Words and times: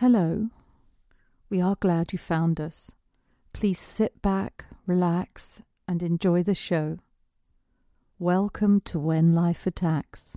Hello. 0.00 0.50
We 1.48 1.62
are 1.62 1.78
glad 1.80 2.12
you 2.12 2.18
found 2.18 2.60
us. 2.60 2.90
Please 3.54 3.80
sit 3.80 4.20
back, 4.20 4.66
relax, 4.86 5.62
and 5.88 6.02
enjoy 6.02 6.42
the 6.42 6.54
show. 6.54 6.98
Welcome 8.18 8.82
to 8.82 8.98
When 8.98 9.32
Life 9.32 9.66
Attacks. 9.66 10.36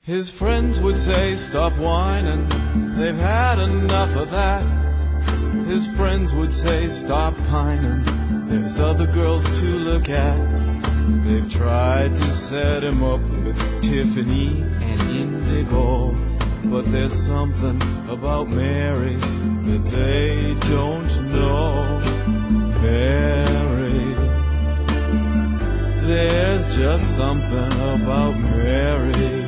His 0.00 0.30
friends 0.30 0.80
would 0.80 0.96
say, 0.96 1.36
Stop 1.36 1.74
whining, 1.74 2.48
they've 2.96 3.14
had 3.14 3.58
enough 3.58 4.16
of 4.16 4.30
that. 4.30 4.62
His 5.66 5.86
friends 5.86 6.32
would 6.32 6.50
say, 6.54 6.86
Stop 6.86 7.34
pining, 7.50 8.04
there's 8.48 8.80
other 8.80 9.06
girls 9.06 9.44
to 9.60 9.66
look 9.66 10.08
at. 10.08 10.38
They've 11.24 11.50
tried 11.50 12.16
to 12.16 12.32
set 12.32 12.82
him 12.82 13.04
up 13.04 13.20
with 13.20 13.82
Tiffany 13.82 14.62
and 14.62 15.00
Indigo, 15.10 16.14
but 16.66 16.84
there's 16.90 17.12
something 17.12 17.80
about 18.08 18.48
Mary 18.48 19.14
that 19.14 19.84
they 19.90 20.56
don't 20.68 21.32
know. 21.32 22.00
Mary, 22.80 24.14
there's 26.06 26.76
just 26.76 27.16
something 27.16 27.72
about 27.94 28.36
Mary. 28.38 29.44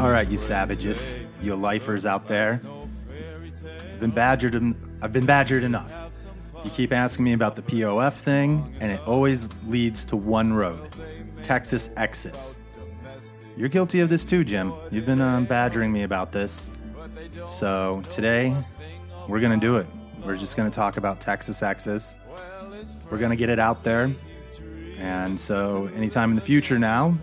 All 0.00 0.10
right, 0.10 0.28
you 0.28 0.36
savages, 0.36 1.16
you 1.42 1.54
lifers 1.54 2.06
out 2.06 2.26
there. 2.26 2.60
I've 3.92 4.00
been 4.00 4.10
badgered. 4.10 4.56
I've 5.00 5.12
been 5.12 5.26
badgered 5.26 5.62
enough. 5.62 5.90
You 6.64 6.70
keep 6.70 6.92
asking 6.92 7.24
me 7.24 7.32
about 7.34 7.56
the 7.56 7.62
POF 7.62 8.14
thing, 8.14 8.74
and 8.80 8.90
it 8.90 9.00
always 9.06 9.48
leads 9.66 10.04
to 10.06 10.16
one 10.16 10.52
road: 10.52 10.88
Texas 11.42 11.90
Exes. 11.96 12.58
You're 13.56 13.68
guilty 13.68 14.00
of 14.00 14.08
this 14.08 14.24
too, 14.24 14.44
Jim. 14.44 14.72
You've 14.90 15.06
been 15.06 15.20
um, 15.20 15.44
badgering 15.44 15.92
me 15.92 16.04
about 16.04 16.32
this. 16.32 16.68
So 17.48 18.02
today, 18.08 18.56
we're 19.28 19.40
gonna 19.40 19.58
do 19.58 19.76
it. 19.76 19.86
We're 20.24 20.36
just 20.36 20.56
gonna 20.56 20.70
talk 20.70 20.96
about 20.96 21.20
Texas 21.20 21.62
Exes. 21.62 22.16
We're 23.10 23.18
gonna 23.18 23.36
get 23.36 23.50
it 23.50 23.58
out 23.58 23.84
there. 23.84 24.10
And 24.98 25.38
so, 25.38 25.90
anytime 25.94 26.30
in 26.30 26.36
the 26.36 26.42
future 26.42 26.78
now, 26.78 27.16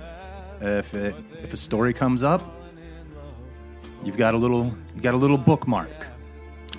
if 0.61 0.93
it, 0.93 1.15
if 1.41 1.53
a 1.53 1.57
story 1.57 1.93
comes 1.93 2.23
up, 2.23 2.43
you've 4.03 4.17
got 4.17 4.33
a 4.33 4.37
little 4.37 4.73
you 4.95 5.01
got 5.01 5.13
a 5.13 5.17
little 5.17 5.37
bookmark. 5.37 5.89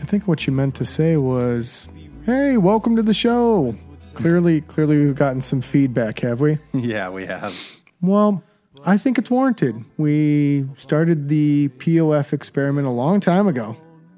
I 0.01 0.05
think 0.05 0.29
what 0.29 0.47
you 0.47 0.53
meant 0.53 0.75
to 0.77 0.85
say 0.85 1.17
was, 1.17 1.89
"Hey, 2.25 2.57
welcome 2.57 2.97
to 2.97 3.03
the 3.03 3.15
show." 3.15 3.75
Clearly, 4.15 4.61
clearly, 4.63 5.05
we've 5.05 5.15
gotten 5.15 5.41
some 5.41 5.61
feedback, 5.61 6.21
have 6.21 6.41
we? 6.41 6.59
yeah, 6.73 7.09
we 7.09 7.27
have. 7.27 7.55
Well, 8.03 8.43
I 8.87 8.97
think 8.97 9.19
it's 9.19 9.31
warranted. 9.31 9.85
We 9.99 10.67
started 10.77 11.29
the 11.29 11.69
POF 11.79 12.33
experiment 12.33 12.87
a 12.87 12.91
long 12.91 13.21
time 13.21 13.47
ago, 13.47 13.77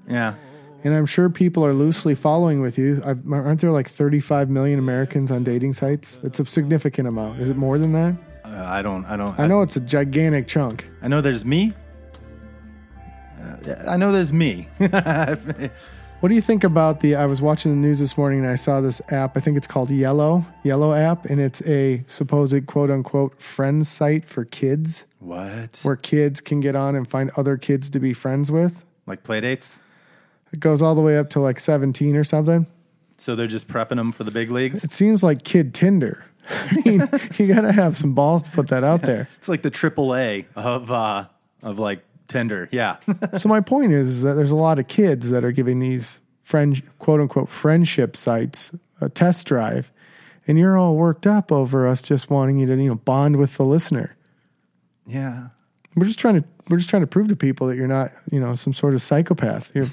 Yeah. 0.08 0.34
and 0.84 0.94
I'm 0.94 1.06
sure 1.06 1.28
people 1.28 1.64
are 1.66 1.72
loosely 1.72 2.14
following 2.14 2.60
with 2.60 2.78
you. 2.78 3.02
I've, 3.04 3.20
aren't 3.32 3.60
there 3.60 3.72
like 3.72 3.88
35 3.88 4.50
million 4.50 4.78
Americans 4.78 5.30
on 5.32 5.42
dating 5.42 5.72
sites? 5.72 6.20
It's 6.22 6.38
a 6.38 6.46
significant 6.46 7.08
amount. 7.08 7.40
Is 7.40 7.50
it 7.50 7.56
more 7.56 7.76
than 7.78 7.92
that? 7.94 8.14
Uh, 8.44 8.62
I 8.66 8.82
don't 8.82 9.04
I 9.06 9.16
don't 9.16 9.38
I 9.38 9.46
know 9.46 9.62
it's 9.62 9.76
a 9.76 9.80
gigantic 9.80 10.46
chunk. 10.46 10.88
I 11.00 11.08
know 11.08 11.20
there's 11.20 11.44
me. 11.44 11.72
Uh, 13.40 13.74
I 13.88 13.96
know 13.96 14.12
there's 14.12 14.32
me. 14.32 14.68
What 16.22 16.28
do 16.28 16.36
you 16.36 16.40
think 16.40 16.62
about 16.62 17.00
the? 17.00 17.16
I 17.16 17.26
was 17.26 17.42
watching 17.42 17.72
the 17.72 17.76
news 17.76 17.98
this 17.98 18.16
morning 18.16 18.38
and 18.38 18.48
I 18.48 18.54
saw 18.54 18.80
this 18.80 19.02
app. 19.10 19.36
I 19.36 19.40
think 19.40 19.56
it's 19.56 19.66
called 19.66 19.90
Yellow, 19.90 20.46
Yellow 20.62 20.94
app, 20.94 21.24
and 21.24 21.40
it's 21.40 21.60
a 21.62 22.04
supposed 22.06 22.64
quote 22.68 22.92
unquote 22.92 23.42
friend 23.42 23.84
site 23.84 24.24
for 24.24 24.44
kids 24.44 25.04
what? 25.18 25.80
where 25.82 25.96
kids 25.96 26.40
can 26.40 26.60
get 26.60 26.76
on 26.76 26.94
and 26.94 27.10
find 27.10 27.32
other 27.36 27.56
kids 27.56 27.90
to 27.90 27.98
be 27.98 28.12
friends 28.12 28.52
with. 28.52 28.84
Like 29.04 29.24
play 29.24 29.40
dates? 29.40 29.80
It 30.52 30.60
goes 30.60 30.80
all 30.80 30.94
the 30.94 31.00
way 31.00 31.18
up 31.18 31.28
to 31.30 31.40
like 31.40 31.58
17 31.58 32.14
or 32.14 32.22
something. 32.22 32.68
So 33.18 33.34
they're 33.34 33.48
just 33.48 33.66
prepping 33.66 33.96
them 33.96 34.12
for 34.12 34.22
the 34.22 34.30
big 34.30 34.52
leagues. 34.52 34.84
It 34.84 34.92
seems 34.92 35.24
like 35.24 35.42
kid 35.42 35.74
Tinder. 35.74 36.24
I 36.48 36.82
mean, 36.84 37.08
you 37.36 37.52
got 37.52 37.62
to 37.62 37.72
have 37.72 37.96
some 37.96 38.14
balls 38.14 38.42
to 38.42 38.52
put 38.52 38.68
that 38.68 38.84
out 38.84 39.02
there. 39.02 39.28
It's 39.38 39.48
like 39.48 39.62
the 39.62 39.70
triple 39.70 40.14
A 40.14 40.46
of 40.54 40.88
uh 40.92 41.24
of 41.64 41.80
like 41.80 42.04
Tinder. 42.32 42.68
Yeah. 42.72 42.96
So 43.38 43.48
my 43.48 43.60
point 43.60 43.92
is 43.92 44.22
that 44.22 44.34
there's 44.34 44.50
a 44.50 44.56
lot 44.56 44.78
of 44.78 44.88
kids 44.88 45.30
that 45.30 45.44
are 45.44 45.52
giving 45.52 45.78
these 45.78 46.20
friend 46.42 46.82
quote 46.98 47.20
unquote 47.20 47.48
friendship 47.48 48.16
sites 48.16 48.72
a 49.00 49.08
test 49.08 49.46
drive, 49.46 49.90
and 50.46 50.58
you're 50.58 50.76
all 50.76 50.96
worked 50.96 51.26
up 51.26 51.50
over 51.52 51.86
us 51.86 52.02
just 52.02 52.30
wanting 52.30 52.58
you 52.58 52.66
to 52.66 52.76
you 52.76 52.88
know 52.88 52.94
bond 52.96 53.36
with 53.36 53.56
the 53.56 53.64
listener. 53.64 54.16
yeah. 55.06 55.48
We're 55.94 56.06
just 56.06 56.18
trying 56.18 56.40
to 56.42 56.48
we're 56.68 56.78
just 56.78 56.88
trying 56.88 57.02
to 57.02 57.06
prove 57.06 57.28
to 57.28 57.36
people 57.36 57.66
that 57.66 57.76
you're 57.76 57.86
not 57.86 58.12
you 58.30 58.40
know 58.40 58.54
some 58.54 58.72
sort 58.72 58.94
of 58.94 59.02
psychopath. 59.02 59.74
You're, 59.74 59.86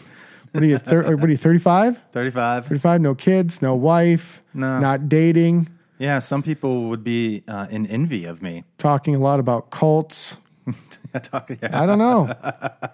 what 0.51 0.63
are 0.63 0.65
you? 0.65 0.77
Thir- 0.77 1.15
what 1.15 1.25
are 1.25 1.31
you? 1.31 1.37
35? 1.37 1.99
35. 2.11 2.65
35? 2.65 3.01
No 3.01 3.13
kids, 3.15 3.61
no 3.61 3.75
wife, 3.75 4.41
No. 4.53 4.79
not 4.79 5.07
dating. 5.09 5.67
Yeah, 5.97 6.19
some 6.19 6.41
people 6.41 6.85
would 6.89 7.03
be 7.03 7.43
uh, 7.49 7.67
in 7.69 7.85
envy 7.85 8.23
of 8.25 8.41
me. 8.41 8.63
Talking 8.77 9.13
a 9.13 9.19
lot 9.19 9.39
about 9.41 9.69
cults. 9.71 10.37
I 11.13 11.19
talk- 11.19 11.49
yeah. 11.61 11.81
I 11.81 11.85
don't 11.85 11.97
know. 11.99 12.33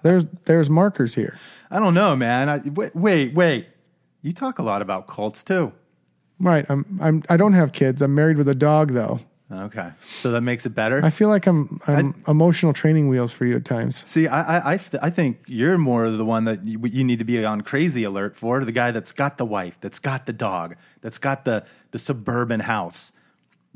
there's 0.04 0.26
there's 0.46 0.70
markers 0.70 1.16
here. 1.16 1.38
I 1.72 1.80
don't 1.80 1.94
know, 1.94 2.16
man. 2.16 2.50
I, 2.50 2.62
wait, 2.70 2.96
wait, 2.96 3.34
wait. 3.34 3.68
You 4.22 4.34
talk 4.34 4.60
a 4.60 4.64
lot 4.64 4.82
about 4.82 5.08
cults 5.08 5.44
too. 5.44 5.72
Right. 6.40 6.66
I'm 6.70 7.00
I'm 7.02 7.24
I 7.30 7.38
don't 7.38 7.54
have 7.54 7.72
kids. 7.72 8.02
I'm 8.02 8.14
married 8.16 8.38
with 8.38 8.50
a 8.50 8.56
dog 8.56 8.92
though. 8.94 9.20
Okay, 9.52 9.92
so 10.08 10.32
that 10.32 10.42
makes 10.42 10.66
it 10.66 10.72
better. 10.72 11.00
I 11.06 11.12
feel 11.12 11.30
like 11.30 11.46
I'm 11.46 11.80
I'm 11.86 12.16
emotional 12.28 12.74
training 12.74 13.10
wheels 13.10 13.32
for 13.32 13.46
you 13.46 13.56
at 13.58 13.64
times. 13.64 14.04
See, 14.10 14.28
I, 14.28 14.58
I, 14.58 14.74
I, 14.74 14.78
th- 14.78 15.04
I 15.04 15.12
think 15.12 15.44
you're 15.46 15.78
more 15.78 16.10
the 16.10 16.26
one 16.26 16.46
that 16.46 16.66
you, 16.66 16.80
you 16.84 17.04
need 17.04 17.20
to 17.20 17.26
be 17.26 17.46
on 17.46 17.62
crazy 17.62 18.04
alert 18.04 18.36
for. 18.36 18.66
The 18.66 18.72
guy 18.72 18.90
that's 18.90 19.12
got 19.12 19.38
the 19.38 19.46
wife, 19.46 19.78
that's 19.82 20.00
got 20.00 20.26
the 20.26 20.34
dog, 20.34 20.76
that's 21.02 21.20
got 21.20 21.46
the, 21.46 21.64
the 21.92 22.00
suburban 22.00 22.62
house. 22.62 23.12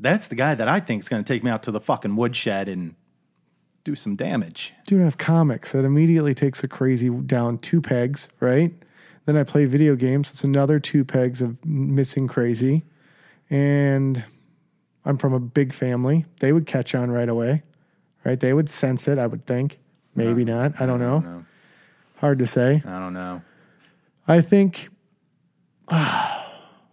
That's 0.00 0.26
the 0.26 0.34
guy 0.34 0.56
that 0.56 0.66
I 0.66 0.80
think 0.80 1.04
is 1.04 1.08
going 1.08 1.22
to 1.22 1.32
take 1.32 1.44
me 1.44 1.52
out 1.52 1.62
to 1.62 1.70
the 1.70 1.80
fucking 1.80 2.16
woodshed 2.16 2.68
and 2.68 2.96
do 3.84 3.94
some 3.94 4.16
damage. 4.16 4.74
Dude, 4.86 5.00
I 5.00 5.04
have 5.04 5.18
comics 5.18 5.72
that 5.72 5.84
immediately 5.84 6.34
takes 6.34 6.62
a 6.62 6.68
crazy 6.68 7.10
down 7.10 7.58
two 7.58 7.80
pegs, 7.80 8.28
right? 8.40 8.72
Then 9.24 9.36
I 9.36 9.44
play 9.44 9.64
video 9.64 9.96
games. 9.96 10.30
It's 10.30 10.44
another 10.44 10.80
two 10.80 11.04
pegs 11.04 11.42
of 11.42 11.64
missing 11.64 12.28
crazy. 12.28 12.84
And 13.48 14.24
I'm 15.04 15.18
from 15.18 15.32
a 15.32 15.40
big 15.40 15.72
family. 15.72 16.26
They 16.40 16.52
would 16.52 16.66
catch 16.66 16.94
on 16.94 17.10
right 17.10 17.28
away, 17.28 17.62
right? 18.24 18.38
They 18.38 18.52
would 18.52 18.68
sense 18.68 19.08
it, 19.08 19.18
I 19.18 19.26
would 19.26 19.46
think. 19.46 19.78
Maybe 20.14 20.44
not. 20.44 20.80
I 20.80 20.86
don't 20.86 20.98
know. 20.98 21.20
know. 21.20 21.44
Hard 22.16 22.38
to 22.40 22.46
say. 22.46 22.82
I 22.84 22.98
don't 22.98 23.14
know. 23.14 23.42
I 24.28 24.40
think, 24.40 24.88
I 25.88 26.44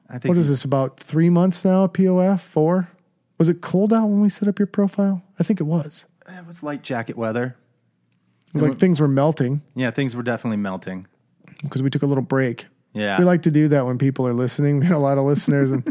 think 0.10 0.26
what 0.26 0.38
is 0.38 0.50
this, 0.50 0.64
about 0.64 1.00
three 1.00 1.30
months 1.30 1.66
now 1.66 1.88
POF? 1.88 2.40
Four? 2.40 2.90
Was 3.38 3.50
it 3.50 3.62
cold 3.62 3.94
out 3.94 4.08
when 4.08 4.22
we 4.22 4.30
set 4.30 4.48
up 4.48 4.58
your 4.58 4.68
profile? 4.68 5.22
I 5.40 5.44
think 5.44 5.60
it 5.60 5.66
was. 5.66 6.06
It 6.28 6.46
was 6.46 6.64
light 6.64 6.82
jacket 6.84 7.18
weather. 7.18 7.56
It 8.48 8.54
was 8.54 8.64
like 8.64 8.80
things 8.80 9.00
were 9.00 9.08
melting 9.08 9.62
Yeah, 9.76 9.92
things 9.92 10.16
were 10.16 10.24
definitely 10.24 10.58
melting. 10.58 11.06
because 11.62 11.82
we 11.84 11.90
took 11.90 12.02
a 12.02 12.06
little 12.06 12.24
break. 12.24 12.68
Yeah. 12.94 13.20
We 13.20 13.26
like 13.26 13.44
to 13.44 13.52
do 13.52 13.68
that 13.68 13.86
when 13.86 13.98
people 13.98 14.28
are 14.28 14.34
listening. 14.34 14.80
We 14.80 14.88
got 14.88 14.96
a 14.96 15.00
lot 15.00 15.18
of 15.18 15.26
listeners. 15.26 15.72
And 15.72 15.84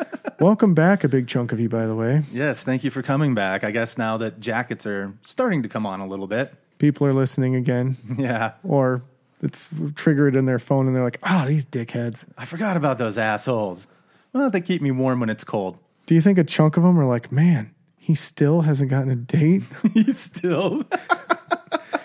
welcome 0.40 0.74
back, 0.74 1.04
a 1.04 1.08
big 1.08 1.26
chunk 1.28 1.52
of 1.52 1.60
you, 1.60 1.68
by 1.68 1.86
the 1.86 1.94
way. 1.94 2.22
yes, 2.32 2.62
thank 2.62 2.84
you 2.84 2.90
for 2.90 3.02
coming 3.02 3.34
back. 3.34 3.64
I 3.64 3.70
guess 3.70 3.96
now 3.96 4.16
that 4.18 4.40
jackets 4.40 4.86
are 4.86 5.14
starting 5.22 5.62
to 5.62 5.68
come 5.68 5.86
on 5.86 6.00
a 6.00 6.06
little 6.06 6.26
bit. 6.26 6.52
People 6.78 7.06
are 7.06 7.12
listening 7.12 7.54
again, 7.54 7.96
Yeah. 8.18 8.52
or 8.64 9.02
it's 9.42 9.72
triggered 9.94 10.36
in 10.36 10.44
their 10.46 10.58
phone 10.58 10.86
and 10.86 10.94
they're 10.94 11.04
like, 11.04 11.18
ah, 11.22 11.44
these 11.46 11.64
dickheads. 11.64 12.26
I 12.36 12.44
forgot 12.44 12.76
about 12.76 12.98
those 12.98 13.16
assholes. 13.16 13.86
Well, 14.32 14.50
they 14.50 14.60
keep 14.60 14.82
me 14.82 14.90
warm 14.90 15.20
when 15.20 15.30
it's 15.30 15.44
cold. 15.44 15.78
Do 16.06 16.14
you 16.14 16.20
think 16.20 16.38
a 16.38 16.44
chunk 16.44 16.76
of 16.76 16.82
them 16.82 16.98
are 16.98 17.04
like, 17.06 17.30
man, 17.32 17.72
he 18.02 18.14
still 18.14 18.62
hasn't 18.62 18.90
gotten 18.90 19.10
a 19.10 19.16
date? 19.16 19.62
He's 19.94 20.18
still. 20.18 20.84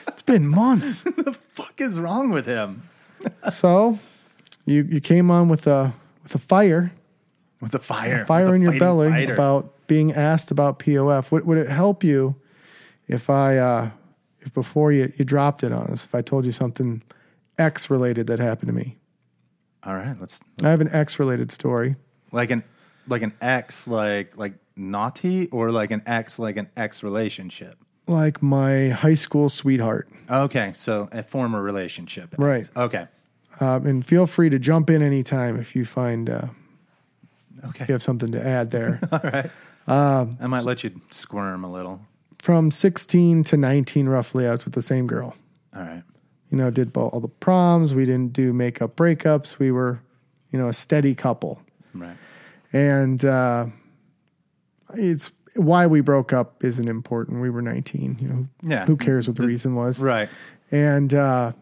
It's 0.08 0.22
been 0.22 0.48
months. 0.48 1.04
the 1.04 1.36
fuck 1.54 1.80
is 1.82 2.00
wrong 2.00 2.30
with 2.32 2.46
him? 2.46 2.84
so 3.52 4.00
you 4.66 4.84
you 4.84 5.02
came 5.02 5.30
on 5.30 5.50
with 5.50 5.68
a 5.68 5.94
with 6.24 6.34
a 6.34 6.38
fire, 6.40 6.94
With 7.62 7.72
the 7.72 7.80
fire. 7.80 8.26
fire 8.26 8.44
with 8.46 8.52
the 8.52 8.56
in 8.56 8.62
your 8.62 8.72
fighting 8.72 8.80
belly 8.80 9.10
fighter. 9.10 9.34
about 9.34 9.88
being 9.88 10.14
asked 10.14 10.52
about 10.52 10.80
POF. 10.80 11.32
Would, 11.32 11.46
would 11.46 11.58
it 11.58 11.70
help 11.70 12.04
you 12.04 12.36
if 13.08 13.30
I, 13.30 13.58
uh, 13.58 13.90
if 14.40 14.52
before 14.54 14.92
you, 14.94 15.12
you 15.18 15.26
dropped 15.26 15.64
it 15.64 15.72
on 15.72 15.88
us, 15.88 16.06
if 16.06 16.16
I 16.16 16.22
told 16.22 16.46
you 16.46 16.52
something 16.52 17.04
X 17.60 17.90
related 17.90 18.26
that 18.28 18.40
happened 18.40 18.68
to 18.70 18.74
me? 18.74 18.98
All 19.84 19.94
right, 19.96 20.16
let's, 20.20 20.40
I 20.64 20.70
have 20.72 20.82
an 20.82 20.90
X 20.92 21.20
related 21.20 21.52
story. 21.52 21.98
like 22.32 22.50
an 22.52 22.64
like 23.08 23.22
an 23.22 23.34
ex 23.42 23.86
like 23.88 24.36
like 24.38 24.54
naughty 24.76 25.48
or 25.48 25.72
like 25.72 25.92
an 25.92 26.02
ex 26.06 26.38
like 26.40 26.58
an 26.58 26.70
ex 26.76 27.04
relationship. 27.04 27.78
Like 28.08 28.42
my 28.44 28.90
high 28.90 29.16
school 29.16 29.50
sweetheart. 29.50 30.08
Okay, 30.30 30.74
so 30.76 31.10
a 31.12 31.24
former 31.24 31.62
relationship. 31.62 32.36
Right. 32.38 32.70
Okay. 32.76 33.08
Um, 33.60 33.86
and 33.88 34.06
feel 34.06 34.28
free 34.28 34.50
to 34.50 34.60
jump 34.60 34.90
in 34.90 35.02
anytime 35.02 35.58
if 35.60 35.76
you 35.76 35.86
find 35.86 36.30
uh, 36.30 36.48
Okay. 37.70 37.86
you 37.88 37.94
have 37.94 38.04
something 38.04 38.32
to 38.32 38.46
add 38.46 38.70
there. 38.72 39.00
All 39.12 39.20
right. 39.24 39.50
I 39.88 40.48
might 40.48 40.64
let 40.66 40.84
you 40.84 41.02
squirm 41.12 41.64
a 41.64 41.72
little. 41.72 42.02
from 42.40 42.70
16 42.70 43.44
to 43.46 43.58
19, 43.58 44.08
roughly, 44.08 44.46
I 44.48 44.52
was 44.52 44.66
with 44.66 44.74
the 44.76 44.82
same 44.82 45.08
girl. 45.08 45.36
All 45.76 45.82
right. 45.82 46.04
You 46.52 46.58
know, 46.60 46.70
did 46.70 46.96
all 46.96 47.20
the 47.20 47.28
proms. 47.28 47.96
We 47.96 48.06
didn't 48.06 48.34
do 48.34 48.54
makeup 48.54 48.96
breakups. 48.96 49.58
We 49.58 49.72
were, 49.72 50.00
you 50.52 50.60
know, 50.60 50.68
a 50.68 50.74
steady 50.74 51.16
couple. 51.16 51.60
Right. 51.94 52.16
And 52.72 53.24
uh, 53.26 53.66
it's 54.98 55.32
why 55.56 55.88
we 55.88 56.02
broke 56.02 56.34
up 56.34 56.64
isn't 56.64 56.88
important. 56.90 57.42
We 57.42 57.50
were 57.50 57.62
19. 57.62 58.18
You 58.20 58.28
know, 58.28 58.48
Yeah. 58.64 58.86
who 58.86 58.98
cares 58.98 59.28
what 59.28 59.38
the 59.38 59.48
reason 59.48 59.76
was? 59.76 60.00
Right. 60.02 60.30
And 60.72 61.14
uh, 61.14 61.54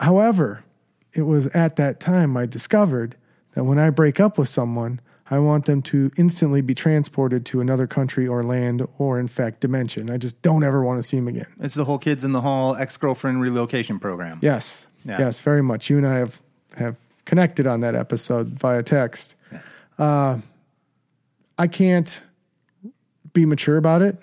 however, 0.00 0.64
it 1.12 1.22
was 1.22 1.46
at 1.48 1.76
that 1.76 2.00
time 2.00 2.36
I 2.36 2.46
discovered 2.46 3.16
that 3.54 3.64
when 3.64 3.78
I 3.78 3.90
break 3.90 4.18
up 4.20 4.38
with 4.38 4.48
someone, 4.48 5.00
I 5.30 5.38
want 5.38 5.66
them 5.66 5.82
to 5.82 6.10
instantly 6.16 6.62
be 6.62 6.74
transported 6.74 7.44
to 7.46 7.60
another 7.60 7.86
country 7.86 8.26
or 8.26 8.42
land 8.42 8.86
or, 8.96 9.20
in 9.20 9.28
fact, 9.28 9.60
dimension. 9.60 10.10
I 10.10 10.16
just 10.16 10.40
don't 10.40 10.64
ever 10.64 10.82
want 10.82 11.00
to 11.02 11.06
see 11.06 11.18
them 11.18 11.28
again. 11.28 11.46
It's 11.60 11.74
the 11.74 11.84
whole 11.84 11.98
kids 11.98 12.24
in 12.24 12.32
the 12.32 12.40
hall 12.40 12.74
ex 12.76 12.96
girlfriend 12.96 13.42
relocation 13.42 13.98
program. 13.98 14.38
Yes. 14.40 14.86
Yeah. 15.04 15.18
Yes, 15.18 15.40
very 15.40 15.62
much. 15.62 15.90
You 15.90 15.98
and 15.98 16.06
I 16.06 16.14
have, 16.16 16.42
have 16.76 16.96
connected 17.26 17.66
on 17.66 17.80
that 17.82 17.94
episode 17.94 18.48
via 18.58 18.82
text. 18.82 19.34
Uh, 19.98 20.38
I 21.58 21.66
can't 21.66 22.22
be 23.32 23.46
mature 23.46 23.76
about 23.76 24.02
it. 24.02 24.20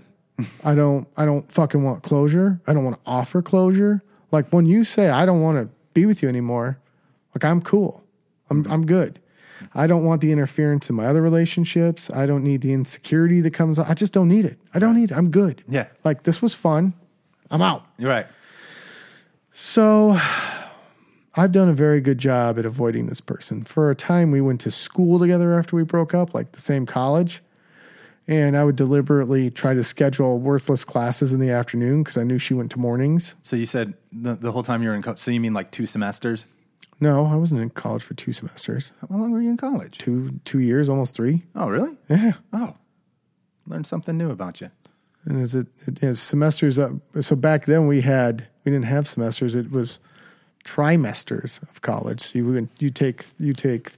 I 0.63 0.75
don't 0.75 1.07
I 1.15 1.25
don't 1.25 1.49
fucking 1.51 1.83
want 1.83 2.03
closure. 2.03 2.59
I 2.67 2.73
don't 2.73 2.83
want 2.83 2.97
to 2.97 3.01
offer 3.09 3.41
closure. 3.41 4.03
Like 4.31 4.49
when 4.49 4.65
you 4.65 4.83
say 4.83 5.09
I 5.09 5.25
don't 5.25 5.41
want 5.41 5.57
to 5.57 5.73
be 5.93 6.05
with 6.05 6.21
you 6.21 6.29
anymore, 6.29 6.77
like 7.33 7.45
I'm 7.45 7.61
cool. 7.61 8.03
I'm 8.49 8.69
I'm 8.69 8.85
good. 8.85 9.19
I 9.73 9.87
don't 9.87 10.03
want 10.03 10.21
the 10.21 10.31
interference 10.31 10.89
in 10.89 10.95
my 10.95 11.05
other 11.05 11.21
relationships. 11.21 12.09
I 12.09 12.25
don't 12.25 12.43
need 12.43 12.61
the 12.61 12.73
insecurity 12.73 13.41
that 13.41 13.51
comes 13.51 13.79
I 13.79 13.93
just 13.93 14.11
don't 14.11 14.27
need 14.27 14.45
it. 14.45 14.59
I 14.73 14.79
don't 14.79 14.95
need 14.95 15.11
it. 15.11 15.17
I'm 15.17 15.31
good. 15.31 15.63
Yeah. 15.67 15.87
Like 16.03 16.23
this 16.23 16.41
was 16.41 16.53
fun. 16.53 16.93
I'm 17.49 17.61
out. 17.61 17.85
You're 17.97 18.09
right. 18.09 18.27
So 19.53 20.19
I've 21.37 21.51
done 21.51 21.69
a 21.69 21.73
very 21.73 22.01
good 22.01 22.17
job 22.17 22.59
at 22.59 22.65
avoiding 22.65 23.07
this 23.07 23.21
person. 23.21 23.63
For 23.63 23.89
a 23.89 23.95
time, 23.95 24.31
we 24.31 24.39
went 24.39 24.61
to 24.61 24.71
school 24.71 25.19
together 25.19 25.57
after 25.57 25.75
we 25.75 25.83
broke 25.83 26.13
up, 26.13 26.33
like 26.33 26.53
the 26.53 26.61
same 26.61 26.85
college. 26.85 27.41
And 28.27 28.57
I 28.57 28.63
would 28.63 28.75
deliberately 28.75 29.51
try 29.51 29.73
to 29.75 29.83
schedule 29.83 30.39
worthless 30.39 30.83
classes 30.83 31.31
in 31.31 31.39
the 31.39 31.51
afternoon 31.51 32.01
because 32.03 32.17
I 32.17 32.23
knew 32.23 32.39
she 32.39 32.55
went 32.55 32.71
to 32.71 32.79
mornings. 32.79 33.35
So 33.43 33.55
you 33.55 33.67
said 33.67 33.93
the, 34.11 34.33
the 34.35 34.51
whole 34.51 34.63
time 34.63 34.81
you 34.81 34.89
were 34.89 34.95
in 34.95 35.03
college. 35.03 35.19
So 35.19 35.29
you 35.29 35.39
mean 35.39 35.53
like 35.53 35.69
two 35.69 35.85
semesters? 35.85 36.47
No, 36.99 37.25
I 37.25 37.35
wasn't 37.35 37.61
in 37.61 37.69
college 37.69 38.01
for 38.03 38.13
two 38.15 38.31
semesters, 38.31 38.91
How 39.01 39.17
long 39.17 39.31
were 39.31 39.41
you 39.41 39.49
in 39.51 39.57
college? 39.57 39.97
two 39.99 40.39
two 40.45 40.59
years, 40.59 40.87
almost 40.89 41.13
three. 41.13 41.43
Oh, 41.53 41.67
really? 41.69 41.97
Yeah, 42.09 42.33
Oh, 42.53 42.77
learned 43.67 43.85
something 43.85 44.17
new 44.17 44.31
about 44.31 44.59
you. 44.61 44.71
and 45.25 45.39
as 45.41 45.53
it, 45.53 45.67
it 45.85 46.01
is 46.01 46.21
semesters 46.21 46.79
up. 46.79 46.93
So 47.21 47.35
back 47.35 47.65
then 47.65 47.85
we 47.85 48.01
had 48.01 48.47
we 48.63 48.71
didn't 48.71 48.85
have 48.85 49.07
semesters. 49.07 49.53
It 49.55 49.71
was 49.71 49.99
trimesters 50.63 51.61
of 51.69 51.81
college. 51.81 52.21
So 52.21 52.39
you 52.39 52.45
would 52.47 52.69
you 52.79 52.89
take 52.89 53.25
you 53.37 53.53
take 53.53 53.91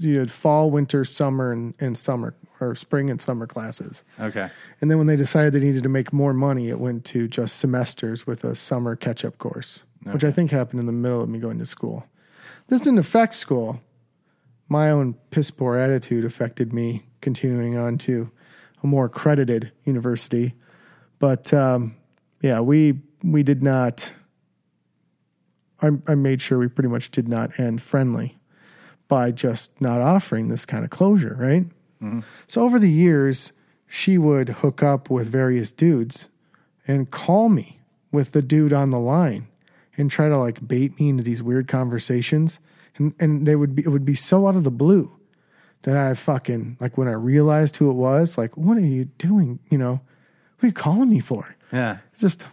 you 0.00 0.18
had 0.18 0.30
fall, 0.30 0.70
winter, 0.70 1.04
summer, 1.04 1.52
and, 1.52 1.74
and 1.80 1.96
summer 1.96 2.34
or 2.60 2.74
spring 2.74 3.10
and 3.10 3.20
summer 3.20 3.46
classes. 3.46 4.04
Okay. 4.18 4.48
And 4.80 4.90
then 4.90 4.98
when 4.98 5.06
they 5.06 5.16
decided 5.16 5.52
they 5.52 5.60
needed 5.60 5.82
to 5.82 5.88
make 5.88 6.12
more 6.12 6.32
money, 6.32 6.68
it 6.68 6.80
went 6.80 7.04
to 7.06 7.28
just 7.28 7.56
semesters 7.56 8.26
with 8.26 8.44
a 8.44 8.54
summer 8.54 8.96
catch 8.96 9.24
up 9.24 9.38
course, 9.38 9.82
which 10.04 10.24
I 10.24 10.30
think 10.30 10.50
happened 10.50 10.80
in 10.80 10.86
the 10.86 10.92
middle 10.92 11.22
of 11.22 11.28
me 11.28 11.38
going 11.38 11.58
to 11.58 11.66
school. 11.66 12.06
This 12.68 12.80
didn't 12.80 12.98
affect 12.98 13.34
school. 13.34 13.80
My 14.68 14.90
own 14.90 15.14
piss 15.30 15.50
poor 15.50 15.76
attitude 15.76 16.24
affected 16.24 16.72
me 16.72 17.04
continuing 17.20 17.76
on 17.76 17.98
to 17.98 18.30
a 18.82 18.86
more 18.86 19.06
accredited 19.06 19.72
university. 19.84 20.54
But 21.18 21.52
um, 21.54 21.96
yeah, 22.42 22.60
we 22.60 23.00
we 23.22 23.42
did 23.42 23.62
not. 23.62 24.12
I, 25.82 25.90
I 26.06 26.14
made 26.14 26.40
sure 26.40 26.58
we 26.58 26.68
pretty 26.68 26.88
much 26.88 27.10
did 27.10 27.28
not 27.28 27.60
end 27.60 27.82
friendly 27.82 28.35
by 29.08 29.30
just 29.30 29.70
not 29.80 30.00
offering 30.00 30.48
this 30.48 30.64
kind 30.66 30.84
of 30.84 30.90
closure, 30.90 31.36
right? 31.38 31.66
So 32.46 32.62
over 32.62 32.78
the 32.78 32.90
years, 32.90 33.52
she 33.88 34.18
would 34.18 34.48
hook 34.48 34.82
up 34.82 35.10
with 35.10 35.28
various 35.28 35.72
dudes 35.72 36.28
and 36.86 37.10
call 37.10 37.48
me 37.48 37.80
with 38.12 38.32
the 38.32 38.42
dude 38.42 38.72
on 38.72 38.90
the 38.90 38.98
line 38.98 39.48
and 39.96 40.10
try 40.10 40.28
to 40.28 40.36
like 40.36 40.66
bait 40.66 40.98
me 41.00 41.08
into 41.08 41.22
these 41.22 41.42
weird 41.42 41.68
conversations. 41.68 42.60
And 42.96 43.14
and 43.18 43.46
they 43.46 43.56
would 43.56 43.74
be 43.74 43.82
it 43.82 43.88
would 43.88 44.04
be 44.04 44.14
so 44.14 44.46
out 44.46 44.56
of 44.56 44.64
the 44.64 44.70
blue 44.70 45.10
that 45.82 45.96
I 45.96 46.14
fucking 46.14 46.76
like 46.80 46.98
when 46.98 47.08
I 47.08 47.12
realized 47.12 47.76
who 47.76 47.90
it 47.90 47.94
was, 47.94 48.36
like, 48.36 48.56
what 48.56 48.76
are 48.76 48.80
you 48.80 49.06
doing? 49.18 49.58
You 49.70 49.78
know, 49.78 49.92
what 49.92 50.64
are 50.64 50.66
you 50.66 50.72
calling 50.72 51.10
me 51.10 51.20
for? 51.20 51.56
Yeah. 51.72 51.98
Just 52.18 52.46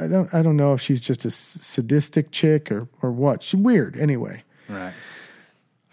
I 0.00 0.06
don't 0.06 0.32
I 0.34 0.42
don't 0.42 0.56
know 0.56 0.74
if 0.74 0.80
she's 0.80 1.00
just 1.00 1.24
a 1.24 1.30
sadistic 1.30 2.30
chick 2.30 2.70
or 2.70 2.88
or 3.02 3.10
what. 3.12 3.42
She's 3.42 3.60
weird 3.60 3.96
anyway. 3.96 4.44
Right. 4.68 4.92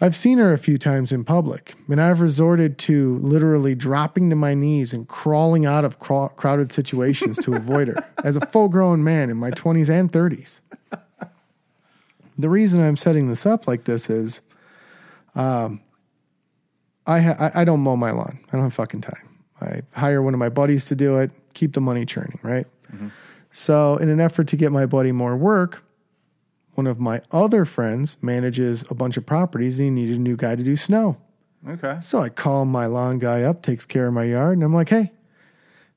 I've 0.00 0.14
seen 0.14 0.38
her 0.38 0.52
a 0.52 0.58
few 0.58 0.78
times 0.78 1.10
in 1.10 1.24
public, 1.24 1.74
and 1.88 2.00
I've 2.00 2.20
resorted 2.20 2.78
to 2.78 3.18
literally 3.18 3.74
dropping 3.74 4.30
to 4.30 4.36
my 4.36 4.54
knees 4.54 4.92
and 4.92 5.08
crawling 5.08 5.66
out 5.66 5.84
of 5.84 5.98
craw- 5.98 6.28
crowded 6.28 6.70
situations 6.70 7.36
to 7.38 7.54
avoid 7.54 7.88
her 7.88 8.06
as 8.24 8.36
a 8.36 8.46
full 8.46 8.68
grown 8.68 9.02
man 9.02 9.28
in 9.28 9.36
my 9.36 9.50
20s 9.50 9.90
and 9.90 10.12
30s. 10.12 10.60
The 12.38 12.48
reason 12.48 12.80
I'm 12.80 12.96
setting 12.96 13.28
this 13.28 13.44
up 13.44 13.66
like 13.66 13.84
this 13.84 14.08
is 14.08 14.40
um, 15.34 15.80
I, 17.04 17.20
ha- 17.20 17.36
I, 17.52 17.62
I 17.62 17.64
don't 17.64 17.80
mow 17.80 17.96
my 17.96 18.12
lawn, 18.12 18.38
I 18.52 18.56
don't 18.56 18.62
have 18.64 18.74
fucking 18.74 19.00
time. 19.00 19.28
I 19.60 19.82
hire 19.98 20.22
one 20.22 20.34
of 20.34 20.38
my 20.38 20.48
buddies 20.48 20.84
to 20.86 20.94
do 20.94 21.16
it, 21.18 21.32
keep 21.54 21.72
the 21.74 21.80
money 21.80 22.06
churning, 22.06 22.38
right? 22.44 22.66
So, 23.50 23.96
in 23.96 24.08
an 24.08 24.20
effort 24.20 24.46
to 24.48 24.56
get 24.56 24.70
my 24.70 24.86
buddy 24.86 25.10
more 25.10 25.36
work, 25.36 25.82
one 26.78 26.86
of 26.86 27.00
my 27.00 27.20
other 27.32 27.64
friends 27.64 28.16
manages 28.22 28.84
a 28.88 28.94
bunch 28.94 29.16
of 29.16 29.26
properties 29.26 29.80
and 29.80 29.88
he 29.88 29.90
needed 29.90 30.16
a 30.16 30.20
new 30.20 30.36
guy 30.36 30.54
to 30.54 30.62
do 30.62 30.76
snow. 30.76 31.16
Okay. 31.68 31.98
So 32.00 32.20
I 32.20 32.28
call 32.28 32.66
my 32.66 32.86
lawn 32.86 33.18
guy 33.18 33.42
up, 33.42 33.62
takes 33.62 33.84
care 33.84 34.06
of 34.06 34.14
my 34.14 34.22
yard, 34.22 34.58
and 34.58 34.62
I'm 34.62 34.72
like, 34.72 34.90
hey, 34.90 35.10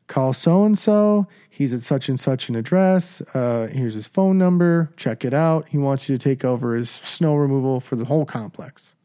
call 0.07 0.33
so 0.33 0.66
and 0.66 0.78
so. 0.78 1.28
He's 1.51 1.72
at 1.75 1.83
such 1.83 2.10
and 2.10 2.19
such 2.19 2.50
an 2.50 2.56
address. 2.56 3.22
Uh, 3.36 3.68
here's 3.72 3.94
his 3.94 4.07
phone 4.07 4.39
number. 4.39 4.92
Check 4.98 5.24
it 5.24 5.36
out. 5.36 5.69
He 5.69 5.78
wants 5.78 6.10
you 6.10 6.18
to 6.18 6.24
take 6.24 6.44
over 6.44 6.74
his 6.74 6.89
snow 6.89 7.36
removal 7.36 7.80
for 7.80 7.95
the 7.95 8.06
whole 8.06 8.25
complex. 8.25 8.95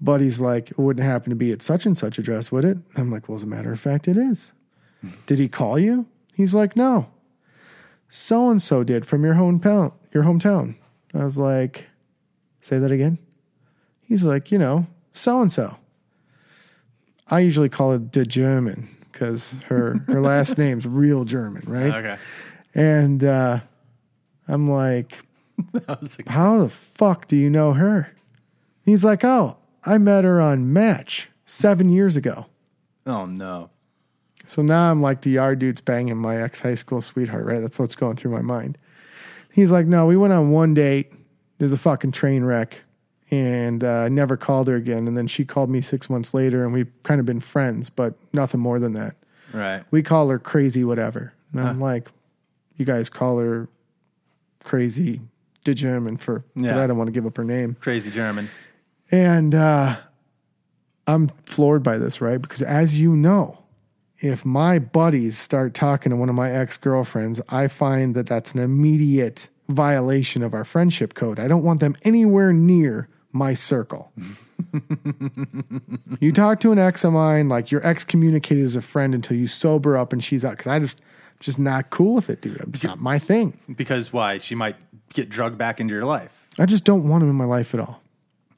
But 0.00 0.20
he's 0.20 0.38
like, 0.38 0.70
it 0.70 0.78
wouldn't 0.78 1.04
happen 1.04 1.30
to 1.30 1.36
be 1.36 1.50
at 1.50 1.60
such 1.60 1.86
and 1.86 1.98
such 1.98 2.20
address, 2.20 2.52
would 2.52 2.64
it? 2.64 2.78
I'm 2.94 3.10
like, 3.10 3.28
well, 3.28 3.34
as 3.34 3.42
a 3.42 3.48
matter 3.48 3.72
of 3.72 3.80
fact, 3.80 4.06
it 4.06 4.16
is. 4.16 4.52
Did 5.26 5.40
he 5.40 5.48
call 5.48 5.76
you? 5.76 6.06
He's 6.34 6.54
like, 6.54 6.76
no. 6.76 7.08
So 8.08 8.48
and 8.48 8.62
so 8.62 8.84
did 8.84 9.04
from 9.04 9.24
your 9.24 9.34
hometown. 9.34 9.92
Your 10.12 10.24
hometown. 10.24 10.76
I 11.14 11.24
was 11.24 11.38
like, 11.38 11.86
say 12.60 12.78
that 12.78 12.92
again. 12.92 13.18
He's 14.00 14.24
like, 14.24 14.50
you 14.50 14.58
know, 14.58 14.86
so 15.12 15.40
and 15.40 15.52
so. 15.52 15.76
I 17.30 17.40
usually 17.40 17.68
call 17.68 17.92
it 17.92 18.12
the 18.12 18.24
German 18.24 18.88
because 19.12 19.56
her 19.66 20.02
her 20.06 20.20
last 20.20 20.56
name's 20.58 20.86
real 20.86 21.24
German, 21.24 21.62
right? 21.66 21.92
Okay. 21.94 22.16
And 22.74 23.22
uh, 23.22 23.60
I'm 24.46 24.70
like, 24.70 25.18
like, 25.88 26.28
how 26.28 26.58
the 26.58 26.70
fuck 26.70 27.28
do 27.28 27.36
you 27.36 27.50
know 27.50 27.72
her? 27.74 28.14
He's 28.84 29.04
like, 29.04 29.24
oh, 29.24 29.58
I 29.84 29.98
met 29.98 30.24
her 30.24 30.40
on 30.40 30.72
Match 30.72 31.28
seven 31.44 31.90
years 31.90 32.16
ago. 32.16 32.46
oh 33.06 33.24
no. 33.26 33.70
So 34.46 34.62
now 34.62 34.90
I'm 34.90 35.02
like 35.02 35.20
the 35.20 35.30
yard 35.30 35.58
dude's 35.58 35.82
banging 35.82 36.16
my 36.16 36.40
ex 36.40 36.60
high 36.60 36.74
school 36.76 37.02
sweetheart, 37.02 37.44
right? 37.44 37.60
That's 37.60 37.78
what's 37.78 37.94
going 37.94 38.16
through 38.16 38.30
my 38.30 38.40
mind. 38.40 38.78
He's 39.58 39.72
like, 39.72 39.86
no, 39.86 40.06
we 40.06 40.16
went 40.16 40.32
on 40.32 40.50
one 40.52 40.72
date. 40.72 41.12
There's 41.58 41.72
a 41.72 41.76
fucking 41.76 42.12
train 42.12 42.44
wreck. 42.44 42.84
And 43.32 43.82
uh, 43.82 43.88
I 44.04 44.08
never 44.08 44.36
called 44.36 44.68
her 44.68 44.76
again. 44.76 45.08
And 45.08 45.16
then 45.18 45.26
she 45.26 45.44
called 45.44 45.68
me 45.68 45.80
six 45.80 46.08
months 46.08 46.32
later, 46.32 46.62
and 46.62 46.72
we've 46.72 46.92
kind 47.02 47.18
of 47.18 47.26
been 47.26 47.40
friends, 47.40 47.90
but 47.90 48.14
nothing 48.32 48.60
more 48.60 48.78
than 48.78 48.92
that. 48.92 49.16
Right. 49.52 49.82
We 49.90 50.04
call 50.04 50.28
her 50.28 50.38
crazy, 50.38 50.84
whatever. 50.84 51.34
And 51.50 51.60
I'm 51.60 51.80
like, 51.80 52.08
you 52.76 52.84
guys 52.84 53.08
call 53.08 53.40
her 53.40 53.68
crazy 54.62 55.22
German 55.64 56.18
for, 56.18 56.44
Yeah. 56.54 56.80
I 56.80 56.86
don't 56.86 56.96
want 56.96 57.08
to 57.08 57.12
give 57.12 57.26
up 57.26 57.36
her 57.36 57.44
name. 57.44 57.76
Crazy 57.80 58.12
German. 58.12 58.48
And 59.10 59.56
uh, 59.56 59.96
I'm 61.08 61.30
floored 61.46 61.82
by 61.82 61.98
this, 61.98 62.20
right? 62.20 62.40
Because 62.40 62.62
as 62.62 63.00
you 63.00 63.16
know, 63.16 63.64
if 64.20 64.44
my 64.44 64.78
buddies 64.78 65.38
start 65.38 65.74
talking 65.74 66.10
to 66.10 66.16
one 66.16 66.28
of 66.28 66.34
my 66.34 66.50
ex 66.50 66.76
girlfriends, 66.76 67.40
I 67.48 67.68
find 67.68 68.14
that 68.14 68.26
that's 68.26 68.52
an 68.52 68.60
immediate 68.60 69.48
violation 69.68 70.42
of 70.42 70.54
our 70.54 70.64
friendship 70.64 71.14
code. 71.14 71.38
I 71.38 71.48
don't 71.48 71.62
want 71.62 71.80
them 71.80 71.96
anywhere 72.02 72.52
near 72.52 73.08
my 73.32 73.54
circle. 73.54 74.12
you 76.20 76.32
talk 76.32 76.60
to 76.60 76.72
an 76.72 76.78
ex 76.78 77.04
of 77.04 77.12
mine, 77.12 77.48
like 77.48 77.70
you're 77.70 77.84
excommunicated 77.86 78.64
as 78.64 78.76
a 78.76 78.82
friend 78.82 79.14
until 79.14 79.36
you 79.36 79.46
sober 79.46 79.96
up 79.96 80.12
and 80.12 80.24
she's 80.24 80.44
out. 80.44 80.52
Because 80.52 80.66
I 80.66 80.78
just, 80.78 81.02
just 81.38 81.58
not 81.58 81.90
cool 81.90 82.14
with 82.14 82.30
it, 82.30 82.40
dude. 82.40 82.60
It's 82.68 82.82
not 82.82 83.00
my 83.00 83.18
thing. 83.18 83.58
Because 83.72 84.12
why? 84.12 84.38
She 84.38 84.54
might 84.54 84.76
get 85.12 85.28
drugged 85.28 85.58
back 85.58 85.80
into 85.80 85.94
your 85.94 86.04
life. 86.04 86.30
I 86.58 86.66
just 86.66 86.84
don't 86.84 87.08
want 87.08 87.22
him 87.22 87.30
in 87.30 87.36
my 87.36 87.44
life 87.44 87.74
at 87.74 87.80
all. 87.80 88.02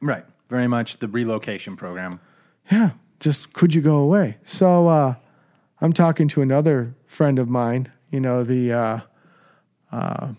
Right. 0.00 0.24
Very 0.48 0.66
much 0.68 0.98
the 0.98 1.08
relocation 1.08 1.76
program. 1.76 2.18
yeah, 2.70 2.90
just 3.20 3.52
could 3.52 3.74
you 3.74 3.82
go 3.82 3.96
away? 3.96 4.38
So 4.42 4.88
uh, 4.88 5.14
I'm 5.80 5.92
talking 5.92 6.28
to 6.28 6.42
another 6.42 6.94
friend 7.06 7.38
of 7.38 7.48
mine, 7.48 7.90
you 8.10 8.20
know, 8.20 8.44
the, 8.44 8.72
uh, 8.72 9.00
uh, 9.90 10.32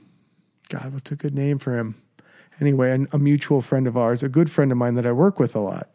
God, 0.69 0.93
what's 0.93 1.12
a 1.12 1.15
good 1.15 1.33
name 1.33 1.57
for 1.57 1.77
him? 1.77 1.95
Anyway, 2.60 2.91
a, 2.91 3.15
a 3.15 3.19
mutual 3.19 3.62
friend 3.62 3.88
of 3.88 3.98
ours, 3.98 4.21
a 4.21 4.29
good 4.29 4.51
friend 4.51 4.71
of 4.71 4.77
mine 4.77 4.95
that 4.95 5.05
I 5.05 5.12
work 5.12 5.39
with 5.39 5.55
a 5.55 5.60
lot. 5.60 5.89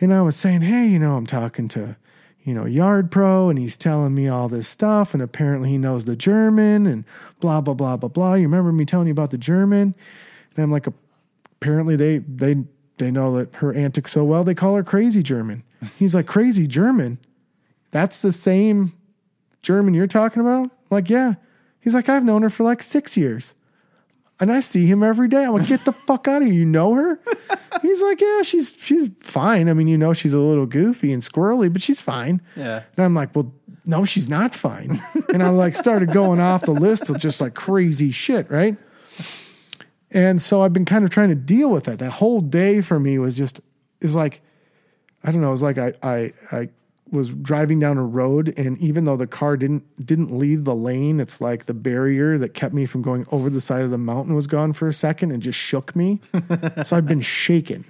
And 0.00 0.12
I 0.12 0.20
was 0.22 0.34
saying, 0.34 0.62
hey, 0.62 0.88
you 0.88 0.98
know, 0.98 1.16
I'm 1.16 1.26
talking 1.26 1.68
to, 1.68 1.96
you 2.42 2.54
know, 2.54 2.64
Yard 2.66 3.10
Pro, 3.12 3.48
and 3.48 3.58
he's 3.58 3.76
telling 3.76 4.14
me 4.14 4.26
all 4.26 4.48
this 4.48 4.66
stuff, 4.66 5.14
and 5.14 5.22
apparently 5.22 5.68
he 5.68 5.78
knows 5.78 6.04
the 6.04 6.16
German, 6.16 6.88
and 6.88 7.04
blah 7.38 7.60
blah 7.60 7.74
blah 7.74 7.96
blah 7.96 8.08
blah. 8.08 8.34
You 8.34 8.44
remember 8.44 8.72
me 8.72 8.84
telling 8.84 9.06
you 9.06 9.12
about 9.12 9.30
the 9.30 9.38
German? 9.38 9.94
And 10.56 10.64
I'm 10.64 10.72
like, 10.72 10.88
apparently 11.52 11.94
they 11.94 12.18
they 12.18 12.56
they 12.98 13.12
know 13.12 13.36
that 13.36 13.54
her 13.56 13.72
antics 13.72 14.10
so 14.10 14.24
well, 14.24 14.42
they 14.42 14.54
call 14.54 14.74
her 14.74 14.82
Crazy 14.82 15.22
German. 15.22 15.62
He's 15.96 16.16
like, 16.16 16.26
Crazy 16.26 16.66
German? 16.66 17.18
That's 17.92 18.20
the 18.20 18.32
same 18.32 18.94
German 19.62 19.94
you're 19.94 20.08
talking 20.08 20.40
about? 20.40 20.64
I'm 20.64 20.70
like, 20.90 21.08
yeah. 21.08 21.34
He's 21.80 21.94
like, 21.94 22.08
I've 22.08 22.24
known 22.24 22.42
her 22.42 22.50
for 22.50 22.64
like 22.64 22.82
six 22.82 23.16
years. 23.16 23.54
And 24.40 24.52
I 24.52 24.60
see 24.60 24.86
him 24.86 25.04
every 25.04 25.28
day. 25.28 25.44
I'm 25.44 25.52
like, 25.52 25.68
get 25.68 25.84
the 25.84 25.92
fuck 25.92 26.26
out 26.26 26.42
of 26.42 26.48
here. 26.48 26.56
You 26.56 26.64
know 26.64 26.94
her? 26.94 27.20
He's 27.82 28.02
like, 28.02 28.20
yeah, 28.20 28.42
she's 28.42 28.74
she's 28.76 29.08
fine. 29.20 29.68
I 29.68 29.74
mean, 29.74 29.86
you 29.86 29.96
know, 29.96 30.12
she's 30.12 30.32
a 30.32 30.38
little 30.38 30.66
goofy 30.66 31.12
and 31.12 31.22
squirrely, 31.22 31.72
but 31.72 31.80
she's 31.80 32.00
fine. 32.00 32.40
Yeah. 32.56 32.82
And 32.96 33.04
I'm 33.04 33.14
like, 33.14 33.36
well, 33.36 33.52
no, 33.84 34.04
she's 34.04 34.28
not 34.28 34.54
fine. 34.54 35.00
And 35.32 35.42
I 35.42 35.50
like 35.50 35.76
started 35.76 36.12
going 36.12 36.40
off 36.40 36.62
the 36.62 36.72
list 36.72 37.08
of 37.08 37.18
just 37.18 37.40
like 37.40 37.54
crazy 37.54 38.10
shit, 38.10 38.50
right? 38.50 38.76
And 40.10 40.42
so 40.42 40.62
I've 40.62 40.72
been 40.72 40.84
kind 40.84 41.04
of 41.04 41.10
trying 41.10 41.30
to 41.30 41.34
deal 41.34 41.70
with 41.70 41.84
that. 41.84 41.98
That 41.98 42.10
whole 42.10 42.40
day 42.40 42.80
for 42.80 42.98
me 42.98 43.18
was 43.18 43.36
just 43.36 43.60
is 44.00 44.14
like, 44.14 44.40
I 45.24 45.30
don't 45.30 45.40
know, 45.40 45.48
it 45.48 45.52
was 45.52 45.62
like 45.62 45.78
I 45.78 45.92
I 46.02 46.32
I 46.50 46.68
was 47.12 47.28
driving 47.28 47.78
down 47.78 47.98
a 47.98 48.04
road 48.04 48.54
and 48.56 48.78
even 48.78 49.04
though 49.04 49.16
the 49.16 49.26
car 49.26 49.56
didn't 49.56 50.04
didn't 50.04 50.36
leave 50.36 50.64
the 50.64 50.74
lane, 50.74 51.20
it's 51.20 51.40
like 51.40 51.66
the 51.66 51.74
barrier 51.74 52.38
that 52.38 52.54
kept 52.54 52.74
me 52.74 52.86
from 52.86 53.02
going 53.02 53.26
over 53.30 53.50
the 53.50 53.60
side 53.60 53.82
of 53.82 53.90
the 53.90 53.98
mountain 53.98 54.34
was 54.34 54.46
gone 54.46 54.72
for 54.72 54.88
a 54.88 54.92
second 54.92 55.30
and 55.30 55.42
just 55.42 55.58
shook 55.58 55.94
me. 55.94 56.20
so 56.82 56.96
I've 56.96 57.06
been 57.06 57.20
shaken. 57.20 57.84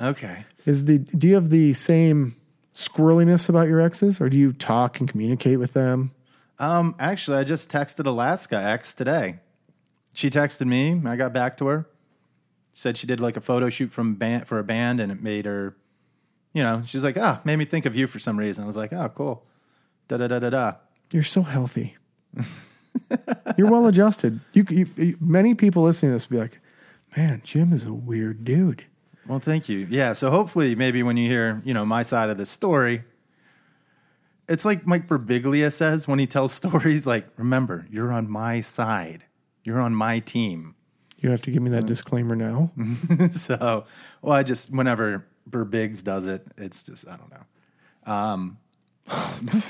Okay. 0.00 0.44
Is 0.64 0.86
the 0.86 0.98
do 0.98 1.28
you 1.28 1.34
have 1.34 1.50
the 1.50 1.74
same 1.74 2.36
squirreliness 2.74 3.48
about 3.48 3.68
your 3.68 3.80
exes 3.80 4.20
or 4.20 4.28
do 4.28 4.38
you 4.38 4.52
talk 4.52 4.98
and 4.98 5.08
communicate 5.08 5.58
with 5.58 5.74
them? 5.74 6.12
Um, 6.58 6.94
actually, 6.98 7.38
I 7.38 7.44
just 7.44 7.70
texted 7.70 8.06
Alaska 8.06 8.56
ex 8.56 8.94
today. 8.94 9.40
She 10.14 10.30
texted 10.30 10.66
me. 10.66 11.00
I 11.04 11.16
got 11.16 11.32
back 11.32 11.56
to 11.58 11.66
her. 11.66 11.86
Said 12.74 12.96
she 12.96 13.06
did 13.06 13.20
like 13.20 13.36
a 13.36 13.40
photo 13.40 13.68
shoot 13.68 13.92
from 13.92 14.14
band 14.14 14.46
for 14.46 14.58
a 14.58 14.64
band, 14.64 15.00
and 15.00 15.12
it 15.12 15.22
made 15.22 15.44
her, 15.44 15.76
you 16.52 16.62
know, 16.62 16.82
she's 16.86 17.04
like, 17.04 17.16
ah, 17.18 17.40
made 17.44 17.56
me 17.56 17.64
think 17.64 17.86
of 17.86 17.94
you 17.96 18.06
for 18.06 18.18
some 18.18 18.38
reason. 18.38 18.64
I 18.64 18.66
was 18.66 18.76
like, 18.76 18.92
oh, 18.92 19.10
cool. 19.14 19.44
Da 20.08 20.16
da 20.18 20.26
da 20.28 20.38
da 20.38 20.50
da. 20.50 20.72
You're 21.12 21.22
so 21.22 21.42
healthy. 21.42 21.96
You're 23.56 23.70
well 23.70 23.86
adjusted. 23.86 24.40
You, 24.52 24.64
you, 24.70 24.86
you- 24.96 25.16
many 25.20 25.54
people 25.54 25.82
listening 25.82 26.10
to 26.10 26.14
this 26.14 26.28
will 26.28 26.36
be 26.36 26.40
like, 26.42 26.60
"Man, 27.16 27.40
Jim 27.44 27.72
is 27.72 27.84
a 27.84 27.92
weird 27.92 28.44
dude." 28.44 28.84
Well, 29.26 29.38
thank 29.38 29.68
you. 29.68 29.86
Yeah. 29.90 30.12
So 30.14 30.30
hopefully, 30.30 30.74
maybe 30.74 31.02
when 31.02 31.16
you 31.16 31.28
hear, 31.28 31.62
you 31.64 31.72
know, 31.74 31.84
my 31.86 32.02
side 32.02 32.28
of 32.28 32.36
the 32.38 32.44
story, 32.46 33.04
it's 34.48 34.64
like 34.64 34.86
Mike 34.86 35.06
Birbiglia 35.08 35.72
says 35.72 36.06
when 36.08 36.18
he 36.18 36.26
tells 36.26 36.52
stories. 36.62 37.06
Like, 37.06 37.28
remember, 37.36 37.86
you're 37.90 38.12
on 38.12 38.28
my 38.30 38.60
side. 38.60 39.24
You're 39.64 39.80
on 39.80 39.94
my 39.94 40.18
team. 40.18 40.74
You 41.18 41.30
have 41.30 41.42
to 41.42 41.50
give 41.52 41.62
me 41.62 41.70
that 41.70 41.86
disclaimer 41.86 42.34
now. 42.34 42.72
so, 43.30 43.84
well, 44.22 44.32
I 44.32 44.42
just 44.42 44.72
whenever 44.72 45.24
Burbigs 45.48 46.02
does 46.04 46.26
it, 46.26 46.46
it's 46.56 46.82
just 46.82 47.06
I 47.08 47.16
don't 47.16 47.30
know. 47.30 48.12
Um, 48.12 48.58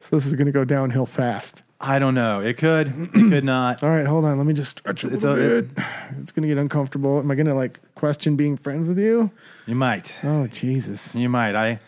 So 0.00 0.16
this 0.16 0.24
is 0.24 0.32
going 0.32 0.46
to 0.46 0.52
go 0.52 0.64
downhill 0.64 1.04
fast. 1.04 1.62
I 1.82 1.98
don't 1.98 2.14
know. 2.14 2.40
It 2.40 2.56
could. 2.56 2.88
It 2.88 3.12
could 3.12 3.44
not. 3.56 3.82
All 3.82 3.90
right, 3.90 4.06
hold 4.06 4.24
on. 4.24 4.38
Let 4.38 4.46
me 4.46 4.54
just 4.54 4.78
stretch 4.78 5.04
a 5.04 5.12
It's 5.12 5.22
little 5.22 5.58
a- 5.58 5.62
bit. 5.62 5.84
It's 6.18 6.32
going 6.32 6.42
to 6.42 6.48
get 6.48 6.56
uncomfortable. 6.56 7.18
Am 7.18 7.30
I 7.30 7.34
going 7.34 7.46
to 7.46 7.52
like 7.54 7.80
question 7.94 8.36
being 8.36 8.56
friends 8.56 8.88
with 8.88 8.98
you? 8.98 9.30
You 9.66 9.74
might. 9.74 10.14
Oh 10.24 10.46
Jesus! 10.46 11.14
You 11.14 11.28
might. 11.28 11.54
I 11.54 11.78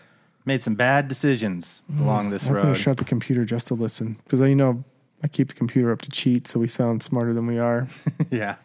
made 0.44 0.62
some 0.62 0.74
bad 0.74 1.08
decisions 1.08 1.80
along 1.98 2.28
this 2.28 2.46
I'm 2.46 2.52
going 2.52 2.66
road. 2.66 2.74
to 2.74 2.78
shut 2.78 2.98
the 2.98 3.04
computer 3.04 3.46
just 3.46 3.66
to 3.68 3.74
listen 3.74 4.18
because 4.24 4.40
you 4.40 4.54
know 4.54 4.84
I 5.24 5.28
keep 5.28 5.48
the 5.48 5.54
computer 5.54 5.90
up 5.90 6.02
to 6.02 6.10
cheat, 6.10 6.46
so 6.46 6.60
we 6.60 6.68
sound 6.68 7.02
smarter 7.02 7.32
than 7.32 7.46
we 7.46 7.58
are. 7.58 7.88
yeah. 8.30 8.56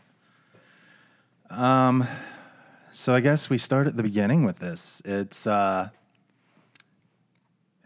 Um. 1.49 2.05
So 2.95 3.15
I 3.15 3.21
guess 3.21 3.49
we 3.49 3.57
start 3.57 3.87
at 3.87 3.97
the 3.97 4.03
beginning 4.03 4.45
with 4.45 4.59
this. 4.59 5.01
It's 5.03 5.47
uh. 5.47 5.89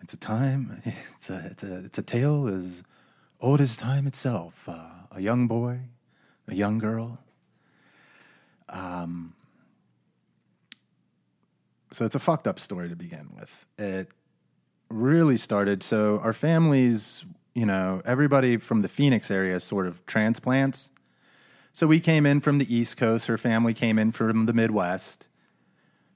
It's 0.01 0.13
a 0.13 0.17
time. 0.17 0.81
It's 1.15 1.29
a. 1.29 1.47
It's 1.49 1.63
a. 1.63 1.85
It's 1.85 1.97
a 1.97 2.03
tale 2.03 2.45
as 2.47 2.83
old 3.39 3.61
as 3.61 3.77
time 3.77 4.05
itself. 4.05 4.67
Uh, 4.67 5.07
a 5.09 5.21
young 5.21 5.47
boy, 5.47 5.79
a 6.49 6.55
young 6.55 6.77
girl. 6.77 7.19
Um. 8.67 9.33
So 11.93 12.03
it's 12.03 12.15
a 12.15 12.19
fucked 12.19 12.45
up 12.45 12.59
story 12.59 12.89
to 12.89 12.95
begin 12.97 13.29
with. 13.33 13.65
It 13.79 14.09
really 14.89 15.37
started. 15.37 15.83
So 15.83 16.19
our 16.19 16.33
families, 16.33 17.23
you 17.55 17.65
know, 17.65 18.01
everybody 18.03 18.57
from 18.57 18.81
the 18.81 18.89
Phoenix 18.89 19.31
area 19.31 19.61
sort 19.61 19.87
of 19.87 20.05
transplants. 20.05 20.91
So 21.77 21.85
we 21.85 21.99
came 21.99 22.25
in 22.25 22.41
from 22.41 22.57
the 22.57 22.75
East 22.75 22.97
Coast. 22.97 23.27
Her 23.27 23.37
family 23.37 23.71
came 23.71 23.99
in 23.99 24.11
from 24.11 24.47
the 24.47 24.53
Midwest. 24.53 25.27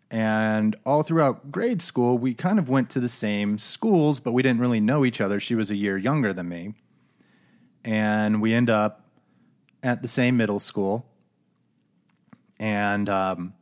And 0.10 0.76
all 0.88 1.04
throughout 1.04 1.52
grade 1.52 1.84
school, 1.84 2.18
we 2.18 2.34
kind 2.34 2.58
of 2.58 2.68
went 2.68 2.90
to 2.90 3.00
the 3.00 3.08
same 3.08 3.60
schools, 3.60 4.20
but 4.20 4.32
we 4.32 4.42
didn't 4.42 4.60
really 4.60 4.80
know 4.80 5.06
each 5.06 5.22
other. 5.22 5.40
She 5.40 5.54
was 5.54 5.70
a 5.70 5.76
year 5.76 6.00
younger 6.00 6.34
than 6.34 6.50
me. 6.50 6.74
And 7.86 8.42
we 8.42 8.56
end 8.56 8.72
up 8.72 9.06
at 9.84 10.02
the 10.02 10.08
same 10.08 10.36
middle 10.36 10.60
school. 10.60 11.06
And 12.58 13.08
um, 13.08 13.54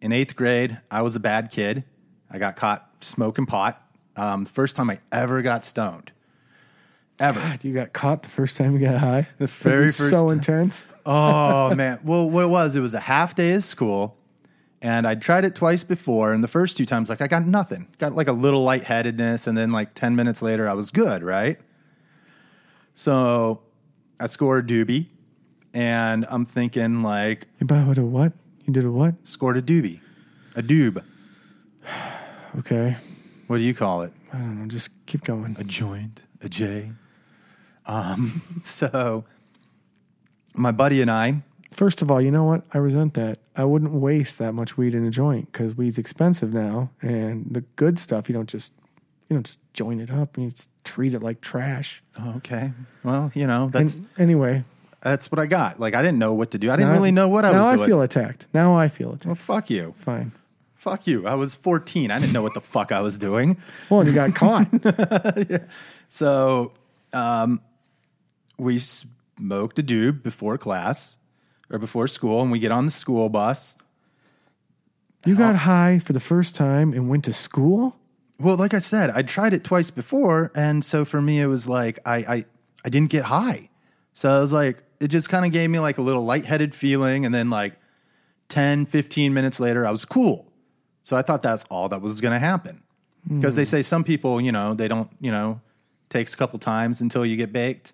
in 0.00 0.10
eighth 0.10 0.34
grade, 0.34 0.80
I 0.90 1.02
was 1.02 1.14
a 1.14 1.20
bad 1.20 1.52
kid. 1.52 1.84
I 2.28 2.38
got 2.38 2.56
caught 2.56 2.90
smoking 3.02 3.46
pot. 3.46 3.80
Um, 4.16 4.42
the 4.42 4.50
first 4.50 4.74
time 4.74 4.90
I 4.90 4.98
ever 5.12 5.42
got 5.42 5.64
stoned. 5.64 6.10
Ever. 7.20 7.38
God, 7.38 7.62
you 7.62 7.72
got 7.72 7.92
caught 7.92 8.24
the 8.24 8.28
first 8.28 8.56
time 8.56 8.72
you 8.72 8.80
got 8.80 8.98
high. 8.98 9.28
The 9.38 9.46
very 9.46 9.86
first 9.86 10.10
so 10.10 10.24
time. 10.24 10.38
intense. 10.38 10.88
Oh 11.06 11.74
man. 11.74 12.00
Well, 12.02 12.28
what 12.30 12.44
it 12.44 12.48
was, 12.48 12.76
it 12.76 12.80
was 12.80 12.94
a 12.94 13.00
half 13.00 13.34
day 13.34 13.52
of 13.52 13.64
school, 13.64 14.16
and 14.80 15.06
I'd 15.06 15.20
tried 15.20 15.44
it 15.44 15.54
twice 15.54 15.84
before. 15.84 16.32
And 16.32 16.42
the 16.42 16.48
first 16.48 16.76
two 16.76 16.86
times, 16.86 17.08
like 17.08 17.20
I 17.20 17.26
got 17.26 17.46
nothing. 17.46 17.88
Got 17.98 18.14
like 18.14 18.28
a 18.28 18.32
little 18.32 18.64
lightheadedness, 18.64 19.46
and 19.46 19.56
then 19.56 19.70
like 19.72 19.94
ten 19.94 20.16
minutes 20.16 20.40
later, 20.42 20.68
I 20.68 20.72
was 20.74 20.90
good. 20.90 21.22
Right. 21.22 21.58
So 22.94 23.60
I 24.20 24.26
scored 24.26 24.70
a 24.70 24.74
doobie, 24.84 25.06
and 25.72 26.26
I'm 26.30 26.44
thinking 26.44 27.02
like 27.02 27.48
You 27.60 27.66
bought 27.66 27.98
a 27.98 28.04
what? 28.04 28.32
You 28.64 28.72
did 28.72 28.84
a 28.84 28.90
what? 28.90 29.14
scored 29.24 29.56
a 29.56 29.62
doobie, 29.62 30.00
a 30.56 30.62
doob. 30.62 31.02
Okay. 32.56 32.96
What 33.48 33.56
do 33.56 33.64
you 33.64 33.74
call 33.74 34.02
it? 34.02 34.12
I 34.32 34.38
don't 34.38 34.60
know. 34.60 34.66
Just 34.68 34.90
keep 35.06 35.24
going. 35.24 35.56
a 35.58 35.64
joint, 35.64 36.22
a 36.40 36.48
J. 36.48 36.92
Um, 37.84 38.42
so 38.62 39.24
my 40.54 40.70
buddy 40.72 41.00
and 41.02 41.10
I, 41.10 41.42
First 41.72 42.02
of 42.02 42.08
all, 42.10 42.20
you 42.20 42.30
know 42.30 42.44
what? 42.44 42.62
I 42.72 42.78
resent 42.78 43.14
that. 43.14 43.40
I 43.56 43.64
wouldn't 43.64 43.90
waste 43.90 44.38
that 44.38 44.52
much 44.52 44.76
weed 44.76 44.94
in 44.94 45.04
a 45.04 45.10
joint 45.10 45.50
because 45.50 45.76
weed's 45.76 45.98
expensive 45.98 46.54
now, 46.54 46.90
and 47.02 47.46
the 47.50 47.62
good 47.74 47.98
stuff 47.98 48.28
you 48.28 48.32
don't 48.32 48.48
just 48.48 48.72
you 49.28 49.34
don't 49.34 49.44
just 49.44 49.58
join 49.72 49.98
it 50.00 50.08
up 50.08 50.36
and 50.36 50.44
you 50.44 50.50
just 50.52 50.70
treat 50.84 51.14
it 51.14 51.20
like 51.20 51.40
trash. 51.40 52.00
oh, 52.20 52.34
okay, 52.36 52.70
well, 53.02 53.32
you 53.34 53.48
know, 53.48 53.70
that's 53.72 53.96
And 53.96 54.06
anyway, 54.18 54.62
that's 55.00 55.32
what 55.32 55.40
I 55.40 55.46
got. 55.46 55.80
Like 55.80 55.94
I 55.96 56.02
didn't 56.02 56.20
know 56.20 56.32
what 56.32 56.52
to 56.52 56.58
do. 56.58 56.70
I 56.70 56.76
didn't 56.76 56.90
now- 56.90 56.94
really 56.94 57.10
know 57.10 57.26
what 57.26 57.44
I 57.44 57.48
was 57.48 57.56
doing. 57.56 57.76
Now 57.76 57.82
I 57.82 57.86
feel 57.88 58.02
attacked. 58.02 58.46
Now 58.54 58.74
I 58.76 58.86
feel 58.86 59.08
attacked. 59.08 59.26
well, 59.26 59.34
fuck 59.34 59.68
you, 59.68 59.94
Fine. 59.98 60.30
fuck 60.76 61.08
you. 61.08 61.26
I 61.26 61.34
was 61.34 61.56
14. 61.56 62.12
I 62.12 62.20
didn't 62.20 62.32
know 62.32 62.42
what 62.42 62.54
the 62.54 62.60
fuck 62.60 62.92
I 62.92 63.00
was 63.00 63.18
doing. 63.18 63.56
Well, 63.90 63.98
and 64.02 64.08
you 64.08 64.14
got 64.14 64.32
caught. 64.36 64.68
So, 66.08 66.70
um, 67.12 67.60
we 68.56 68.80
smoked 69.38 69.78
a 69.78 69.82
doob 69.82 70.22
before 70.22 70.58
class 70.58 71.18
or 71.70 71.78
before 71.78 72.08
school, 72.08 72.42
and 72.42 72.50
we 72.50 72.58
get 72.58 72.72
on 72.72 72.84
the 72.84 72.90
school 72.90 73.28
bus. 73.28 73.76
You 75.26 75.36
got 75.36 75.56
high 75.56 75.98
for 75.98 76.12
the 76.12 76.20
first 76.20 76.54
time 76.54 76.92
and 76.92 77.08
went 77.08 77.24
to 77.24 77.32
school. 77.32 77.96
Well, 78.38 78.56
like 78.56 78.74
I 78.74 78.78
said, 78.78 79.10
I 79.10 79.22
tried 79.22 79.54
it 79.54 79.64
twice 79.64 79.90
before, 79.90 80.52
and 80.54 80.84
so 80.84 81.04
for 81.04 81.22
me, 81.22 81.40
it 81.40 81.46
was 81.46 81.66
like 81.68 81.98
I 82.04 82.16
I, 82.16 82.44
I 82.84 82.88
didn't 82.90 83.10
get 83.10 83.26
high, 83.26 83.70
so 84.12 84.36
I 84.36 84.40
was 84.40 84.52
like, 84.52 84.82
it 85.00 85.08
just 85.08 85.28
kind 85.28 85.46
of 85.46 85.52
gave 85.52 85.70
me 85.70 85.78
like 85.78 85.98
a 85.98 86.02
little 86.02 86.24
lightheaded 86.24 86.74
feeling, 86.74 87.24
and 87.24 87.34
then 87.34 87.48
like 87.48 87.74
10, 88.48 88.86
15 88.86 89.32
minutes 89.32 89.60
later, 89.60 89.86
I 89.86 89.90
was 89.90 90.04
cool. 90.04 90.52
So 91.02 91.16
I 91.16 91.22
thought 91.22 91.42
that's 91.42 91.64
all 91.70 91.88
that 91.88 92.00
was 92.00 92.20
going 92.20 92.32
to 92.32 92.38
happen, 92.38 92.82
hmm. 93.26 93.40
because 93.40 93.56
they 93.56 93.64
say 93.64 93.82
some 93.82 94.04
people, 94.04 94.40
you 94.40 94.52
know, 94.52 94.74
they 94.74 94.88
don't, 94.88 95.10
you 95.20 95.30
know, 95.30 95.60
takes 96.10 96.34
a 96.34 96.36
couple 96.36 96.58
times 96.58 97.00
until 97.00 97.24
you 97.24 97.36
get 97.36 97.52
baked. 97.52 97.92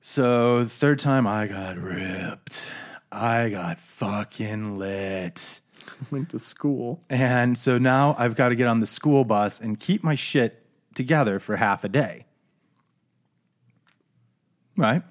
So 0.00 0.64
the 0.64 0.70
third 0.70 0.98
time, 0.98 1.26
I 1.26 1.46
got 1.46 1.76
ripped. 1.76 2.66
I 3.12 3.50
got 3.50 3.78
fucking 3.80 4.78
lit. 4.78 5.60
Went 6.10 6.30
to 6.30 6.38
school. 6.38 7.04
And 7.10 7.56
so 7.58 7.76
now 7.76 8.14
I've 8.18 8.34
got 8.34 8.48
to 8.48 8.54
get 8.54 8.66
on 8.66 8.80
the 8.80 8.86
school 8.86 9.24
bus 9.24 9.60
and 9.60 9.78
keep 9.78 10.02
my 10.02 10.14
shit 10.14 10.64
together 10.94 11.38
for 11.38 11.56
half 11.56 11.84
a 11.84 11.88
day. 11.88 12.26
Right? 14.76 15.02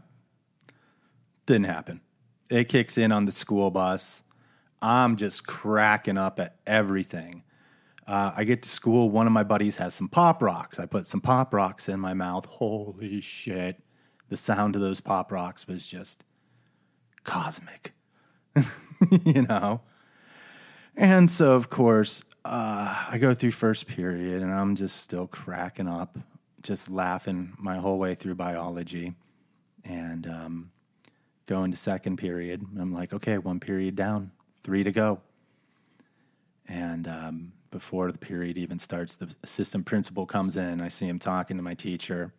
Didn't 1.46 1.68
happen. 1.68 2.02
It 2.50 2.68
kicks 2.68 2.98
in 2.98 3.12
on 3.12 3.26
the 3.26 3.32
school 3.32 3.70
bus. 3.70 4.24
I'm 4.82 5.18
just 5.18 5.46
cracking 5.46 6.18
up 6.18 6.40
at 6.40 6.56
everything. 6.66 7.44
Uh, 8.08 8.32
I 8.36 8.44
get 8.44 8.64
to 8.64 8.70
school. 8.70 9.12
One 9.12 9.28
of 9.28 9.34
my 9.34 9.44
buddies 9.44 9.76
has 9.76 9.94
some 9.94 10.08
pop 10.08 10.42
rocks. 10.42 10.80
I 10.80 10.88
put 10.88 11.06
some 11.06 11.22
pop 11.22 11.54
rocks 11.54 11.88
in 11.88 12.00
my 12.00 12.16
mouth. 12.16 12.46
Holy 12.46 13.22
shit. 13.22 13.84
The 14.30 14.38
sound 14.38 14.76
of 14.76 14.82
those 14.82 15.02
pop 15.02 15.32
rocks 15.32 15.68
was 15.68 15.88
just 15.88 16.24
cosmic, 17.24 17.94
you 19.26 19.42
know? 19.44 19.82
And 20.96 21.30
so, 21.30 21.54
of 21.54 21.70
course, 21.70 22.24
uh, 22.46 23.06
I 23.10 23.18
go 23.20 23.34
through 23.34 23.52
first 23.52 23.88
period 23.88 24.42
and 24.42 24.54
I'm 24.54 24.76
just 24.76 24.98
still 24.98 25.28
cracking 25.28 25.88
up, 25.88 26.18
just 26.62 26.90
laughing 26.90 27.54
my 27.58 27.78
whole 27.78 27.98
way 27.98 28.16
through 28.16 28.36
biology. 28.36 29.14
And 29.86 30.28
um, 30.28 30.72
go 31.48 31.64
into 31.64 31.78
second 31.78 32.18
period. 32.18 32.66
I'm 32.80 32.94
like, 32.94 33.14
okay, 33.14 33.38
one 33.38 33.60
period 33.60 33.96
down, 33.96 34.32
three 34.64 34.84
to 34.84 34.92
go. 34.92 35.22
And 36.68 37.08
um, 37.08 37.54
before 37.72 38.12
the 38.12 38.18
period 38.18 38.58
even 38.58 38.78
starts, 38.78 39.16
the 39.16 39.34
assistant 39.44 39.86
principal 39.86 40.26
comes 40.26 40.58
in. 40.58 40.82
I 40.82 40.88
see 40.88 41.08
him 41.08 41.18
talking 41.18 41.58
to 41.58 41.64
my 41.64 41.74
teacher, 41.74 42.34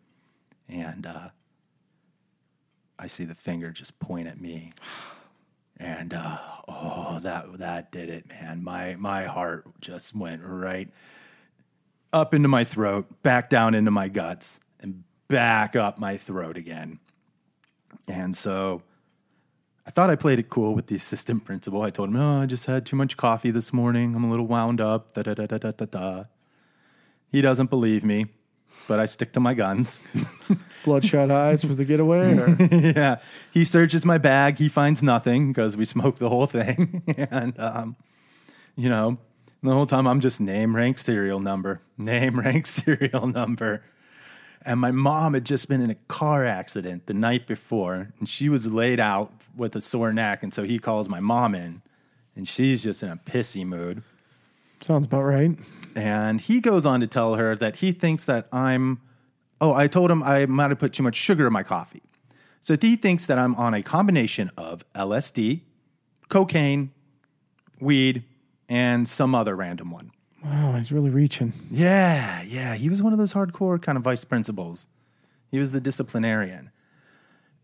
and 0.69 1.05
uh, 1.05 1.29
I 3.01 3.07
see 3.07 3.25
the 3.25 3.33
finger 3.33 3.71
just 3.71 3.97
point 3.99 4.27
at 4.27 4.39
me. 4.39 4.73
And 5.77 6.13
uh, 6.13 6.37
oh, 6.67 7.19
that 7.23 7.57
that 7.57 7.91
did 7.91 8.09
it, 8.09 8.29
man. 8.29 8.63
My 8.63 8.95
my 8.95 9.25
heart 9.25 9.65
just 9.81 10.15
went 10.15 10.43
right 10.43 10.87
up 12.13 12.35
into 12.35 12.47
my 12.47 12.63
throat, 12.63 13.23
back 13.23 13.49
down 13.49 13.73
into 13.73 13.89
my 13.89 14.07
guts, 14.07 14.59
and 14.79 15.03
back 15.27 15.75
up 15.75 15.97
my 15.97 16.15
throat 16.15 16.57
again. 16.57 16.99
And 18.07 18.35
so 18.35 18.83
I 19.87 19.89
thought 19.89 20.11
I 20.11 20.15
played 20.15 20.37
it 20.37 20.49
cool 20.49 20.75
with 20.75 20.85
the 20.85 20.95
assistant 20.95 21.43
principal. 21.45 21.81
I 21.81 21.89
told 21.89 22.09
him, 22.09 22.17
"Oh, 22.17 22.43
I 22.43 22.45
just 22.45 22.67
had 22.67 22.85
too 22.85 22.95
much 22.95 23.17
coffee 23.17 23.49
this 23.49 23.73
morning. 23.73 24.13
I'm 24.15 24.23
a 24.23 24.29
little 24.29 24.47
wound 24.47 24.79
up." 24.79 25.15
Da 25.15 25.23
da 25.23 25.33
da 25.33 25.47
da 25.47 25.71
da 25.71 25.85
da. 25.85 26.23
He 27.31 27.41
doesn't 27.41 27.71
believe 27.71 28.03
me, 28.03 28.27
but 28.87 28.99
I 28.99 29.05
stick 29.05 29.33
to 29.33 29.39
my 29.39 29.53
guns. 29.53 30.01
Bloodshot 30.83 31.31
eyes 31.31 31.63
for 31.63 31.73
the 31.73 31.85
getaway. 31.85 32.37
Or? 32.37 32.57
yeah, 32.71 33.19
he 33.51 33.63
searches 33.63 34.05
my 34.05 34.17
bag. 34.17 34.57
He 34.57 34.69
finds 34.69 35.03
nothing 35.03 35.51
because 35.51 35.77
we 35.77 35.85
smoked 35.85 36.19
the 36.19 36.29
whole 36.29 36.47
thing, 36.47 37.03
and 37.17 37.59
um, 37.59 37.95
you 38.75 38.89
know, 38.89 39.17
the 39.63 39.71
whole 39.71 39.85
time 39.85 40.07
I'm 40.07 40.19
just 40.19 40.41
name, 40.41 40.75
rank, 40.75 40.97
serial 40.97 41.39
number, 41.39 41.81
name, 41.97 42.39
rank, 42.39 42.65
serial 42.67 43.27
number. 43.27 43.83
And 44.63 44.79
my 44.79 44.91
mom 44.91 45.33
had 45.33 45.45
just 45.45 45.67
been 45.67 45.81
in 45.81 45.89
a 45.89 45.95
car 46.07 46.45
accident 46.45 47.07
the 47.07 47.13
night 47.13 47.47
before, 47.47 48.13
and 48.19 48.29
she 48.29 48.47
was 48.47 48.67
laid 48.67 48.99
out 48.99 49.33
with 49.55 49.75
a 49.75 49.81
sore 49.81 50.13
neck. 50.13 50.43
And 50.43 50.53
so 50.53 50.63
he 50.63 50.77
calls 50.77 51.09
my 51.09 51.19
mom 51.19 51.55
in, 51.55 51.81
and 52.35 52.47
she's 52.47 52.83
just 52.83 53.01
in 53.01 53.09
a 53.09 53.17
pissy 53.17 53.65
mood. 53.65 54.03
Sounds 54.81 55.05
about 55.05 55.23
right. 55.23 55.57
And 55.95 56.41
he 56.41 56.59
goes 56.59 56.85
on 56.85 56.99
to 57.01 57.07
tell 57.07 57.35
her 57.35 57.55
that 57.55 57.77
he 57.77 57.91
thinks 57.91 58.25
that 58.25 58.47
I'm, 58.51 59.01
oh, 59.59 59.73
I 59.73 59.87
told 59.87 60.09
him 60.09 60.23
I 60.23 60.45
might 60.45 60.69
have 60.69 60.79
put 60.79 60.93
too 60.93 61.03
much 61.03 61.15
sugar 61.15 61.47
in 61.47 61.53
my 61.53 61.63
coffee. 61.63 62.01
So 62.61 62.77
he 62.79 62.95
thinks 62.95 63.25
that 63.25 63.39
I'm 63.39 63.55
on 63.55 63.73
a 63.73 63.81
combination 63.81 64.51
of 64.57 64.83
LSD, 64.93 65.61
cocaine, 66.29 66.91
weed, 67.79 68.23
and 68.69 69.07
some 69.07 69.35
other 69.35 69.55
random 69.55 69.91
one. 69.91 70.11
Wow, 70.43 70.73
he's 70.73 70.91
really 70.91 71.09
reaching. 71.09 71.53
Yeah, 71.69 72.41
yeah. 72.41 72.75
He 72.75 72.89
was 72.89 73.03
one 73.03 73.13
of 73.13 73.19
those 73.19 73.33
hardcore 73.33 73.81
kind 73.81 73.97
of 73.97 74.03
vice 74.03 74.23
principals. 74.23 74.87
He 75.51 75.59
was 75.59 75.71
the 75.71 75.81
disciplinarian. 75.81 76.71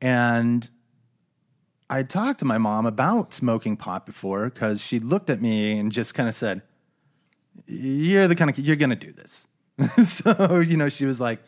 And 0.02 0.70
I 1.90 2.04
talked 2.04 2.40
to 2.40 2.46
my 2.46 2.58
mom 2.58 2.86
about 2.86 3.34
smoking 3.34 3.78
pot 3.78 4.06
before 4.06 4.50
because 4.50 4.82
she 4.82 5.00
looked 5.00 5.30
at 5.30 5.42
me 5.42 5.80
and 5.80 5.92
just 5.92 6.14
kind 6.14 6.28
of 6.28 6.36
said, 6.36 6.62
You're 7.66 8.28
the 8.28 8.36
kind 8.36 8.50
of, 8.50 8.60
you're 8.60 8.76
to 8.92 8.96
do 8.96 9.12
this. 9.12 9.48
so, 10.08 10.60
you 10.60 10.78
know, 10.78 10.90
she 10.90 11.06
was 11.06 11.20
like, 11.22 11.40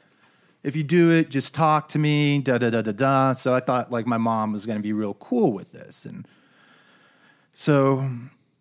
If 0.64 0.76
you 0.76 0.84
do 0.84 1.12
it, 1.12 1.30
just 1.30 1.54
talk 1.54 1.88
to 1.90 2.00
me, 2.00 2.40
da 2.40 2.58
da 2.58 2.70
da 2.70 2.82
da 2.82 2.92
da. 2.92 3.34
So 3.34 3.54
I 3.54 3.60
thought 3.60 3.92
like 3.92 4.06
my 4.06 4.18
mom 4.18 4.54
was 4.54 4.66
to 4.78 4.84
be 4.84 4.94
real 4.94 5.14
cool 5.16 5.52
with 5.52 5.72
this. 5.72 6.06
And 6.06 6.28
so 7.54 8.10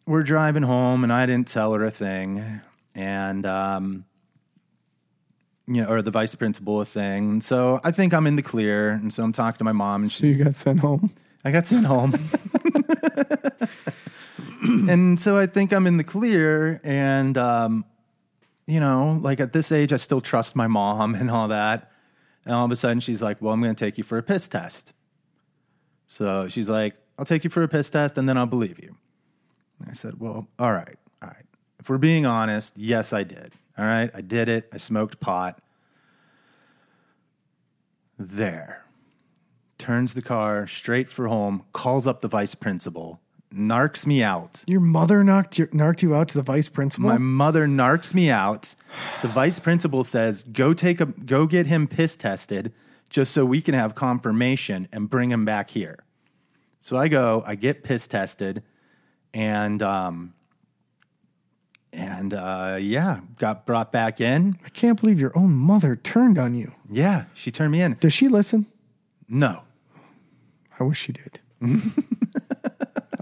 we're 0.06 0.22
driving 0.22 0.62
home 0.62 1.04
and 1.04 1.12
I 1.12 1.26
didn't 1.26 1.48
tell 1.48 1.72
her 1.74 1.84
a 1.84 1.90
thing. 1.90 2.60
And, 2.94 3.46
um, 3.46 4.04
you 5.66 5.82
know, 5.82 5.88
or 5.88 6.00
the 6.00 6.10
vice 6.10 6.34
principal 6.34 6.80
a 6.80 6.84
thing. 6.84 7.30
And 7.30 7.44
so 7.44 7.80
I 7.84 7.90
think 7.90 8.14
I'm 8.14 8.26
in 8.26 8.36
the 8.36 8.42
clear. 8.42 8.90
And 8.90 9.12
so 9.12 9.22
I'm 9.22 9.32
talking 9.32 9.58
to 9.58 9.64
my 9.64 9.72
mom 9.72 10.02
and 10.02 10.10
she, 10.10 10.20
So 10.20 10.26
you 10.26 10.44
got 10.44 10.56
sent 10.56 10.80
home. 10.80 11.12
I 11.44 11.50
got 11.50 11.66
sent 11.66 11.86
home. 11.86 12.14
and 14.88 15.18
so 15.20 15.36
I 15.36 15.46
think 15.46 15.72
I'm 15.72 15.86
in 15.86 15.96
the 15.96 16.04
clear. 16.04 16.80
And, 16.84 17.36
um, 17.38 17.84
you 18.66 18.80
know, 18.80 19.18
like 19.20 19.40
at 19.40 19.52
this 19.52 19.72
age, 19.72 19.92
I 19.92 19.96
still 19.96 20.20
trust 20.20 20.56
my 20.56 20.66
mom 20.66 21.14
and 21.16 21.30
all 21.30 21.48
that. 21.48 21.90
And 22.44 22.54
all 22.54 22.64
of 22.64 22.70
a 22.70 22.76
sudden, 22.76 23.00
she's 23.00 23.22
like, 23.22 23.42
Well, 23.42 23.52
I'm 23.52 23.60
going 23.60 23.74
to 23.74 23.84
take 23.84 23.98
you 23.98 24.04
for 24.04 24.18
a 24.18 24.22
piss 24.22 24.48
test. 24.48 24.92
So 26.06 26.48
she's 26.48 26.70
like, 26.70 26.94
I'll 27.18 27.24
take 27.24 27.44
you 27.44 27.50
for 27.50 27.62
a 27.62 27.68
piss 27.68 27.90
test 27.90 28.16
and 28.16 28.28
then 28.28 28.38
I'll 28.38 28.46
believe 28.46 28.78
you. 28.78 28.96
And 29.80 29.90
I 29.90 29.92
said, 29.92 30.18
Well, 30.18 30.48
all 30.58 30.72
right, 30.72 30.98
all 31.22 31.28
right. 31.28 31.44
If 31.78 31.88
we're 31.88 31.98
being 31.98 32.26
honest, 32.26 32.74
yes, 32.76 33.12
I 33.12 33.22
did. 33.24 33.52
All 33.76 33.84
right, 33.84 34.10
I 34.14 34.20
did 34.22 34.48
it. 34.48 34.68
I 34.72 34.78
smoked 34.78 35.20
pot. 35.20 35.60
There 38.18 38.84
turns 39.78 40.14
the 40.14 40.22
car 40.22 40.66
straight 40.66 41.10
for 41.10 41.28
home, 41.28 41.64
calls 41.72 42.06
up 42.06 42.20
the 42.20 42.28
vice 42.28 42.54
principal, 42.54 43.20
narcs 43.52 44.06
me 44.06 44.22
out. 44.22 44.62
Your 44.66 44.80
mother 44.80 45.24
knocked 45.24 45.58
you, 45.58 45.68
narked 45.72 46.02
you 46.02 46.14
out 46.14 46.28
to 46.28 46.34
the 46.34 46.42
vice 46.42 46.68
principal. 46.68 47.08
My 47.08 47.18
mother 47.18 47.66
narcs 47.66 48.14
me 48.14 48.30
out. 48.30 48.74
The 49.22 49.28
vice 49.28 49.58
principal 49.58 50.04
says, 50.04 50.42
"Go 50.42 50.74
take 50.74 51.00
a 51.00 51.06
go 51.06 51.46
get 51.46 51.66
him 51.66 51.86
piss 51.86 52.16
tested 52.16 52.72
just 53.08 53.32
so 53.32 53.44
we 53.44 53.60
can 53.60 53.74
have 53.74 53.94
confirmation 53.94 54.88
and 54.92 55.08
bring 55.08 55.30
him 55.30 55.44
back 55.44 55.70
here." 55.70 56.04
So 56.80 56.96
I 56.96 57.08
go, 57.08 57.42
I 57.46 57.54
get 57.54 57.82
piss 57.82 58.06
tested 58.06 58.62
and 59.34 59.82
um 59.82 60.34
and 61.92 62.34
uh 62.34 62.78
yeah, 62.80 63.20
got 63.38 63.66
brought 63.66 63.92
back 63.92 64.20
in. 64.20 64.58
I 64.64 64.68
can't 64.68 65.00
believe 65.00 65.20
your 65.20 65.36
own 65.36 65.54
mother 65.54 65.96
turned 65.96 66.38
on 66.38 66.54
you. 66.54 66.72
Yeah, 66.88 67.24
she 67.34 67.50
turned 67.50 67.72
me 67.72 67.80
in. 67.80 67.96
Does 68.00 68.12
she 68.12 68.28
listen? 68.28 68.66
No. 69.28 69.62
I 70.78 70.84
wish 70.84 70.98
she 70.98 71.12
did. 71.12 71.40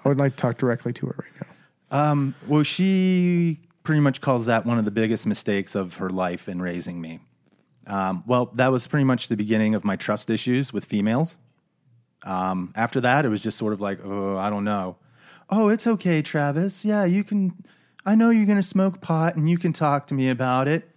I 0.06 0.08
would 0.08 0.18
like 0.18 0.36
to 0.36 0.40
talk 0.40 0.56
directly 0.56 0.92
to 0.94 1.06
her 1.06 1.16
right 1.18 1.48
now. 1.90 2.34
Well, 2.46 2.62
she 2.62 3.58
pretty 3.82 4.00
much 4.00 4.20
calls 4.20 4.46
that 4.46 4.64
one 4.64 4.78
of 4.78 4.84
the 4.84 4.90
biggest 4.92 5.26
mistakes 5.26 5.74
of 5.74 5.94
her 5.94 6.10
life 6.10 6.48
in 6.48 6.62
raising 6.62 7.00
me. 7.00 7.20
Um, 7.88 8.22
well, 8.26 8.46
that 8.54 8.72
was 8.72 8.86
pretty 8.86 9.04
much 9.04 9.28
the 9.28 9.36
beginning 9.36 9.74
of 9.74 9.84
my 9.84 9.96
trust 9.96 10.30
issues 10.30 10.72
with 10.72 10.84
females. 10.84 11.38
Um, 12.22 12.72
after 12.76 13.00
that, 13.00 13.24
it 13.24 13.28
was 13.28 13.42
just 13.42 13.58
sort 13.58 13.72
of 13.72 13.80
like, 13.80 13.98
oh, 14.04 14.36
I 14.36 14.48
don't 14.48 14.64
know. 14.64 14.96
Oh, 15.50 15.68
it's 15.68 15.86
okay, 15.86 16.22
Travis. 16.22 16.84
Yeah, 16.84 17.04
you 17.04 17.22
can. 17.24 17.64
I 18.04 18.14
know 18.14 18.30
you're 18.30 18.46
going 18.46 18.60
to 18.60 18.62
smoke 18.62 19.00
pot 19.00 19.34
and 19.34 19.50
you 19.50 19.58
can 19.58 19.72
talk 19.72 20.06
to 20.08 20.14
me 20.14 20.28
about 20.28 20.68
it. 20.68 20.88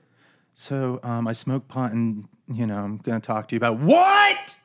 So 0.54 1.00
um, 1.02 1.28
I 1.28 1.34
smoke 1.34 1.67
pot 1.67 1.91
and, 1.91 2.28
you 2.48 2.67
know, 2.67 2.78
I'm 2.78 2.98
going 2.98 3.19
to 3.19 3.26
talk 3.26 3.48
to 3.48 3.56
you 3.56 3.58
about 3.58 3.80
what? 3.80 4.56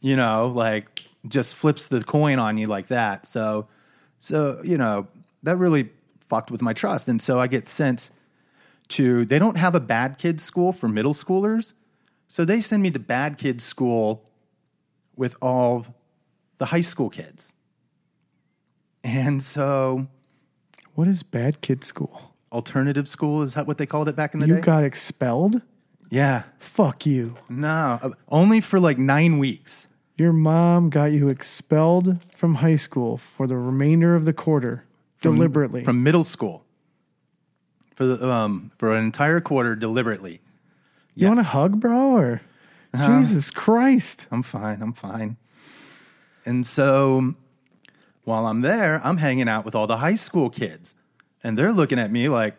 You 0.00 0.14
know, 0.14 0.46
like 0.48 1.07
just 1.28 1.54
flips 1.54 1.88
the 1.88 2.02
coin 2.04 2.38
on 2.38 2.58
you 2.58 2.66
like 2.66 2.88
that. 2.88 3.26
So, 3.26 3.68
so, 4.18 4.60
you 4.64 4.76
know, 4.78 5.06
that 5.42 5.56
really 5.56 5.90
fucked 6.28 6.50
with 6.50 6.62
my 6.62 6.72
trust. 6.72 7.08
And 7.08 7.20
so 7.22 7.38
I 7.38 7.46
get 7.46 7.68
sent 7.68 8.10
to, 8.88 9.24
they 9.24 9.38
don't 9.38 9.56
have 9.56 9.74
a 9.74 9.80
bad 9.80 10.18
kids 10.18 10.42
school 10.42 10.72
for 10.72 10.88
middle 10.88 11.14
schoolers. 11.14 11.72
So 12.26 12.44
they 12.44 12.60
send 12.60 12.82
me 12.82 12.90
to 12.90 12.98
bad 12.98 13.38
kids 13.38 13.64
school 13.64 14.24
with 15.16 15.34
all 15.40 15.86
the 16.58 16.66
high 16.66 16.80
school 16.82 17.08
kids. 17.10 17.52
And 19.04 19.42
so 19.42 20.06
What 20.94 21.08
is 21.08 21.22
bad 21.22 21.60
kid 21.60 21.84
school? 21.84 22.34
alternative 22.50 23.06
school 23.06 23.42
is 23.42 23.52
that 23.54 23.66
what 23.66 23.76
they 23.76 23.84
called 23.84 24.08
it 24.08 24.16
back 24.16 24.32
in 24.32 24.40
the 24.40 24.46
You 24.46 24.54
day? 24.54 24.58
You 24.60 24.64
got 24.64 24.84
expelled? 24.84 25.60
yeah. 26.10 26.44
Fuck 26.58 27.04
you. 27.04 27.36
No, 27.48 27.98
uh, 28.02 28.10
only 28.28 28.60
for 28.62 28.80
like 28.80 28.96
9 28.98 29.38
weeks. 29.38 29.86
Your 30.18 30.32
mom 30.32 30.90
got 30.90 31.12
you 31.12 31.28
expelled 31.28 32.18
from 32.34 32.56
high 32.56 32.76
school 32.76 33.16
for 33.16 33.46
the 33.46 33.56
remainder 33.56 34.16
of 34.16 34.24
the 34.24 34.32
quarter 34.32 34.84
deliberately. 35.20 35.84
from 35.84 36.02
middle 36.02 36.24
school. 36.24 36.64
For 37.94 38.04
the 38.06 38.28
um 38.28 38.70
for 38.78 38.92
an 38.94 39.04
entire 39.04 39.40
quarter 39.40 39.74
deliberately. 39.76 40.40
you 41.14 41.26
want 41.28 41.40
a 41.40 41.44
hug, 41.44 41.80
bro? 41.80 42.12
Or 42.16 42.40
Uh-huh. 42.94 43.20
Jesus 43.20 43.50
Christ? 43.50 44.26
I'm 44.30 44.42
fine. 44.42 44.82
I'm 44.82 44.92
fine. 44.92 45.36
And 46.44 46.64
so 46.66 47.34
while 48.24 48.46
I'm 48.46 48.60
there, 48.62 49.00
I'm 49.04 49.18
hanging 49.18 49.48
out 49.48 49.64
with 49.64 49.74
all 49.74 49.86
the 49.86 49.98
high 49.98 50.14
school 50.16 50.50
kids. 50.50 50.94
And 51.44 51.56
they're 51.56 51.72
looking 51.72 51.98
at 51.98 52.10
me 52.10 52.28
like, 52.28 52.56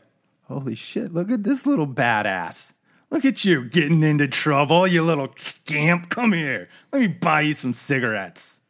holy 0.47 0.75
shit, 0.75 1.13
look 1.13 1.29
at 1.31 1.43
this 1.43 1.65
little 1.65 1.87
badass. 1.87 2.73
Look 3.11 3.25
at 3.25 3.43
you 3.43 3.65
getting 3.65 4.03
into 4.03 4.27
trouble, 4.27 4.85
you 4.87 5.01
little 5.01 5.33
scamp. 5.37 6.09
Come 6.09 6.33
here. 6.33 6.67
Let 6.91 6.99
me 7.01 7.07
buy 7.07 7.41
you 7.41 7.53
some 7.53 7.73
cigarettes. 7.73 8.61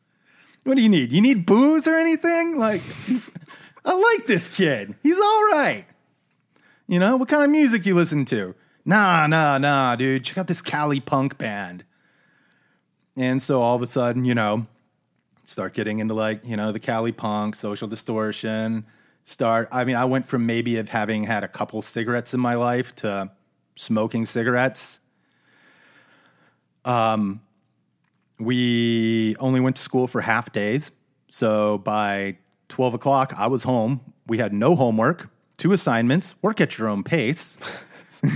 What 0.63 0.75
do 0.75 0.81
you 0.81 0.89
need? 0.89 1.11
You 1.11 1.21
need 1.21 1.45
booze 1.45 1.87
or 1.87 1.95
anything? 1.95 2.57
Like, 2.57 2.81
I 3.85 3.93
like 3.93 4.27
this 4.27 4.47
kid. 4.47 4.95
He's 5.03 5.19
all 5.19 5.43
right. 5.51 5.85
You 6.87 6.99
know, 6.99 7.17
what 7.17 7.27
kind 7.27 7.43
of 7.43 7.49
music 7.49 7.85
you 7.85 7.95
listen 7.95 8.25
to? 8.25 8.55
Nah, 8.85 9.27
nah, 9.27 9.57
nah, 9.57 9.95
dude. 9.95 10.23
Check 10.23 10.37
out 10.37 10.47
this 10.47 10.61
Cali 10.61 10.99
punk 10.99 11.37
band. 11.37 11.83
And 13.15 13.41
so 13.41 13.61
all 13.61 13.75
of 13.75 13.81
a 13.81 13.85
sudden, 13.85 14.23
you 14.23 14.33
know, 14.33 14.67
start 15.45 15.73
getting 15.73 15.99
into 15.99 16.13
like, 16.13 16.45
you 16.45 16.55
know, 16.55 16.71
the 16.71 16.79
Cali 16.79 17.11
punk, 17.11 17.55
social 17.55 17.87
distortion. 17.87 18.85
Start, 19.25 19.67
I 19.71 19.83
mean, 19.83 19.95
I 19.95 20.05
went 20.05 20.27
from 20.27 20.45
maybe 20.45 20.77
of 20.77 20.89
having 20.89 21.25
had 21.25 21.43
a 21.43 21.47
couple 21.47 21.81
cigarettes 21.81 22.33
in 22.33 22.39
my 22.39 22.55
life 22.55 22.95
to 22.95 23.31
smoking 23.79 24.25
cigarettes. 24.25 24.99
Um, 26.83 27.39
we 28.37 29.37
only 29.39 29.61
went 29.61 29.77
to 29.77 29.81
school 29.81 30.05
for 30.07 30.19
half 30.21 30.51
days. 30.51 30.91
So 31.29 31.77
by 31.77 32.37
12 32.67 32.95
o'clock, 32.95 33.33
I 33.37 33.47
was 33.47 33.63
home. 33.63 34.01
We 34.27 34.37
had 34.37 34.51
no 34.53 34.75
homework, 34.75 35.29
two 35.57 35.71
assignments, 35.71 36.35
work 36.41 36.59
at 36.59 36.77
your 36.77 36.89
own 36.89 37.03
pace. 37.03 37.57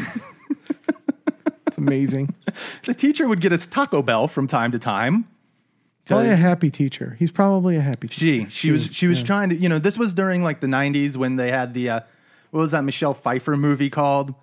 It's 1.68 1.78
amazing. 1.80 2.36
The 2.86 2.94
teacher 2.94 3.28
would 3.28 3.42
get 3.42 3.52
us 3.52 3.66
Taco 3.66 4.04
Bell 4.04 4.28
from 4.28 4.46
time 4.46 4.72
to 4.74 4.78
time. 4.80 5.26
Probably 6.06 6.30
a 6.30 6.36
happy 6.36 6.70
teacher. 6.70 7.16
He's 7.18 7.32
probably 7.32 7.78
a 7.78 7.82
happy 7.82 8.08
She, 8.10 8.40
teacher. 8.40 8.50
she 8.52 8.72
was, 8.72 8.94
she 8.94 9.08
was 9.08 9.24
trying 9.24 9.50
to, 9.50 9.56
you 9.56 9.68
know, 9.68 9.80
this 9.80 9.98
was 9.98 10.14
during 10.14 10.44
like 10.44 10.60
the 10.60 10.68
'90s 10.68 11.18
when 11.18 11.38
they 11.38 11.50
had 11.50 11.74
the, 11.74 11.90
uh, 11.90 12.00
what 12.52 12.60
was 12.60 12.72
that 12.72 12.84
Michelle 12.84 13.16
Pfeiffer 13.16 13.58
movie 13.58 13.90
called 13.90 14.36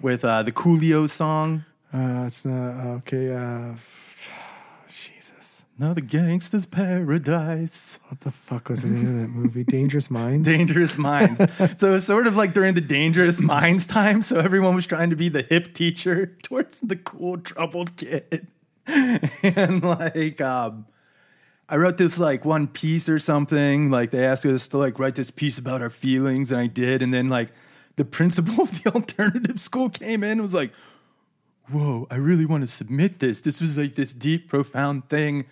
with 0.00 0.24
uh, 0.24 0.42
the 0.42 0.52
Coolio 0.52 1.08
song? 1.08 1.64
Uh, 1.92 2.24
it's 2.26 2.44
not 2.44 2.86
okay. 2.98 3.32
Uh, 3.32 3.72
f- 3.72 4.30
Jesus, 4.88 5.64
No, 5.78 5.92
the 5.94 6.00
gangster's 6.00 6.66
Paradise. 6.66 7.98
what 8.08 8.20
the 8.20 8.30
fuck 8.30 8.68
was 8.68 8.82
the 8.82 8.88
name 8.88 9.06
of 9.14 9.20
that 9.22 9.28
movie? 9.28 9.64
Dangerous 9.64 10.10
Minds. 10.10 10.46
Dangerous 10.56 10.96
Minds. 10.96 11.40
so 11.76 11.88
it 11.88 11.92
was 11.92 12.04
sort 12.06 12.26
of 12.26 12.36
like 12.36 12.52
during 12.52 12.74
the 12.74 12.80
Dangerous 12.80 13.40
Minds 13.40 13.86
time. 13.86 14.22
So 14.22 14.38
everyone 14.38 14.74
was 14.74 14.86
trying 14.86 15.10
to 15.10 15.16
be 15.16 15.28
the 15.28 15.42
hip 15.42 15.74
teacher 15.74 16.26
towards 16.42 16.80
the 16.80 16.96
cool, 16.96 17.38
troubled 17.38 17.96
kid. 17.96 18.46
and 18.86 19.82
like, 19.84 20.40
um, 20.40 20.86
I 21.68 21.76
wrote 21.76 21.96
this 21.98 22.18
like 22.18 22.44
one 22.44 22.66
piece 22.66 23.08
or 23.08 23.18
something. 23.18 23.90
Like 23.90 24.10
they 24.10 24.24
asked 24.24 24.44
us 24.46 24.66
to 24.68 24.78
like 24.78 24.98
write 24.98 25.14
this 25.16 25.30
piece 25.30 25.58
about 25.58 25.82
our 25.82 25.90
feelings, 25.90 26.50
and 26.50 26.60
I 26.60 26.66
did. 26.66 27.00
And 27.02 27.12
then 27.14 27.28
like 27.28 27.50
the 28.00 28.04
principal 28.06 28.64
of 28.64 28.82
the 28.82 28.90
alternative 28.94 29.60
school 29.60 29.90
came 29.90 30.24
in 30.24 30.30
and 30.30 30.40
was 30.40 30.54
like, 30.54 30.72
whoa, 31.70 32.06
I 32.10 32.14
really 32.14 32.46
want 32.46 32.62
to 32.62 32.66
submit 32.66 33.18
this. 33.18 33.42
This 33.42 33.60
was 33.60 33.76
like 33.76 33.94
this 33.94 34.14
deep, 34.14 34.48
profound 34.48 35.10
thing. 35.10 35.44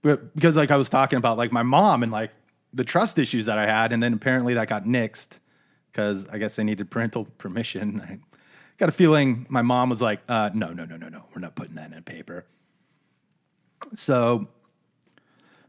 But 0.00 0.32
because 0.32 0.56
like 0.56 0.70
I 0.70 0.76
was 0.76 0.88
talking 0.88 1.16
about 1.16 1.38
like 1.38 1.50
my 1.50 1.64
mom 1.64 2.04
and 2.04 2.12
like 2.12 2.30
the 2.72 2.84
trust 2.84 3.18
issues 3.18 3.46
that 3.46 3.58
I 3.58 3.66
had, 3.66 3.92
and 3.92 4.00
then 4.00 4.12
apparently 4.12 4.54
that 4.54 4.68
got 4.68 4.84
nixed 4.84 5.40
because 5.90 6.24
I 6.28 6.38
guess 6.38 6.54
they 6.54 6.62
needed 6.62 6.88
parental 6.88 7.24
permission. 7.36 8.00
I 8.08 8.20
got 8.78 8.88
a 8.88 8.92
feeling 8.92 9.46
my 9.48 9.62
mom 9.62 9.90
was 9.90 10.00
like, 10.00 10.20
uh, 10.28 10.50
no, 10.54 10.72
no, 10.72 10.84
no, 10.84 10.96
no, 10.96 11.08
no, 11.08 11.24
we're 11.34 11.40
not 11.40 11.56
putting 11.56 11.74
that 11.74 11.90
in 11.90 11.98
a 11.98 12.02
paper. 12.02 12.46
So 13.96 14.46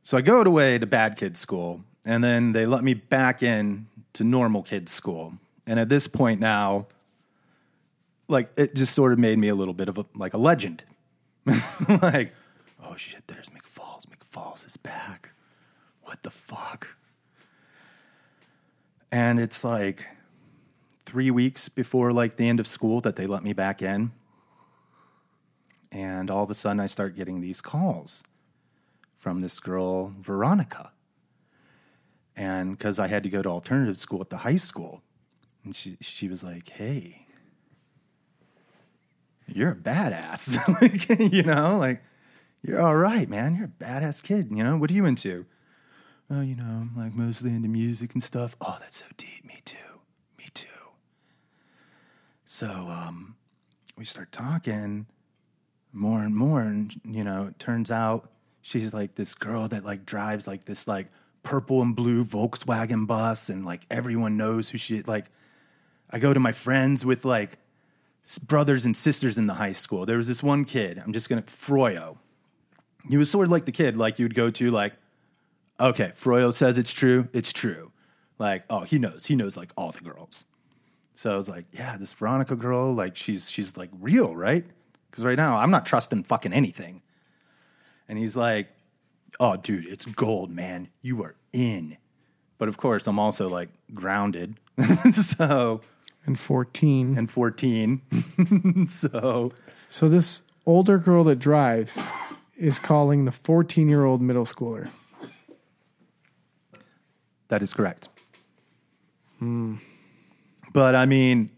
so 0.03 0.15
I 0.15 0.21
go 0.21 0.43
away 0.43 0.77
to 0.77 0.85
bad 0.85 1.17
kids 1.17 1.39
school, 1.39 1.81
and 2.05 2.23
then 2.23 2.51
they 2.51 2.67
let 2.67 2.83
me 2.83 2.93
back 2.93 3.41
in 3.41 3.87
to 4.13 4.23
normal 4.23 4.61
kids 4.61 4.91
school. 4.91 5.33
And 5.69 5.79
at 5.79 5.87
this 5.87 6.07
point 6.07 6.39
now, 6.39 6.87
like 8.27 8.51
it 8.57 8.73
just 8.73 8.95
sort 8.95 9.13
of 9.13 9.19
made 9.19 9.37
me 9.37 9.49
a 9.49 9.55
little 9.55 9.75
bit 9.75 9.87
of 9.87 9.99
a 9.99 10.05
like 10.15 10.33
a 10.33 10.37
legend. 10.39 10.83
like, 12.01 12.33
oh 12.83 12.95
shit, 12.95 13.27
there's 13.27 13.49
McFalls. 13.49 14.05
McFalls 14.07 14.65
is 14.65 14.77
back. 14.77 15.29
What 16.01 16.23
the 16.23 16.31
fuck? 16.31 16.95
And 19.11 19.39
it's 19.39 19.63
like 19.63 20.07
three 21.05 21.29
weeks 21.29 21.69
before 21.69 22.11
like 22.11 22.37
the 22.37 22.49
end 22.49 22.59
of 22.59 22.65
school 22.65 22.99
that 23.01 23.15
they 23.15 23.27
let 23.27 23.43
me 23.43 23.53
back 23.53 23.83
in. 23.83 24.11
And 25.91 26.31
all 26.31 26.43
of 26.43 26.49
a 26.49 26.55
sudden 26.55 26.79
I 26.79 26.87
start 26.87 27.15
getting 27.15 27.41
these 27.41 27.61
calls 27.61 28.23
from 29.19 29.41
this 29.41 29.59
girl, 29.59 30.15
Veronica. 30.19 30.93
And 32.35 32.75
because 32.75 32.97
I 32.97 33.05
had 33.05 33.21
to 33.21 33.29
go 33.29 33.43
to 33.43 33.49
alternative 33.49 33.99
school 33.99 34.19
at 34.21 34.31
the 34.31 34.37
high 34.37 34.57
school. 34.57 35.03
And 35.69 35.75
she, 35.75 35.97
she 36.01 36.27
was 36.27 36.43
like, 36.43 36.67
hey, 36.69 37.27
you're 39.45 39.69
a 39.69 39.75
badass. 39.75 40.57
like, 40.81 41.31
you 41.31 41.43
know, 41.43 41.77
like, 41.77 42.01
you're 42.63 42.81
all 42.81 42.95
right, 42.95 43.29
man. 43.29 43.53
You're 43.53 43.65
a 43.65 43.83
badass 43.83 44.23
kid. 44.23 44.49
You 44.49 44.63
know, 44.63 44.77
what 44.77 44.89
are 44.89 44.95
you 44.95 45.05
into? 45.05 45.45
Oh, 46.27 46.41
you 46.41 46.55
know, 46.55 46.63
I'm 46.63 46.93
like 46.97 47.13
mostly 47.13 47.51
into 47.51 47.67
music 47.67 48.15
and 48.15 48.23
stuff. 48.23 48.55
Oh, 48.59 48.77
that's 48.79 48.97
so 48.97 49.05
deep. 49.15 49.45
Me 49.45 49.59
too. 49.63 50.01
Me 50.39 50.45
too. 50.55 50.67
So, 52.45 52.67
um, 52.67 53.35
we 53.95 54.05
start 54.05 54.31
talking 54.31 55.05
more 55.93 56.23
and 56.23 56.35
more. 56.35 56.61
And, 56.61 56.99
you 57.05 57.23
know, 57.23 57.45
it 57.45 57.59
turns 57.59 57.91
out 57.91 58.31
she's 58.63 58.91
like 58.91 59.13
this 59.13 59.35
girl 59.35 59.67
that 59.67 59.85
like 59.85 60.03
drives 60.03 60.47
like 60.47 60.65
this 60.65 60.87
like 60.87 61.09
purple 61.43 61.83
and 61.83 61.95
blue 61.95 62.25
Volkswagen 62.25 63.05
bus. 63.05 63.49
And 63.49 63.63
like 63.63 63.83
everyone 63.91 64.35
knows 64.35 64.69
who 64.69 64.79
she 64.79 65.03
like. 65.03 65.27
I 66.09 66.19
go 66.19 66.33
to 66.33 66.39
my 66.39 66.51
friends 66.51 67.05
with 67.05 67.25
like 67.25 67.57
brothers 68.43 68.85
and 68.85 68.95
sisters 68.95 69.37
in 69.37 69.47
the 69.47 69.55
high 69.55 69.73
school. 69.73 70.05
There 70.05 70.17
was 70.17 70.27
this 70.27 70.43
one 70.43 70.65
kid, 70.65 71.01
I'm 71.03 71.13
just 71.13 71.29
gonna, 71.29 71.43
Froyo. 71.43 72.17
He 73.09 73.17
was 73.17 73.29
sort 73.29 73.45
of 73.45 73.51
like 73.51 73.65
the 73.65 73.71
kid, 73.71 73.97
like 73.97 74.19
you'd 74.19 74.35
go 74.35 74.51
to, 74.51 74.71
like, 74.71 74.93
okay, 75.79 76.11
Froyo 76.19 76.53
says 76.53 76.77
it's 76.77 76.91
true, 76.91 77.29
it's 77.33 77.53
true. 77.53 77.91
Like, 78.37 78.63
oh, 78.69 78.81
he 78.81 78.99
knows, 78.99 79.25
he 79.25 79.35
knows 79.35 79.57
like 79.57 79.71
all 79.77 79.91
the 79.91 80.01
girls. 80.01 80.45
So 81.15 81.33
I 81.33 81.37
was 81.37 81.49
like, 81.49 81.65
yeah, 81.71 81.97
this 81.97 82.13
Veronica 82.13 82.55
girl, 82.55 82.93
like 82.93 83.17
she's 83.17 83.49
she's 83.49 83.75
like 83.75 83.89
real, 83.99 84.35
right? 84.35 84.65
Because 85.11 85.25
right 85.25 85.35
now 85.35 85.57
I'm 85.57 85.71
not 85.71 85.85
trusting 85.85 86.23
fucking 86.23 86.53
anything. 86.53 87.01
And 88.07 88.17
he's 88.17 88.37
like, 88.37 88.69
oh, 89.39 89.57
dude, 89.57 89.85
it's 89.85 90.05
gold, 90.05 90.49
man. 90.49 90.89
You 91.01 91.21
are 91.23 91.35
in. 91.51 91.97
But 92.57 92.69
of 92.69 92.77
course, 92.77 93.05
I'm 93.05 93.19
also 93.19 93.49
like 93.49 93.69
grounded. 93.93 94.55
so 95.11 95.81
and 96.25 96.37
14. 96.39 97.17
and 97.17 97.29
14. 97.31 98.87
so 98.89 99.51
So 99.87 100.09
this 100.09 100.43
older 100.65 100.97
girl 100.97 101.23
that 101.25 101.37
drives 101.39 101.99
is 102.57 102.79
calling 102.79 103.25
the 103.25 103.31
14 103.31 103.87
year 103.89 104.03
old 104.05 104.21
middle 104.21 104.45
schooler. 104.45 104.89
that 107.47 107.61
is 107.61 107.73
correct. 107.73 108.09
But 109.41 110.95
I 110.95 111.05
mean, 111.05 111.49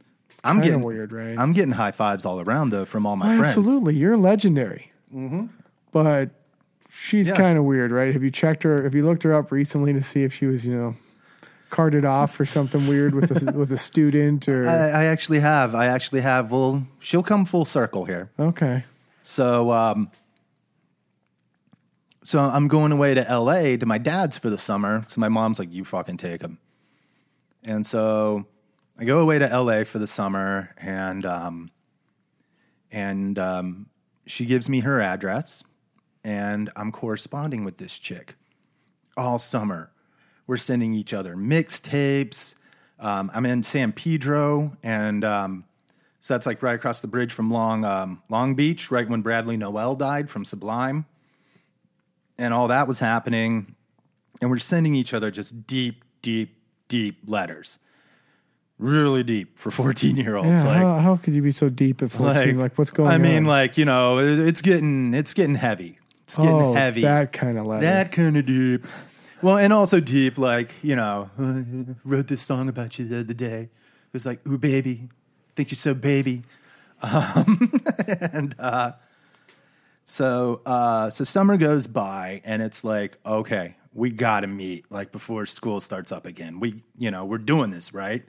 I'm 0.44 0.56
Kinda 0.58 0.68
getting 0.68 0.84
weird, 0.84 1.12
right? 1.12 1.38
I'm 1.38 1.54
getting 1.54 1.74
high 1.74 1.92
fives 1.92 2.26
all 2.26 2.40
around 2.40 2.70
though 2.70 2.86
from 2.86 3.06
all 3.06 3.16
my 3.16 3.34
Oh, 3.34 3.38
friends. 3.40 3.58
absolutely. 3.58 3.96
You're 3.96 4.18
legendary. 4.18 4.92
Mm-hmm. 5.14 5.48
But 5.92 6.30
she's 6.90 7.28
Yeah. 7.28 7.36
kind 7.36 7.58
of 7.58 7.66
weird, 7.66 7.92
right? 7.92 8.14
Have 8.14 8.24
you 8.24 8.32
checked 8.32 8.64
her? 8.64 8.84
Have 8.84 8.96
you 8.96 9.04
looked 9.04 9.24
her 9.24 9.34
up 9.34 9.52
recently 9.52 9.92
to 9.94 10.02
see 10.02 10.24
if 10.24 10.34
she 10.34 10.46
was, 10.46 10.66
you 10.66 10.74
know, 10.76 10.96
carted 11.72 12.06
off 12.06 12.36
for 12.36 12.46
something 12.46 12.88
weird 12.88 13.16
with 13.16 13.32
a, 13.32 13.52
with 13.58 13.72
a 13.72 13.78
student 13.78 14.48
or? 14.48 14.68
I, 14.68 14.90
I 14.90 15.06
actually 15.06 15.40
have. 15.40 15.74
I 15.74 15.88
actually 15.88 16.22
have. 16.22 16.52
Well, 16.52 16.86
she'll 17.00 17.24
come 17.24 17.46
full 17.46 17.66
circle 17.66 18.06
here. 18.06 18.30
okay. 18.40 18.84
So, 19.24 19.72
um, 19.72 20.12
so 22.24 22.40
I'm 22.40 22.68
going 22.68 22.92
away 22.92 23.14
to 23.14 23.22
LA 23.22 23.78
to 23.78 23.86
my 23.86 23.98
dad's 23.98 24.38
for 24.38 24.50
the 24.50 24.58
summer. 24.58 25.06
So 25.10 25.20
my 25.20 25.30
mom's 25.30 25.58
like, 25.58 25.72
"You 25.72 25.86
fucking 25.86 26.18
take 26.18 26.42
him." 26.42 26.60
And 27.64 27.86
so 27.86 28.46
I 28.98 29.04
go 29.04 29.20
away 29.20 29.40
to 29.40 29.48
LA 29.48 29.84
for 29.84 30.00
the 30.00 30.08
summer, 30.08 30.74
and 30.78 31.26
um, 31.26 31.70
and 32.92 33.40
um, 33.40 33.88
she 34.26 34.46
gives 34.46 34.70
me 34.70 34.82
her 34.82 35.02
address, 35.02 35.64
and 36.24 36.72
I'm 36.76 36.92
corresponding 36.92 37.64
with 37.64 37.78
this 37.78 37.98
chick 37.98 38.36
all 39.18 39.40
summer. 39.40 39.92
We're 40.52 40.58
sending 40.58 40.94
each 40.94 41.14
other 41.14 41.38
mixtapes. 41.38 42.56
Um, 43.00 43.32
I'm 43.34 43.46
in 43.46 43.64
San 43.64 43.94
Pedro, 43.94 44.76
and 44.84 45.24
um, 45.24 45.64
so 46.20 46.34
that's 46.34 46.46
like 46.46 46.62
right 46.62 46.76
across 46.76 47.00
the 47.00 47.08
bridge 47.08 47.32
from 47.32 47.50
Long 47.50 47.86
um, 47.86 48.22
Long 48.28 48.54
Beach, 48.54 48.92
right 48.92 49.08
when 49.08 49.22
Bradley 49.22 49.56
Nowell 49.56 49.96
died 49.96 50.30
from 50.30 50.44
Sublime, 50.44 51.06
and 52.38 52.54
all 52.54 52.68
that 52.68 52.86
was 52.86 53.00
happening. 53.00 53.76
And 54.42 54.52
we're 54.52 54.58
sending 54.58 54.94
each 54.94 55.14
other 55.14 55.32
just 55.32 55.68
deep, 55.68 56.04
deep, 56.22 56.58
deep 56.90 57.20
letters, 57.26 57.80
really 58.78 59.24
deep 59.24 59.58
for 59.58 59.72
14 59.72 60.18
year 60.18 60.36
olds. 60.36 60.50
Yeah. 60.50 60.68
like, 60.68 60.82
how, 60.82 61.00
how 61.00 61.16
could 61.16 61.34
you 61.34 61.42
be 61.42 61.54
so 61.54 61.70
deep 61.70 62.02
at 62.02 62.12
14? 62.12 62.60
Like, 62.60 62.78
what's 62.78 62.92
going 62.92 63.08
on? 63.08 63.14
I 63.14 63.16
on? 63.16 63.22
mean, 63.22 63.46
like 63.46 63.78
you 63.78 63.86
know, 63.86 64.20
it- 64.20 64.38
it's 64.38 64.62
getting 64.62 65.14
it's 65.14 65.34
getting 65.34 65.56
heavy. 65.56 65.98
It's 66.26 66.36
getting 66.36 66.52
oh, 66.52 66.74
heavy. 66.74 67.04
That 67.04 67.32
kind 67.32 67.58
of 67.58 67.66
letter. 67.66 67.86
That 67.86 68.12
kind 68.12 68.36
of 68.36 68.46
deep. 68.46 68.86
Well, 69.42 69.58
and 69.58 69.74
also 69.74 70.00
deep, 70.00 70.38
like, 70.38 70.76
you 70.84 70.96
know, 70.96 71.32
wrote 72.06 72.28
this 72.28 72.42
song 72.42 72.70
about 72.70 73.00
you 73.00 73.08
the 73.08 73.22
other 73.22 73.34
day. 73.34 73.62
It 73.64 74.14
was 74.14 74.26
like, 74.26 74.46
ooh, 74.48 74.60
baby, 74.60 75.10
think 75.56 75.72
you're 75.72 75.78
so 75.78 75.94
baby. 75.94 76.44
Um, 77.04 77.82
and 78.08 78.54
uh, 78.60 78.92
so 80.06 80.62
uh, 80.68 81.10
so 81.10 81.24
summer 81.24 81.58
goes 81.58 81.88
by, 81.88 82.44
and 82.46 82.62
it's 82.62 82.84
like, 82.84 83.18
okay, 83.26 83.76
we 83.92 84.12
got 84.12 84.42
to 84.42 84.48
meet 84.48 84.86
like 84.92 85.12
before 85.12 85.48
school 85.48 85.80
starts 85.80 86.12
up 86.12 86.28
again. 86.28 86.60
We, 86.60 86.84
you 87.00 87.10
know, 87.10 87.26
we're 87.26 87.40
doing 87.40 87.72
this 87.72 87.92
right. 87.92 88.24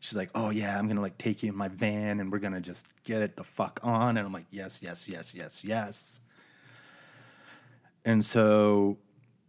She's 0.00 0.14
like, 0.14 0.28
oh 0.34 0.50
yeah, 0.50 0.78
I'm 0.78 0.88
gonna 0.88 1.00
like 1.00 1.16
take 1.16 1.42
you 1.42 1.48
in 1.48 1.56
my 1.56 1.68
van, 1.68 2.20
and 2.20 2.30
we're 2.30 2.38
gonna 2.38 2.60
just 2.60 2.92
get 3.04 3.22
it 3.22 3.36
the 3.36 3.44
fuck 3.44 3.80
on. 3.82 4.18
And 4.18 4.26
I'm 4.26 4.32
like, 4.34 4.44
yes, 4.50 4.80
yes, 4.82 5.08
yes, 5.08 5.34
yes, 5.34 5.64
yes. 5.64 6.20
And 8.04 8.22
so 8.22 8.98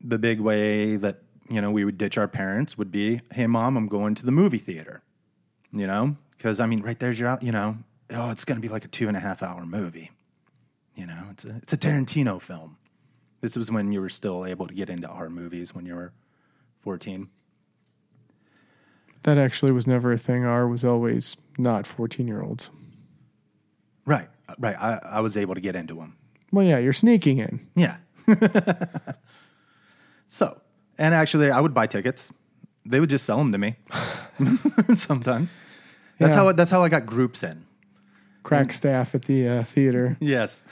the 0.01 0.17
big 0.17 0.39
way 0.39 0.95
that 0.95 1.21
you 1.49 1.61
know 1.61 1.71
we 1.71 1.83
would 1.85 1.97
ditch 1.97 2.17
our 2.17 2.27
parents 2.27 2.77
would 2.77 2.91
be, 2.91 3.21
hey 3.33 3.47
mom, 3.47 3.77
I'm 3.77 3.87
going 3.87 4.15
to 4.15 4.25
the 4.25 4.31
movie 4.31 4.57
theater. 4.57 5.01
You 5.71 5.85
know, 5.87 6.17
because 6.37 6.59
I 6.59 6.65
mean, 6.65 6.81
right 6.81 6.99
there's 6.99 7.19
your, 7.19 7.29
out- 7.29 7.43
you 7.43 7.51
know, 7.51 7.77
oh, 8.11 8.31
it's 8.31 8.45
gonna 8.45 8.59
be 8.59 8.69
like 8.69 8.85
a 8.85 8.87
two 8.87 9.07
and 9.07 9.15
a 9.15 9.19
half 9.19 9.43
hour 9.43 9.65
movie. 9.65 10.11
You 10.95 11.05
know, 11.05 11.25
it's 11.31 11.45
a 11.45 11.57
it's 11.57 11.73
a 11.73 11.77
Tarantino 11.77 12.41
film. 12.41 12.77
This 13.41 13.55
was 13.55 13.71
when 13.71 13.91
you 13.91 14.01
were 14.01 14.09
still 14.09 14.45
able 14.45 14.67
to 14.67 14.73
get 14.73 14.89
into 14.89 15.07
R 15.07 15.29
movies 15.29 15.73
when 15.73 15.85
you 15.85 15.95
were 15.95 16.11
14. 16.81 17.29
That 19.23 19.37
actually 19.37 19.71
was 19.71 19.85
never 19.87 20.11
a 20.11 20.17
thing. 20.17 20.43
R 20.43 20.67
was 20.67 20.83
always 20.83 21.37
not 21.57 21.85
14 21.87 22.27
year 22.27 22.41
olds. 22.41 22.69
Right, 24.05 24.27
uh, 24.47 24.55
right. 24.59 24.75
I, 24.77 24.99
I 25.03 25.19
was 25.21 25.37
able 25.37 25.55
to 25.55 25.61
get 25.61 25.75
into 25.75 25.95
them. 25.95 26.15
Well, 26.51 26.65
yeah, 26.65 26.79
you're 26.79 26.93
sneaking 26.93 27.37
in. 27.37 27.67
Yeah. 27.75 27.97
so, 30.29 30.61
and 30.97 31.13
actually, 31.13 31.51
I 31.51 31.59
would 31.59 31.73
buy 31.73 31.85
tickets. 31.87 32.31
They 32.85 32.99
would 33.01 33.09
just 33.09 33.25
sell 33.25 33.37
them 33.39 33.51
to 33.51 33.57
me. 33.57 33.75
Sometimes. 34.95 35.53
That's 36.17 36.31
Yeah. 36.35 36.43
how 36.43 36.51
that's 36.53 36.71
how 36.71 36.81
I 36.83 36.89
got 36.89 37.05
groups 37.05 37.43
in. 37.43 37.65
Crack 38.43 38.71
staff 38.71 39.13
at 39.13 39.23
the 39.25 39.47
uh, 39.47 39.63
theater. 39.63 40.15
Yes. 40.21 40.63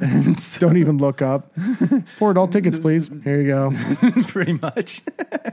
Don't 0.58 0.76
even 0.76 0.98
look 0.98 1.22
up. 1.22 1.52
Four 2.18 2.30
adult 2.32 2.50
tickets, 2.52 2.78
please. 2.78 3.08
Here 3.24 3.40
you 3.40 3.46
go. 3.46 3.72
pretty 4.28 4.54
much. 4.54 5.02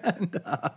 and, 0.03 0.41
uh, 0.45 0.69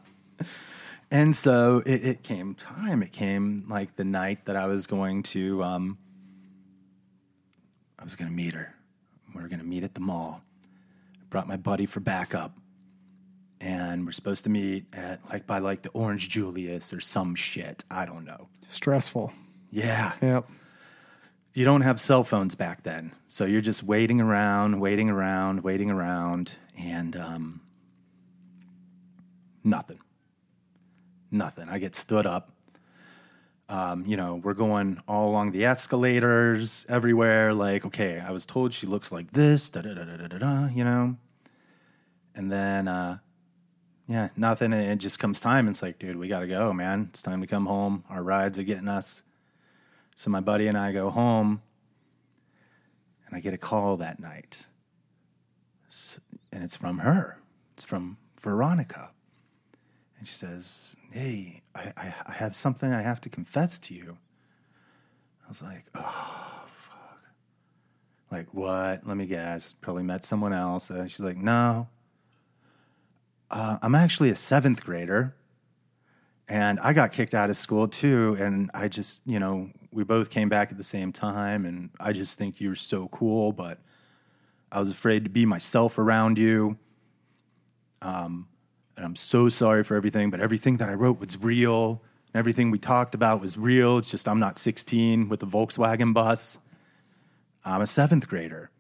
and 1.11 1.35
so 1.35 1.83
it, 1.87 2.05
it 2.05 2.23
came 2.23 2.55
time. 2.55 3.03
It 3.03 3.13
came 3.13 3.65
like 3.69 3.97
the 3.97 4.05
night 4.05 4.47
that 4.47 4.57
I 4.57 4.67
was 4.67 4.87
going 4.87 5.23
to, 5.25 5.63
um, 5.63 5.99
I 7.99 8.05
was 8.05 8.17
going 8.17 8.31
to 8.31 8.37
meet 8.37 8.53
her. 8.55 8.75
We 9.35 9.41
were 9.43 9.49
going 9.49 9.61
to 9.61 9.67
meet 9.67 9.85
at 9.85 9.95
the 9.95 10.01
mall. 10.01 10.43
Brought 11.31 11.49
my 11.49 11.57
buddy 11.57 11.87
for 11.87 12.01
backup. 12.01 12.57
And 13.61 14.05
we're 14.05 14.12
supposed 14.12 14.45
to 14.45 14.51
meet 14.51 14.87
at 14.93 15.21
like 15.31 15.47
by 15.47 15.59
like 15.59 15.83
the 15.83 15.91
Orange 15.91 16.29
Julius 16.29 16.93
or 16.93 17.01
some 17.01 17.35
shit. 17.35 17.85
I 17.91 18.05
don't 18.05 18.25
know. 18.25 18.49
Stressful. 18.69 19.33
Yeah. 19.71 20.12
Yep. 20.21 20.49
You 21.55 21.65
don't 21.65 21.81
have 21.81 21.99
cell 21.99 22.23
phones 22.23 22.55
back 22.55 22.83
then. 22.83 23.12
So 23.29 23.47
you're 23.47 23.62
just 23.62 23.83
waiting 23.83 24.21
around, 24.21 24.79
waiting 24.79 25.09
around, 25.09 25.62
waiting 25.62 25.91
around, 25.91 26.57
and 26.79 27.17
um, 27.17 27.61
nothing. 29.65 30.01
Nothing. 31.31 31.71
I 31.71 31.79
get 31.79 31.95
stood 31.95 32.27
up. 32.27 32.53
Um, 33.69 34.07
you 34.07 34.17
know, 34.17 34.37
we're 34.37 34.55
going 34.55 35.01
all 35.09 35.29
along 35.31 35.51
the 35.51 35.65
escalators 35.65 36.87
everywhere. 36.89 37.53
Like, 37.53 37.85
okay, 37.85 38.21
I 38.21 38.31
was 38.31 38.47
told 38.47 38.73
she 38.73 38.87
looks 38.87 39.11
like 39.11 39.33
this, 39.33 39.71
da 39.71 39.83
da 39.83 39.95
da 39.95 40.05
da 40.05 40.27
da 40.29 40.39
da, 40.39 40.67
you 40.69 40.85
know? 40.85 41.17
And 42.35 42.53
then, 42.53 42.87
uh, 42.87 43.19
yeah, 44.09 44.29
nothing. 44.37 44.73
And 44.73 44.83
it 44.83 44.99
just 44.99 45.19
comes 45.19 45.41
time. 45.41 45.69
It's 45.69 45.83
like, 45.83 45.99
dude, 45.99 46.17
we 46.17 46.29
got 46.29 46.41
to 46.41 46.47
go, 46.47 46.73
man. 46.73 47.09
It's 47.11 47.23
time 47.23 47.41
to 47.41 47.47
come 47.47 47.67
home. 47.67 48.05
Our 48.09 48.23
rides 48.23 48.59
are 48.59 48.63
getting 48.63 48.89
us. 48.89 49.23
So 50.15 50.31
my 50.31 50.41
buddy 50.41 50.69
and 50.69 50.79
I 50.79 50.93
go 50.93 51.11
home, 51.11 51.61
and 53.27 53.37
I 53.37 53.41
get 53.41 53.53
a 53.53 53.59
call 53.59 53.97
that 53.99 54.21
night. 54.21 54.67
S 55.91 56.21
and 56.53 56.63
it's 56.63 56.77
from 56.77 56.99
her. 57.01 57.39
It's 57.75 57.85
from 57.85 58.17
Veronica. 58.41 59.11
And 60.19 60.27
she 60.27 60.35
says, 60.35 60.97
Hey, 61.11 61.63
I, 61.75 61.93
I, 61.97 62.15
I 62.27 62.33
have 62.33 62.55
something 62.55 62.93
I 62.93 63.03
have 63.03 63.21
to 63.23 63.29
confess 63.29 63.79
to 63.81 63.95
you. 63.95 64.19
I 65.45 65.49
was 65.49 65.63
like, 65.63 65.85
Oh, 65.95 66.65
fuck. 66.89 67.21
Like, 68.31 68.53
what? 68.53 69.07
Let 69.07 69.17
me 69.17 69.27
guess. 69.27 69.75
Probably 69.81 70.03
met 70.03 70.25
someone 70.25 70.53
else. 70.53 70.91
Uh, 70.91 71.07
she's 71.07 71.21
like, 71.21 71.37
No. 71.37 71.89
Uh, 73.51 73.79
I'm 73.81 73.95
actually 73.95 74.31
a 74.31 74.37
seventh 74.37 74.85
grader 74.85 75.35
and 76.49 76.79
I 76.81 76.93
got 76.93 77.13
kicked 77.13 77.35
out 77.35 77.51
of 77.51 77.57
school 77.57 77.89
too. 77.89 78.37
And 78.39 78.71
I 78.73 78.89
just, 78.89 79.23
you 79.27 79.39
know, 79.39 79.71
we 79.91 80.05
both 80.05 80.31
came 80.31 80.49
back 80.49 80.71
at 80.71 80.77
the 80.77 80.85
same 80.85 81.13
time, 81.13 81.65
and 81.65 81.91
I 81.99 82.13
just 82.13 82.39
think 82.39 82.61
you're 82.61 82.75
so 82.75 83.09
cool, 83.09 83.53
but 83.53 83.79
I 84.71 84.79
was 84.79 84.91
afraid 84.91 85.25
to 85.25 85.31
be 85.31 85.47
myself 85.47 85.99
around 85.99 86.39
you. 86.39 86.77
Um, 88.03 88.49
and 88.97 89.05
I'm 89.05 89.17
so 89.17 89.49
sorry 89.49 89.85
for 89.85 89.95
everything, 89.95 90.31
but 90.31 90.41
everything 90.41 90.79
that 90.79 90.89
I 90.89 90.95
wrote 90.95 91.21
was 91.21 91.37
real. 91.43 92.03
And 92.33 92.39
everything 92.39 92.71
we 92.71 92.79
talked 92.79 93.15
about 93.15 93.41
was 93.41 93.59
real. 93.59 93.99
It's 93.99 94.11
just 94.11 94.27
I'm 94.27 94.41
not 94.41 94.59
16 94.59 95.29
with 95.29 95.43
a 95.43 95.47
Volkswagen 95.47 96.15
bus. 96.15 96.59
I'm 97.65 97.83
a 97.83 97.87
seventh 97.87 98.29
grader. 98.29 98.71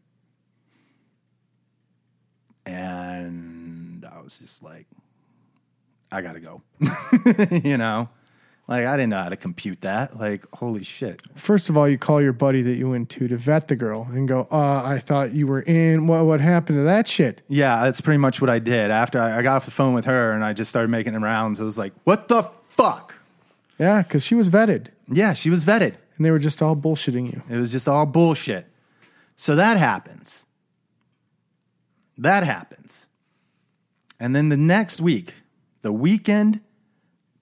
And 2.64 4.04
I 4.04 4.20
was 4.20 4.38
just 4.38 4.62
like, 4.62 4.86
I 6.10 6.22
gotta 6.22 6.40
go. 6.40 6.62
you 7.62 7.76
know? 7.76 8.08
Like 8.68 8.84
I 8.84 8.96
didn't 8.96 9.10
know 9.10 9.22
how 9.22 9.28
to 9.28 9.36
compute 9.36 9.82
that. 9.82 10.18
Like, 10.18 10.44
holy 10.54 10.82
shit. 10.82 11.20
First 11.36 11.68
of 11.68 11.76
all, 11.76 11.88
you 11.88 11.98
call 11.98 12.20
your 12.20 12.32
buddy 12.32 12.62
that 12.62 12.74
you 12.74 12.90
went 12.90 13.08
to 13.10 13.28
to 13.28 13.36
vet 13.36 13.68
the 13.68 13.76
girl 13.76 14.08
and 14.10 14.26
go, 14.26 14.48
uh, 14.50 14.82
I 14.84 14.98
thought 14.98 15.32
you 15.32 15.46
were 15.46 15.60
in. 15.62 16.08
What, 16.08 16.26
what 16.26 16.40
happened 16.40 16.78
to 16.78 16.82
that 16.82 17.06
shit? 17.06 17.42
Yeah, 17.48 17.84
that's 17.84 18.00
pretty 18.00 18.18
much 18.18 18.40
what 18.40 18.50
I 18.50 18.58
did. 18.58 18.90
After 18.90 19.20
I 19.20 19.38
I 19.38 19.42
got 19.42 19.56
off 19.56 19.64
the 19.66 19.70
phone 19.70 19.94
with 19.94 20.04
her 20.06 20.32
and 20.32 20.44
I 20.44 20.52
just 20.52 20.68
started 20.68 20.88
making 20.88 21.12
the 21.12 21.20
rounds, 21.20 21.60
it 21.60 21.64
was 21.64 21.78
like, 21.78 21.92
what 22.04 22.26
the 22.26 22.42
fuck? 22.68 23.14
Yeah, 23.78 24.02
because 24.02 24.24
she 24.24 24.34
was 24.34 24.48
vetted 24.48 24.88
Yeah, 25.06 25.32
she 25.34 25.48
was 25.50 25.62
vetted. 25.64 25.94
and 26.16 26.24
they 26.26 26.30
were 26.32 26.38
just 26.40 26.60
all 26.60 26.74
bullshitting 26.74 27.32
you. 27.32 27.42
It 27.48 27.58
was 27.58 27.70
just 27.70 27.86
all 27.86 28.04
bullshit. 28.06 28.66
So 29.36 29.54
that 29.54 29.76
happens. 29.76 30.44
That 32.18 32.42
happens. 32.42 33.06
And 34.18 34.34
then 34.34 34.48
the 34.48 34.56
next 34.56 35.00
week, 35.00 35.34
the 35.82 35.92
weekend 35.92 36.60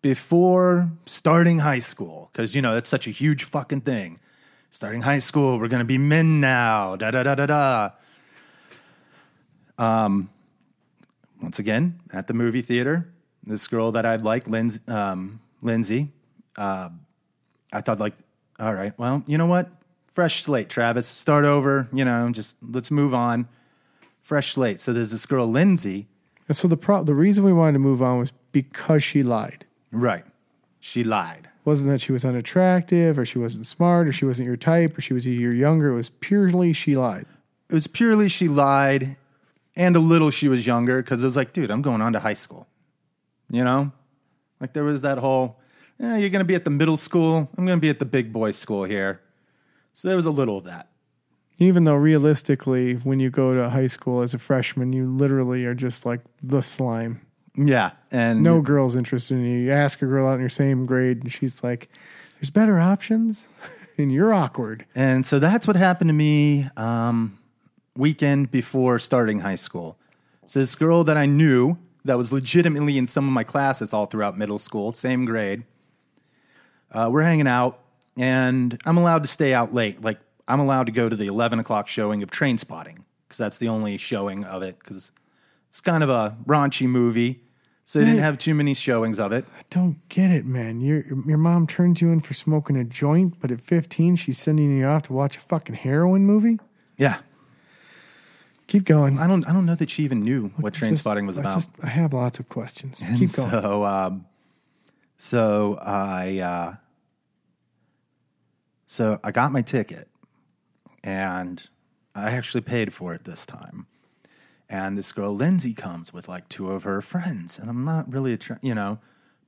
before 0.05 0.91
starting 1.07 1.61
high 1.61 1.79
school, 1.79 2.29
because, 2.31 2.55
you 2.55 2.61
know, 2.61 2.75
that's 2.75 2.91
such 2.91 3.07
a 3.07 3.11
huge 3.11 3.45
fucking 3.45 3.81
thing. 3.81 4.21
Starting 4.69 5.01
high 5.01 5.19
school, 5.19 5.59
we're 5.59 5.69
going 5.69 5.81
to 5.81 5.87
be 5.87 5.97
men 5.97 6.41
now. 6.41 6.95
Da 6.95 7.11
da 7.11 7.23
da 7.23 7.35
da 7.35 7.47
da. 7.47 7.91
Um, 9.79 10.29
once 11.41 11.59
again, 11.59 12.01
at 12.13 12.27
the 12.27 12.35
movie 12.35 12.61
theater, 12.61 13.09
this 13.47 13.67
girl 13.67 13.93
that 13.93 14.05
I'd 14.05 14.21
like, 14.21 14.47
Lindsay, 14.47 14.81
um, 14.89 15.41
Lindsay 15.63 16.13
uh, 16.59 16.91
I 17.73 17.81
thought 17.81 17.99
like, 17.99 18.13
all 18.61 18.75
right, 18.75 18.93
well, 18.99 19.25
you 19.27 19.39
know 19.39 19.47
what? 19.47 19.71
Fresh 20.13 20.45
slate, 20.45 20.69
Travis. 20.69 21.07
Start 21.07 21.47
over. 21.47 21.89
You 21.95 22.05
know, 22.05 22.29
just 22.31 22.59
let's 22.61 22.91
move 22.91 23.15
on. 23.15 23.49
Fresh 24.23 24.53
slate. 24.53 24.83
So 24.83 24.93
there's 24.93 25.13
this 25.13 25.25
girl, 25.25 25.47
Lindsay. 25.47 26.09
And 26.47 26.55
so 26.55 26.69
the 26.69 26.77
pro- 26.77 27.05
the 27.05 27.15
reason 27.15 27.43
we 27.43 27.55
wanted 27.55 27.73
to 27.73 27.79
move 27.79 28.03
on 28.03 28.19
was 28.19 28.33
because 28.53 29.03
she 29.03 29.23
lied. 29.23 29.65
Right. 29.95 30.25
She 30.81 31.03
lied. 31.05 31.49
wasn't 31.65 31.89
that 31.91 32.01
she 32.01 32.13
was 32.13 32.25
unattractive 32.25 33.19
or 33.19 33.25
she 33.25 33.39
wasn't 33.39 33.67
smart 33.67 34.07
or 34.07 34.13
she 34.13 34.27
wasn't 34.27 34.47
your 34.47 34.57
type 34.57 34.99
or 34.99 35.01
she 35.01 35.15
was 35.15 35.25
a 35.25 35.31
year 35.31 35.53
younger. 35.53 35.89
It 35.89 35.95
was 35.95 36.11
purely 36.11 36.73
she 36.73 36.95
lied. 36.97 37.27
It 37.71 37.75
was 37.75 37.87
purely 37.87 38.29
she 38.29 38.49
lied, 38.49 39.17
and 39.75 39.97
a 39.97 40.01
little 40.01 40.31
she 40.31 40.49
was 40.49 40.67
younger 40.67 41.01
because 41.03 41.23
it 41.23 41.25
was 41.25 41.37
like, 41.37 41.55
dude, 41.55 41.71
I'm 41.71 41.81
going 41.81 42.03
on 42.03 42.13
to 42.13 42.21
high 42.21 42.35
school. 42.35 42.67
You 43.51 43.65
know, 43.65 43.93
like 44.61 44.75
there 44.75 44.85
was 44.85 45.03
that 45.03 45.19
whole, 45.19 45.59
yeah, 45.99 46.17
you're 46.17 46.29
gonna 46.29 46.45
be 46.45 46.55
at 46.55 46.65
the 46.65 46.71
middle 46.71 46.97
school. 46.97 47.49
I'm 47.57 47.65
gonna 47.65 47.81
be 47.81 47.89
at 47.89 47.99
the 47.99 48.05
big 48.05 48.33
boy 48.33 48.51
school 48.51 48.85
here. 48.85 49.21
So 49.95 50.09
there 50.09 50.17
was 50.17 50.27
a 50.27 50.31
little 50.31 50.59
of 50.59 50.65
that. 50.65 50.89
Even 51.59 51.85
though 51.85 51.95
realistically, 51.95 52.95
when 52.95 53.21
you 53.21 53.31
go 53.31 53.55
to 53.55 53.71
high 53.71 53.87
school 53.87 54.23
as 54.23 54.35
a 54.35 54.39
freshman, 54.39 54.93
you 54.93 55.09
literally 55.09 55.65
are 55.65 55.75
just 55.75 56.05
like 56.05 56.21
the 56.43 56.63
slime. 56.63 57.21
Yeah, 57.57 57.93
and 58.11 58.43
No 58.43 58.61
girl's 58.61 58.97
interested 58.97 59.35
in 59.35 59.45
you. 59.45 59.59
You 59.59 59.73
ask 59.73 60.03
a 60.03 60.07
girl 60.07 60.27
out 60.27 60.35
in 60.35 60.41
your 60.41 60.49
same 60.49 60.87
grade, 60.87 61.23
and 61.23 61.33
she's 61.33 61.63
like, 61.63 61.89
"There's 62.41 62.51
better 62.51 62.79
options," 62.81 63.49
and 63.99 64.11
you're 64.11 64.33
awkward. 64.35 64.87
And 64.95 65.25
so 65.25 65.39
that's 65.39 65.67
what 65.67 65.77
happened 65.77 66.09
to 66.09 66.15
me 66.15 66.69
um, 66.77 67.39
weekend 67.97 68.51
before 68.51 68.99
starting 68.99 69.41
high 69.41 69.55
school. 69.55 69.97
So 70.47 70.59
this 70.59 70.75
girl 70.75 71.05
that 71.05 71.17
I 71.17 71.27
knew 71.27 71.79
that 72.05 72.19
was 72.19 72.33
legitimately 72.33 72.99
in 72.99 73.07
some 73.07 73.27
of 73.27 73.33
my 73.33 73.45
classes 73.45 73.93
all 73.93 74.07
throughout 74.07 74.37
middle 74.37 74.59
school, 74.59 74.93
same 74.93 75.25
grade. 75.25 75.63
Uh, 76.91 77.09
we're 77.11 77.23
hanging 77.23 77.49
out, 77.49 77.79
and 78.17 78.81
I'm 78.85 78.97
allowed 78.97 79.23
to 79.23 79.29
stay 79.29 79.55
out 79.55 79.73
late. 79.73 80.03
Like 80.03 80.19
I'm 80.47 80.61
allowed 80.61 80.87
to 80.87 80.93
go 80.93 81.09
to 81.09 81.17
the 81.17 81.27
11 81.27 81.59
o'clock 81.61 81.89
showing 81.89 82.23
of 82.23 82.31
Trainspotting 82.31 82.99
because 83.27 83.39
that's 83.39 83.59
the 83.59 83.69
only 83.69 83.97
showing 83.97 84.45
of 84.45 84.63
it. 84.63 84.79
Because 84.79 85.13
it's 85.75 85.81
kind 85.81 86.05
of 86.05 86.09
a 86.09 86.37
raunchy 86.47 86.87
movie, 86.87 87.41
So 87.85 87.99
they 87.99 88.05
didn't 88.05 88.21
have 88.21 88.39
too 88.39 88.55
many 88.55 88.75
showings 88.75 89.19
of 89.19 89.33
it. 89.33 89.45
I 89.59 89.63
don't 89.71 90.09
get 90.09 90.31
it, 90.31 90.47
man. 90.47 90.81
Your 90.81 91.03
your 91.27 91.37
mom 91.37 91.67
turns 91.67 92.01
you 92.01 92.13
in 92.13 92.21
for 92.21 92.33
smoking 92.33 92.77
a 92.77 92.85
joint, 92.85 93.41
but 93.41 93.51
at 93.51 93.61
15 93.61 94.15
she's 94.15 94.39
sending 94.39 94.79
you 94.79 94.87
off 94.87 95.03
to 95.09 95.13
watch 95.13 95.37
a 95.37 95.41
fucking 95.41 95.75
heroin 95.75 96.25
movie. 96.27 96.61
Yeah. 96.97 97.19
Keep 98.69 98.85
going. 98.85 99.19
I 99.19 99.27
don't 99.27 99.45
I 99.49 99.53
don't 99.53 99.67
know 99.67 99.75
that 99.75 99.91
she 99.91 100.05
even 100.05 100.23
knew 100.23 100.53
what 100.59 100.75
train 100.75 100.93
Just- 100.93 101.03
spotting 101.03 101.27
was 101.27 101.39
I 101.39 101.41
about. 101.41 101.55
just 101.55 101.71
I 101.83 101.89
have 101.89 102.13
lots 102.13 102.39
of 102.39 102.49
questions. 102.49 103.03
And 103.05 103.19
Keep 103.19 103.33
going. 103.33 103.51
So, 103.51 103.85
um, 103.85 104.27
so 105.17 105.75
I, 105.83 106.39
uh, 106.39 106.75
so 108.87 109.19
I 109.25 109.33
got 109.33 109.51
my 109.51 109.63
ticket, 109.63 110.07
and 111.03 111.69
I 112.15 112.31
actually 112.31 112.61
paid 112.61 112.95
for 112.95 113.13
it 113.13 113.25
this 113.25 113.45
time. 113.45 113.89
And 114.75 114.99
this 114.99 115.13
girl 115.13 115.33
Lindsay 115.33 115.73
comes 115.73 116.13
with 116.13 116.29
like 116.29 116.49
two 116.49 116.73
of 116.73 116.83
her 116.83 117.01
friends, 117.01 117.61
and 117.61 117.71
I'm 117.71 117.85
not 117.85 118.13
really 118.13 118.33
a, 118.33 118.37
tr- 118.37 118.55
you 118.61 118.75
know, 118.75 118.99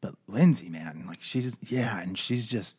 but 0.00 0.14
Lindsay, 0.28 0.68
man, 0.68 1.02
like 1.08 1.18
she's 1.20 1.58
yeah, 1.66 1.98
and 1.98 2.16
she's 2.16 2.46
just 2.46 2.78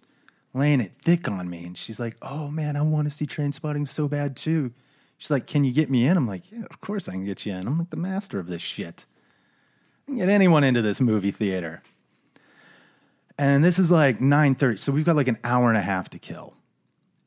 laying 0.53 0.79
it 0.79 0.93
thick 1.03 1.27
on 1.27 1.49
me, 1.49 1.65
and 1.65 1.77
she's 1.77 1.99
like, 1.99 2.15
"Oh 2.21 2.47
man, 2.47 2.77
I 2.77 2.81
want 2.83 3.05
to 3.05 3.11
see 3.11 3.25
Trainspotting 3.25 3.85
so 3.85 4.07
bad 4.07 4.37
too." 4.37 4.71
She's 5.17 5.29
like, 5.29 5.45
"Can 5.45 5.65
you 5.65 5.73
get 5.73 5.89
me 5.89 6.07
in?" 6.07 6.15
I'm 6.15 6.25
like, 6.25 6.49
"Yeah, 6.49 6.63
of 6.69 6.79
course 6.79 7.09
I 7.09 7.11
can 7.11 7.25
get 7.25 7.45
you 7.45 7.53
in. 7.53 7.67
I'm 7.67 7.79
like 7.79 7.89
the 7.89 7.97
master 7.97 8.39
of 8.39 8.47
this 8.47 8.61
shit." 8.61 9.05
I 10.07 10.11
can 10.11 10.17
get 10.19 10.29
anyone 10.29 10.63
into 10.63 10.81
this 10.81 11.01
movie 11.01 11.31
theater. 11.31 11.83
And 13.37 13.61
this 13.61 13.77
is 13.77 13.91
like 13.91 14.21
9:30, 14.21 14.79
so 14.79 14.93
we've 14.93 15.03
got 15.03 15.17
like 15.17 15.27
an 15.27 15.39
hour 15.43 15.67
and 15.67 15.77
a 15.77 15.81
half 15.81 16.09
to 16.11 16.17
kill. 16.17 16.53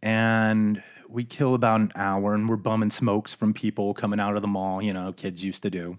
And 0.00 0.82
we 1.10 1.24
kill 1.24 1.54
about 1.54 1.80
an 1.80 1.92
hour 1.94 2.34
and 2.34 2.48
we're 2.48 2.56
bumming 2.56 2.90
smokes 2.90 3.34
from 3.34 3.52
people 3.52 3.94
coming 3.94 4.20
out 4.20 4.36
of 4.36 4.42
the 4.42 4.48
mall, 4.48 4.82
you 4.82 4.92
know, 4.92 5.12
kids 5.12 5.42
used 5.42 5.62
to 5.62 5.70
do. 5.70 5.98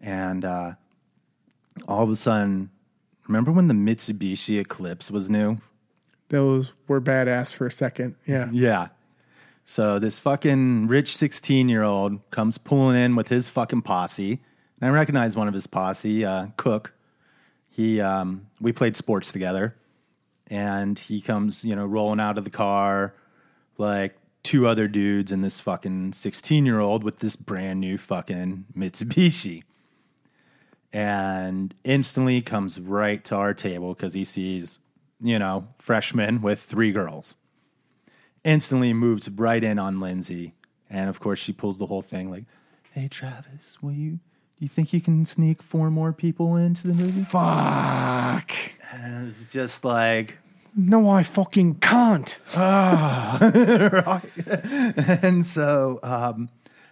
And 0.00 0.44
uh, 0.44 0.72
all 1.86 2.04
of 2.04 2.10
a 2.10 2.16
sudden, 2.16 2.70
remember 3.26 3.50
when 3.50 3.68
the 3.68 3.74
Mitsubishi 3.74 4.58
Eclipse 4.58 5.10
was 5.10 5.28
new? 5.28 5.58
Those 6.28 6.72
were 6.86 7.00
badass 7.00 7.52
for 7.52 7.66
a 7.66 7.72
second. 7.72 8.14
Yeah. 8.26 8.48
Yeah. 8.52 8.88
So 9.64 9.98
this 9.98 10.18
fucking 10.18 10.86
rich 10.86 11.16
16 11.16 11.68
year 11.68 11.82
old 11.82 12.28
comes 12.30 12.58
pulling 12.58 12.96
in 12.96 13.16
with 13.16 13.28
his 13.28 13.48
fucking 13.48 13.82
posse. 13.82 14.40
And 14.80 14.90
I 14.90 14.92
recognize 14.92 15.36
one 15.36 15.48
of 15.48 15.54
his 15.54 15.66
posse, 15.66 16.24
uh, 16.24 16.48
Cook. 16.56 16.94
He, 17.68 18.00
um, 18.00 18.46
we 18.60 18.72
played 18.72 18.96
sports 18.96 19.32
together. 19.32 19.74
And 20.46 20.98
he 20.98 21.20
comes, 21.20 21.64
you 21.64 21.76
know, 21.76 21.84
rolling 21.84 22.20
out 22.20 22.38
of 22.38 22.44
the 22.44 22.50
car 22.50 23.14
like 23.78 24.16
two 24.42 24.66
other 24.66 24.88
dudes 24.88 25.32
and 25.32 25.42
this 25.42 25.60
fucking 25.60 26.12
16 26.12 26.66
year 26.66 26.80
old 26.80 27.04
with 27.04 27.18
this 27.18 27.36
brand 27.36 27.80
new 27.80 27.96
fucking 27.96 28.66
Mitsubishi. 28.76 29.62
And 30.92 31.74
instantly 31.84 32.40
comes 32.40 32.80
right 32.80 33.22
to 33.24 33.36
our 33.36 33.52
table 33.52 33.94
because 33.94 34.14
he 34.14 34.24
sees, 34.24 34.78
you 35.20 35.38
know, 35.38 35.68
freshmen 35.78 36.40
with 36.40 36.62
three 36.62 36.92
girls 36.92 37.34
instantly 38.44 38.92
moves 38.92 39.28
right 39.28 39.62
in 39.62 39.78
on 39.78 40.00
Lindsay. 40.00 40.54
And 40.88 41.10
of 41.10 41.20
course, 41.20 41.38
she 41.38 41.52
pulls 41.52 41.78
the 41.78 41.86
whole 41.86 42.02
thing 42.02 42.30
like, 42.30 42.44
Hey, 42.92 43.08
Travis, 43.08 43.78
will 43.82 43.92
you, 43.92 44.12
do 44.12 44.20
you 44.60 44.68
think 44.68 44.92
you 44.92 45.00
can 45.00 45.26
sneak 45.26 45.62
four 45.62 45.90
more 45.90 46.12
people 46.12 46.56
into 46.56 46.86
the 46.86 46.94
movie? 46.94 47.22
Fuck. 47.24 48.50
And 48.90 49.22
it 49.22 49.26
was 49.26 49.52
just 49.52 49.84
like, 49.84 50.38
No, 50.76 51.08
I 51.08 51.22
fucking 51.22 51.76
can't. 51.76 52.38
Right, 52.54 54.22
and 55.22 55.44
so, 55.44 56.00
um, 56.02 56.48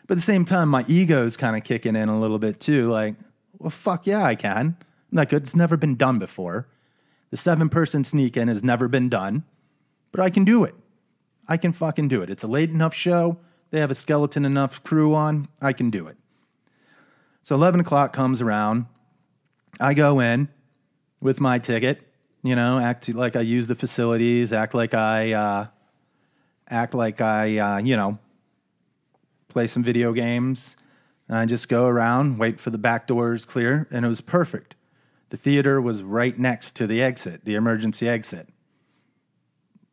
but 0.06 0.14
at 0.14 0.18
the 0.18 0.22
same 0.22 0.44
time, 0.44 0.68
my 0.68 0.84
ego's 0.88 1.36
kind 1.36 1.56
of 1.56 1.64
kicking 1.64 1.96
in 1.96 2.08
a 2.08 2.20
little 2.20 2.38
bit 2.38 2.60
too. 2.60 2.90
Like, 2.90 3.14
well, 3.58 3.70
fuck 3.70 4.06
yeah, 4.06 4.22
I 4.22 4.34
can. 4.34 4.76
I'm 4.76 4.76
not 5.10 5.28
good. 5.28 5.42
It's 5.42 5.56
never 5.56 5.76
been 5.76 5.96
done 5.96 6.18
before. 6.18 6.66
The 7.30 7.36
seven 7.36 7.68
person 7.68 8.04
sneak 8.04 8.36
in 8.36 8.48
has 8.48 8.62
never 8.62 8.88
been 8.88 9.08
done, 9.08 9.44
but 10.12 10.20
I 10.20 10.30
can 10.30 10.44
do 10.44 10.64
it. 10.64 10.74
I 11.48 11.56
can 11.56 11.72
fucking 11.72 12.08
do 12.08 12.22
it. 12.22 12.30
It's 12.30 12.42
a 12.42 12.48
late 12.48 12.70
enough 12.70 12.94
show. 12.94 13.38
They 13.70 13.80
have 13.80 13.90
a 13.90 13.94
skeleton 13.94 14.44
enough 14.44 14.82
crew 14.84 15.14
on. 15.14 15.48
I 15.60 15.72
can 15.72 15.90
do 15.90 16.06
it. 16.06 16.16
So 17.42 17.54
11 17.54 17.80
o'clock 17.80 18.12
comes 18.12 18.40
around. 18.40 18.86
I 19.78 19.94
go 19.94 20.20
in 20.20 20.48
with 21.20 21.40
my 21.40 21.58
ticket, 21.58 22.05
you 22.46 22.54
know, 22.54 22.78
act 22.78 23.12
like 23.12 23.37
I 23.37 23.40
use 23.40 23.66
the 23.66 23.74
facilities, 23.74 24.52
act 24.52 24.74
like 24.74 24.94
I, 24.94 25.32
uh, 25.32 25.66
act 26.68 26.94
like 26.94 27.20
I, 27.20 27.59
uh, 27.59 27.78
you 27.78 27.96
know, 27.96 28.18
play 29.48 29.66
some 29.66 29.82
video 29.82 30.12
games. 30.12 30.76
And 31.28 31.37
I 31.37 31.46
just 31.46 31.68
go 31.68 31.87
around, 31.87 32.38
wait 32.38 32.61
for 32.61 32.70
the 32.70 32.78
back 32.78 33.06
doors 33.06 33.44
clear, 33.44 33.88
and 33.90 34.04
it 34.04 34.09
was 34.09 34.20
perfect. 34.20 34.76
The 35.30 35.37
theater 35.37 35.80
was 35.80 36.02
right 36.02 36.38
next 36.38 36.76
to 36.76 36.87
the 36.87 37.02
exit, 37.02 37.44
the 37.44 37.56
emergency 37.56 38.09
exit, 38.09 38.48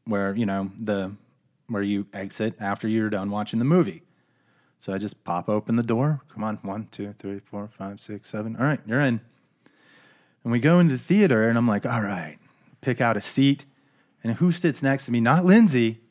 where 0.06 0.36
you 0.36 0.46
know 0.46 0.72
the 0.78 1.13
where 1.68 1.82
you 1.82 2.06
exit 2.13 2.54
after 2.60 2.88
you're 2.88 3.10
done 3.10 3.32
watching 3.32 3.58
the 3.58 3.66
movie. 3.66 4.04
So 4.78 4.94
I 4.94 5.00
just 5.00 5.24
pop 5.24 5.50
open 5.50 5.76
the 5.76 5.82
door. 5.82 6.22
Come 6.32 6.44
on, 6.44 6.60
one, 6.62 6.88
two, 6.92 7.16
three, 7.18 7.39
four, 7.39 7.68
five, 7.68 8.00
six, 8.00 8.30
seven. 8.30 8.56
All 8.58 8.66
right, 8.66 8.82
you're 8.86 9.02
in. 9.02 9.22
And 10.44 10.52
we 10.52 10.60
go 10.60 10.78
into 10.80 10.94
the 10.94 11.00
theater, 11.00 11.48
and 11.48 11.58
I'm 11.58 11.68
like, 11.68 11.86
all 11.86 12.02
right, 12.02 12.38
pick 12.84 13.02
out 13.02 13.17
a 13.17 13.22
seat. 13.22 13.65
And 14.24 14.36
who 14.36 14.52
sits 14.52 14.84
next 14.84 15.06
to 15.06 15.12
me? 15.12 15.19
Not 15.19 15.46
Lindsay, 15.46 16.02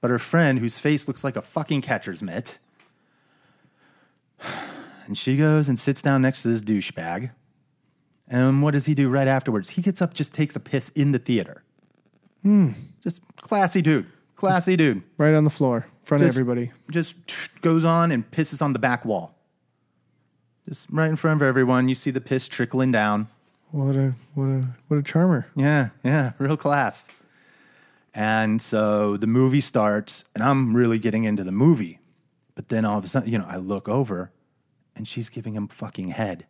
but 0.00 0.10
her 0.10 0.18
friend 0.18 0.58
whose 0.58 0.78
face 0.78 1.08
looks 1.08 1.24
like 1.24 1.36
a 1.36 1.42
fucking 1.42 1.82
catcher's 1.82 2.22
mitt. 2.22 2.58
And 5.06 5.16
she 5.16 5.38
goes 5.38 5.70
and 5.70 5.78
sits 5.78 6.02
down 6.02 6.20
next 6.20 6.42
to 6.42 6.48
this 6.48 6.60
douchebag. 6.60 7.30
And 8.28 8.62
what 8.62 8.72
does 8.72 8.84
he 8.84 8.94
do 8.94 9.08
right 9.08 9.26
afterwards? 9.26 9.70
He 9.70 9.80
gets 9.80 10.02
up, 10.02 10.12
just 10.12 10.34
takes 10.34 10.54
a 10.54 10.60
piss 10.60 10.90
in 10.90 11.12
the 11.12 11.18
theater. 11.18 11.62
Hmm. 12.42 12.72
Just 13.02 13.22
classy 13.36 13.80
dude. 13.80 14.04
Classy 14.36 14.76
dude. 14.76 15.02
Right 15.16 15.32
on 15.32 15.44
the 15.44 15.50
floor, 15.50 15.86
in 15.88 16.04
front 16.04 16.24
of 16.24 16.28
everybody. 16.28 16.72
Just 16.90 17.16
goes 17.62 17.86
on 17.86 18.12
and 18.12 18.30
pisses 18.30 18.60
on 18.60 18.74
the 18.74 18.78
back 18.78 19.06
wall. 19.06 19.34
Just 20.68 20.86
right 20.90 21.08
in 21.08 21.16
front 21.16 21.40
of 21.40 21.48
everyone. 21.48 21.88
You 21.88 21.94
see 21.94 22.10
the 22.10 22.20
piss 22.20 22.46
trickling 22.46 22.92
down. 22.92 23.28
What 23.70 23.96
a 23.96 24.14
what 24.34 24.46
a 24.46 24.62
what 24.88 24.96
a 24.96 25.02
charmer. 25.02 25.46
Yeah, 25.54 25.90
yeah, 26.02 26.32
real 26.38 26.56
class. 26.56 27.08
And 28.14 28.62
so 28.62 29.16
the 29.16 29.26
movie 29.26 29.60
starts, 29.60 30.24
and 30.34 30.42
I'm 30.42 30.74
really 30.74 30.98
getting 30.98 31.24
into 31.24 31.44
the 31.44 31.52
movie. 31.52 32.00
But 32.54 32.68
then 32.68 32.84
all 32.84 32.98
of 32.98 33.04
a 33.04 33.08
sudden, 33.08 33.30
you 33.30 33.38
know, 33.38 33.46
I 33.46 33.56
look 33.56 33.88
over, 33.88 34.32
and 34.96 35.06
she's 35.06 35.28
giving 35.28 35.54
him 35.54 35.68
fucking 35.68 36.08
head. 36.08 36.46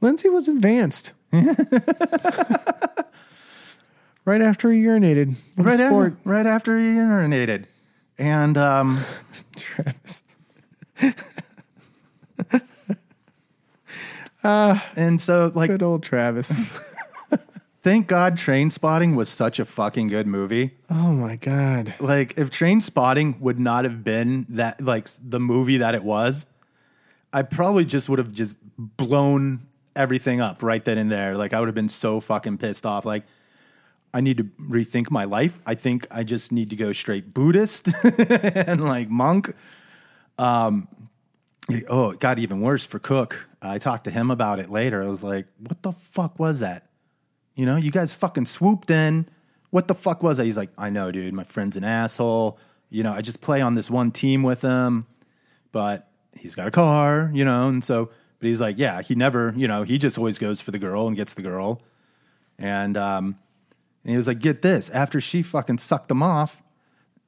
Lindsay 0.00 0.28
was 0.28 0.48
advanced. 0.48 1.12
right 1.32 1.44
after 4.26 4.70
he 4.70 4.82
urinated. 4.82 5.36
Right, 5.56 5.80
after, 5.80 6.16
right 6.24 6.46
after 6.46 6.76
he 6.78 6.86
urinated. 6.86 7.66
And 8.18 8.58
um, 8.58 9.04
Travis. 9.56 10.24
And 14.44 15.20
so 15.20 15.50
like 15.54 15.70
Good 15.70 15.82
old 15.82 16.02
Travis. 16.02 16.52
thank 17.82 18.06
God 18.06 18.36
Trainspotting 18.36 19.14
was 19.16 19.28
such 19.28 19.58
a 19.58 19.64
fucking 19.64 20.08
good 20.08 20.26
movie. 20.26 20.76
oh 20.90 21.12
my 21.12 21.36
God. 21.36 21.94
Like 22.00 22.38
if 22.38 22.50
Trainspotting 22.50 23.40
would 23.40 23.58
not 23.58 23.84
have 23.84 24.04
been 24.04 24.46
that 24.50 24.80
like 24.80 25.08
the 25.22 25.40
movie 25.40 25.78
that 25.78 25.94
it 25.94 26.04
was, 26.04 26.46
I 27.32 27.42
probably 27.42 27.84
just 27.84 28.08
would 28.08 28.18
have 28.18 28.32
just 28.32 28.58
blown 28.78 29.66
everything 29.96 30.40
up 30.40 30.62
right 30.62 30.84
then 30.84 30.98
and 30.98 31.10
there. 31.10 31.36
Like 31.36 31.52
I 31.52 31.60
would 31.60 31.68
have 31.68 31.74
been 31.74 31.88
so 31.88 32.20
fucking 32.20 32.58
pissed 32.58 32.86
off. 32.86 33.04
Like 33.04 33.24
I 34.14 34.20
need 34.20 34.36
to 34.38 34.44
rethink 34.60 35.10
my 35.10 35.24
life. 35.24 35.58
I 35.64 35.74
think 35.74 36.06
I 36.10 36.22
just 36.22 36.52
need 36.52 36.70
to 36.70 36.76
go 36.76 36.92
straight 36.92 37.32
Buddhist 37.32 37.88
and 38.04 38.84
like 38.84 39.08
monk. 39.08 39.54
Um, 40.38 40.88
oh, 41.88 42.10
it 42.10 42.20
got 42.20 42.38
even 42.38 42.60
worse 42.60 42.84
for 42.84 42.98
Cook. 42.98 43.48
I 43.60 43.78
talked 43.78 44.04
to 44.04 44.10
him 44.10 44.30
about 44.30 44.58
it 44.58 44.70
later. 44.70 45.02
I 45.02 45.08
was 45.08 45.22
like, 45.22 45.46
"What 45.58 45.82
the 45.82 45.92
fuck 45.92 46.38
was 46.38 46.60
that?" 46.60 46.88
You 47.54 47.66
know, 47.66 47.76
you 47.76 47.90
guys 47.90 48.14
fucking 48.14 48.46
swooped 48.46 48.90
in. 48.90 49.28
What 49.70 49.88
the 49.88 49.94
fuck 49.94 50.22
was 50.22 50.38
that? 50.38 50.44
He's 50.44 50.56
like, 50.56 50.70
I 50.78 50.90
know, 50.90 51.10
dude. 51.10 51.34
My 51.34 51.44
friend's 51.44 51.76
an 51.76 51.84
asshole. 51.84 52.58
You 52.90 53.02
know, 53.02 53.12
I 53.12 53.20
just 53.20 53.40
play 53.40 53.60
on 53.60 53.74
this 53.74 53.90
one 53.90 54.10
team 54.10 54.42
with 54.42 54.62
him, 54.62 55.06
but 55.70 56.10
he's 56.36 56.54
got 56.54 56.66
a 56.66 56.70
car, 56.70 57.30
you 57.32 57.44
know, 57.44 57.68
and 57.68 57.82
so, 57.82 58.10
but 58.38 58.48
he's 58.48 58.60
like, 58.60 58.78
yeah, 58.78 59.00
he 59.00 59.14
never, 59.14 59.54
you 59.56 59.66
know, 59.66 59.82
he 59.82 59.96
just 59.96 60.18
always 60.18 60.38
goes 60.38 60.60
for 60.60 60.72
the 60.72 60.78
girl 60.78 61.06
and 61.06 61.16
gets 61.16 61.32
the 61.34 61.42
girl. 61.42 61.80
And, 62.58 62.96
um, 62.96 63.38
and 64.04 64.10
he 64.10 64.16
was 64.16 64.26
like, 64.26 64.40
get 64.40 64.60
this. 64.60 64.90
After 64.90 65.20
she 65.20 65.42
fucking 65.42 65.78
sucked 65.78 66.10
him 66.10 66.22
off, 66.22 66.61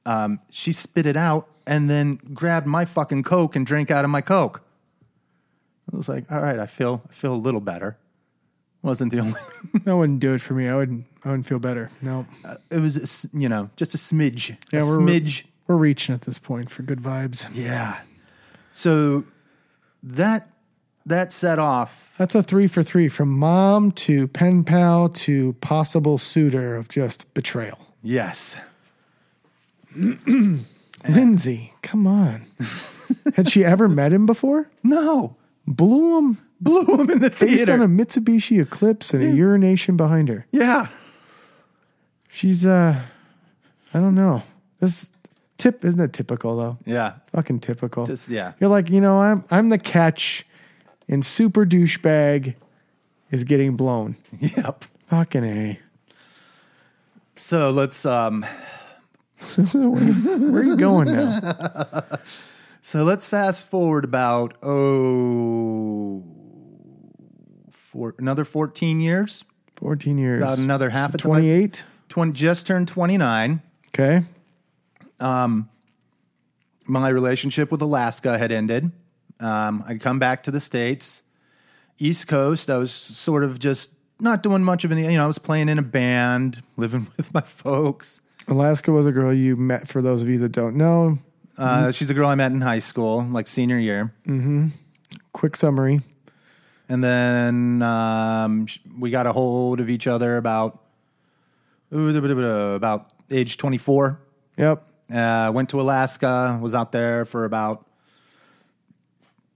um, 0.05 0.39
she 0.49 0.71
spit 0.71 1.05
it 1.05 1.17
out 1.17 1.47
and 1.67 1.89
then 1.89 2.19
grabbed 2.33 2.67
my 2.67 2.85
fucking 2.85 3.23
Coke 3.23 3.55
and 3.55 3.65
drank 3.65 3.89
out 3.91 4.03
of 4.03 4.11
my 4.11 4.21
Coke. 4.21 4.61
I 5.91 5.95
was 5.95 6.09
like, 6.09 6.31
all 6.31 6.41
right, 6.41 6.59
I 6.59 6.65
feel, 6.67 7.01
I 7.09 7.13
feel 7.13 7.33
a 7.33 7.37
little 7.37 7.61
better. 7.61 7.97
Wasn't 8.81 9.11
the 9.11 9.19
only, 9.19 9.39
That 9.85 9.95
wouldn't 9.97 10.19
do 10.19 10.33
it 10.33 10.41
for 10.41 10.53
me. 10.53 10.67
I 10.67 10.75
wouldn't. 10.75 11.05
I 11.23 11.29
wouldn't 11.29 11.47
feel 11.47 11.57
better. 11.57 11.89
No, 12.03 12.27
it 12.69 12.77
was, 12.77 13.25
you 13.33 13.49
know, 13.49 13.71
just 13.77 13.95
a 13.95 13.97
smidge, 13.97 14.57
Yeah, 14.71 14.81
a 14.81 14.85
we're- 14.85 15.03
smidge. 15.03 15.43
we're 15.65 15.75
reaching 15.75 16.13
at 16.13 16.21
this 16.21 16.37
point 16.37 16.69
for 16.69 16.83
good 16.83 16.99
vibes. 17.01 17.47
Yeah. 17.51 18.01
So 18.73 19.23
that 20.03 20.49
that 21.07 21.31
set 21.33 21.57
off. 21.57 22.11
That's 22.19 22.35
a 22.35 22.43
three 22.43 22.67
for 22.67 22.83
three 22.83 23.07
from 23.09 23.29
mom 23.29 23.91
to 23.93 24.27
pen 24.27 24.63
pal 24.63 25.09
to 25.09 25.53
possible 25.61 26.17
suitor 26.19 26.75
of 26.75 26.89
just 26.89 27.31
betrayal. 27.33 27.79
Yes. 28.03 28.55
Lindsay, 31.09 31.73
come 31.81 32.07
on. 32.07 32.45
Had 33.35 33.49
she 33.49 33.63
ever 33.63 33.87
met 33.87 34.11
him 34.13 34.25
before? 34.25 34.69
No. 34.83 35.35
Blew 35.67 36.17
him 36.17 36.37
Blew 36.61 36.85
him 36.85 37.09
in 37.09 37.19
the 37.19 37.29
based 37.29 37.69
on 37.69 37.81
a 37.81 37.87
Mitsubishi 37.87 38.61
Eclipse 38.61 39.13
and 39.13 39.23
a 39.23 39.31
urination 39.31 39.97
behind 39.97 40.29
her. 40.29 40.45
yeah. 40.51 40.87
She's 42.29 42.65
uh 42.65 43.01
I 43.93 43.99
don't 43.99 44.15
know. 44.15 44.43
This 44.79 45.09
tip 45.57 45.83
isn't 45.85 45.99
it 45.99 46.13
typical 46.13 46.57
though? 46.57 46.77
Yeah. 46.85 47.13
Fucking 47.33 47.59
typical. 47.59 48.05
Just 48.05 48.29
yeah. 48.29 48.53
You're 48.59 48.69
like, 48.69 48.89
you 48.89 49.01
know, 49.01 49.19
I'm 49.21 49.43
I'm 49.51 49.69
the 49.69 49.77
catch 49.77 50.45
and 51.07 51.25
super 51.25 51.65
douchebag 51.65 52.55
is 53.31 53.43
getting 53.43 53.75
blown. 53.75 54.15
Yep. 54.39 54.85
Fucking 55.09 55.43
A. 55.43 55.79
So 57.35 57.69
let's 57.69 58.05
um 58.05 58.45
Where 59.73 60.61
are 60.61 60.63
you 60.63 60.77
going 60.77 61.11
now? 61.11 62.03
so 62.81 63.03
let's 63.03 63.27
fast 63.27 63.67
forward 63.67 64.03
about 64.03 64.57
oh 64.63 66.23
for 67.71 68.15
another 68.17 68.45
14 68.45 68.99
years. 68.99 69.43
14 69.75 70.17
years. 70.17 70.41
About 70.41 70.57
another 70.57 70.89
half 70.89 71.13
a 71.13 71.17
twenty 71.17 71.47
28. 71.47 71.83
20 72.09 72.31
just 72.31 72.67
turned 72.67 72.87
29. 72.87 73.61
Okay. 73.89 74.23
Um 75.19 75.69
my 76.87 77.09
relationship 77.09 77.71
with 77.71 77.81
Alaska 77.81 78.37
had 78.37 78.51
ended. 78.51 78.91
Um, 79.39 79.83
I'd 79.87 80.01
come 80.01 80.19
back 80.19 80.43
to 80.43 80.51
the 80.51 80.59
States, 80.59 81.23
East 81.97 82.27
Coast. 82.27 82.69
I 82.69 82.77
was 82.77 82.91
sort 82.91 83.43
of 83.43 83.59
just 83.59 83.91
not 84.19 84.43
doing 84.43 84.63
much 84.63 84.83
of 84.83 84.91
any, 84.91 85.03
you 85.03 85.17
know, 85.17 85.23
I 85.23 85.27
was 85.27 85.39
playing 85.39 85.69
in 85.69 85.79
a 85.79 85.83
band, 85.83 86.63
living 86.77 87.07
with 87.17 87.33
my 87.33 87.41
folks. 87.41 88.21
Alaska 88.47 88.91
was 88.91 89.07
a 89.07 89.11
girl 89.11 89.33
you 89.33 89.55
met 89.55 89.87
for 89.87 90.01
those 90.01 90.21
of 90.21 90.29
you 90.29 90.37
that 90.39 90.51
don't 90.51 90.75
know. 90.75 91.17
Uh, 91.57 91.91
She's 91.91 92.09
a 92.09 92.13
girl 92.13 92.29
I 92.29 92.35
met 92.35 92.51
in 92.51 92.61
high 92.61 92.79
school, 92.79 93.23
like 93.23 93.47
senior 93.47 93.79
year. 93.79 94.13
Quick 95.33 95.55
summary. 95.55 96.01
And 96.87 97.03
then 97.03 97.81
um, 97.81 98.67
we 98.99 99.09
got 99.09 99.25
a 99.25 99.33
hold 99.33 99.79
of 99.79 99.89
each 99.89 100.05
other 100.05 100.37
about, 100.37 100.79
about 101.91 103.07
age 103.31 103.57
24. 103.57 104.19
Yep. 104.57 104.83
Uh, 105.13 105.51
went 105.53 105.69
to 105.69 105.81
Alaska, 105.81 106.59
was 106.61 106.75
out 106.75 106.91
there 106.91 107.25
for 107.25 107.45
about 107.45 107.85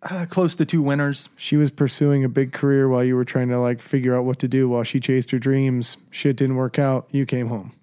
uh, 0.03 0.25
close 0.29 0.55
to 0.55 0.65
two 0.65 0.81
winters. 0.81 1.29
She 1.35 1.57
was 1.57 1.71
pursuing 1.71 2.23
a 2.23 2.29
big 2.29 2.53
career 2.53 2.87
while 2.87 3.03
you 3.03 3.15
were 3.15 3.25
trying 3.25 3.49
to 3.49 3.59
like 3.59 3.81
figure 3.81 4.15
out 4.15 4.25
what 4.25 4.39
to 4.39 4.47
do 4.47 4.69
while 4.69 4.83
she 4.83 4.99
chased 4.99 5.31
her 5.31 5.39
dreams. 5.39 5.97
Shit 6.09 6.37
didn't 6.37 6.55
work 6.55 6.79
out. 6.79 7.07
You 7.11 7.25
came 7.25 7.47
home. 7.47 7.73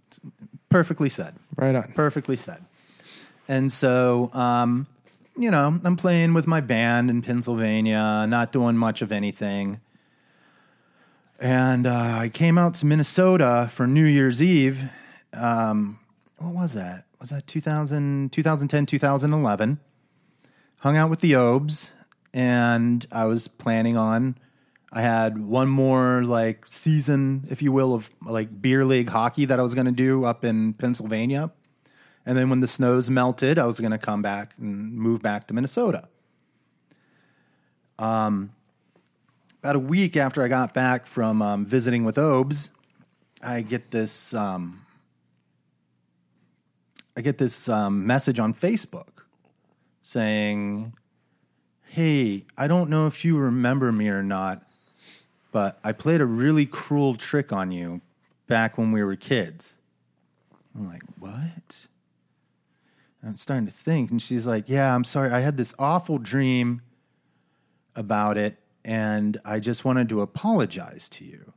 Perfectly 0.69 1.09
said. 1.09 1.35
Right 1.57 1.75
on. 1.75 1.93
Perfectly 1.95 2.37
said. 2.37 2.65
And 3.49 3.73
so, 3.73 4.31
um, 4.33 4.87
you 5.37 5.51
know, 5.51 5.81
I'm 5.85 5.97
playing 5.97 6.35
with 6.35 6.47
my 6.47 6.61
band 6.61 7.11
in 7.11 7.23
Pennsylvania, 7.23 8.27
not 8.29 8.53
doing 8.53 8.77
much 8.77 9.03
of 9.03 9.13
anything. 9.13 9.81
And 11.39 11.87
uh, 11.87 12.19
I 12.21 12.29
came 12.31 12.57
out 12.57 12.75
to 12.75 12.87
Minnesota 12.87 13.71
for 13.73 13.87
New 13.87 14.07
Year's 14.07 14.43
Eve. 14.43 14.85
Um, 15.35 15.99
what 16.39 16.55
was 16.55 16.73
that? 16.75 17.05
Was 17.21 17.31
that 17.31 17.47
2000, 17.47 18.33
2010, 18.33 18.87
2011? 18.87 19.81
Hung 20.79 20.97
out 20.97 21.11
with 21.11 21.21
the 21.21 21.35
Obes, 21.35 21.91
and 22.33 23.07
I 23.11 23.25
was 23.25 23.49
planning 23.49 23.97
on. 23.97 24.37
I 24.97 25.03
had 25.03 25.37
one 25.37 25.69
more 25.69 26.25
like 26.25 26.67
season, 26.67 27.47
if 27.51 27.61
you 27.61 27.71
will, 27.71 27.93
of 27.93 28.09
like 28.23 28.63
beer 28.63 28.83
league 28.83 29.11
hockey 29.11 29.45
that 29.45 29.61
I 29.61 29.63
was 29.63 29.75
going 29.75 29.85
to 29.85 29.93
do 29.93 30.25
up 30.25 30.43
in 30.43 30.73
Pennsylvania. 30.73 31.51
And 32.25 32.35
then 32.35 32.49
when 32.49 32.61
the 32.61 32.67
snows 32.67 33.11
melted, 33.11 33.59
I 33.59 33.67
was 33.67 33.79
going 33.79 33.91
to 33.91 33.99
come 33.99 34.23
back 34.23 34.55
and 34.57 34.95
move 34.95 35.21
back 35.21 35.49
to 35.49 35.55
Minnesota. 35.55 36.09
Um, 37.99 38.55
about 39.63 39.77
a 39.77 39.79
week 39.79 40.17
after 40.17 40.43
I 40.43 40.49
got 40.49 40.73
back 40.73 41.05
from 41.05 41.43
um, 41.43 41.67
visiting 41.67 42.07
with 42.07 42.17
Obes, 42.17 42.71
I 43.43 43.61
get 43.61 43.91
this 43.91 44.33
um, 44.33 44.87
I 47.15 47.21
get 47.21 47.37
this 47.37 47.69
um, 47.69 48.07
message 48.07 48.39
on 48.39 48.55
Facebook 48.55 49.25
saying, 50.01 50.95
"Hey, 51.85 52.47
I 52.57 52.67
don't 52.67 52.89
know 52.89 53.07
if 53.07 53.27
you 53.27 53.37
remember 53.37 53.93
me 53.93 54.09
or 54.09 54.23
not, 54.23 54.66
but 55.57 55.81
I 55.83 55.93
played 55.93 56.21
a 56.21 56.27
really 56.27 56.67
cruel 56.67 57.15
trick 57.15 57.51
on 57.51 57.73
you 57.73 58.03
back 58.47 58.77
when 58.77 58.93
we 58.93 59.03
were 59.03 59.17
kids." 59.17 59.77
I'm 60.75 60.87
like, 60.87 61.01
"What?" 61.19 61.89
I'm 63.23 63.39
starting 63.39 63.65
to 63.65 63.73
think, 63.73 64.11
and 64.11 64.21
she's 64.21 64.47
like, 64.47 64.69
"Yeah, 64.69 64.95
I'm 64.95 65.03
sorry. 65.03 65.31
I 65.31 65.41
had 65.41 65.57
this 65.57 65.73
awful 65.79 66.19
dream 66.19 66.83
about 67.95 68.37
it, 68.37 68.59
and 68.85 69.41
I 69.47 69.59
just 69.59 69.83
wanted 69.83 70.11
to 70.11 70.21
apologize 70.21 71.09
to 71.09 71.25
you." 71.25 71.55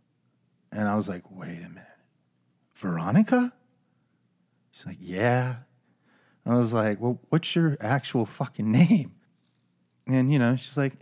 And 0.72 0.88
I 0.88 0.96
was 0.96 1.10
like, 1.10 1.30
"Wait 1.30 1.58
a 1.58 1.68
minute, 1.68 2.00
Veronica?" 2.76 3.52
She's 4.72 4.86
like, 4.86 5.00
"Yeah." 5.02 5.64
I 6.46 6.56
was 6.56 6.72
like, 6.72 7.02
"Well, 7.02 7.20
what's 7.28 7.54
your 7.54 7.76
actual 7.82 8.26
fucking 8.26 8.72
name?" 8.72 9.12
And 10.08 10.32
you 10.32 10.40
know, 10.40 10.56
she's 10.56 10.78
like, 10.78 10.94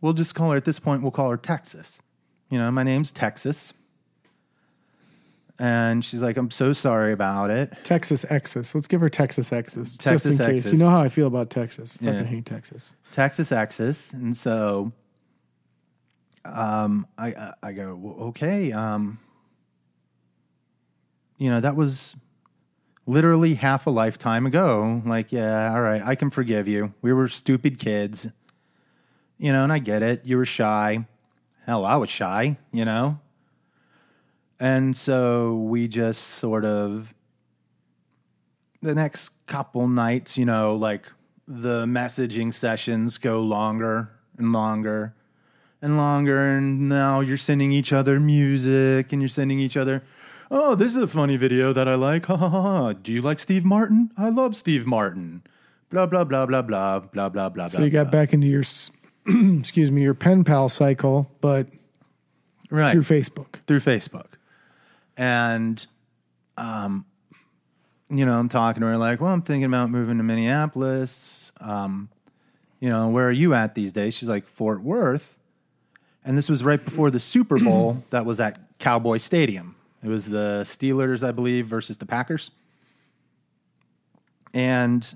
"We'll 0.00 0.14
just 0.14 0.34
call 0.34 0.50
her 0.50 0.56
at 0.56 0.64
this 0.64 0.80
point. 0.80 1.02
We'll 1.02 1.12
call 1.12 1.30
her 1.30 1.36
Texas." 1.36 2.00
You 2.50 2.58
know, 2.58 2.70
my 2.70 2.82
name's 2.82 3.12
Texas. 3.12 3.72
And 5.58 6.02
she's 6.04 6.22
like, 6.22 6.36
"I'm 6.38 6.50
so 6.50 6.72
sorry 6.72 7.12
about 7.12 7.50
it." 7.50 7.72
Texas 7.84 8.24
Exes. 8.30 8.74
Let's 8.74 8.86
give 8.86 9.00
her 9.02 9.10
Texas 9.10 9.52
Exes. 9.52 9.96
Texas 9.98 10.38
just 10.38 10.40
in 10.40 10.46
case. 10.56 10.72
You 10.72 10.78
know 10.78 10.88
how 10.88 11.00
I 11.02 11.10
feel 11.10 11.26
about 11.26 11.50
Texas. 11.50 11.92
Fucking 11.94 12.08
Yeah. 12.08 12.22
hate 12.24 12.46
Texas. 12.46 12.94
Texas 13.12 13.52
Axis, 13.52 14.12
and 14.14 14.34
so 14.34 14.92
um, 16.46 17.06
I 17.18 17.28
I, 17.28 17.52
I 17.62 17.72
go 17.72 17.94
"Well, 17.94 18.28
okay. 18.28 18.72
Um, 18.72 19.18
you 21.36 21.50
know 21.50 21.60
that 21.60 21.76
was 21.76 22.16
literally 23.06 23.54
half 23.56 23.86
a 23.86 23.90
lifetime 23.90 24.46
ago. 24.46 25.02
Like, 25.04 25.30
yeah, 25.30 25.72
all 25.74 25.82
right, 25.82 26.00
I 26.02 26.14
can 26.14 26.30
forgive 26.30 26.68
you. 26.68 26.94
We 27.02 27.12
were 27.12 27.28
stupid 27.28 27.78
kids, 27.78 28.28
you 29.36 29.52
know, 29.52 29.62
and 29.62 29.72
I 29.72 29.78
get 29.78 30.02
it. 30.02 30.22
You 30.24 30.38
were 30.38 30.46
shy. 30.46 31.06
Hell, 31.70 31.86
I 31.86 31.94
was 31.94 32.10
shy, 32.10 32.56
you 32.72 32.84
know. 32.84 33.20
And 34.58 34.96
so 34.96 35.54
we 35.54 35.86
just 35.86 36.20
sort 36.20 36.64
of 36.64 37.14
the 38.82 38.92
next 38.92 39.46
couple 39.46 39.86
nights, 39.86 40.36
you 40.36 40.44
know, 40.44 40.74
like 40.74 41.06
the 41.46 41.84
messaging 41.84 42.52
sessions 42.52 43.18
go 43.18 43.40
longer 43.40 44.10
and 44.36 44.52
longer 44.52 45.14
and 45.80 45.96
longer. 45.96 46.40
And 46.56 46.88
now 46.88 47.20
you're 47.20 47.36
sending 47.36 47.70
each 47.70 47.92
other 47.92 48.18
music 48.18 49.12
and 49.12 49.22
you're 49.22 49.28
sending 49.28 49.60
each 49.60 49.76
other, 49.76 50.02
oh, 50.50 50.74
this 50.74 50.96
is 50.96 51.02
a 51.04 51.06
funny 51.06 51.36
video 51.36 51.72
that 51.72 51.86
I 51.86 51.94
like. 51.94 52.26
Ha 52.26 52.36
ha 52.36 52.48
ha. 52.48 52.92
Do 52.94 53.12
you 53.12 53.22
like 53.22 53.38
Steve 53.38 53.64
Martin? 53.64 54.10
I 54.16 54.28
love 54.28 54.56
Steve 54.56 54.86
Martin. 54.88 55.44
Blah, 55.88 56.06
blah, 56.06 56.24
blah, 56.24 56.46
blah, 56.46 56.62
blah, 56.62 56.98
blah, 56.98 57.28
blah, 57.28 57.48
blah. 57.48 57.66
So 57.66 57.84
you 57.84 57.90
got 57.90 58.10
back 58.10 58.32
into 58.32 58.48
your, 58.48 58.62
s- 58.62 58.90
excuse 59.58 59.90
me, 59.90 60.02
your 60.02 60.14
pen 60.14 60.44
pal 60.44 60.68
cycle, 60.68 61.30
but 61.40 61.68
right. 62.70 62.92
through 62.92 63.02
Facebook. 63.02 63.56
through 63.66 63.80
Facebook. 63.80 64.26
And, 65.16 65.84
um, 66.56 67.04
you 68.08 68.24
know, 68.24 68.38
I'm 68.38 68.48
talking 68.48 68.80
to 68.80 68.86
her 68.86 68.96
like, 68.96 69.20
well, 69.20 69.32
I'm 69.32 69.42
thinking 69.42 69.66
about 69.66 69.90
moving 69.90 70.16
to 70.16 70.22
Minneapolis. 70.22 71.52
Um, 71.60 72.08
you 72.80 72.88
know, 72.88 73.08
where 73.08 73.28
are 73.28 73.32
you 73.32 73.54
at 73.54 73.74
these 73.74 73.92
days? 73.92 74.14
She's 74.14 74.28
like, 74.28 74.48
Fort 74.48 74.80
Worth. 74.82 75.36
And 76.24 76.36
this 76.36 76.48
was 76.48 76.64
right 76.64 76.82
before 76.82 77.10
the 77.10 77.20
Super 77.20 77.58
Bowl 77.64 78.02
that 78.10 78.24
was 78.24 78.40
at 78.40 78.78
Cowboy 78.78 79.18
Stadium. 79.18 79.76
It 80.02 80.08
was 80.08 80.26
the 80.26 80.62
Steelers, 80.64 81.26
I 81.26 81.32
believe, 81.32 81.66
versus 81.66 81.98
the 81.98 82.06
Packers. 82.06 82.50
And 84.54 85.14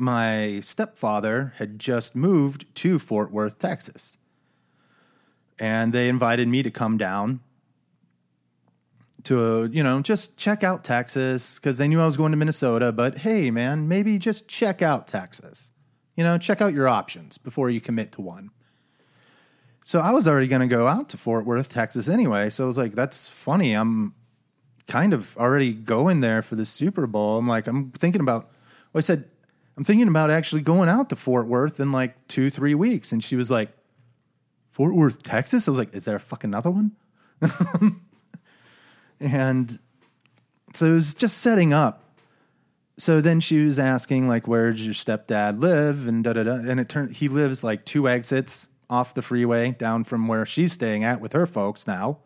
my 0.00 0.60
stepfather 0.60 1.54
had 1.58 1.78
just 1.78 2.16
moved 2.16 2.66
to 2.76 2.98
Fort 2.98 3.30
Worth, 3.30 3.58
Texas. 3.58 4.18
And 5.58 5.92
they 5.92 6.08
invited 6.08 6.48
me 6.48 6.62
to 6.62 6.70
come 6.70 6.96
down 6.96 7.40
to, 9.24 9.68
you 9.70 9.82
know, 9.82 10.00
just 10.00 10.36
check 10.36 10.64
out 10.64 10.82
Texas 10.82 11.58
because 11.58 11.78
they 11.78 11.86
knew 11.86 12.00
I 12.00 12.06
was 12.06 12.16
going 12.16 12.32
to 12.32 12.38
Minnesota. 12.38 12.92
But 12.92 13.18
hey, 13.18 13.50
man, 13.50 13.86
maybe 13.86 14.18
just 14.18 14.48
check 14.48 14.80
out 14.80 15.06
Texas. 15.06 15.70
You 16.16 16.24
know, 16.24 16.38
check 16.38 16.60
out 16.60 16.72
your 16.72 16.88
options 16.88 17.38
before 17.38 17.70
you 17.70 17.80
commit 17.80 18.12
to 18.12 18.22
one. 18.22 18.50
So 19.84 20.00
I 20.00 20.10
was 20.10 20.28
already 20.28 20.46
going 20.46 20.60
to 20.60 20.66
go 20.66 20.86
out 20.86 21.08
to 21.10 21.16
Fort 21.16 21.44
Worth, 21.46 21.68
Texas 21.68 22.08
anyway. 22.08 22.50
So 22.50 22.64
I 22.64 22.66
was 22.66 22.78
like, 22.78 22.94
that's 22.94 23.26
funny. 23.26 23.72
I'm 23.72 24.14
kind 24.86 25.12
of 25.12 25.36
already 25.36 25.72
going 25.72 26.20
there 26.20 26.42
for 26.42 26.56
the 26.56 26.64
Super 26.64 27.06
Bowl. 27.06 27.38
I'm 27.38 27.48
like, 27.48 27.66
I'm 27.66 27.90
thinking 27.92 28.20
about, 28.20 28.50
well, 28.92 28.98
I 28.98 29.00
said, 29.00 29.29
I'm 29.80 29.84
thinking 29.84 30.08
about 30.08 30.30
actually 30.30 30.60
going 30.60 30.90
out 30.90 31.08
to 31.08 31.16
Fort 31.16 31.46
Worth 31.46 31.80
in 31.80 31.90
like 31.90 32.28
two, 32.28 32.50
three 32.50 32.74
weeks. 32.74 33.12
And 33.12 33.24
she 33.24 33.34
was 33.34 33.50
like, 33.50 33.70
Fort 34.70 34.94
Worth, 34.94 35.22
Texas. 35.22 35.66
I 35.66 35.70
was 35.70 35.78
like, 35.78 35.94
is 35.94 36.04
there 36.04 36.16
a 36.16 36.20
fucking 36.20 36.50
another 36.50 36.70
one? 36.70 36.92
and 39.20 39.78
so 40.74 40.84
it 40.84 40.94
was 40.96 41.14
just 41.14 41.38
setting 41.38 41.72
up. 41.72 42.04
So 42.98 43.22
then 43.22 43.40
she 43.40 43.64
was 43.64 43.78
asking, 43.78 44.28
like, 44.28 44.46
where 44.46 44.70
does 44.70 44.84
your 44.84 44.92
stepdad 44.92 45.62
live? 45.62 46.06
And 46.06 46.22
da 46.22 46.34
da 46.34 46.42
da. 46.42 46.56
And 46.56 46.78
it 46.78 46.90
turned, 46.90 47.16
he 47.16 47.28
lives 47.28 47.64
like 47.64 47.86
two 47.86 48.06
exits 48.06 48.68
off 48.90 49.14
the 49.14 49.22
freeway 49.22 49.70
down 49.70 50.04
from 50.04 50.28
where 50.28 50.44
she's 50.44 50.74
staying 50.74 51.04
at 51.04 51.22
with 51.22 51.32
her 51.32 51.46
folks 51.46 51.86
now 51.86 52.18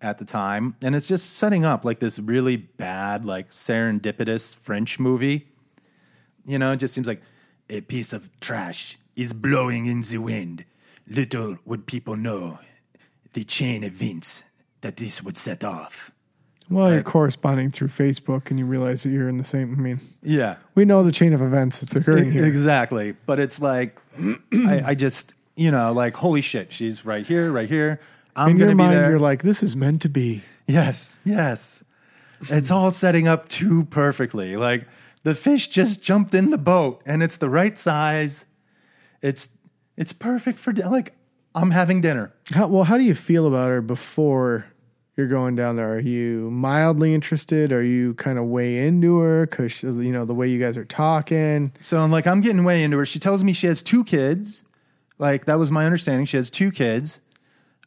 at 0.00 0.18
the 0.18 0.24
time. 0.24 0.74
And 0.82 0.96
it's 0.96 1.06
just 1.06 1.36
setting 1.36 1.64
up 1.64 1.84
like 1.84 2.00
this 2.00 2.18
really 2.18 2.56
bad, 2.56 3.24
like 3.24 3.50
serendipitous 3.50 4.56
French 4.56 4.98
movie. 4.98 5.46
You 6.46 6.58
know, 6.58 6.72
it 6.72 6.76
just 6.78 6.94
seems 6.94 7.06
like 7.06 7.22
a 7.70 7.80
piece 7.82 8.12
of 8.12 8.28
trash 8.40 8.98
is 9.16 9.32
blowing 9.32 9.86
in 9.86 10.00
the 10.02 10.18
wind. 10.18 10.64
Little 11.08 11.58
would 11.64 11.86
people 11.86 12.16
know 12.16 12.58
the 13.32 13.44
chain 13.44 13.82
events 13.84 14.44
that 14.80 14.96
this 14.96 15.22
would 15.22 15.36
set 15.36 15.64
off. 15.64 16.10
Well, 16.70 16.92
you're 16.92 17.02
corresponding 17.02 17.70
through 17.70 17.88
Facebook 17.88 18.48
and 18.50 18.58
you 18.58 18.64
realize 18.64 19.02
that 19.02 19.10
you're 19.10 19.28
in 19.28 19.36
the 19.36 19.44
same. 19.44 19.74
I 19.74 19.76
mean, 19.80 20.00
Yeah. 20.22 20.56
we 20.74 20.84
know 20.84 21.02
the 21.02 21.12
chain 21.12 21.32
of 21.34 21.42
events 21.42 21.80
that's 21.80 21.94
occurring 21.94 22.32
here. 22.32 22.46
Exactly. 22.46 23.14
But 23.26 23.38
it's 23.40 23.60
like, 23.60 23.98
I, 24.52 24.82
I 24.86 24.94
just, 24.94 25.34
you 25.54 25.70
know, 25.70 25.92
like, 25.92 26.16
holy 26.16 26.40
shit, 26.40 26.72
she's 26.72 27.04
right 27.04 27.26
here, 27.26 27.50
right 27.52 27.68
here. 27.68 28.00
I'm 28.34 28.52
In 28.52 28.58
going 28.58 28.60
your 28.60 28.68
to 28.70 28.74
be 28.74 28.82
mind, 28.84 28.96
there. 28.96 29.10
you're 29.10 29.18
like, 29.18 29.42
this 29.42 29.62
is 29.62 29.76
meant 29.76 30.00
to 30.02 30.08
be. 30.08 30.42
Yes, 30.66 31.18
yes. 31.24 31.84
It's 32.48 32.70
all 32.70 32.90
setting 32.90 33.28
up 33.28 33.48
too 33.48 33.84
perfectly. 33.84 34.56
Like 34.56 34.86
the 35.22 35.34
fish 35.34 35.68
just 35.68 36.02
jumped 36.02 36.34
in 36.34 36.50
the 36.50 36.58
boat 36.58 37.02
and 37.06 37.22
it's 37.22 37.36
the 37.36 37.48
right 37.50 37.76
size. 37.76 38.46
It's 39.20 39.50
it's 39.96 40.12
perfect 40.12 40.58
for 40.58 40.72
di- 40.72 40.86
like 40.86 41.14
I'm 41.54 41.70
having 41.70 42.00
dinner. 42.00 42.32
How, 42.52 42.66
well, 42.66 42.84
how 42.84 42.96
do 42.96 43.04
you 43.04 43.14
feel 43.14 43.46
about 43.46 43.68
her 43.68 43.80
before 43.80 44.66
you're 45.16 45.28
going 45.28 45.54
down 45.54 45.76
there? 45.76 45.94
Are 45.94 46.00
you 46.00 46.50
mildly 46.50 47.14
interested? 47.14 47.70
Are 47.72 47.82
you 47.82 48.14
kind 48.14 48.38
of 48.38 48.46
way 48.46 48.86
into 48.86 49.18
her 49.18 49.46
because 49.46 49.82
you 49.82 50.12
know 50.12 50.24
the 50.24 50.34
way 50.34 50.48
you 50.48 50.58
guys 50.58 50.76
are 50.76 50.84
talking? 50.84 51.72
So 51.80 52.00
I'm 52.00 52.10
like 52.10 52.26
I'm 52.26 52.40
getting 52.40 52.64
way 52.64 52.82
into 52.82 52.98
her. 52.98 53.06
She 53.06 53.18
tells 53.18 53.44
me 53.44 53.52
she 53.52 53.66
has 53.66 53.82
two 53.82 54.04
kids. 54.04 54.64
Like 55.18 55.44
that 55.44 55.58
was 55.58 55.70
my 55.70 55.84
understanding. 55.84 56.26
She 56.26 56.36
has 56.36 56.50
two 56.50 56.72
kids 56.72 57.20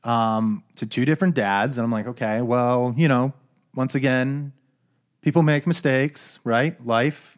um 0.04 0.64
to 0.76 0.86
two 0.86 1.04
different 1.04 1.34
dads 1.34 1.78
and 1.78 1.84
I'm 1.84 1.92
like, 1.92 2.08
"Okay, 2.08 2.42
well, 2.42 2.94
you 2.96 3.08
know, 3.08 3.34
once 3.76 3.96
again, 3.96 4.54
people 5.26 5.42
make 5.44 5.66
mistakes, 5.68 6.40
right? 6.46 6.74
Life 6.86 7.38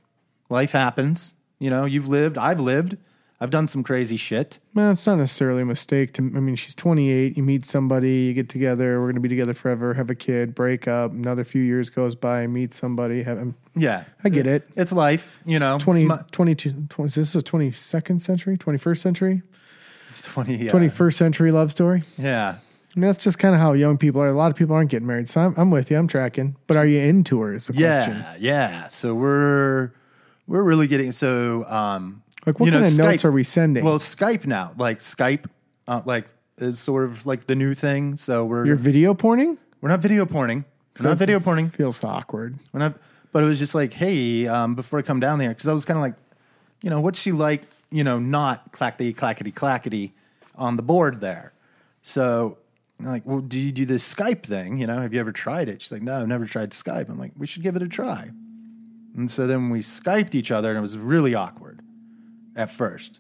life 0.50 0.72
happens. 0.74 1.34
You 1.58 1.70
know, 1.72 1.86
you've 1.86 2.08
lived, 2.08 2.38
I've 2.38 2.60
lived. 2.60 2.98
I've 3.40 3.52
done 3.52 3.68
some 3.68 3.84
crazy 3.84 4.18
shit. 4.18 4.60
Man, 4.74 4.94
it's 4.94 5.06
not 5.06 5.18
necessarily 5.20 5.62
a 5.62 5.66
mistake. 5.66 6.14
To 6.16 6.22
I 6.24 6.40
mean, 6.40 6.56
she's 6.56 6.74
28. 6.76 7.38
You 7.38 7.44
meet 7.44 7.66
somebody, 7.68 8.12
you 8.28 8.34
get 8.34 8.50
together. 8.50 9.00
We're 9.00 9.06
going 9.06 9.16
to 9.16 9.22
be 9.22 9.30
together 9.30 9.54
forever. 9.54 9.94
Have 9.94 10.10
a 10.10 10.16
kid, 10.16 10.54
break 10.56 10.88
up. 10.88 11.12
Another 11.12 11.44
few 11.44 11.62
years 11.62 11.90
goes 11.92 12.16
by, 12.16 12.48
meet 12.48 12.74
somebody. 12.74 13.24
Have, 13.24 13.38
I'm- 13.38 13.56
Yeah. 13.76 14.06
I 14.24 14.30
get 14.30 14.48
it. 14.48 14.68
It's 14.76 14.92
life, 14.92 15.40
you 15.46 15.60
know. 15.60 15.78
20, 15.78 16.02
It's, 16.02 16.10
mu- 16.10 16.24
22, 16.32 16.86
20, 16.90 17.08
this 17.10 17.18
is 17.30 17.36
a 17.36 17.42
22nd 17.44 18.20
century, 18.22 18.58
21st 18.58 18.98
century, 18.98 19.42
it's 20.10 20.24
20, 20.24 20.56
yeah. 20.56 20.72
21st 20.72 21.14
century 21.14 21.52
love 21.52 21.70
story. 21.72 22.04
Yeah. 22.18 22.56
I 22.98 23.00
mean, 23.00 23.10
that's 23.10 23.24
just 23.24 23.38
kind 23.38 23.54
of 23.54 23.62
how 23.62 23.74
young 23.74 24.00
people 24.00 24.20
are. 24.22 24.28
A 24.28 24.34
lot 24.34 24.50
of 24.50 24.58
people 24.58 24.76
aren't 24.76 24.90
getting 24.90 25.06
married. 25.06 25.30
So 25.30 25.40
I'm, 25.40 25.54
I'm 25.56 25.70
with 25.70 25.92
you. 25.92 25.98
I'm 25.98 26.08
tracking. 26.08 26.56
But 26.66 26.78
are 26.78 26.86
you 26.86 27.00
into 27.00 27.40
her? 27.42 27.54
Is 27.54 27.68
the 27.68 27.74
question. 27.74 28.16
Yeah. 28.18 28.36
Yeah. 28.40 28.88
So 28.88 29.14
we're 29.14 29.92
we're 30.48 30.64
really 30.64 30.88
getting 30.88 31.12
so 31.12 31.64
um 31.68 32.24
Like, 32.48 32.60
what 32.60 32.66
you 32.66 32.72
know, 32.72 32.82
kind 32.82 32.92
of 32.92 32.98
notes 32.98 33.24
are 33.24 33.32
we 33.32 33.44
sending? 33.44 33.86
Well, 33.86 34.00
Skype 34.00 34.48
now, 34.48 34.72
like 34.78 34.98
Skype 34.98 35.46
uh, 35.88 36.02
like 36.06 36.28
is 36.58 36.80
sort 36.80 37.04
of 37.04 37.28
like 37.28 37.46
the 37.46 37.54
new 37.54 37.76
thing. 37.76 38.18
So 38.18 38.44
we're 38.46 38.66
You're 38.66 38.76
video 38.76 39.14
porning? 39.14 39.60
we're 39.80 39.90
not 39.90 40.00
video 40.00 40.26
porning. 40.26 40.66
We're 41.00 41.10
not 41.10 41.20
video 41.20 41.40
porning. 41.40 41.72
Feels 41.72 42.04
awkward. 42.04 42.58
We're 42.74 42.80
not 42.80 42.96
but 43.32 43.44
it 43.44 43.46
was 43.46 43.60
just 43.60 43.76
like, 43.76 43.94
hey, 43.94 44.48
um, 44.48 44.74
before 44.74 44.98
I 44.98 45.04
come 45.04 45.20
down 45.20 45.38
there, 45.38 45.50
because 45.50 45.68
I 45.68 45.74
was 45.74 45.86
kind 45.86 46.00
of 46.00 46.02
like, 46.02 46.16
you 46.82 46.90
know, 46.90 47.00
what's 47.00 47.20
she 47.20 47.32
like, 47.32 47.62
you 47.92 48.04
know, 48.04 48.18
not 48.18 48.72
clackety 48.72 49.14
clackety 49.14 49.52
clackety 49.52 50.16
on 50.56 50.78
the 50.78 50.82
board 50.82 51.22
there. 51.22 51.54
So 52.02 52.58
Like, 53.00 53.24
well, 53.26 53.40
do 53.42 53.60
you 53.60 53.72
do 53.72 53.86
this 53.86 54.12
Skype 54.14 54.44
thing? 54.44 54.80
You 54.80 54.88
know, 54.88 55.00
have 55.02 55.14
you 55.14 55.20
ever 55.20 55.32
tried 55.32 55.70
it? 55.70 55.82
She's 55.82 55.92
like, 55.92 56.02
no, 56.02 56.20
I've 56.20 56.28
never 56.28 56.46
tried 56.46 56.72
Skype. 56.72 57.10
I'm 57.10 57.20
like, 57.20 57.32
we 57.38 57.46
should 57.46 57.62
give 57.62 57.76
it 57.76 57.84
a 57.84 57.88
try. 57.88 58.32
And 59.16 59.30
so 59.30 59.46
then 59.46 59.70
we 59.70 59.80
Skyped 59.82 60.34
each 60.36 60.52
other, 60.52 60.70
and 60.70 60.78
it 60.78 60.82
was 60.82 60.98
really 60.98 61.36
awkward 61.36 61.82
at 62.56 62.72
first. 62.72 63.20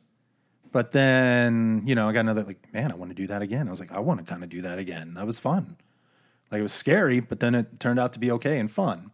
But 0.71 0.91
then, 0.91 1.83
you 1.85 1.95
know, 1.95 2.09
I 2.09 2.11
got 2.11 2.21
another 2.21 2.43
like, 2.43 2.73
man, 2.73 2.91
I 2.91 2.95
want 2.95 3.11
to 3.11 3.15
do 3.15 3.27
that 3.27 3.41
again. 3.41 3.67
I 3.67 3.71
was 3.71 3.79
like, 3.79 3.91
I 3.91 3.99
want 3.99 4.19
to 4.19 4.25
kind 4.25 4.43
of 4.43 4.49
do 4.49 4.61
that 4.63 4.79
again. 4.79 5.13
That 5.13 5.25
was 5.25 5.39
fun. 5.39 5.77
Like 6.51 6.59
it 6.59 6.63
was 6.63 6.73
scary, 6.73 7.19
but 7.19 7.39
then 7.39 7.55
it 7.55 7.79
turned 7.79 7.99
out 7.99 8.13
to 8.13 8.19
be 8.19 8.31
okay 8.31 8.59
and 8.59 8.69
fun. 8.69 9.11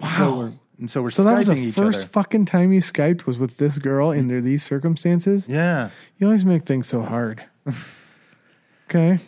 Wow. 0.00 0.08
So 0.08 0.36
we're, 0.38 0.52
and 0.78 0.90
so 0.90 1.02
we're 1.02 1.10
So 1.10 1.24
that 1.24 1.38
was 1.38 1.48
the 1.48 1.70
first 1.70 1.98
other. 1.98 2.06
fucking 2.08 2.44
time 2.46 2.72
you 2.72 2.80
Skyped 2.80 3.24
was 3.26 3.38
with 3.38 3.56
this 3.56 3.78
girl 3.78 4.10
under 4.10 4.40
these 4.40 4.62
circumstances? 4.62 5.48
yeah. 5.48 5.90
You 6.18 6.26
always 6.26 6.44
make 6.44 6.64
things 6.66 6.86
so 6.86 7.02
hard. 7.02 7.44
okay. 8.88 9.18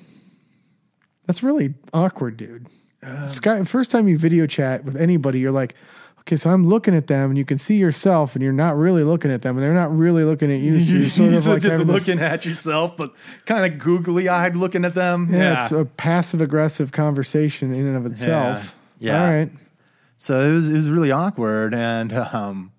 That's 1.29 1.43
really 1.45 1.75
awkward, 1.93 2.37
dude. 2.37 2.67
Um, 3.03 3.29
Sky, 3.29 3.63
first 3.63 3.93
time 3.93 4.09
you 4.09 4.19
video 4.19 4.47
chat 4.49 4.85
with 4.85 4.97
anybody, 4.97 5.39
you're 5.39 5.53
like, 5.53 5.75
okay, 6.21 6.37
so 6.37 6.51
I'm 6.51 6.67
looking 6.69 6.97
at 6.97 7.07
them 7.07 7.31
and 7.31 7.39
you 7.39 7.45
can 7.45 7.59
see 7.59 7.77
yourself 7.77 8.35
and 8.35 8.43
you're 8.43 8.53
not 8.53 8.77
really 8.77 9.05
looking 9.05 9.31
at 9.31 9.43
them 9.43 9.57
and 9.57 9.63
they're 9.65 9.73
not 9.73 9.97
really 9.97 10.25
looking 10.25 10.51
at 10.53 10.61
you. 10.61 10.81
So 10.81 10.95
you're 10.95 11.09
sort 11.11 11.35
of 11.35 11.47
like 11.47 11.63
just 11.63 11.73
having 11.73 11.87
this- 11.87 12.09
looking 12.09 12.21
at 12.21 12.45
yourself, 12.45 12.97
but 12.97 13.13
kind 13.47 13.73
of 13.73 13.79
googly 13.79 14.29
eyed 14.29 14.57
looking 14.57 14.85
at 14.85 14.95
them. 14.95 15.29
yeah, 15.31 15.63
it's 15.63 15.71
a 15.71 15.85
passive 15.85 16.41
aggressive 16.41 16.91
conversation 16.91 17.73
in 17.73 17.87
and 17.87 17.97
of 17.97 18.05
itself. 18.11 18.75
Yeah. 18.99 19.23
All 19.23 19.31
right. 19.33 19.51
So 20.17 20.41
it 20.41 20.53
was 20.53 20.69
it 20.69 20.75
was 20.75 20.91
really 20.91 21.13
awkward, 21.13 21.73
and 21.75 22.13
um, 22.13 22.73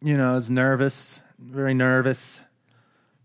you 0.00 0.16
know, 0.16 0.30
I 0.30 0.34
was 0.36 0.50
nervous, 0.50 1.20
very 1.38 1.74
nervous, 1.74 2.40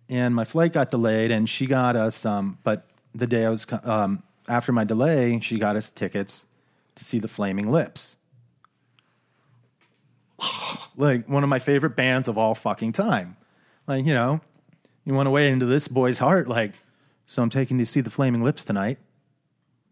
and 0.09 0.35
my 0.35 0.43
flight 0.43 0.73
got 0.73 0.91
delayed, 0.91 1.31
and 1.31 1.47
she 1.49 1.65
got 1.65 1.95
us. 1.95 2.25
Um, 2.25 2.57
but 2.65 2.85
the 3.13 3.27
day 3.27 3.45
I 3.45 3.49
was 3.49 3.65
um, 3.83 4.23
after 4.47 4.71
my 4.71 4.83
delay, 4.83 5.39
she 5.41 5.57
got 5.57 5.75
us 5.75 5.91
tickets 5.91 6.45
to 6.95 7.03
see 7.03 7.19
the 7.19 7.27
Flaming 7.27 7.71
Lips, 7.71 8.17
like 10.97 11.27
one 11.27 11.43
of 11.43 11.49
my 11.49 11.59
favorite 11.59 11.95
bands 11.95 12.27
of 12.27 12.37
all 12.37 12.55
fucking 12.55 12.91
time. 12.91 13.37
Like 13.87 14.05
you 14.05 14.13
know, 14.13 14.41
you 15.05 15.13
want 15.13 15.27
to 15.27 15.31
way 15.31 15.49
into 15.49 15.65
this 15.65 15.87
boy's 15.87 16.19
heart, 16.19 16.47
like. 16.47 16.73
So 17.25 17.41
I'm 17.41 17.49
taking 17.49 17.79
you 17.79 17.85
to 17.85 17.89
see 17.89 18.01
the 18.01 18.09
Flaming 18.09 18.43
Lips 18.43 18.65
tonight. 18.65 18.99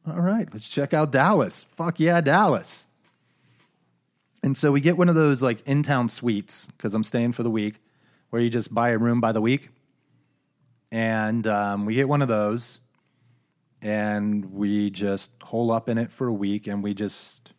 All 0.06 0.20
right, 0.20 0.48
let's 0.52 0.68
check 0.68 0.94
out 0.94 1.12
Dallas. 1.12 1.64
Fuck 1.64 2.00
yeah, 2.00 2.20
Dallas. 2.20 2.88
And 4.44 4.58
so 4.58 4.72
we 4.72 4.82
get 4.82 4.98
one 4.98 5.08
of 5.08 5.16
those 5.16 5.42
like 5.42 5.66
in 5.68 5.84
town 5.84 6.10
suites 6.10 6.68
because 6.78 6.94
I'm 6.94 7.04
staying 7.04 7.34
for 7.34 7.44
the 7.44 7.50
week 7.50 7.76
where 8.30 8.42
you 8.42 8.50
just 8.50 8.74
buy 8.74 8.90
a 8.90 8.98
room 8.98 9.22
by 9.22 9.32
the 9.32 9.42
week. 9.42 9.70
And 10.92 11.46
um, 11.48 11.86
we 11.86 11.94
get 11.96 12.10
one 12.10 12.22
of 12.22 12.28
those 12.28 12.80
and 13.82 14.46
we 14.54 14.90
just 14.90 15.32
hole 15.44 15.72
up 15.72 15.90
in 15.90 15.98
it 15.98 16.12
for 16.12 16.28
a 16.28 16.34
week 16.34 16.68
and 16.68 16.84
we 16.84 16.94
just, 16.94 17.54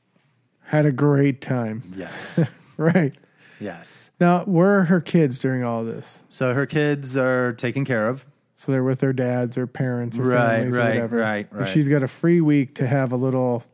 Had 0.65 0.87
a 0.87 0.93
great 0.93 1.41
time. 1.41 1.81
yes, 1.97 2.41
Right. 2.77 3.15
yes. 3.61 4.11
Now, 4.21 4.45
where 4.45 4.79
are 4.79 4.85
her 4.85 5.01
kids 5.01 5.39
during 5.39 5.63
all 5.65 5.85
this? 5.85 6.23
So 6.29 6.55
her 6.55 6.67
kids 6.67 7.17
are 7.17 7.53
taken 7.53 7.85
care 7.85 8.09
of. 8.09 8.25
So 8.57 8.71
they're 8.71 8.85
with 8.85 9.01
their 9.01 9.13
dads 9.13 9.59
or 9.59 9.67
parents 9.67 10.17
or 10.19 10.23
Right, 10.23 10.49
families 10.57 10.77
or 10.77 10.81
right, 10.81 10.95
whatever. 10.95 11.17
right, 11.17 11.49
right. 11.53 11.69
She's 11.69 11.89
got 11.89 12.03
a 12.05 12.09
free 12.09 12.41
week 12.41 12.75
to 12.77 12.87
have 12.87 13.11
a 13.11 13.17
little 13.17 13.65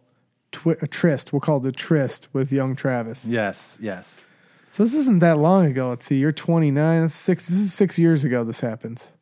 twi- 0.50 0.76
a 0.80 0.86
tryst. 0.86 1.30
We'll 1.32 1.40
call 1.40 1.58
it 1.58 1.68
a 1.68 1.72
tryst 1.72 2.28
with 2.32 2.50
young 2.50 2.74
Travis. 2.74 3.26
Yes, 3.26 3.76
yes. 3.82 4.24
So 4.70 4.82
this 4.84 4.94
isn't 4.94 5.18
that 5.18 5.36
long 5.38 5.66
ago. 5.66 5.90
Let's 5.90 6.06
see, 6.06 6.16
you're 6.18 6.32
29. 6.32 7.08
Six. 7.08 7.48
This 7.48 7.58
is 7.58 7.74
six 7.74 7.98
years 7.98 8.24
ago. 8.24 8.44
This 8.44 8.60
happens. 8.60 9.12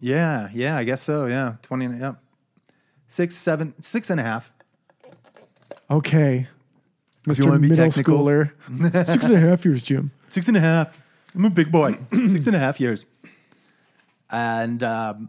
Yeah, 0.00 0.50
yeah, 0.52 0.76
I 0.76 0.84
guess 0.84 1.02
so. 1.02 1.26
Yeah. 1.26 1.54
20, 1.62 1.98
yeah. 1.98 2.14
Six, 3.14 3.36
seven, 3.36 3.74
six 3.78 4.10
and 4.10 4.18
a 4.18 4.24
half. 4.24 4.50
Okay, 5.88 6.48
you 7.24 7.32
Mr. 7.32 7.46
wanna 7.46 7.60
be 7.60 7.68
Middle 7.68 7.88
technical. 7.88 8.18
Schooler. 8.18 9.06
six 9.06 9.24
and 9.26 9.34
a 9.34 9.38
half 9.38 9.64
years, 9.64 9.84
Jim. 9.84 10.10
Six 10.30 10.48
and 10.48 10.56
a 10.56 10.60
half. 10.60 11.00
I'm 11.32 11.44
a 11.44 11.50
big 11.50 11.70
boy. 11.70 11.96
Six 12.10 12.48
and 12.48 12.56
a 12.56 12.58
half 12.58 12.80
years. 12.80 13.06
And 14.32 14.82
um, 14.82 15.28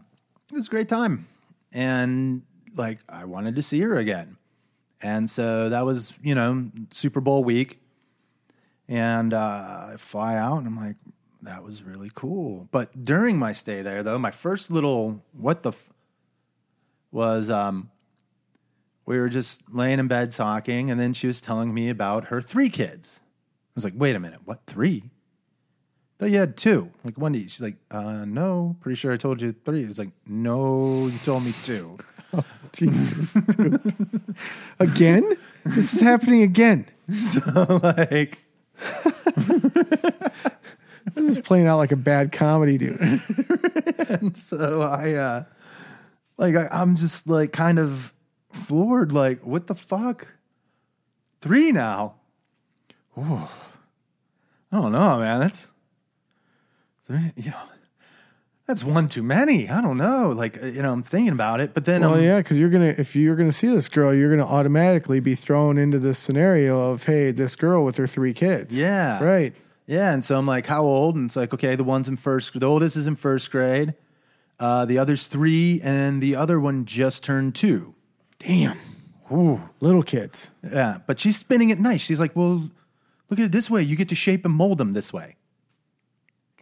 it 0.50 0.56
was 0.56 0.66
a 0.66 0.70
great 0.70 0.88
time. 0.88 1.28
And 1.72 2.42
like, 2.74 2.98
I 3.08 3.24
wanted 3.24 3.54
to 3.54 3.62
see 3.62 3.78
her 3.82 3.96
again. 3.96 4.36
And 5.00 5.30
so 5.30 5.68
that 5.68 5.86
was, 5.86 6.12
you 6.20 6.34
know, 6.34 6.72
Super 6.90 7.20
Bowl 7.20 7.44
week. 7.44 7.78
And 8.88 9.32
uh, 9.32 9.90
I 9.92 9.94
fly 9.96 10.34
out 10.34 10.58
and 10.58 10.66
I'm 10.66 10.76
like, 10.76 10.96
that 11.42 11.62
was 11.62 11.84
really 11.84 12.10
cool. 12.16 12.66
But 12.72 13.04
during 13.04 13.38
my 13.38 13.52
stay 13.52 13.80
there, 13.80 14.02
though, 14.02 14.18
my 14.18 14.32
first 14.32 14.72
little 14.72 15.22
what 15.32 15.62
the 15.62 15.70
f- 15.70 15.88
was 17.16 17.48
um, 17.48 17.90
we 19.06 19.18
were 19.18 19.30
just 19.30 19.62
laying 19.72 19.98
in 19.98 20.06
bed 20.06 20.30
talking. 20.30 20.90
And 20.90 21.00
then 21.00 21.14
she 21.14 21.26
was 21.26 21.40
telling 21.40 21.72
me 21.72 21.88
about 21.88 22.26
her 22.26 22.42
three 22.42 22.68
kids. 22.68 23.20
I 23.24 23.72
was 23.74 23.84
like, 23.84 23.94
wait 23.96 24.14
a 24.14 24.20
minute, 24.20 24.40
what, 24.44 24.60
three? 24.66 25.10
thought 26.18 26.30
you 26.30 26.38
had 26.38 26.56
two. 26.56 26.90
Like 27.04 27.18
one 27.18 27.34
each. 27.34 27.52
She's 27.52 27.62
like, 27.62 27.76
uh, 27.90 28.24
no, 28.26 28.76
pretty 28.80 28.96
sure 28.96 29.12
I 29.12 29.16
told 29.16 29.40
you 29.40 29.54
three. 29.64 29.84
It's 29.84 29.98
like, 29.98 30.12
no, 30.26 31.08
you 31.08 31.18
told 31.24 31.44
me 31.44 31.54
two. 31.62 31.96
Jesus, 32.72 33.34
dude. 33.56 33.80
again? 34.78 35.36
This 35.64 35.94
is 35.94 36.00
happening 36.00 36.42
again. 36.42 36.86
so 37.14 37.80
like, 37.82 38.38
This 41.14 41.28
is 41.28 41.38
playing 41.38 41.66
out 41.66 41.76
like 41.78 41.92
a 41.92 41.96
bad 41.96 42.32
comedy, 42.32 42.76
dude. 42.76 43.00
And 44.08 44.36
so 44.36 44.82
I, 44.82 45.12
uh, 45.12 45.44
like, 46.38 46.54
I, 46.56 46.68
I'm 46.70 46.96
just 46.96 47.26
like 47.28 47.52
kind 47.52 47.78
of 47.78 48.12
floored. 48.52 49.12
Like, 49.12 49.44
what 49.44 49.66
the 49.66 49.74
fuck? 49.74 50.28
Three 51.40 51.72
now? 51.72 52.14
Ooh. 53.18 53.48
I 54.72 54.80
don't 54.80 54.92
know, 54.92 55.18
man. 55.18 55.40
That's 55.40 55.70
three. 57.06 57.32
You 57.36 57.50
know, 57.50 57.60
that's 58.66 58.82
one 58.82 59.08
too 59.08 59.22
many. 59.22 59.68
I 59.68 59.80
don't 59.80 59.96
know. 59.96 60.30
Like, 60.30 60.60
uh, 60.62 60.66
you 60.66 60.82
know, 60.82 60.92
I'm 60.92 61.02
thinking 61.02 61.32
about 61.32 61.60
it, 61.60 61.72
but 61.72 61.84
then 61.84 62.02
Well, 62.02 62.20
yeah, 62.20 62.38
because 62.38 62.58
you're 62.58 62.68
gonna 62.68 62.94
if 62.98 63.14
you're 63.14 63.36
gonna 63.36 63.52
see 63.52 63.68
this 63.68 63.88
girl, 63.88 64.12
you're 64.12 64.30
gonna 64.30 64.48
automatically 64.48 65.20
be 65.20 65.34
thrown 65.34 65.78
into 65.78 65.98
this 65.98 66.18
scenario 66.18 66.90
of 66.90 67.04
hey, 67.04 67.30
this 67.30 67.54
girl 67.54 67.84
with 67.84 67.96
her 67.96 68.06
three 68.06 68.34
kids. 68.34 68.76
Yeah. 68.76 69.22
right. 69.22 69.54
Yeah, 69.86 70.12
and 70.12 70.24
so 70.24 70.36
I'm 70.36 70.46
like, 70.46 70.66
how 70.66 70.82
old? 70.82 71.14
And 71.14 71.26
it's 71.26 71.36
like, 71.36 71.54
okay, 71.54 71.76
the 71.76 71.84
one's 71.84 72.08
in 72.08 72.16
first. 72.16 72.58
The 72.58 72.66
oldest 72.66 72.96
is 72.96 73.06
in 73.06 73.14
first 73.14 73.52
grade. 73.52 73.94
Uh, 74.58 74.84
the 74.86 74.98
other's 74.98 75.26
three, 75.26 75.80
and 75.82 76.22
the 76.22 76.34
other 76.34 76.58
one 76.58 76.84
just 76.84 77.22
turned 77.22 77.54
two. 77.54 77.94
Damn, 78.38 78.78
Ooh. 79.30 79.60
little 79.80 80.02
kids. 80.02 80.50
Yeah, 80.62 80.98
but 81.06 81.20
she's 81.20 81.38
spinning 81.38 81.70
it 81.70 81.78
nice. 81.78 82.00
She's 82.00 82.20
like, 82.20 82.34
well, 82.34 82.70
look 83.28 83.38
at 83.38 83.46
it 83.46 83.52
this 83.52 83.68
way. 83.68 83.82
You 83.82 83.96
get 83.96 84.08
to 84.08 84.14
shape 84.14 84.44
and 84.44 84.54
mold 84.54 84.78
them 84.78 84.94
this 84.94 85.12
way. 85.12 85.36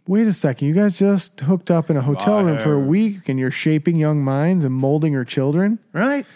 Wait 0.07 0.27
a 0.27 0.33
second, 0.33 0.67
you 0.67 0.73
guys 0.73 0.99
just 0.99 1.39
hooked 1.41 1.71
up 1.71 1.89
in 1.89 1.97
a 1.97 2.01
hotel 2.01 2.43
room 2.43 2.59
for 2.59 2.73
a 2.73 2.79
week, 2.79 3.27
and 3.27 3.39
you're 3.39 3.49
shaping 3.49 3.95
young 3.95 4.23
minds 4.23 4.63
and 4.63 4.73
molding 4.73 5.13
her 5.13 5.25
children. 5.25 5.79
Right? 5.93 6.25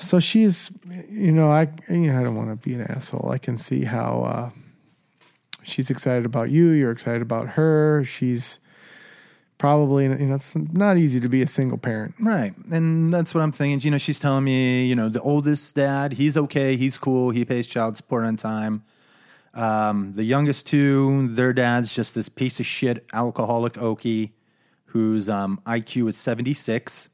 So 0.00 0.20
she's, 0.20 0.70
you 1.08 1.32
know, 1.32 1.50
I, 1.50 1.68
you 1.88 2.12
know, 2.12 2.20
I 2.20 2.22
don't 2.22 2.36
want 2.36 2.50
to 2.50 2.56
be 2.56 2.74
an 2.74 2.82
asshole. 2.82 3.30
I 3.32 3.38
can 3.38 3.56
see 3.56 3.84
how 3.84 4.22
uh, 4.22 4.50
she's 5.62 5.90
excited 5.90 6.26
about 6.26 6.50
you. 6.50 6.68
You're 6.68 6.92
excited 6.92 7.22
about 7.22 7.48
her. 7.48 8.04
She's 8.04 8.60
probably, 9.58 10.04
you 10.04 10.18
know, 10.18 10.34
it's 10.34 10.56
not 10.56 10.96
easy 10.96 11.20
to 11.20 11.28
be 11.28 11.42
a 11.42 11.48
single 11.48 11.78
parent. 11.78 12.14
Right. 12.20 12.54
And 12.70 13.12
that's 13.12 13.34
what 13.34 13.42
I'm 13.42 13.52
thinking. 13.52 13.80
You 13.80 13.90
know, 13.92 13.98
she's 13.98 14.18
telling 14.18 14.44
me, 14.44 14.86
you 14.86 14.94
know, 14.94 15.08
the 15.08 15.20
oldest 15.20 15.74
dad, 15.74 16.14
he's 16.14 16.36
okay. 16.36 16.76
He's 16.76 16.98
cool. 16.98 17.30
He 17.30 17.44
pays 17.44 17.66
child 17.66 17.96
support 17.96 18.24
on 18.24 18.36
time. 18.36 18.84
Um, 19.54 20.14
the 20.14 20.24
youngest 20.24 20.66
two, 20.66 21.28
their 21.28 21.52
dad's 21.52 21.94
just 21.94 22.14
this 22.14 22.28
piece 22.28 22.58
of 22.58 22.66
shit 22.66 23.06
alcoholic 23.12 23.74
Okie 23.74 24.32
whose 24.86 25.28
um, 25.28 25.60
IQ 25.66 26.08
is 26.08 26.16
76. 26.16 27.08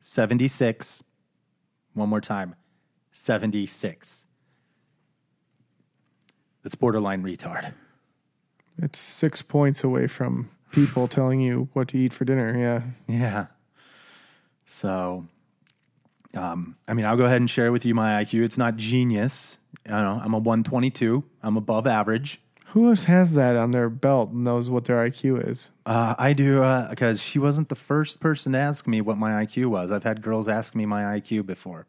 76. 0.00 1.02
One 1.94 2.08
more 2.08 2.20
time 2.20 2.56
76. 3.12 4.24
that's 6.62 6.74
borderline 6.74 7.22
retard. 7.22 7.72
It's 8.78 8.98
six 8.98 9.42
points 9.42 9.84
away 9.84 10.06
from 10.08 10.50
people 10.74 11.08
telling 11.08 11.40
you 11.40 11.68
what 11.72 11.88
to 11.88 11.98
eat 11.98 12.12
for 12.12 12.24
dinner. 12.24 12.56
Yeah. 12.58 12.82
Yeah. 13.06 13.46
So, 14.64 15.26
um, 16.34 16.76
I 16.88 16.94
mean, 16.94 17.06
I'll 17.06 17.16
go 17.16 17.24
ahead 17.24 17.40
and 17.40 17.48
share 17.48 17.70
with 17.72 17.84
you 17.84 17.94
my 17.94 18.24
IQ. 18.24 18.44
It's 18.44 18.58
not 18.58 18.76
genius. 18.76 19.58
I 19.86 19.90
don't 19.90 20.18
know. 20.18 20.22
I'm 20.24 20.34
a 20.34 20.38
122. 20.38 21.24
I'm 21.42 21.56
above 21.56 21.86
average. 21.86 22.40
Who 22.68 22.88
else 22.88 23.04
has 23.04 23.34
that 23.34 23.56
on 23.56 23.70
their 23.70 23.88
belt 23.88 24.30
and 24.30 24.42
knows 24.42 24.68
what 24.70 24.86
their 24.86 24.96
IQ 24.96 25.48
is? 25.48 25.70
Uh, 25.86 26.14
I 26.18 26.32
do 26.32 26.60
because 26.90 27.22
she 27.22 27.38
wasn't 27.38 27.68
the 27.68 27.76
first 27.76 28.20
person 28.20 28.52
to 28.52 28.58
ask 28.58 28.88
me 28.88 29.00
what 29.00 29.16
my 29.16 29.44
IQ 29.44 29.66
was. 29.66 29.92
I've 29.92 30.02
had 30.02 30.22
girls 30.22 30.48
ask 30.48 30.74
me 30.74 30.86
my 30.86 31.02
IQ 31.02 31.46
before. 31.46 31.86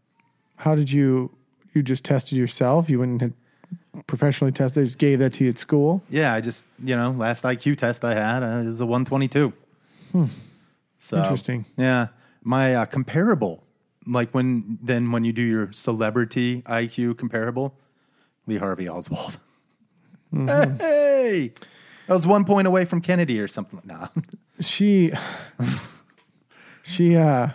How 0.57 0.75
did 0.75 0.91
you, 0.91 1.35
you 1.73 1.81
just 1.81 2.03
tested 2.03 2.37
yourself? 2.37 2.89
You 2.89 2.99
went 2.99 3.21
and 3.21 3.33
professionally 4.07 4.51
tested, 4.51 4.85
just 4.85 4.97
gave 4.97 5.19
that 5.19 5.33
to 5.33 5.43
you 5.45 5.49
at 5.49 5.57
school? 5.57 6.03
Yeah, 6.09 6.33
I 6.33 6.41
just 6.41 6.63
you 6.83 6.95
know 6.95 7.11
last 7.11 7.43
IQ 7.43 7.77
test 7.77 8.03
I 8.05 8.13
had 8.13 8.43
uh, 8.43 8.67
is 8.67 8.81
a 8.81 8.85
122. 8.85 9.53
So 10.97 11.17
Interesting. 11.17 11.65
Yeah, 11.77 12.07
my 12.43 12.73
uh, 12.75 12.85
comparable, 12.85 13.63
like 14.07 14.31
when 14.31 14.79
then 14.81 15.11
when 15.11 15.23
you 15.23 15.33
do 15.33 15.41
your 15.41 15.71
celebrity 15.71 16.61
IQ 16.63 17.17
comparable, 17.17 17.75
Lee 18.47 18.57
Harvey 18.57 18.87
Oswald. 18.89 19.37
Hey, 20.35 21.53
I 22.09 22.13
was 22.13 22.27
one 22.27 22.43
point 22.43 22.67
away 22.67 22.83
from 22.85 23.01
Kennedy 23.01 23.39
or 23.39 23.47
something. 23.47 23.81
No, 23.85 24.09
she 24.59 25.11
she 26.83 27.15
uh 27.15 27.49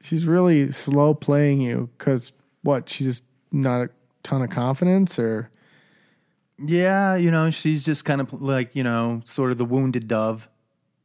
she's 0.00 0.24
really 0.24 0.72
slow 0.72 1.12
playing 1.14 1.60
you 1.60 1.90
because 1.98 2.32
what 2.62 2.88
she's 2.88 3.06
just 3.06 3.24
not 3.52 3.82
a 3.82 3.90
ton 4.28 4.42
of 4.42 4.50
confidence 4.50 5.18
or 5.18 5.50
yeah, 6.64 7.16
you 7.16 7.30
know 7.30 7.50
she's 7.50 7.84
just 7.84 8.04
kind 8.04 8.20
of 8.20 8.32
like 8.40 8.74
you 8.76 8.82
know 8.82 9.22
sort 9.24 9.50
of 9.52 9.58
the 9.58 9.64
wounded 9.64 10.06
dove. 10.08 10.48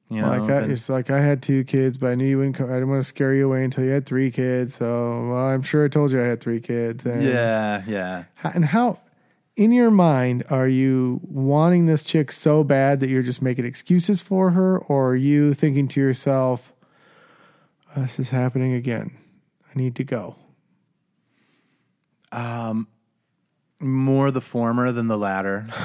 You 0.09 0.21
know, 0.21 0.30
like 0.30 0.49
I, 0.49 0.61
and- 0.61 0.71
it's 0.71 0.89
like 0.89 1.09
I 1.09 1.19
had 1.21 1.41
two 1.41 1.63
kids, 1.63 1.97
but 1.97 2.11
I 2.11 2.15
knew 2.15 2.26
you 2.26 2.38
wouldn't. 2.38 2.55
Come, 2.55 2.69
I 2.69 2.74
didn't 2.74 2.89
want 2.89 3.01
to 3.01 3.07
scare 3.07 3.34
you 3.34 3.45
away 3.47 3.63
until 3.63 3.84
you 3.84 3.89
had 3.91 4.05
three 4.05 4.30
kids. 4.30 4.76
So 4.76 4.86
well, 5.30 5.47
I'm 5.47 5.63
sure 5.63 5.86
I 5.86 5.88
told 5.88 6.11
you 6.11 6.21
I 6.21 6.26
had 6.26 6.41
three 6.41 6.59
kids. 6.59 7.05
And, 7.05 7.24
yeah, 7.24 7.84
yeah. 7.88 8.26
How- 8.36 8.51
And 8.53 8.65
how, 8.65 8.99
in 9.55 9.71
your 9.71 9.89
mind, 9.91 10.43
are 10.49 10.67
you 10.67 11.19
wanting 11.24 11.86
this 11.88 12.03
chick 12.03 12.32
so 12.32 12.63
bad 12.63 12.99
that 12.99 13.09
you're 13.09 13.24
just 13.24 13.41
making 13.41 13.65
excuses 13.65 14.21
for 14.21 14.51
her, 14.51 14.78
or 14.78 15.11
are 15.11 15.15
you 15.15 15.53
thinking 15.55 15.88
to 15.89 15.99
yourself, 15.99 16.74
"This 17.95 18.19
is 18.19 18.30
happening 18.32 18.74
again. 18.74 19.11
I 19.74 19.80
need 19.80 19.95
to 19.95 20.03
go." 20.03 20.36
Um, 22.32 22.88
More 23.84 24.31
the 24.31 24.41
former 24.41 24.91
than 24.91 25.07
the 25.07 25.17
latter. 25.17 25.67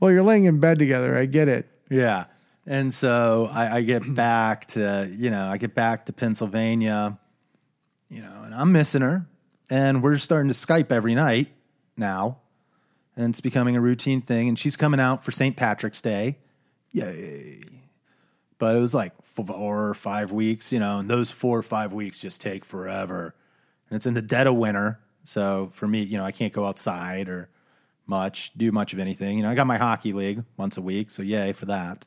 Well, 0.00 0.10
you're 0.10 0.22
laying 0.22 0.44
in 0.44 0.60
bed 0.60 0.78
together. 0.78 1.16
I 1.16 1.26
get 1.26 1.48
it. 1.48 1.68
Yeah. 1.90 2.26
And 2.66 2.92
so 2.92 3.50
I, 3.52 3.76
I 3.76 3.82
get 3.82 4.02
back 4.14 4.66
to, 4.68 5.10
you 5.16 5.30
know, 5.30 5.46
I 5.46 5.56
get 5.56 5.74
back 5.74 6.06
to 6.06 6.12
Pennsylvania, 6.12 7.18
you 8.08 8.22
know, 8.22 8.42
and 8.44 8.54
I'm 8.54 8.72
missing 8.72 9.02
her. 9.02 9.26
And 9.70 10.02
we're 10.02 10.18
starting 10.18 10.48
to 10.48 10.54
Skype 10.54 10.92
every 10.92 11.14
night 11.14 11.48
now. 11.96 12.38
And 13.16 13.30
it's 13.30 13.40
becoming 13.40 13.76
a 13.76 13.80
routine 13.80 14.20
thing. 14.20 14.48
And 14.48 14.58
she's 14.58 14.76
coming 14.76 15.00
out 15.00 15.24
for 15.24 15.30
St. 15.30 15.56
Patrick's 15.56 16.02
Day. 16.02 16.38
Yay. 16.92 17.62
But 18.58 18.76
it 18.76 18.80
was 18.80 18.94
like 18.94 19.12
four 19.22 19.88
or 19.88 19.94
five 19.94 20.30
weeks, 20.32 20.72
you 20.72 20.78
know, 20.78 20.98
and 20.98 21.08
those 21.08 21.30
four 21.30 21.58
or 21.58 21.62
five 21.62 21.92
weeks 21.92 22.20
just 22.20 22.40
take 22.40 22.64
forever. 22.64 23.34
And 23.88 23.96
it's 23.96 24.06
in 24.06 24.14
the 24.14 24.22
dead 24.22 24.46
of 24.46 24.56
winter. 24.56 25.00
So 25.24 25.70
for 25.72 25.86
me, 25.86 26.02
you 26.02 26.16
know, 26.18 26.24
I 26.24 26.32
can't 26.32 26.52
go 26.52 26.66
outside 26.66 27.28
or 27.28 27.48
much, 28.06 28.52
do 28.56 28.70
much 28.70 28.92
of 28.92 28.98
anything. 28.98 29.38
You 29.38 29.42
know, 29.44 29.50
I 29.50 29.54
got 29.54 29.66
my 29.66 29.78
hockey 29.78 30.12
league 30.12 30.44
once 30.56 30.76
a 30.76 30.82
week, 30.82 31.10
so 31.10 31.22
yay 31.22 31.52
for 31.52 31.66
that. 31.66 32.06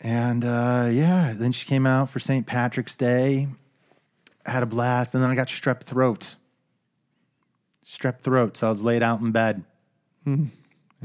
And 0.00 0.44
uh, 0.44 0.88
yeah, 0.90 1.34
then 1.36 1.52
she 1.52 1.66
came 1.66 1.86
out 1.86 2.08
for 2.10 2.20
St. 2.20 2.46
Patrick's 2.46 2.96
Day, 2.96 3.48
had 4.46 4.62
a 4.62 4.66
blast, 4.66 5.12
and 5.14 5.22
then 5.22 5.30
I 5.30 5.34
got 5.34 5.48
strep 5.48 5.82
throat. 5.82 6.36
Strep 7.84 8.20
throat, 8.20 8.56
so 8.56 8.68
I 8.68 8.70
was 8.70 8.82
laid 8.84 9.02
out 9.02 9.20
in 9.20 9.32
bed. 9.32 9.64
And 10.24 10.50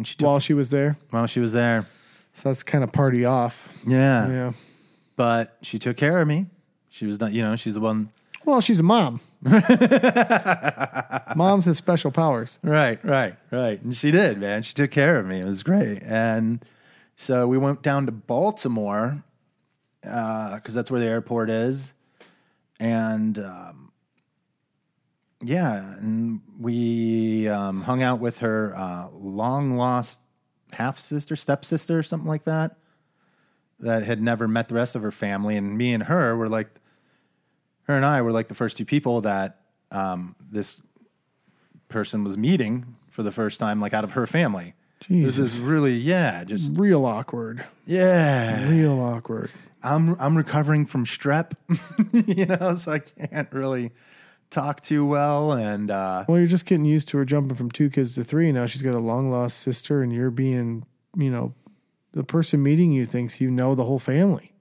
she 0.03 0.15
While 0.19 0.39
she 0.39 0.53
was 0.53 0.69
there, 0.69 0.97
while 1.09 1.25
she 1.25 1.39
was 1.39 1.53
there. 1.53 1.87
so 2.33 2.49
that's 2.49 2.61
kind 2.61 2.83
of 2.83 2.91
party 2.91 3.25
off. 3.25 3.69
Yeah. 3.87 4.29
Yeah. 4.29 4.51
But 5.15 5.57
she 5.63 5.79
took 5.79 5.97
care 5.97 6.19
of 6.21 6.27
me. 6.27 6.45
She 6.89 7.05
was, 7.07 7.19
not, 7.19 7.33
you 7.33 7.41
know, 7.41 7.55
she's 7.55 7.73
the 7.73 7.79
one. 7.79 8.09
Well, 8.45 8.61
she's 8.61 8.79
a 8.79 8.83
mom. 8.83 9.19
Moms 11.35 11.65
have 11.65 11.77
special 11.77 12.09
powers. 12.09 12.57
Right, 12.63 13.03
right, 13.05 13.35
right. 13.51 13.81
And 13.81 13.95
she 13.95 14.09
did, 14.09 14.39
man. 14.39 14.63
She 14.63 14.73
took 14.73 14.89
care 14.89 15.19
of 15.19 15.27
me. 15.27 15.39
It 15.39 15.45
was 15.45 15.61
great. 15.61 16.01
And 16.03 16.65
so 17.15 17.47
we 17.47 17.57
went 17.57 17.83
down 17.83 18.07
to 18.07 18.11
Baltimore 18.11 19.23
because 20.01 20.73
that's 20.73 20.89
where 20.89 20.99
the 20.99 21.05
airport 21.05 21.51
is. 21.51 21.93
And 22.79 23.37
um, 23.37 23.91
yeah, 25.43 25.95
and 25.97 26.41
we 26.59 27.47
um, 27.47 27.83
hung 27.83 28.01
out 28.01 28.19
with 28.19 28.39
her 28.39 28.75
uh, 28.75 29.09
long 29.13 29.77
lost 29.77 30.21
half 30.73 30.99
sister, 30.99 31.35
stepsister, 31.35 31.99
or 31.99 32.03
something 32.03 32.27
like 32.27 32.45
that, 32.45 32.77
that 33.79 34.03
had 34.03 34.21
never 34.21 34.47
met 34.47 34.69
the 34.69 34.75
rest 34.75 34.95
of 34.95 35.03
her 35.03 35.11
family. 35.11 35.55
And 35.55 35.77
me 35.77 35.93
and 35.93 36.03
her 36.03 36.35
were 36.35 36.49
like, 36.49 36.67
her 37.85 37.95
and 37.95 38.05
I 38.05 38.21
were 38.21 38.31
like 38.31 38.47
the 38.47 38.55
first 38.55 38.77
two 38.77 38.85
people 38.85 39.21
that 39.21 39.61
um, 39.91 40.35
this 40.51 40.81
person 41.87 42.23
was 42.23 42.37
meeting 42.37 42.95
for 43.09 43.23
the 43.23 43.31
first 43.31 43.59
time, 43.59 43.79
like 43.79 43.93
out 43.93 44.03
of 44.03 44.11
her 44.13 44.27
family. 44.27 44.73
This 45.07 45.37
is 45.37 45.59
really, 45.59 45.93
yeah, 45.95 46.43
just 46.43 46.77
Real 46.77 47.05
awkward. 47.05 47.63
yeah. 47.85 48.67
Real 48.67 48.99
awkward. 48.99 49.51
I'm 49.83 50.19
I'm 50.19 50.35
recovering 50.35 50.87
from 50.87 51.05
strep, 51.05 51.51
you 52.27 52.47
know, 52.47 52.75
so 52.75 52.93
I 52.93 52.99
can't 52.99 53.51
really 53.51 53.91
talk 54.49 54.81
too 54.81 55.05
well, 55.05 55.51
and 55.51 55.91
uh, 55.91 56.25
Well, 56.27 56.39
you're 56.39 56.47
just 56.47 56.65
getting 56.65 56.85
used 56.85 57.07
to 57.09 57.17
her 57.19 57.25
jumping 57.25 57.55
from 57.55 57.69
two 57.69 57.91
kids 57.91 58.15
to 58.15 58.23
three. 58.23 58.51
Now 58.51 58.65
she's 58.65 58.81
got 58.81 58.95
a 58.95 58.99
long 58.99 59.29
lost 59.29 59.59
sister, 59.59 60.01
and 60.01 60.11
you're 60.11 60.31
being, 60.31 60.87
you 61.15 61.29
know, 61.29 61.53
the 62.13 62.23
person 62.23 62.63
meeting 62.63 62.91
you 62.93 63.05
thinks 63.05 63.39
you 63.39 63.51
know 63.51 63.75
the 63.75 63.83
whole 63.85 63.99
family. 63.99 64.53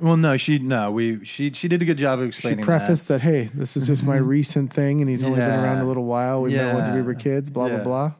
Well, 0.00 0.16
no, 0.16 0.36
she 0.36 0.58
no, 0.58 0.90
we 0.90 1.24
she 1.24 1.50
she 1.52 1.68
did 1.68 1.80
a 1.82 1.84
good 1.84 1.98
job 1.98 2.18
of 2.20 2.26
explaining. 2.26 2.58
She 2.58 2.60
explaining. 2.62 2.80
prefaced 2.86 3.08
that. 3.08 3.20
hey, 3.22 3.50
this 3.54 3.76
is 3.76 3.86
just 3.86 4.04
my 4.04 4.16
recent 4.36 4.72
thing, 4.72 5.00
and 5.00 5.08
he's 5.08 5.22
only 5.24 5.38
been 5.38 5.48
Yeah. 5.48 5.62
around 5.62 5.78
a 5.78 5.84
little 5.86 6.04
while. 6.04 6.42
We 6.42 6.54
met 6.54 6.74
once 6.74 6.88
we 6.94 7.02
were 7.02 7.14
kids. 7.14 7.50
Blah 7.50 7.66
Yeah. 7.66 7.74
blah 7.76 7.84
blah. 7.84 8.08
that. 8.08 8.16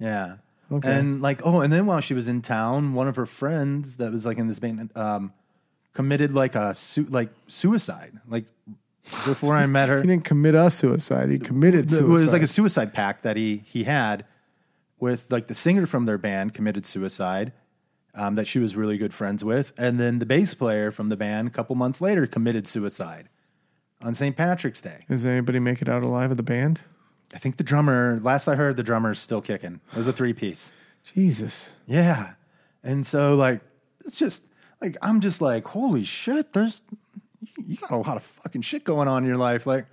Yeah. 0.00 0.36
Okay. 0.70 0.92
And 0.94 1.22
like, 1.22 1.40
oh, 1.44 1.60
and 1.60 1.72
then 1.72 1.86
while 1.86 2.00
she 2.00 2.12
was 2.14 2.28
in 2.28 2.42
town, 2.42 2.92
one 2.94 3.08
of 3.08 3.16
her 3.16 3.24
friends 3.26 3.96
that 3.96 4.12
was 4.12 4.26
like 4.26 4.36
in 4.38 4.48
this 4.48 4.58
band 4.58 4.90
um, 4.96 5.32
committed 5.94 6.34
like 6.34 6.54
a 6.54 6.74
su- 6.74 7.06
like 7.08 7.30
suicide. 7.46 8.12
Like 8.28 8.44
before 9.24 9.56
I 9.56 9.64
met 9.66 9.88
her, 9.88 10.00
He 10.02 10.06
didn't 10.08 10.24
commit 10.24 10.54
a 10.54 10.70
suicide. 10.70 11.30
He 11.30 11.38
committed 11.38 11.90
it 11.92 12.02
was 12.02 12.32
like 12.32 12.42
a 12.42 12.46
suicide 12.46 12.92
pact 12.92 13.22
that 13.22 13.36
he 13.36 13.62
he 13.64 13.84
had 13.84 14.24
with 15.00 15.30
like 15.32 15.46
the 15.46 15.54
singer 15.54 15.86
from 15.86 16.04
their 16.04 16.18
band 16.18 16.52
committed 16.54 16.84
suicide 16.84 17.52
um, 18.18 18.34
that 18.34 18.48
she 18.48 18.58
was 18.58 18.74
really 18.74 18.98
good 18.98 19.14
friends 19.14 19.44
with, 19.44 19.72
and 19.78 19.98
then 19.98 20.18
the 20.18 20.26
bass 20.26 20.52
player 20.52 20.90
from 20.90 21.08
the 21.08 21.16
band 21.16 21.48
a 21.48 21.50
couple 21.50 21.76
months 21.76 22.00
later 22.00 22.26
committed 22.26 22.66
suicide 22.66 23.28
on 24.02 24.12
St. 24.12 24.36
Patrick's 24.36 24.82
Day. 24.82 25.04
Does 25.08 25.24
anybody 25.24 25.60
make 25.60 25.80
it 25.80 25.88
out 25.88 26.02
alive 26.02 26.30
of 26.30 26.36
the 26.36 26.42
band? 26.42 26.80
I 27.34 27.38
think 27.38 27.56
the 27.56 27.64
drummer. 27.64 28.18
Last 28.22 28.48
I 28.48 28.56
heard, 28.56 28.76
the 28.76 28.82
drummer's 28.82 29.20
still 29.20 29.40
kicking. 29.40 29.80
It 29.92 29.96
was 29.96 30.08
a 30.08 30.12
three 30.12 30.32
piece. 30.32 30.72
Jesus. 31.14 31.70
Yeah, 31.86 32.32
and 32.82 33.06
so 33.06 33.34
like 33.34 33.60
it's 34.04 34.16
just 34.16 34.44
like 34.80 34.96
I'm 35.00 35.20
just 35.20 35.40
like 35.40 35.64
holy 35.64 36.04
shit. 36.04 36.52
There's 36.52 36.82
you 37.56 37.76
got 37.76 37.90
a 37.90 37.96
lot 37.96 38.16
of 38.16 38.24
fucking 38.24 38.62
shit 38.62 38.84
going 38.84 39.08
on 39.08 39.22
in 39.22 39.28
your 39.28 39.38
life. 39.38 39.66
Like 39.66 39.86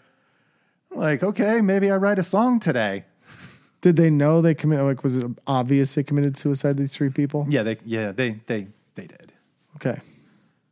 like 0.89 1.23
okay, 1.23 1.61
maybe 1.61 1.91
I 1.91 1.97
write 1.97 2.19
a 2.19 2.23
song 2.23 2.59
today. 2.59 3.05
Did 3.85 3.97
they 3.97 4.09
know 4.09 4.41
they 4.41 4.55
committed? 4.55 4.83
Like, 4.85 5.03
was 5.03 5.15
it 5.17 5.27
obvious 5.45 5.93
they 5.93 6.01
committed 6.01 6.35
suicide? 6.37 6.75
These 6.75 6.91
three 6.91 7.09
people. 7.09 7.45
Yeah, 7.47 7.61
they 7.61 7.77
yeah 7.85 8.11
they 8.11 8.31
they 8.47 8.69
they 8.95 9.05
did. 9.05 9.31
Okay. 9.75 10.01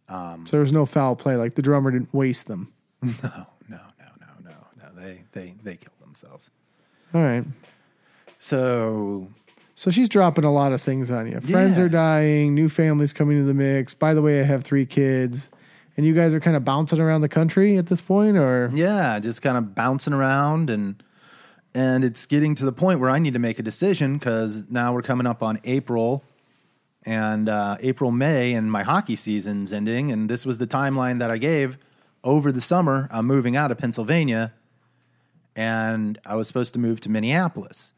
Um, 0.09 0.45
so 0.47 0.51
there 0.53 0.61
was 0.61 0.74
no 0.74 0.88
foul 0.88 1.16
play. 1.16 1.36
Like 1.36 1.53
the 1.53 1.61
drummer 1.61 1.91
didn't 1.91 2.11
waste 2.11 2.47
them. 2.47 2.74
No, 3.03 3.11
no, 3.70 3.78
no, 3.99 4.07
no, 4.20 4.49
no, 4.49 4.55
no. 4.82 4.99
They 5.01 5.22
they 5.34 5.53
they 5.64 5.76
killed 5.78 5.99
themselves. 6.01 6.49
All 7.14 7.22
right. 7.22 7.45
So 8.39 9.28
So 9.76 9.91
she's 9.91 10.09
dropping 10.09 10.43
a 10.43 10.51
lot 10.51 10.72
of 10.72 10.82
things 10.82 11.11
on 11.11 11.28
you. 11.32 11.39
Friends 11.39 11.78
Yeah. 11.78 11.86
are 11.86 11.89
dying, 11.89 12.55
new 12.55 12.68
families 12.70 13.14
coming 13.14 13.38
to 13.38 13.43
the 13.45 13.53
mix. 13.53 13.93
By 13.93 14.14
the 14.14 14.22
way, 14.24 14.39
I 14.39 14.43
have 14.43 14.64
three 14.64 14.86
kids. 14.88 15.49
And 15.95 16.05
you 16.07 16.16
guys 16.16 16.34
are 16.34 16.39
kind 16.39 16.55
of 16.57 16.66
bouncing 16.66 16.99
around 16.99 17.22
the 17.22 17.30
country 17.30 17.78
at 17.78 17.86
this 17.86 18.01
point, 18.01 18.36
or 18.38 18.72
yeah, 18.74 19.20
just 19.20 19.43
kind 19.43 19.55
of 19.57 19.76
bouncing 19.76 20.11
around 20.14 20.72
and 20.72 20.95
and 21.76 22.03
it's 22.03 22.26
getting 22.26 22.55
to 22.55 22.65
the 22.65 22.71
point 22.71 22.99
where 22.99 23.09
I 23.09 23.19
need 23.19 23.34
to 23.34 23.39
make 23.39 23.59
a 23.59 23.63
decision 23.63 24.17
because 24.17 24.69
now 24.69 24.93
we're 24.93 25.01
coming 25.01 25.26
up 25.26 25.41
on 25.41 25.59
April 25.63 26.24
and 27.05 27.49
uh, 27.49 27.78
April 27.82 28.11
May 28.11 28.53
and 28.53 28.71
my 28.71 28.84
hockey 28.84 29.15
season's 29.15 29.74
ending 29.74 30.11
and 30.11 30.30
this 30.30 30.45
was 30.45 30.57
the 30.57 30.67
timeline 30.67 31.19
that 31.19 31.32
I 31.32 31.38
gave 31.38 31.78
over 32.24 32.51
the 32.51 32.61
summer. 32.61 33.09
I'm 33.11 33.26
moving 33.26 33.55
out 33.55 33.71
of 33.71 33.78
Pennsylvania 33.78 34.53
and 35.55 36.19
I 36.26 36.36
was 36.36 36.47
supposed 36.47 36.74
to 36.74 36.80
move 36.80 36.99
to 37.01 37.09
Minneapolis 37.09 37.93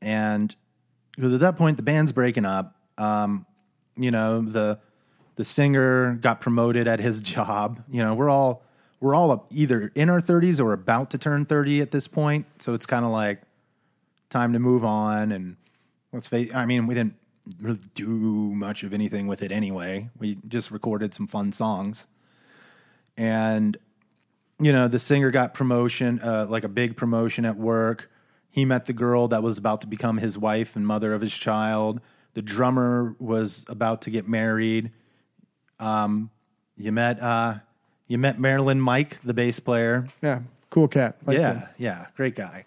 and 0.00 0.54
because 1.16 1.34
at 1.34 1.40
that 1.40 1.56
point 1.56 1.76
the 1.76 1.82
band's 1.82 2.12
breaking 2.12 2.44
up. 2.44 2.76
Um, 2.96 3.46
you 3.96 4.10
know 4.10 4.42
the 4.42 4.78
the 5.36 5.44
singer 5.44 6.14
got 6.14 6.40
promoted 6.40 6.86
at 6.86 7.00
his 7.00 7.20
job. 7.32 7.82
You 7.90 8.02
know 8.02 8.14
we're 8.14 8.30
all 8.30 8.62
we're 9.04 9.14
all 9.14 9.46
either 9.50 9.92
in 9.94 10.08
our 10.08 10.18
30s 10.18 10.58
or 10.58 10.72
about 10.72 11.10
to 11.10 11.18
turn 11.18 11.44
30 11.44 11.82
at 11.82 11.90
this 11.90 12.08
point. 12.08 12.46
So 12.58 12.72
it's 12.72 12.86
kind 12.86 13.04
of 13.04 13.10
like 13.10 13.42
time 14.30 14.54
to 14.54 14.58
move 14.58 14.82
on. 14.82 15.30
And 15.30 15.56
let's 16.10 16.26
face, 16.26 16.50
I 16.54 16.64
mean, 16.64 16.86
we 16.86 16.94
didn't 16.94 17.16
really 17.60 17.80
do 17.94 18.08
much 18.08 18.82
of 18.82 18.94
anything 18.94 19.26
with 19.26 19.42
it 19.42 19.52
anyway. 19.52 20.08
We 20.18 20.38
just 20.48 20.70
recorded 20.70 21.12
some 21.12 21.26
fun 21.26 21.52
songs, 21.52 22.06
and 23.14 23.76
you 24.58 24.72
know 24.72 24.88
the 24.88 24.98
singer 24.98 25.30
got 25.30 25.52
promotion, 25.52 26.18
uh, 26.20 26.46
like 26.48 26.64
a 26.64 26.68
big 26.68 26.96
promotion 26.96 27.44
at 27.44 27.58
work. 27.58 28.10
He 28.48 28.64
met 28.64 28.86
the 28.86 28.94
girl 28.94 29.28
that 29.28 29.42
was 29.42 29.58
about 29.58 29.82
to 29.82 29.86
become 29.86 30.16
his 30.16 30.38
wife 30.38 30.76
and 30.76 30.86
mother 30.86 31.12
of 31.12 31.20
his 31.20 31.34
child. 31.34 32.00
The 32.32 32.40
drummer 32.40 33.14
was 33.18 33.66
about 33.68 34.00
to 34.02 34.10
get 34.10 34.26
married. 34.26 34.92
Um, 35.78 36.30
you 36.78 36.90
met 36.90 37.20
uh, 37.20 37.56
you 38.06 38.18
met 38.18 38.38
Marilyn 38.38 38.80
Mike, 38.80 39.18
the 39.24 39.34
bass 39.34 39.60
player. 39.60 40.08
yeah, 40.22 40.40
cool 40.70 40.88
cat. 40.88 41.16
Liked 41.26 41.40
yeah, 41.40 41.52
him. 41.52 41.68
yeah, 41.78 42.06
great 42.16 42.34
guy. 42.34 42.64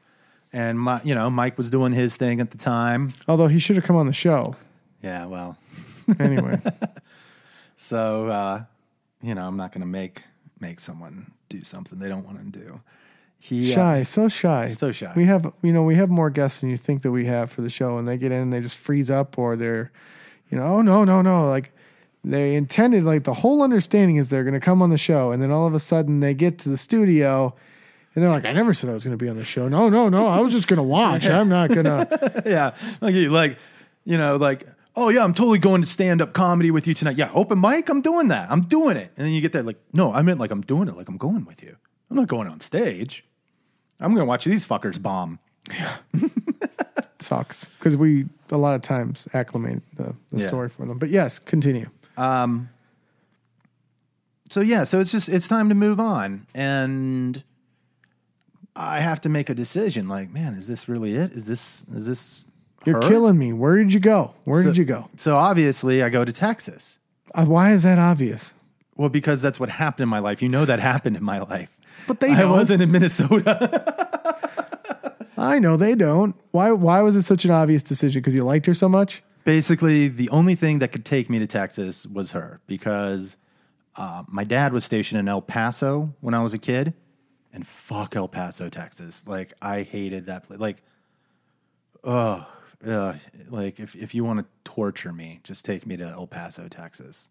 And 0.53 0.79
my, 0.79 1.01
you 1.03 1.13
know, 1.13 1.29
Mike 1.29 1.57
was 1.57 1.69
doing 1.69 1.91
his 1.91 2.15
thing 2.15 2.39
at 2.39 2.51
the 2.51 2.57
time. 2.57 3.13
Although 3.27 3.47
he 3.47 3.59
should 3.59 3.75
have 3.75 3.85
come 3.85 3.95
on 3.95 4.07
the 4.07 4.13
show. 4.13 4.55
Yeah, 5.03 5.25
well, 5.25 5.57
Anyway, 6.19 6.59
so 7.75 8.27
uh, 8.27 8.63
you 9.21 9.35
know, 9.35 9.45
I'm 9.45 9.57
not 9.57 9.71
going 9.71 9.81
to 9.81 9.87
make 9.87 10.23
make 10.59 10.79
someone 10.79 11.31
do 11.49 11.63
something 11.63 11.99
they 11.99 12.07
don't 12.07 12.25
want 12.25 12.53
to 12.53 12.59
do. 12.59 12.81
He 13.39 13.71
uh, 13.71 13.75
shy, 13.75 14.03
so 14.03 14.29
shy, 14.29 14.71
so 14.71 14.91
shy. 14.91 15.13
We 15.15 15.25
have, 15.25 15.53
you 15.61 15.71
know, 15.71 15.83
we 15.83 15.95
have 15.95 16.09
more 16.09 16.29
guests 16.29 16.61
than 16.61 16.69
you 16.69 16.77
think 16.77 17.03
that 17.03 17.11
we 17.11 17.25
have 17.25 17.51
for 17.51 17.61
the 17.61 17.69
show, 17.69 17.97
and 17.97 18.07
they 18.07 18.17
get 18.17 18.31
in 18.31 18.41
and 18.41 18.53
they 18.53 18.61
just 18.61 18.77
freeze 18.77 19.11
up, 19.11 19.37
or 19.37 19.55
they're, 19.55 19.91
you 20.49 20.57
know, 20.57 20.63
oh 20.63 20.81
no, 20.81 21.03
no, 21.03 21.21
no, 21.21 21.47
like 21.47 21.71
they 22.23 22.55
intended, 22.55 23.03
like 23.03 23.23
the 23.23 23.33
whole 23.35 23.61
understanding 23.61 24.17
is 24.17 24.29
they're 24.29 24.43
going 24.43 24.53
to 24.53 24.59
come 24.59 24.81
on 24.81 24.89
the 24.89 24.97
show, 24.97 25.31
and 25.31 25.41
then 25.41 25.51
all 25.51 25.65
of 25.67 25.73
a 25.73 25.79
sudden 25.79 26.19
they 26.19 26.33
get 26.33 26.59
to 26.59 26.69
the 26.69 26.77
studio. 26.77 27.55
And 28.15 28.23
they're 28.23 28.31
like, 28.31 28.45
I 28.45 28.51
never 28.51 28.73
said 28.73 28.89
I 28.89 28.93
was 28.93 29.03
going 29.03 29.15
to 29.17 29.23
be 29.23 29.29
on 29.29 29.37
the 29.37 29.45
show. 29.45 29.67
No, 29.67 29.89
no, 29.89 30.09
no. 30.09 30.25
I 30.25 30.39
was 30.39 30.51
just 30.51 30.67
going 30.67 30.77
to 30.77 30.83
watch. 30.83 31.27
I'm 31.29 31.49
not 31.49 31.69
going 31.69 31.83
to. 31.85 32.41
yeah, 32.45 32.73
like 32.99 33.13
you, 33.13 33.29
like 33.29 33.57
you 34.05 34.17
know, 34.17 34.37
like 34.37 34.67
oh 34.95 35.09
yeah, 35.09 35.23
I'm 35.23 35.35
totally 35.35 35.59
going 35.59 35.81
to 35.81 35.87
stand 35.87 36.21
up 36.21 36.33
comedy 36.33 36.71
with 36.71 36.87
you 36.87 36.95
tonight. 36.95 37.17
Yeah, 37.17 37.29
open 37.33 37.61
mic, 37.61 37.87
I'm 37.89 38.01
doing 38.01 38.29
that. 38.29 38.49
I'm 38.49 38.61
doing 38.61 38.97
it. 38.97 39.11
And 39.15 39.27
then 39.27 39.33
you 39.33 39.41
get 39.41 39.51
that 39.53 39.65
like, 39.65 39.77
no, 39.93 40.11
I 40.11 40.23
meant 40.23 40.39
like 40.39 40.49
I'm 40.49 40.61
doing 40.61 40.87
it, 40.87 40.97
like 40.97 41.07
I'm 41.07 41.17
going 41.17 41.45
with 41.45 41.61
you. 41.61 41.75
I'm 42.09 42.17
not 42.17 42.27
going 42.27 42.47
on 42.47 42.59
stage. 42.59 43.23
I'm 43.99 44.09
going 44.13 44.21
to 44.21 44.25
watch 44.25 44.45
these 44.45 44.65
fuckers 44.65 44.99
bomb. 45.01 45.37
Sucks 47.19 47.65
because 47.77 47.97
we 47.97 48.25
a 48.51 48.57
lot 48.57 48.75
of 48.75 48.81
times 48.81 49.27
acclimate 49.33 49.81
the, 49.95 50.15
the 50.31 50.41
Yeah. 50.41 50.47
story 50.47 50.69
for 50.69 50.85
them. 50.85 50.97
But 50.97 51.09
yes, 51.09 51.39
continue. 51.39 51.89
So 54.49 54.61
yeah, 54.61 54.83
so 54.83 54.99
it's 54.99 55.11
just 55.11 55.29
it's 55.29 55.47
time 55.47 55.69
to 55.69 55.75
move 55.75 55.99
on, 55.99 56.47
and 56.55 57.43
I 58.75 58.99
have 59.01 59.21
to 59.21 59.29
make 59.29 59.49
a 59.49 59.55
decision. 59.55 60.07
Like, 60.07 60.29
man, 60.31 60.53
is 60.53 60.67
this 60.67 60.87
really 60.89 61.13
it? 61.15 61.31
Is 61.31 61.45
this 61.45 61.83
is 61.93 62.07
this? 62.07 62.45
You're 62.85 63.01
her? 63.01 63.09
killing 63.09 63.37
me. 63.37 63.51
Where 63.53 63.77
did 63.77 63.91
you 63.91 63.99
go? 63.99 64.33
Where 64.45 64.61
So- 64.63 64.69
did 64.69 64.77
you 64.77 64.85
go? 64.85 65.09
So 65.17 65.37
obviously, 65.37 66.01
I 66.03 66.09
go 66.09 66.23
to 66.23 66.31
Texas. 66.31 66.99
Uh, 67.35 67.45
why 67.45 67.73
is 67.73 67.83
that 67.83 67.99
obvious? 67.99 68.53
Well, 68.95 69.09
because 69.09 69.41
that's 69.41 69.59
what 69.59 69.69
happened 69.69 70.03
in 70.03 70.09
my 70.09 70.19
life. 70.19 70.41
You 70.41 70.49
know 70.49 70.65
that 70.65 70.79
happened 70.79 71.17
in 71.17 71.23
my 71.23 71.39
life. 71.39 71.77
But 72.07 72.19
they 72.19 72.31
I 72.31 72.39
don't. 72.39 72.51
wasn't 72.51 72.81
in 72.81 72.89
Minnesota. 72.91 73.93
I 75.37 75.59
know 75.59 75.77
they 75.77 75.93
don't. 75.93 76.35
Why? 76.51 76.71
Why 76.71 77.01
was 77.01 77.15
it 77.15 77.23
such 77.23 77.45
an 77.45 77.51
obvious 77.51 77.83
decision? 77.83 78.21
Because 78.21 78.33
you 78.33 78.43
liked 78.43 78.65
her 78.65 78.73
so 78.73 78.87
much. 78.89 79.21
Basically, 79.47 80.09
the 80.09 80.29
only 80.29 80.55
thing 80.55 80.79
that 80.79 80.91
could 80.91 81.05
take 81.05 81.29
me 81.29 81.39
to 81.39 81.47
Texas 81.47 82.05
was 82.05 82.31
her 82.31 82.59
because 82.67 83.37
uh, 83.95 84.23
my 84.27 84.43
dad 84.43 84.73
was 84.73 84.83
stationed 84.83 85.19
in 85.21 85.29
El 85.29 85.41
Paso 85.41 86.13
when 86.19 86.33
I 86.33 86.43
was 86.43 86.53
a 86.53 86.57
kid, 86.57 86.93
and 87.53 87.65
fuck 87.65 88.13
El 88.17 88.27
Paso, 88.27 88.67
Texas. 88.67 89.23
Like 89.25 89.53
I 89.61 89.83
hated 89.83 90.25
that 90.25 90.43
place. 90.43 90.59
Like, 90.59 90.83
oh, 92.03 92.45
uh, 92.85 93.13
like 93.49 93.79
if 93.79 93.95
if 93.95 94.13
you 94.13 94.25
want 94.25 94.39
to 94.39 94.45
torture 94.65 95.13
me, 95.13 95.39
just 95.43 95.63
take 95.63 95.85
me 95.87 95.95
to 95.95 96.05
El 96.07 96.27
Paso, 96.27 96.67
Texas. 96.67 97.29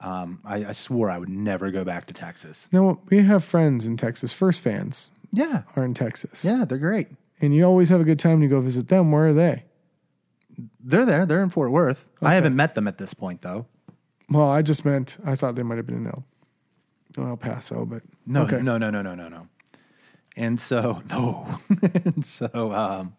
Um, 0.00 0.40
I, 0.44 0.66
I 0.66 0.72
swore 0.72 1.10
I 1.10 1.18
would 1.18 1.28
never 1.28 1.72
go 1.72 1.82
back 1.84 2.06
to 2.06 2.14
Texas. 2.14 2.68
No, 2.72 3.00
we 3.10 3.18
have 3.22 3.42
friends 3.42 3.84
in 3.84 3.96
Texas. 3.96 4.32
First 4.32 4.60
fans 4.60 5.10
Yeah, 5.32 5.62
are 5.74 5.84
in 5.84 5.94
Texas. 5.94 6.44
yeah, 6.44 6.64
they're 6.64 6.78
great. 6.78 7.08
and 7.40 7.52
you 7.52 7.64
always 7.64 7.88
have 7.88 8.00
a 8.00 8.04
good 8.04 8.20
time 8.20 8.42
you 8.44 8.48
go 8.48 8.60
visit 8.60 8.86
them. 8.86 9.10
Where 9.10 9.26
are 9.26 9.32
they? 9.34 9.64
They're 10.80 11.04
there. 11.06 11.26
They're 11.26 11.42
in 11.42 11.50
Fort 11.50 11.70
Worth. 11.70 12.08
I 12.20 12.34
haven't 12.34 12.56
met 12.56 12.74
them 12.74 12.86
at 12.88 12.98
this 12.98 13.14
point, 13.14 13.42
though. 13.42 13.66
Well, 14.30 14.48
I 14.48 14.62
just 14.62 14.84
meant 14.84 15.18
I 15.24 15.34
thought 15.36 15.54
they 15.54 15.62
might 15.62 15.76
have 15.76 15.86
been 15.86 15.96
in 15.96 16.06
El, 16.06 16.24
El 17.18 17.36
Paso, 17.36 17.84
but 17.84 18.02
No, 18.26 18.42
okay. 18.44 18.60
no, 18.62 18.78
no, 18.78 18.90
no, 18.90 19.02
no, 19.02 19.14
no, 19.14 19.28
no. 19.28 19.48
And 20.36 20.58
so, 20.58 21.02
no. 21.10 21.58
and 22.04 22.24
so, 22.24 22.72
um, 22.72 23.14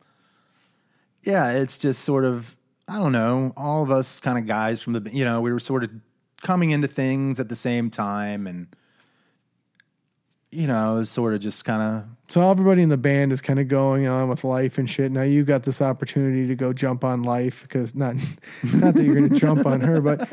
yeah, 1.23 1.51
it's 1.51 1.77
just 1.77 2.03
sort 2.03 2.25
of, 2.25 2.55
I 2.87 2.97
don't 2.97 3.11
know, 3.11 3.53
all 3.55 3.83
of 3.83 3.91
us 3.91 4.19
kind 4.19 4.37
of 4.37 4.45
guys 4.47 4.81
from 4.81 4.93
the, 4.93 5.09
you 5.13 5.23
know, 5.23 5.39
we 5.41 5.51
were 5.51 5.59
sort 5.59 5.83
of 5.83 5.91
coming 6.41 6.71
into 6.71 6.87
things 6.87 7.39
at 7.39 7.49
the 7.49 7.55
same 7.55 7.89
time 7.89 8.47
and, 8.47 8.67
you 10.53 10.67
know, 10.67 10.93
it 10.93 10.99
was 10.99 11.09
sort 11.09 11.33
of 11.33 11.41
just 11.41 11.65
kind 11.65 11.81
of, 11.81 12.05
So 12.29 12.49
everybody 12.49 12.81
in 12.81 12.89
the 12.89 12.97
band 12.97 13.31
is 13.31 13.41
kind 13.41 13.59
of 13.59 13.67
going 13.67 14.07
on 14.07 14.29
with 14.29 14.43
life 14.43 14.77
and 14.77 14.89
shit. 14.89 15.11
Now 15.11 15.23
you 15.23 15.43
got 15.43 15.63
this 15.63 15.81
opportunity 15.81 16.47
to 16.47 16.55
go 16.55 16.73
jump 16.73 17.03
on 17.03 17.23
life 17.23 17.63
because 17.63 17.95
not 17.95 18.15
not 18.73 18.93
that 18.93 19.03
you're 19.03 19.15
going 19.15 19.29
to 19.29 19.39
jump 19.39 19.65
on 19.65 19.81
her, 19.81 20.01
but 20.01 20.29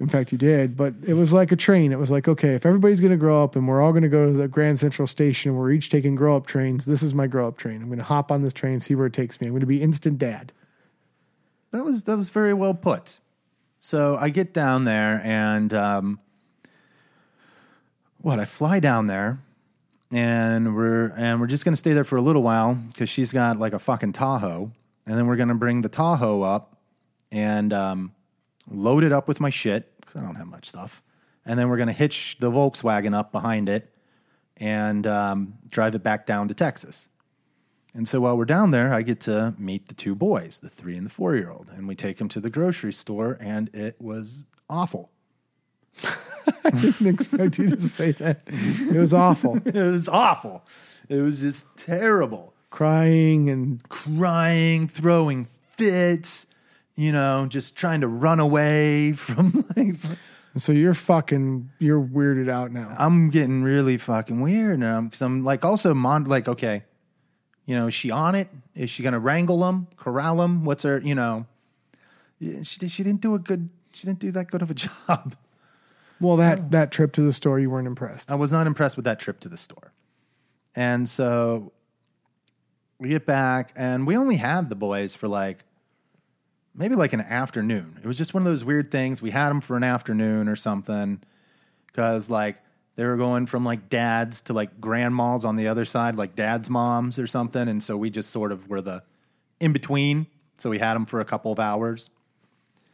In 0.00 0.08
fact, 0.08 0.30
you 0.30 0.38
did, 0.38 0.76
but 0.76 0.94
it 1.04 1.14
was 1.14 1.32
like 1.32 1.50
a 1.50 1.56
train. 1.56 1.90
It 1.90 1.98
was 1.98 2.10
like, 2.10 2.28
okay, 2.28 2.54
if 2.54 2.64
everybody's 2.64 3.00
going 3.00 3.10
to 3.10 3.16
grow 3.16 3.42
up 3.42 3.56
and 3.56 3.66
we're 3.66 3.80
all 3.80 3.90
going 3.90 4.04
to 4.04 4.08
go 4.08 4.26
to 4.26 4.32
the 4.32 4.46
Grand 4.46 4.78
Central 4.78 5.08
Station 5.08 5.50
and 5.50 5.58
we're 5.58 5.72
each 5.72 5.90
taking 5.90 6.14
grow 6.14 6.36
up 6.36 6.46
trains, 6.46 6.84
this 6.84 7.02
is 7.02 7.14
my 7.14 7.26
grow 7.26 7.48
up 7.48 7.56
train. 7.56 7.82
I'm 7.82 7.88
going 7.88 7.98
to 7.98 8.04
hop 8.04 8.30
on 8.30 8.42
this 8.42 8.52
train, 8.52 8.78
see 8.78 8.94
where 8.94 9.06
it 9.06 9.12
takes 9.12 9.40
me. 9.40 9.48
I'm 9.48 9.54
going 9.54 9.60
to 9.60 9.66
be 9.66 9.82
instant 9.82 10.18
dad. 10.18 10.52
That 11.72 11.84
was 11.84 12.04
that 12.04 12.16
was 12.16 12.30
very 12.30 12.54
well 12.54 12.74
put. 12.74 13.18
So 13.80 14.16
I 14.16 14.28
get 14.28 14.54
down 14.54 14.84
there 14.84 15.20
and 15.24 15.74
um, 15.74 16.20
what 18.18 18.38
I 18.38 18.44
fly 18.44 18.78
down 18.78 19.08
there 19.08 19.40
and 20.10 20.74
we're 20.74 21.08
and 21.16 21.40
we're 21.40 21.46
just 21.46 21.64
gonna 21.64 21.76
stay 21.76 21.92
there 21.92 22.04
for 22.04 22.16
a 22.16 22.22
little 22.22 22.42
while 22.42 22.74
because 22.74 23.08
she's 23.08 23.32
got 23.32 23.58
like 23.58 23.72
a 23.72 23.78
fucking 23.78 24.12
Tahoe, 24.12 24.72
and 25.06 25.18
then 25.18 25.26
we're 25.26 25.36
gonna 25.36 25.54
bring 25.54 25.82
the 25.82 25.88
Tahoe 25.88 26.42
up 26.42 26.76
and 27.30 27.72
um, 27.72 28.14
load 28.70 29.04
it 29.04 29.12
up 29.12 29.28
with 29.28 29.40
my 29.40 29.50
shit 29.50 30.00
because 30.00 30.16
I 30.16 30.24
don't 30.24 30.36
have 30.36 30.46
much 30.46 30.68
stuff, 30.68 31.02
and 31.44 31.58
then 31.58 31.68
we're 31.68 31.76
gonna 31.76 31.92
hitch 31.92 32.36
the 32.40 32.50
Volkswagen 32.50 33.14
up 33.14 33.32
behind 33.32 33.68
it 33.68 33.92
and 34.56 35.06
um, 35.06 35.54
drive 35.68 35.94
it 35.94 36.02
back 36.02 36.26
down 36.26 36.48
to 36.48 36.54
Texas. 36.54 37.08
And 37.94 38.08
so 38.08 38.20
while 38.20 38.36
we're 38.36 38.44
down 38.44 38.70
there, 38.70 38.92
I 38.92 39.02
get 39.02 39.20
to 39.22 39.54
meet 39.58 39.88
the 39.88 39.94
two 39.94 40.14
boys, 40.14 40.58
the 40.58 40.68
three 40.68 40.96
and 40.96 41.06
the 41.06 41.10
four 41.10 41.34
year 41.36 41.50
old, 41.50 41.70
and 41.74 41.88
we 41.88 41.94
take 41.94 42.18
them 42.18 42.28
to 42.30 42.40
the 42.40 42.50
grocery 42.50 42.92
store, 42.92 43.36
and 43.40 43.74
it 43.74 43.96
was 44.00 44.44
awful. 44.68 45.10
I 46.64 46.70
didn't 46.70 47.06
expect 47.06 47.58
you 47.58 47.70
to 47.70 47.80
say 47.80 48.12
that. 48.12 48.42
It 48.46 48.96
was 48.96 49.12
awful. 49.14 49.58
It 49.66 49.74
was 49.74 50.08
awful. 50.08 50.64
It 51.08 51.20
was 51.20 51.40
just 51.40 51.76
terrible. 51.76 52.54
Crying 52.70 53.48
and 53.48 53.86
Crying, 53.88 54.88
throwing 54.88 55.48
fits, 55.70 56.46
you 56.96 57.12
know, 57.12 57.46
just 57.48 57.76
trying 57.76 58.00
to 58.02 58.08
run 58.08 58.40
away 58.40 59.12
from 59.24 59.64
like. 59.76 59.96
so 60.56 60.72
you're 60.72 60.94
fucking, 60.94 61.70
you're 61.78 62.00
weirded 62.02 62.50
out 62.50 62.72
now. 62.72 62.94
I'm 62.98 63.30
getting 63.30 63.62
really 63.62 63.96
fucking 63.96 64.40
weird 64.40 64.78
now 64.80 65.00
because 65.02 65.22
I'm 65.22 65.44
like 65.44 65.64
also 65.64 65.94
mon 65.94 66.24
like 66.24 66.48
okay, 66.48 66.84
you 67.66 67.76
know, 67.76 67.86
is 67.88 67.94
she 67.94 68.10
on 68.10 68.34
it? 68.34 68.48
Is 68.74 68.90
she 68.90 69.02
gonna 69.02 69.20
wrangle 69.20 69.60
them, 69.60 69.86
corral 69.96 70.36
them? 70.36 70.64
What's 70.64 70.82
her, 70.82 70.98
you 70.98 71.14
know? 71.14 71.46
Yeah, 72.38 72.62
She 72.62 72.88
she 72.88 73.02
didn't 73.02 73.20
do 73.20 73.34
a 73.34 73.38
good. 73.38 73.68
She 73.92 74.06
didn't 74.06 74.20
do 74.20 74.30
that 74.32 74.50
good 74.50 74.62
of 74.62 74.70
a 74.70 74.74
job. 74.74 75.34
Well, 76.20 76.36
that, 76.36 76.70
that 76.72 76.90
trip 76.90 77.12
to 77.12 77.20
the 77.20 77.32
store, 77.32 77.60
you 77.60 77.70
weren't 77.70 77.86
impressed. 77.86 78.30
I 78.30 78.34
was 78.34 78.52
not 78.52 78.66
impressed 78.66 78.96
with 78.96 79.04
that 79.04 79.20
trip 79.20 79.40
to 79.40 79.48
the 79.48 79.56
store. 79.56 79.92
And 80.74 81.08
so 81.08 81.72
we 82.98 83.08
get 83.10 83.24
back, 83.24 83.72
and 83.76 84.06
we 84.06 84.16
only 84.16 84.36
had 84.36 84.68
the 84.68 84.74
boys 84.74 85.14
for 85.14 85.28
like 85.28 85.64
maybe 86.74 86.94
like 86.94 87.12
an 87.12 87.20
afternoon. 87.20 87.98
It 88.02 88.06
was 88.06 88.16
just 88.16 88.34
one 88.34 88.46
of 88.46 88.52
those 88.52 88.64
weird 88.64 88.90
things. 88.90 89.20
We 89.20 89.30
had 89.30 89.50
them 89.50 89.60
for 89.60 89.76
an 89.76 89.84
afternoon 89.84 90.48
or 90.48 90.56
something 90.56 91.20
because 91.86 92.30
like 92.30 92.56
they 92.96 93.04
were 93.04 93.16
going 93.16 93.46
from 93.46 93.64
like 93.64 93.88
dads 93.88 94.42
to 94.42 94.52
like 94.52 94.80
grandmas 94.80 95.44
on 95.44 95.56
the 95.56 95.66
other 95.66 95.84
side, 95.84 96.16
like 96.16 96.36
dad's 96.36 96.70
moms 96.70 97.18
or 97.18 97.26
something. 97.26 97.68
And 97.68 97.82
so 97.82 97.96
we 97.96 98.10
just 98.10 98.30
sort 98.30 98.52
of 98.52 98.68
were 98.68 98.80
the 98.80 99.02
in 99.60 99.72
between. 99.72 100.26
So 100.58 100.70
we 100.70 100.78
had 100.78 100.94
them 100.94 101.06
for 101.06 101.20
a 101.20 101.24
couple 101.24 101.52
of 101.52 101.58
hours. 101.58 102.10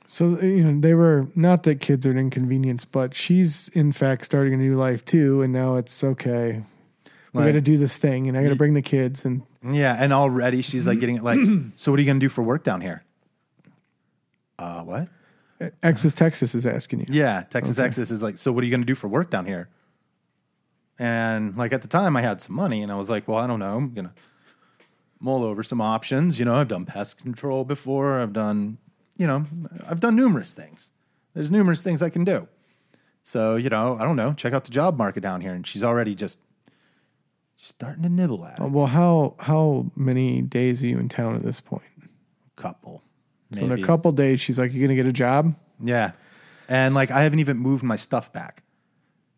So, 0.06 0.38
you 0.40 0.64
know, 0.64 0.80
they 0.80 0.94
were 0.94 1.28
not 1.34 1.62
that 1.64 1.80
kids 1.80 2.04
are 2.06 2.10
an 2.10 2.18
inconvenience, 2.18 2.84
but 2.84 3.14
she's 3.14 3.68
in 3.68 3.90
fact 3.92 4.24
starting 4.24 4.52
a 4.54 4.56
new 4.56 4.76
life 4.76 5.04
too. 5.04 5.42
And 5.42 5.52
now 5.52 5.76
it's 5.76 6.04
okay. 6.04 6.62
We 7.32 7.40
Like- 7.40 7.48
got 7.48 7.52
to 7.52 7.60
do 7.60 7.78
this 7.78 7.96
thing 7.96 8.28
and 8.28 8.36
I 8.38 8.42
got 8.42 8.50
to 8.50 8.56
bring 8.56 8.74
the 8.74 8.82
kids. 8.82 9.24
And 9.24 9.42
Yeah, 9.68 9.96
and 9.98 10.12
already 10.12 10.62
she's 10.62 10.86
like 10.86 11.00
getting 11.00 11.16
it 11.16 11.24
like, 11.24 11.38
so 11.76 11.90
what 11.90 11.98
are 11.98 12.02
you 12.02 12.06
going 12.06 12.20
to 12.20 12.24
do 12.24 12.28
for 12.28 12.42
work 12.42 12.62
down 12.64 12.80
here? 12.80 13.02
Uh, 14.58 14.82
what? 14.82 15.08
Exes 15.82 16.12
Texas 16.14 16.54
is 16.54 16.66
asking 16.66 17.00
you. 17.00 17.06
Yeah, 17.08 17.42
Texas 17.48 17.76
Texas 17.76 18.10
is 18.10 18.22
like, 18.22 18.38
so 18.38 18.52
what 18.52 18.62
are 18.62 18.66
you 18.66 18.70
going 18.70 18.82
to 18.82 18.86
do 18.86 18.94
for 18.94 19.08
work 19.08 19.30
down 19.30 19.46
here? 19.46 19.68
And 20.98 21.56
like 21.56 21.72
at 21.72 21.82
the 21.82 21.88
time, 21.88 22.16
I 22.16 22.20
had 22.22 22.40
some 22.40 22.54
money, 22.54 22.82
and 22.82 22.92
I 22.92 22.94
was 22.94 23.10
like, 23.10 23.26
well, 23.26 23.38
I 23.38 23.46
don't 23.48 23.58
know, 23.58 23.76
I'm 23.76 23.92
gonna 23.94 24.12
mull 25.18 25.42
over 25.42 25.62
some 25.64 25.80
options. 25.80 26.38
You 26.38 26.44
know, 26.44 26.54
I've 26.56 26.68
done 26.68 26.84
pest 26.86 27.18
control 27.18 27.64
before. 27.64 28.20
I've 28.20 28.32
done, 28.32 28.78
you 29.16 29.26
know, 29.26 29.46
I've 29.88 30.00
done 30.00 30.16
numerous 30.16 30.52
things. 30.52 30.92
There's 31.34 31.50
numerous 31.50 31.82
things 31.82 32.02
I 32.02 32.10
can 32.10 32.24
do. 32.24 32.48
So 33.22 33.56
you 33.56 33.70
know, 33.70 33.96
I 33.98 34.04
don't 34.04 34.16
know. 34.16 34.32
Check 34.34 34.52
out 34.52 34.64
the 34.64 34.70
job 34.70 34.98
market 34.98 35.22
down 35.22 35.40
here, 35.40 35.52
and 35.52 35.66
she's 35.66 35.84
already 35.84 36.14
just 36.14 36.38
starting 37.56 38.02
to 38.02 38.08
nibble 38.08 38.44
at 38.44 38.60
uh, 38.60 38.66
it. 38.66 38.70
Well, 38.70 38.86
how 38.86 39.34
how 39.40 39.90
many 39.96 40.42
days 40.42 40.82
are 40.82 40.86
you 40.86 40.98
in 40.98 41.08
town 41.08 41.34
at 41.34 41.42
this 41.42 41.60
point? 41.60 41.82
couple, 42.56 43.02
So 43.52 43.60
in 43.60 43.72
a 43.72 43.82
couple 43.82 44.12
days, 44.12 44.40
she's 44.40 44.58
like, 44.58 44.72
"You're 44.72 44.86
gonna 44.86 44.94
get 44.96 45.06
a 45.06 45.12
job?" 45.12 45.54
Yeah. 45.82 46.12
And 46.68 46.94
like 46.94 47.10
I 47.10 47.22
haven't 47.22 47.40
even 47.40 47.58
moved 47.58 47.82
my 47.82 47.96
stuff 47.96 48.32
back. 48.32 48.62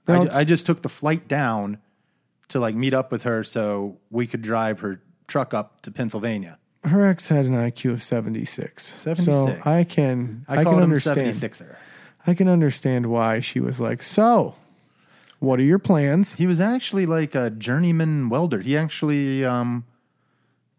No, 0.07 0.22
I, 0.22 0.24
ju- 0.24 0.31
I 0.35 0.45
just 0.45 0.66
took 0.66 0.83
the 0.83 0.89
flight 0.89 1.27
down 1.27 1.79
to 2.49 2.61
like 2.61 2.74
meet 2.74 2.95
up 2.95 3.11
with 3.11 3.24
her 3.24 3.43
so 3.43 3.99
we 4.11 4.27
could 4.27 4.43
drive 4.43 4.81
her 4.81 5.01
truck 5.27 5.53
up 5.55 5.81
to 5.83 5.91
Pennsylvania. 5.91 6.59
Her 6.87 7.05
ex 7.05 7.28
had 7.28 7.47
an 7.47 7.53
IQ 7.53 7.93
of 7.93 8.03
seventy 8.03 8.45
six. 8.45 8.95
So 9.16 9.57
I 9.64 9.84
can 9.84 10.45
I, 10.49 10.59
I, 10.59 10.64
can 10.64 10.78
understand. 10.78 11.18
76er. 11.18 11.76
I 12.26 12.34
can 12.34 12.49
understand 12.49 13.07
why 13.07 13.41
she 13.41 13.61
was 13.61 13.80
like, 13.80 14.03
"So, 14.03 14.57
what 15.39 15.59
are 15.61 15.64
your 15.64 15.78
plans?" 15.78 16.34
He 16.34 16.47
was 16.47 16.61
actually 16.61 17.07
like 17.07 17.34
a 17.34 17.51
journeyman 17.51 18.28
welder. 18.28 18.61
He 18.61 18.76
actually 18.76 19.45
um 19.45 19.84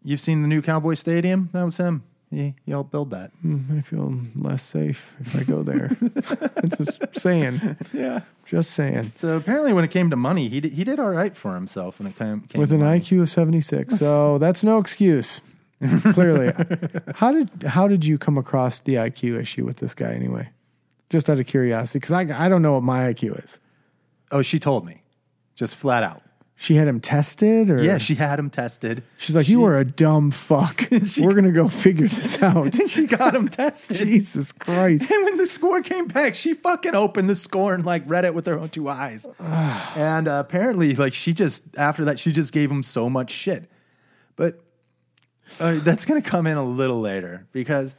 you've 0.02 0.20
seen 0.20 0.42
the 0.42 0.48
new 0.48 0.62
Cowboy 0.62 0.94
Stadium? 0.94 1.50
That 1.52 1.64
was 1.64 1.76
him. 1.76 2.02
He, 2.30 2.54
he 2.66 2.72
helped 2.72 2.90
build 2.90 3.10
that. 3.10 3.30
I 3.72 3.80
feel 3.80 4.14
less 4.34 4.62
safe 4.62 5.14
if 5.18 5.34
I 5.34 5.44
go 5.44 5.62
there. 5.62 5.88
just 6.76 7.18
saying. 7.18 7.76
Yeah. 7.92 8.20
Just 8.44 8.72
saying. 8.72 9.12
So 9.14 9.36
apparently 9.36 9.72
when 9.72 9.84
it 9.84 9.90
came 9.90 10.10
to 10.10 10.16
money, 10.16 10.48
he 10.48 10.60
did, 10.60 10.72
he 10.72 10.84
did 10.84 11.00
all 11.00 11.10
right 11.10 11.34
for 11.34 11.54
himself 11.54 11.98
when 11.98 12.08
it 12.08 12.18
came, 12.18 12.40
came 12.42 12.60
With 12.60 12.72
an 12.72 12.80
money. 12.80 13.00
IQ 13.00 13.22
of 13.22 13.30
76. 13.30 13.96
So 13.96 14.36
that's 14.36 14.62
no 14.62 14.78
excuse. 14.78 15.40
Clearly. 16.12 16.52
How 17.14 17.30
did 17.30 17.62
how 17.62 17.86
did 17.86 18.04
you 18.04 18.18
come 18.18 18.36
across 18.36 18.80
the 18.80 18.94
IQ 18.94 19.40
issue 19.40 19.64
with 19.64 19.76
this 19.76 19.94
guy 19.94 20.12
anyway? 20.12 20.48
Just 21.08 21.30
out 21.30 21.38
of 21.38 21.46
curiosity 21.46 22.00
cuz 22.00 22.10
I 22.10 22.22
I 22.22 22.48
don't 22.48 22.62
know 22.62 22.72
what 22.72 22.82
my 22.82 23.12
IQ 23.12 23.44
is. 23.44 23.58
Oh, 24.32 24.42
she 24.42 24.58
told 24.58 24.84
me. 24.84 25.02
Just 25.54 25.76
flat 25.76 26.02
out. 26.02 26.22
She 26.60 26.74
had 26.74 26.88
him 26.88 26.98
tested 26.98 27.70
or 27.70 27.80
Yeah, 27.80 27.98
she 27.98 28.16
had 28.16 28.36
him 28.40 28.50
tested. 28.50 29.04
She's 29.16 29.36
like, 29.36 29.48
"You 29.48 29.62
are 29.62 29.78
a 29.78 29.84
dumb 29.84 30.32
fuck. 30.32 30.88
We're 30.90 31.32
going 31.32 31.44
to 31.44 31.52
go 31.52 31.68
figure 31.68 32.08
this 32.08 32.42
out." 32.42 32.76
And 32.76 32.90
she 32.90 33.06
got 33.06 33.36
him 33.36 33.46
tested. 33.46 33.96
Jesus 33.98 34.50
Christ. 34.50 35.08
And 35.08 35.24
when 35.24 35.36
the 35.36 35.46
score 35.46 35.80
came 35.82 36.08
back, 36.08 36.34
she 36.34 36.54
fucking 36.54 36.96
opened 36.96 37.30
the 37.30 37.36
score 37.36 37.74
and 37.74 37.86
like 37.86 38.02
read 38.06 38.24
it 38.24 38.34
with 38.34 38.46
her 38.46 38.58
own 38.58 38.70
two 38.70 38.88
eyes. 38.88 39.24
and 39.38 40.26
uh, 40.26 40.42
apparently, 40.44 40.96
like 40.96 41.14
she 41.14 41.32
just 41.32 41.62
after 41.76 42.04
that, 42.04 42.18
she 42.18 42.32
just 42.32 42.52
gave 42.52 42.72
him 42.72 42.82
so 42.82 43.08
much 43.08 43.30
shit. 43.30 43.70
But 44.34 44.60
uh, 45.60 45.78
that's 45.80 46.04
gonna 46.04 46.22
come 46.22 46.46
in 46.46 46.56
a 46.56 46.64
little 46.64 47.00
later 47.00 47.46
because 47.52 47.94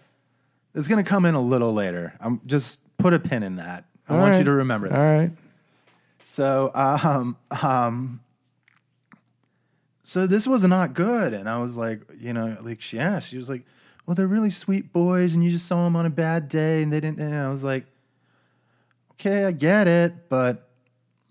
it's 0.75 0.87
gonna 0.87 1.03
come 1.03 1.25
in 1.25 1.35
a 1.35 1.41
little 1.41 1.73
later. 1.73 2.13
I'm 2.19 2.41
just 2.45 2.79
put 2.97 3.13
a 3.13 3.19
pin 3.19 3.43
in 3.43 3.57
that. 3.57 3.85
I 4.07 4.15
All 4.15 4.21
want 4.21 4.37
you 4.37 4.43
to 4.43 4.51
remember 4.51 4.89
that. 4.89 4.97
All 4.97 5.21
right. 5.21 5.31
So, 6.23 6.71
um, 6.75 7.37
um, 7.61 8.21
so 10.03 10.25
this 10.25 10.47
was 10.47 10.63
not 10.63 10.93
good. 10.93 11.33
And 11.33 11.47
I 11.47 11.59
was 11.59 11.77
like, 11.77 12.01
you 12.19 12.33
know, 12.33 12.57
like 12.61 12.81
she 12.81 12.99
asked, 12.99 13.29
she 13.29 13.37
was 13.37 13.49
like, 13.49 13.63
well, 14.05 14.15
they're 14.15 14.27
really 14.27 14.49
sweet 14.49 14.91
boys 14.91 15.35
and 15.35 15.43
you 15.43 15.51
just 15.51 15.67
saw 15.67 15.83
them 15.83 15.95
on 15.95 16.05
a 16.05 16.09
bad 16.09 16.49
day 16.49 16.81
and 16.81 16.91
they 16.91 16.99
didn't, 16.99 17.19
and 17.19 17.35
I 17.35 17.49
was 17.49 17.63
like, 17.63 17.85
okay, 19.13 19.45
I 19.45 19.51
get 19.51 19.87
it. 19.87 20.29
But 20.29 20.69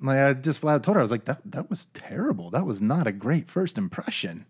like, 0.01 0.19
I 0.19 0.33
just 0.35 0.61
flat 0.61 0.77
out 0.77 0.83
told 0.85 0.95
her, 0.95 1.01
I 1.01 1.03
was 1.03 1.11
like, 1.11 1.25
that, 1.25 1.41
that 1.45 1.71
was 1.71 1.87
terrible. 1.87 2.51
That 2.51 2.67
was 2.67 2.81
not 2.81 3.07
a 3.07 3.13
great 3.13 3.51
first 3.51 3.79
impression. 3.79 4.47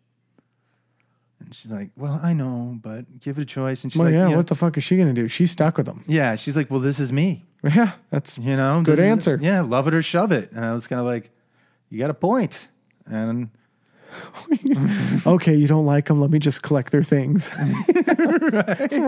And 1.48 1.54
she's 1.54 1.72
like, 1.72 1.88
well, 1.96 2.20
I 2.22 2.34
know, 2.34 2.78
but 2.82 3.20
give 3.20 3.38
it 3.38 3.42
a 3.42 3.46
choice. 3.46 3.82
And 3.82 3.90
she's 3.90 3.98
Well, 3.98 4.06
like, 4.08 4.14
yeah, 4.14 4.24
you 4.26 4.30
know- 4.32 4.36
what 4.36 4.48
the 4.48 4.54
fuck 4.54 4.76
is 4.76 4.84
she 4.84 4.96
going 4.96 5.08
to 5.08 5.18
do? 5.18 5.28
She's 5.28 5.50
stuck 5.50 5.78
with 5.78 5.86
him. 5.88 6.04
yeah, 6.06 6.36
she's 6.36 6.56
like, 6.58 6.70
well, 6.70 6.80
this 6.80 7.00
is 7.00 7.10
me. 7.10 7.46
Yeah, 7.64 7.92
that's 8.10 8.36
You 8.36 8.54
know, 8.56 8.82
Good 8.82 8.98
this 8.98 9.04
is- 9.04 9.10
answer. 9.10 9.38
yeah, 9.42 9.62
love 9.62 9.88
it 9.88 9.94
or 9.94 10.02
shove 10.02 10.30
it. 10.30 10.52
And 10.52 10.62
I 10.64 10.74
was 10.74 10.86
kind 10.86 11.00
of 11.00 11.06
like, 11.06 11.30
you 11.88 11.98
got 11.98 12.10
a 12.10 12.14
point. 12.14 12.68
And 13.06 13.48
okay. 15.26 15.54
You 15.54 15.66
don't 15.68 15.86
like 15.86 16.06
them? 16.06 16.20
Let 16.20 16.30
me 16.30 16.38
just 16.38 16.62
collect 16.62 16.92
their 16.92 17.02
things. 17.02 17.50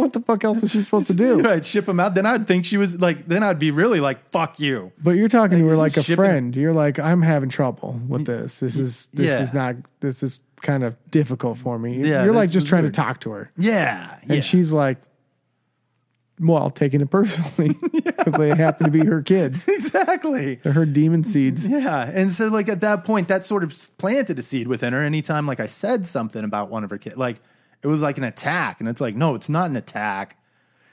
What 0.00 0.12
the 0.12 0.22
fuck 0.24 0.44
else 0.44 0.62
is 0.62 0.70
she 0.70 0.82
supposed 0.82 1.06
to 1.08 1.14
do? 1.14 1.46
I'd 1.46 1.64
ship 1.66 1.86
them 1.86 2.00
out. 2.00 2.14
Then 2.14 2.24
I'd 2.26 2.46
think 2.46 2.64
she 2.64 2.76
was 2.76 2.98
like, 3.00 3.26
then 3.28 3.42
I'd 3.42 3.58
be 3.58 3.70
really 3.70 4.00
like, 4.00 4.30
fuck 4.30 4.58
you. 4.58 4.92
But 5.02 5.12
you're 5.12 5.28
talking 5.28 5.58
to 5.58 5.66
her 5.66 5.76
like 5.76 5.96
a 5.96 6.02
shipping- 6.02 6.16
friend. 6.16 6.56
You're 6.56 6.72
like, 6.72 6.98
I'm 6.98 7.22
having 7.22 7.48
trouble 7.48 8.00
with 8.08 8.26
this. 8.26 8.60
This 8.60 8.76
is 8.76 9.08
this 9.12 9.26
yeah. 9.28 9.40
is 9.40 9.52
not. 9.52 9.76
This 10.00 10.22
is 10.22 10.40
kind 10.62 10.84
of 10.84 10.96
difficult 11.10 11.58
for 11.58 11.78
me. 11.78 11.98
Yeah, 12.08 12.24
you're 12.24 12.34
like 12.34 12.48
this 12.48 12.54
just 12.54 12.64
is 12.64 12.70
trying 12.70 12.82
weird. 12.82 12.94
to 12.94 13.00
talk 13.00 13.20
to 13.20 13.30
her, 13.32 13.50
Yeah. 13.56 14.16
and 14.22 14.30
yeah. 14.36 14.40
she's 14.40 14.72
like, 14.72 14.98
well, 16.40 16.70
taking 16.70 17.00
it 17.00 17.10
personally 17.10 17.78
because 17.92 18.34
they 18.34 18.48
happen 18.48 18.86
to 18.86 18.90
be 18.90 19.04
her 19.04 19.22
kids. 19.22 19.68
exactly. 19.68 20.56
They're 20.56 20.72
her 20.72 20.86
demon 20.86 21.22
seeds. 21.22 21.66
Yeah. 21.66 22.10
And 22.12 22.32
so, 22.32 22.48
like, 22.48 22.68
at 22.68 22.80
that 22.80 23.04
point, 23.04 23.28
that 23.28 23.44
sort 23.44 23.62
of 23.62 23.76
planted 23.98 24.38
a 24.38 24.42
seed 24.42 24.66
within 24.66 24.92
her. 24.92 25.00
Anytime, 25.00 25.46
like, 25.46 25.60
I 25.60 25.66
said 25.66 26.06
something 26.06 26.42
about 26.42 26.70
one 26.70 26.82
of 26.82 26.90
her 26.90 26.98
kids, 26.98 27.16
like, 27.16 27.40
it 27.82 27.86
was 27.86 28.02
like 28.02 28.18
an 28.18 28.24
attack. 28.24 28.80
And 28.80 28.88
it's 28.88 29.00
like, 29.00 29.14
no, 29.14 29.34
it's 29.34 29.48
not 29.48 29.70
an 29.70 29.76
attack. 29.76 30.38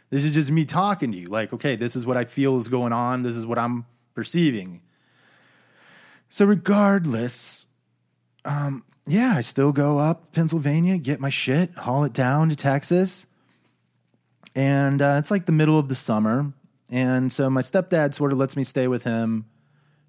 This 0.10 0.24
is 0.24 0.34
just 0.34 0.52
me 0.52 0.66
talking 0.66 1.12
to 1.12 1.18
you. 1.18 1.28
Like, 1.28 1.54
okay, 1.54 1.76
this 1.76 1.96
is 1.96 2.06
what 2.06 2.18
I 2.18 2.26
feel 2.26 2.58
is 2.58 2.68
going 2.68 2.94
on. 2.94 3.24
This 3.24 3.36
is 3.36 3.46
what 3.46 3.58
I'm 3.58 3.86
perceiving. 4.14 4.82
So, 6.30 6.46
regardless, 6.46 7.66
um, 8.44 8.84
yeah, 9.06 9.34
I 9.36 9.42
still 9.42 9.72
go 9.72 9.98
up 9.98 10.34
Pennsylvania, 10.34 10.98
get 10.98 11.20
my 11.22 11.30
shit, 11.30 11.74
haul 11.76 12.04
it 12.04 12.14
down 12.14 12.50
to 12.50 12.56
Texas. 12.56 13.26
And 14.58 15.02
uh, 15.04 15.18
it's 15.20 15.30
like 15.30 15.46
the 15.46 15.52
middle 15.52 15.78
of 15.78 15.88
the 15.88 15.94
summer. 15.96 16.52
And 16.90 17.32
so 17.32 17.48
my 17.50 17.62
stepdad 17.62 18.16
sort 18.16 18.32
of 18.32 18.40
lets 18.40 18.58
me 18.58 18.64
stay 18.64 18.88
with 18.88 19.04
him 19.04 19.46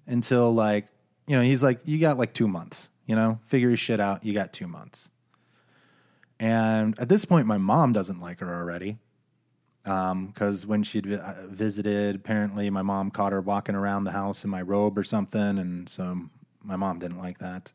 until 0.07 0.51
like, 0.53 0.87
you 1.27 1.35
know, 1.35 1.43
he's 1.43 1.61
like, 1.61 1.81
you 1.85 1.99
got 1.99 2.17
like 2.17 2.33
two 2.33 2.47
months, 2.47 2.89
you 3.05 3.15
know, 3.15 3.39
figure 3.45 3.67
your 3.67 3.77
shit 3.77 3.99
out. 3.99 4.25
You 4.25 4.33
got 4.33 4.51
two 4.51 4.67
months. 4.67 5.11
And 6.39 6.97
at 6.99 7.09
this 7.09 7.25
point, 7.25 7.45
my 7.45 7.57
mom 7.59 7.93
doesn't 7.93 8.19
like 8.19 8.39
her 8.39 8.51
already. 8.55 8.97
Because 9.83 10.65
when 10.65 10.81
she'd 10.83 11.05
vi- 11.05 11.15
uh, 11.15 11.45
visited, 11.47 12.15
apparently 12.15 12.69
my 12.71 12.81
mom 12.81 13.11
caught 13.11 13.31
her 13.33 13.41
walking 13.41 13.75
around 13.75 14.05
the 14.05 14.11
house 14.11 14.43
in 14.43 14.49
my 14.49 14.61
robe 14.63 14.97
or 14.97 15.03
something. 15.03 15.59
And 15.59 15.87
so 15.87 16.21
my 16.63 16.75
mom 16.75 16.97
didn't 16.97 17.19
like 17.19 17.37
that, 17.39 17.71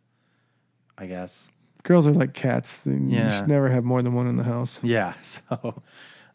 I 0.99 1.07
guess. 1.07 1.51
Girls 1.85 2.07
are 2.07 2.13
like 2.13 2.33
cats. 2.35 2.85
and 2.87 3.11
You 3.13 3.19
Yeah. 3.19 3.39
should 3.39 3.49
never 3.49 3.69
have 3.69 3.85
more 3.85 4.03
than 4.03 4.15
one 4.15 4.27
in 4.27 4.37
the 4.37 4.45
house. 4.45 4.81
Yeah. 4.83 5.15
So, 5.23 5.83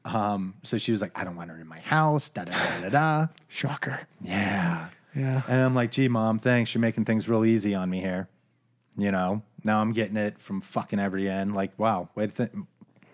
um, 0.06 0.56
so 0.64 0.78
she 0.78 0.91
was 0.91 1.02
like, 1.02 1.12
I 1.16 1.24
don't 1.24 1.36
want 1.36 1.50
her 1.50 1.60
in 1.60 1.68
my 1.68 1.80
house. 1.80 2.30
Da 2.30 2.45
da 2.45 2.54
da 2.54 2.82
da 2.82 2.89
da. 2.89 3.28
Shocker. 3.47 4.02
Yeah. 4.22 4.89
Yeah. 5.16 5.41
And 5.47 5.62
I'm 5.62 5.76
like, 5.76 5.91
gee, 5.91 6.08
mom, 6.08 6.39
thanks. 6.39 6.74
You're 6.74 6.82
making 6.82 7.06
things 7.06 7.28
real 7.28 7.45
easy 7.45 7.76
on 7.76 7.89
me 7.89 8.00
here. 8.00 8.30
You 8.97 9.12
know, 9.12 9.43
now 9.64 9.82
I'm 9.82 9.93
getting 9.93 10.18
it 10.18 10.41
from 10.41 10.62
fucking 10.62 11.00
every 11.00 11.30
end. 11.30 11.56
Like, 11.56 11.78
wow, 11.80 12.10
wait, 12.16 12.36
th- 12.36 12.50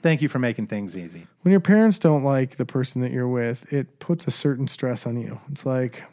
thank 0.02 0.22
you 0.22 0.30
for 0.30 0.40
making 0.40 0.68
things 0.68 0.98
easy. 0.98 1.28
When 1.44 1.52
your 1.52 1.60
parents 1.60 2.00
don't 2.00 2.24
like 2.24 2.58
the 2.58 2.66
person 2.66 3.02
that 3.02 3.12
you're 3.12 3.28
with, 3.28 3.72
it 3.72 4.00
puts 4.00 4.26
a 4.26 4.32
certain 4.32 4.68
stress 4.68 5.06
on 5.06 5.18
you. 5.18 5.40
It's 5.52 5.66
like 5.66 6.04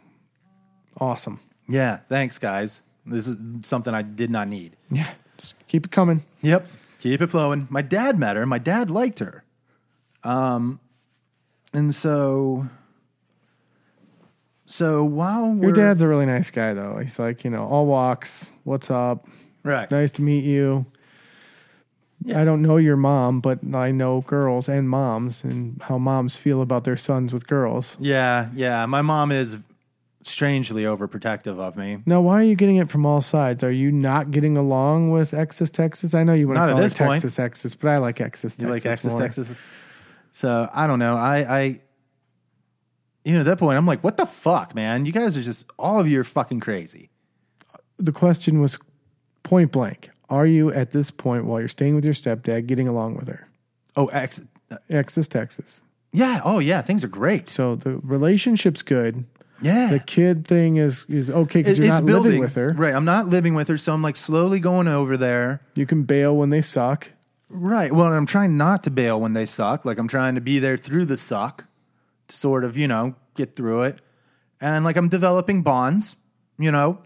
awesome. 1.01 1.41
Yeah. 1.69 1.99
Thanks, 2.09 2.39
guys. 2.39 2.83
This 3.07 3.27
is 3.27 3.37
something 3.63 3.95
I 3.95 4.03
did 4.03 4.31
not 4.31 4.49
need. 4.49 4.77
Yeah. 4.91 5.11
Just 5.39 5.57
keep 5.69 5.87
it 5.87 5.91
coming. 5.93 6.25
Yep. 6.43 6.67
Keep 7.01 7.23
it 7.23 7.31
flowing. 7.31 7.67
My 7.71 7.83
dad 7.83 8.19
met 8.19 8.37
her. 8.37 8.47
My 8.47 8.59
dad 8.59 8.91
liked 8.91 9.19
her. 9.19 9.42
Um, 10.25 10.79
and 11.73 11.95
so, 11.95 12.67
so 14.67 15.05
while 15.05 15.55
Your 15.57 15.73
dad's 15.73 16.03
a 16.03 16.09
really 16.09 16.27
nice 16.27 16.51
guy, 16.51 16.73
though. 16.75 16.99
He's 16.99 17.19
like, 17.19 17.45
you 17.45 17.51
know, 17.51 17.65
all 17.65 17.87
walks. 17.87 18.51
What's 18.65 18.91
up? 18.91 19.27
right, 19.65 19.91
Nice 19.91 20.11
to 20.13 20.23
meet 20.23 20.45
you. 20.45 20.87
Yeah. 22.25 22.41
I 22.41 22.45
don't 22.45 22.63
know 22.63 22.77
your 22.77 22.97
mom, 22.97 23.41
but 23.41 23.61
I 23.75 23.91
know 23.91 24.21
girls 24.23 24.69
and 24.69 24.89
moms 24.89 25.43
and 25.43 25.83
how 25.83 25.99
moms 25.99 26.37
feel 26.37 26.63
about 26.63 26.85
their 26.85 26.97
sons 26.97 27.33
with 27.33 27.47
girls. 27.49 27.97
yeah, 27.99 28.49
yeah. 28.55 28.87
My 28.87 29.03
mom 29.03 29.33
is 29.33 29.57
strangely 30.23 30.85
overprotective 30.85 31.59
of 31.59 31.77
me. 31.77 31.99
Now, 32.07 32.21
why 32.21 32.35
are 32.41 32.45
you 32.45 32.55
getting 32.55 32.77
it 32.77 32.91
from 32.91 33.05
all 33.05 33.21
sides? 33.23 33.65
Are 33.65 33.73
you 33.73 33.91
not 33.91 34.31
getting 34.31 34.57
along 34.57 35.11
with 35.11 35.33
Exis 35.33 35.73
Texas? 35.73 36.15
I 36.15 36.23
know 36.23 36.33
you 36.33 36.47
want 36.47 36.59
Not 36.59 36.67
to 36.67 36.73
call 36.75 37.11
it. 37.13 37.21
Texas 37.21 37.39
Exis, 37.39 37.77
but 37.77 37.89
I 37.89 37.99
like 37.99 38.19
Exis 38.19 38.61
You 38.63 38.69
like 38.69 38.83
Texas 38.83 38.85
Texas, 38.85 39.11
more. 39.13 39.21
Texas. 39.21 39.49
So 40.33 40.69
I 40.73 40.87
don't 40.87 40.99
know. 40.99 41.17
I, 41.17 41.37
I, 41.61 41.63
you 43.25 43.35
know, 43.35 43.41
at 43.41 43.47
that 43.47 43.59
point, 43.59 43.77
I'm 43.79 43.87
like, 43.87 44.03
what 44.03 44.17
the 44.17 44.27
fuck, 44.27 44.75
man? 44.75 45.07
You 45.07 45.13
guys 45.13 45.37
are 45.37 45.43
just 45.43 45.65
all 45.79 46.01
of 46.01 46.09
you 46.09 46.21
are 46.21 46.25
fucking 46.25 46.61
crazy. 46.61 47.11
The 47.99 48.13
question 48.13 48.61
was 48.61 48.79
point 49.45 49.71
blank: 49.71 50.11
Are 50.29 50.47
you 50.47 50.73
at 50.73 50.91
this 50.93 51.11
point, 51.11 51.45
while 51.45 51.61
you're 51.61 51.69
staying 51.69 51.95
with 51.95 52.05
your 52.05 52.15
stepdad, 52.15 52.67
getting 52.67 52.89
along 52.89 53.17
with 53.17 53.29
her? 53.29 53.49
Oh, 53.95 54.07
ex, 54.07 54.41
uh, 54.71 54.79
Exis 54.91 55.29
Texas. 55.29 55.83
yeah. 56.13 56.41
Oh, 56.45 56.59
yeah. 56.59 56.81
Things 56.83 57.05
are 57.05 57.09
great. 57.09 57.49
So 57.51 57.77
the 57.77 57.99
relationship's 57.99 58.83
good. 58.83 59.25
Yeah. 59.61 59.91
The 59.93 60.01
kid 60.01 60.45
thing 60.49 60.77
is 60.79 61.05
is 61.09 61.31
okay 61.31 61.61
because 61.61 61.79
It- 61.79 61.85
you're 61.85 61.93
not 61.95 62.05
building 62.07 62.25
living 62.33 62.41
with 62.41 62.55
her. 62.57 62.73
right? 62.77 62.95
I'm 62.95 63.05
not 63.05 63.29
living 63.29 63.55
with 63.55 63.69
her, 63.69 63.77
so 63.79 63.93
I'm 63.95 64.03
like 64.03 64.17
slowly 64.17 64.59
going 64.59 64.89
over 64.89 65.17
there. 65.17 65.61
You 65.77 65.87
can 65.87 66.03
bail 66.03 66.35
when 66.37 66.51
they 66.51 66.63
suck. 66.63 67.11
Right. 67.55 67.93
Well, 67.93 68.13
I'm 68.13 68.27
trying 68.27 68.57
not 68.57 68.83
to 68.85 68.91
bail 68.91 69.21
when 69.21 69.35
they 69.35 69.45
suck. 69.45 69.85
Like 69.85 69.99
I'm 69.99 70.09
trying 70.09 70.35
to 70.37 70.41
be 70.41 70.59
there 70.59 70.77
through 70.79 71.05
the 71.05 71.17
suck 71.17 71.67
to 72.29 72.37
sort 72.37 72.65
of, 72.65 72.77
you 72.77 72.89
know, 72.89 73.15
get 73.37 73.57
through 73.57 73.83
it. 73.83 74.01
And 74.61 74.85
like 74.85 74.97
I'm 74.97 75.09
developing 75.09 75.63
bonds, 75.63 76.17
you 76.59 76.73
know. 76.73 76.99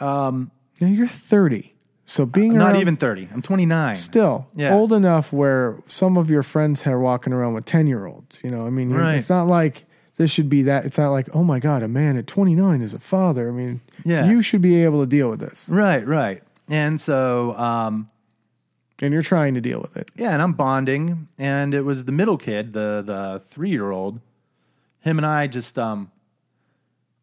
Now 0.00 0.48
you're 0.80 1.06
30, 1.06 1.74
so 2.04 2.26
being 2.26 2.54
Not 2.54 2.72
around- 2.72 2.80
even 2.80 2.96
30. 2.96 3.28
I'm 3.32 3.42
29. 3.42 3.94
still 3.96 4.48
Yeah. 4.56 4.74
old 4.74 4.92
enough 4.92 5.32
where 5.32 5.76
some 5.86 6.16
of 6.16 6.28
your 6.28 6.42
friends 6.42 6.84
are 6.86 6.98
walking 6.98 7.32
around 7.32 7.54
with 7.54 7.64
10 7.66 7.86
year 7.86 8.06
olds. 8.06 8.38
You 8.42 8.50
know, 8.50 8.66
I 8.66 8.70
mean, 8.70 8.90
Right. 8.92 9.14
it's 9.16 9.30
not 9.30 9.46
like 9.46 9.84
this 10.16 10.30
should 10.30 10.48
be 10.48 10.62
that. 10.62 10.84
It's 10.84 10.98
not 10.98 11.10
like, 11.10 11.28
oh 11.34 11.44
my 11.44 11.60
God, 11.60 11.82
a 11.82 11.88
man 11.88 12.16
at 12.16 12.26
29 12.26 12.82
is 12.82 12.94
a 12.94 12.98
father. 12.98 13.48
I 13.48 13.52
mean, 13.52 13.80
Yeah. 14.04 14.26
you 14.26 14.42
should 14.42 14.60
be 14.62 14.82
able 14.82 15.00
to 15.00 15.06
deal 15.06 15.30
with 15.30 15.38
this. 15.40 15.68
Right, 15.70 16.04
right. 16.06 16.42
And 16.68 17.00
so 17.00 17.56
um 17.58 18.08
And 19.02 19.12
you're 19.12 19.22
trying 19.22 19.54
to 19.54 19.60
deal 19.60 19.80
with 19.80 19.96
it. 19.96 20.10
yeah, 20.14 20.30
and 20.30 20.40
I'm 20.40 20.52
bonding 20.52 21.26
and 21.36 21.74
it 21.74 21.82
was 21.82 22.04
the 22.04 22.12
middle 22.12 22.38
kid, 22.38 22.72
the 22.72 23.02
the 23.04 23.42
3-year-old. 23.52 24.20
Him 25.00 25.18
and 25.18 25.26
I 25.26 25.48
just 25.48 25.76
um 25.78 26.12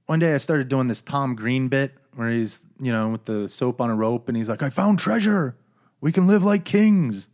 one 0.06 0.20
day 0.20 0.34
I 0.34 0.38
started 0.38 0.68
doing 0.68 0.88
this 0.88 1.02
Tom 1.02 1.36
Green 1.36 1.70
bit 1.70 1.94
where 2.16 2.30
he's, 2.30 2.68
you 2.82 2.92
know, 2.92 3.10
with 3.10 3.26
the 3.26 3.48
soap 3.48 3.80
on 3.80 3.90
a 3.90 3.96
rope 3.96 4.28
and 4.28 4.36
he's 4.36 4.50
like, 4.50 4.62
"I 4.62 4.70
found 4.70 5.00
treasure. 5.00 5.56
We 6.02 6.12
can 6.12 6.28
live 6.28 6.44
like 6.44 6.66
kings." 6.66 7.30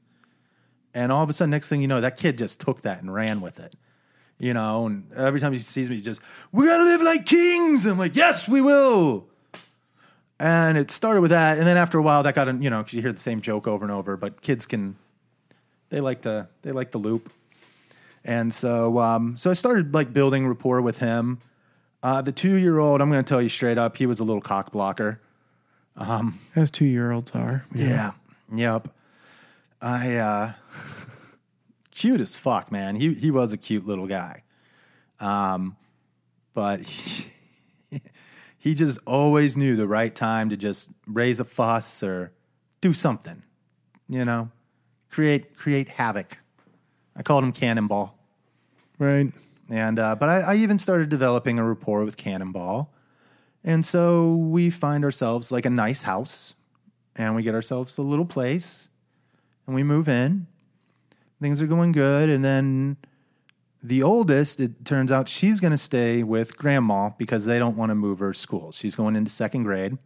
And 0.93 1.11
all 1.11 1.23
of 1.23 1.29
a 1.29 1.33
sudden 1.33 1.49
next 1.49 1.67
thing 1.67 1.81
you 1.81 1.87
know, 1.87 1.99
that 1.99 2.15
kid 2.15 2.37
just 2.37 2.59
took 2.59 2.81
that 2.81 3.01
and 3.01 3.13
ran 3.13 3.41
with 3.41 3.59
it. 3.59 3.75
You 4.37 4.53
know, 4.53 4.85
and 4.85 5.11
every 5.13 5.39
time 5.39 5.53
he 5.53 5.59
sees 5.59 5.89
me, 5.89 5.95
he 5.95 6.01
just, 6.01 6.21
"We 6.51 6.67
got 6.67 6.77
to 6.77 6.83
live 6.83 7.01
like 7.01 7.25
kings." 7.25 7.85
And 7.85 7.93
I'm 7.93 7.97
like, 7.99 8.15
"Yes, 8.15 8.47
we 8.47 8.61
will." 8.61 9.27
And 10.39 10.77
it 10.77 10.91
started 10.91 11.21
with 11.21 11.31
that, 11.31 11.57
and 11.57 11.65
then 11.65 11.77
after 11.77 11.97
a 11.97 12.01
while, 12.01 12.21
that 12.23 12.35
got, 12.35 12.61
you 12.61 12.69
know, 12.69 12.79
because 12.79 12.93
you 12.93 13.01
hear 13.01 13.13
the 13.13 13.19
same 13.19 13.39
joke 13.39 13.67
over 13.67 13.85
and 13.85 13.91
over. 13.91 14.17
But 14.17 14.41
kids 14.41 14.65
can, 14.65 14.97
they 15.89 16.01
like 16.01 16.23
to, 16.23 16.47
they 16.61 16.73
like 16.73 16.91
the 16.91 16.97
loop, 16.97 17.31
and 18.25 18.53
so, 18.53 18.99
um, 18.99 19.37
so 19.37 19.49
I 19.49 19.53
started 19.53 19.93
like 19.93 20.11
building 20.11 20.45
rapport 20.47 20.81
with 20.81 20.97
him. 20.97 21.39
Uh, 22.03 22.21
the 22.21 22.33
two-year-old, 22.33 23.01
I'm 23.01 23.09
going 23.09 23.23
to 23.23 23.27
tell 23.27 23.41
you 23.41 23.49
straight 23.49 23.77
up, 23.77 23.97
he 23.97 24.05
was 24.05 24.19
a 24.19 24.23
little 24.23 24.41
cock 24.41 24.71
blocker. 24.71 25.21
As 26.55 26.69
two 26.71 26.85
year 26.85 27.11
olds 27.11 27.31
are. 27.31 27.65
Yeah. 27.73 28.11
Yep. 28.53 28.89
I 29.81 30.15
uh 30.15 30.53
cute 31.91 32.21
as 32.21 32.35
fuck, 32.35 32.71
man. 32.71 32.95
He 32.95 33.13
he 33.13 33.31
was 33.31 33.53
a 33.53 33.57
cute 33.57 33.85
little 33.85 34.07
guy. 34.07 34.43
Um 35.19 35.77
but 36.53 36.81
he, 36.81 37.27
he 38.65 38.73
just 38.73 38.97
always 39.05 39.55
knew 39.55 39.75
the 39.75 39.87
right 39.87 40.15
time 40.15 40.49
to 40.49 40.57
just 40.57 40.89
raise 41.05 41.39
a 41.39 41.45
fuss 41.45 42.01
or 42.01 42.31
do 42.81 42.93
something. 42.93 43.43
You 44.09 44.25
know? 44.25 44.49
Create 45.11 45.55
create 45.55 45.87
havoc. 45.87 46.39
I 47.15 47.21
called 47.21 47.43
him 47.43 47.51
Cannonball. 47.51 48.17
Right. 48.97 49.31
And 49.69 49.99
uh, 49.99 50.15
but 50.15 50.29
I, 50.29 50.39
I 50.39 50.55
even 50.55 50.79
started 50.79 51.09
developing 51.09 51.59
a 51.59 51.63
rapport 51.63 52.03
with 52.03 52.17
Cannonball, 52.17 52.91
and 53.63 53.85
so 53.85 54.33
we 54.35 54.71
find 54.71 55.03
ourselves 55.03 55.51
like 55.51 55.65
a 55.65 55.69
nice 55.69 56.01
house, 56.01 56.55
and 57.15 57.35
we 57.35 57.43
get 57.43 57.53
ourselves 57.53 57.99
a 57.99 58.01
little 58.01 58.25
place, 58.25 58.89
and 59.67 59.75
we 59.75 59.83
move 59.83 60.09
in. 60.09 60.47
Things 61.39 61.61
are 61.61 61.67
going 61.67 61.91
good, 61.91 62.29
and 62.29 62.43
then 62.43 62.97
the 63.87 64.01
oldest, 64.01 64.59
it 64.59 64.83
turns 64.85 65.11
out 65.11 65.29
she's 65.29 65.59
going 65.59 65.71
to 65.71 65.77
stay 65.77 66.23
with 66.23 66.57
grandma 66.57 67.11
because 67.17 67.45
they 67.45 67.59
don't 67.59 67.77
want 67.77 67.89
to 67.89 67.95
move 67.95 68.19
her 68.19 68.33
school. 68.33 68.71
She's 68.71 68.95
going 68.95 69.15
into 69.15 69.29
second 69.29 69.63
grade, 69.63 69.97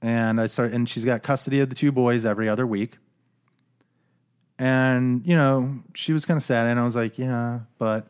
and 0.00 0.40
I 0.40 0.46
start, 0.46 0.72
and 0.72 0.88
she's 0.88 1.04
got 1.04 1.22
custody 1.22 1.60
of 1.60 1.68
the 1.68 1.74
two 1.74 1.92
boys 1.92 2.24
every 2.24 2.48
other 2.48 2.66
week. 2.66 2.98
And, 4.58 5.26
you 5.26 5.36
know, 5.36 5.80
she 5.94 6.12
was 6.12 6.24
kind 6.24 6.38
of 6.38 6.42
sad. 6.42 6.66
And 6.66 6.80
I 6.80 6.84
was 6.84 6.96
like, 6.96 7.18
yeah, 7.18 7.60
but 7.78 8.06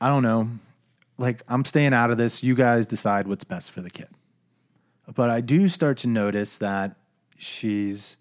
I 0.00 0.08
don't 0.08 0.22
know. 0.22 0.48
Like, 1.18 1.42
I'm 1.48 1.64
staying 1.64 1.92
out 1.92 2.10
of 2.10 2.18
this. 2.18 2.42
You 2.42 2.54
guys 2.54 2.86
decide 2.86 3.26
what's 3.26 3.44
best 3.44 3.70
for 3.70 3.80
the 3.80 3.90
kid. 3.90 4.08
But 5.12 5.30
I 5.30 5.40
do 5.40 5.68
start 5.68 5.98
to 5.98 6.06
notice 6.06 6.58
that 6.58 6.96
she's 7.36 8.16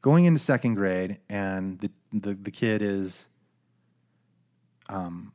going 0.00 0.24
into 0.24 0.38
second 0.38 0.74
grade 0.74 1.18
and 1.28 1.78
the, 1.80 1.90
the, 2.12 2.34
the 2.34 2.50
kid 2.50 2.82
is 2.82 3.26
um, 4.88 5.32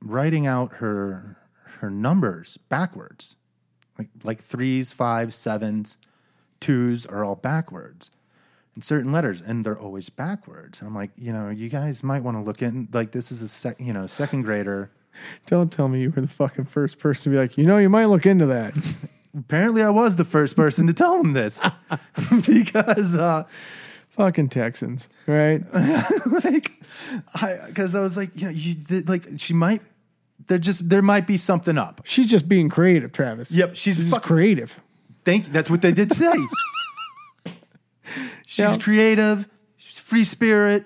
writing 0.00 0.46
out 0.46 0.74
her, 0.74 1.36
her 1.80 1.90
numbers 1.90 2.58
backwards. 2.68 3.36
Like, 3.98 4.08
like 4.22 4.42
threes, 4.42 4.92
fives, 4.92 5.34
sevens, 5.34 5.96
twos 6.60 7.06
are 7.06 7.24
all 7.24 7.34
backwards 7.34 8.10
and 8.74 8.84
certain 8.84 9.10
letters 9.10 9.40
and 9.40 9.64
they're 9.64 9.78
always 9.78 10.08
backwards 10.08 10.80
and 10.80 10.88
i'm 10.88 10.94
like 10.94 11.10
you 11.16 11.30
know 11.32 11.50
you 11.50 11.68
guys 11.68 12.02
might 12.02 12.22
want 12.22 12.34
to 12.36 12.42
look 12.42 12.62
in 12.62 12.88
like 12.92 13.12
this 13.12 13.30
is 13.30 13.42
a 13.42 13.48
sec, 13.48 13.78
you 13.78 13.92
know 13.92 14.06
second 14.06 14.42
grader 14.42 14.90
Don't 15.46 15.72
tell 15.72 15.88
me 15.88 16.02
you 16.02 16.10
were 16.10 16.22
the 16.22 16.28
fucking 16.28 16.66
first 16.66 16.98
person 16.98 17.24
to 17.24 17.30
be 17.30 17.40
like, 17.40 17.56
you 17.56 17.64
know, 17.66 17.78
you 17.78 17.88
might 17.88 18.06
look 18.06 18.26
into 18.26 18.46
that. 18.46 18.74
apparently 19.38 19.82
i 19.82 19.90
was 19.90 20.16
the 20.16 20.24
first 20.24 20.56
person 20.56 20.86
to 20.86 20.94
tell 20.94 21.20
him 21.20 21.34
this 21.34 21.62
because 22.46 23.14
uh 23.16 23.44
Fucking 24.16 24.48
Texans, 24.48 25.10
right? 25.26 25.62
like, 26.42 26.72
because 27.66 27.94
I 27.94 28.00
was 28.00 28.16
like, 28.16 28.30
you 28.36 28.44
know, 28.44 28.50
you 28.50 28.74
th- 28.74 29.06
like 29.08 29.26
she 29.38 29.52
might. 29.54 29.82
There 30.48 30.58
just 30.58 30.88
there 30.88 31.02
might 31.02 31.26
be 31.26 31.36
something 31.36 31.78
up. 31.78 32.02
She's 32.04 32.30
just 32.30 32.48
being 32.48 32.68
creative, 32.68 33.10
Travis. 33.12 33.50
Yep, 33.50 33.74
she's 33.76 33.96
just 33.96 34.10
fuck- 34.10 34.22
creative. 34.22 34.80
Thank 35.24 35.46
you. 35.46 35.52
That's 35.52 35.68
what 35.70 35.82
they 35.82 35.92
did 35.92 36.12
say. 36.14 36.32
She's 38.46 38.58
Yeah. 38.64 38.76
creative. 38.78 39.48
She's 39.76 39.98
free 39.98 40.24
spirit. 40.24 40.84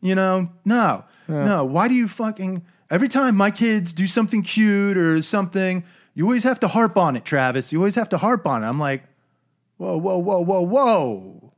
You 0.00 0.14
know, 0.14 0.50
no, 0.64 1.04
no. 1.26 1.64
Why 1.64 1.88
do 1.88 1.94
you 1.94 2.06
fucking 2.06 2.62
every 2.90 3.08
time 3.08 3.34
my 3.36 3.50
kids 3.50 3.92
do 3.92 4.06
something 4.06 4.42
cute 4.42 4.96
or 4.96 5.22
something, 5.22 5.84
you 6.14 6.24
always 6.24 6.44
have 6.44 6.60
to 6.60 6.68
harp 6.68 6.96
on 6.96 7.16
it, 7.16 7.24
Travis. 7.24 7.72
You 7.72 7.78
always 7.78 7.94
have 7.96 8.08
to 8.10 8.18
harp 8.18 8.46
on 8.46 8.62
it. 8.62 8.66
I'm 8.68 8.78
like, 8.78 9.04
whoa, 9.78 9.96
whoa, 9.96 10.18
whoa, 10.18 10.40
whoa, 10.40 10.60
whoa. 10.60 11.52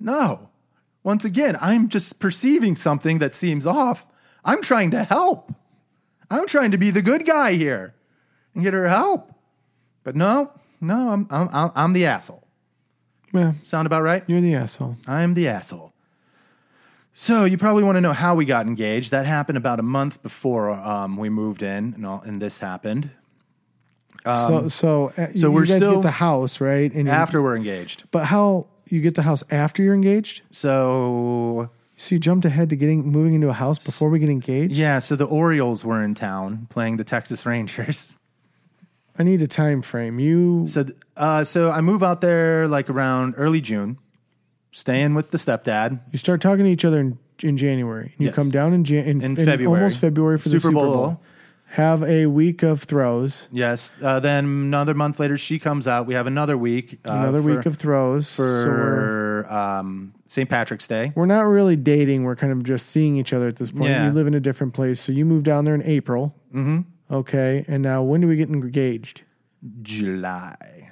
No. 0.00 0.48
Once 1.04 1.24
again, 1.24 1.56
I'm 1.60 1.88
just 1.88 2.20
perceiving 2.20 2.76
something 2.76 3.18
that 3.18 3.34
seems 3.34 3.66
off. 3.66 4.06
I'm 4.44 4.62
trying 4.62 4.90
to 4.92 5.04
help. 5.04 5.52
I'm 6.30 6.46
trying 6.46 6.70
to 6.70 6.78
be 6.78 6.90
the 6.90 7.02
good 7.02 7.26
guy 7.26 7.52
here 7.54 7.94
and 8.54 8.62
get 8.62 8.72
her 8.72 8.88
help. 8.88 9.34
But 10.04 10.16
no, 10.16 10.52
no, 10.80 11.10
I'm 11.10 11.26
I'm 11.30 11.48
I'm, 11.52 11.70
I'm 11.74 11.92
the 11.92 12.06
asshole. 12.06 12.46
Yeah, 13.32 13.52
Sound 13.64 13.86
about 13.86 14.02
right? 14.02 14.24
you're 14.26 14.40
the 14.40 14.54
asshole. 14.54 14.96
I 15.06 15.22
am 15.22 15.34
the 15.34 15.48
asshole. 15.48 15.92
So 17.14 17.44
you 17.44 17.58
probably 17.58 17.82
want 17.82 17.96
to 17.96 18.00
know 18.00 18.12
how 18.12 18.34
we 18.34 18.44
got 18.44 18.66
engaged. 18.66 19.10
That 19.10 19.26
happened 19.26 19.58
about 19.58 19.78
a 19.80 19.82
month 19.82 20.22
before 20.22 20.70
um, 20.70 21.16
we 21.16 21.28
moved 21.28 21.62
in, 21.62 21.92
and, 21.94 22.06
all, 22.06 22.20
and 22.22 22.40
this 22.40 22.60
happened 22.60 23.10
so, 24.24 24.68
so, 24.68 25.12
uh, 25.16 25.26
so 25.32 25.32
you 25.34 25.50
we're 25.50 25.66
guys 25.66 25.76
still- 25.78 25.94
get 25.96 26.02
the 26.02 26.10
house, 26.12 26.60
right? 26.60 26.92
And 26.92 27.08
after 27.08 27.42
we're 27.42 27.56
engaged. 27.56 28.04
but 28.10 28.26
how 28.26 28.68
you 28.94 29.00
get 29.00 29.14
the 29.14 29.22
house 29.22 29.42
after 29.50 29.82
you're 29.82 29.94
engaged? 29.94 30.42
So 30.50 31.70
So 31.96 32.14
you 32.14 32.18
jumped 32.18 32.44
ahead 32.44 32.68
to 32.70 32.76
getting 32.76 33.06
moving 33.10 33.34
into 33.34 33.48
a 33.48 33.52
house 33.52 33.78
before 33.84 34.08
we 34.10 34.18
get 34.18 34.28
engaged. 34.28 34.72
yeah, 34.74 34.98
so 34.98 35.16
the 35.16 35.24
Orioles 35.24 35.84
were 35.84 36.02
in 36.02 36.14
town 36.14 36.66
playing 36.70 36.96
the 36.96 37.04
Texas 37.04 37.46
Rangers. 37.46 38.16
I 39.18 39.22
need 39.24 39.42
a 39.42 39.46
time 39.46 39.82
frame. 39.82 40.18
You 40.18 40.66
So 40.66 40.86
uh, 41.16 41.44
so 41.44 41.70
I 41.70 41.80
move 41.82 42.02
out 42.02 42.20
there 42.22 42.66
like 42.66 42.88
around 42.88 43.34
early 43.36 43.60
June, 43.60 43.98
staying 44.72 45.14
with 45.14 45.30
the 45.30 45.38
stepdad. 45.38 46.00
you 46.10 46.18
start 46.18 46.40
talking 46.40 46.64
to 46.64 46.70
each 46.70 46.84
other 46.84 47.00
in, 47.00 47.18
in 47.42 47.56
January. 47.58 48.14
You 48.18 48.26
Yes. 48.26 48.34
come 48.34 48.50
down 48.50 48.72
in, 48.72 48.84
Jan- 48.84 49.04
in, 49.04 49.20
In 49.22 49.36
February. 49.36 49.66
almost 49.82 49.98
February 49.98 50.38
for 50.38 50.48
the 50.48 50.58
Super 50.60 50.72
Bowl. 50.74 51.20
Have 51.76 52.02
a 52.02 52.26
week 52.26 52.62
of 52.62 52.82
throws. 52.82 53.48
Yes. 53.50 53.96
Uh, 54.02 54.20
then 54.20 54.44
another 54.44 54.92
month 54.92 55.18
later, 55.18 55.38
she 55.38 55.58
comes 55.58 55.86
out. 55.88 56.06
We 56.06 56.12
have 56.12 56.26
another 56.26 56.58
week. 56.58 56.98
Uh, 57.08 57.12
Another 57.12 57.40
for- 57.40 57.56
week 57.56 57.64
of 57.66 57.76
throws. 57.76 58.28
so 58.28 58.42
for 58.42 59.46
um, 59.50 60.12
St. 60.26 60.50
Patrick's 60.50 60.86
Day. 60.86 61.12
we're 61.16 61.24
not 61.24 61.42
really 61.42 61.76
dating. 61.76 62.24
We're 62.24 62.36
kind 62.36 62.52
of 62.52 62.62
just 62.62 62.86
seeing 62.88 63.16
each 63.16 63.32
other 63.32 63.48
at 63.48 63.56
this 63.56 63.70
point. 63.70 63.84
Yeah. 63.90 64.06
You 64.08 64.12
live 64.12 64.26
in 64.26 64.34
a 64.34 64.40
different 64.40 64.74
place, 64.74 65.00
so 65.00 65.12
you 65.12 65.24
moved 65.24 65.46
down 65.46 65.64
there 65.64 65.74
in 65.74 65.82
April. 65.82 66.34
Mm-hmm. 66.54 66.80
Okay, 67.10 67.64
and 67.68 67.82
now 67.82 68.02
when 68.02 68.20
do 68.20 68.26
we 68.28 68.36
get 68.36 68.50
engaged? 68.50 69.22
July. 69.80 70.90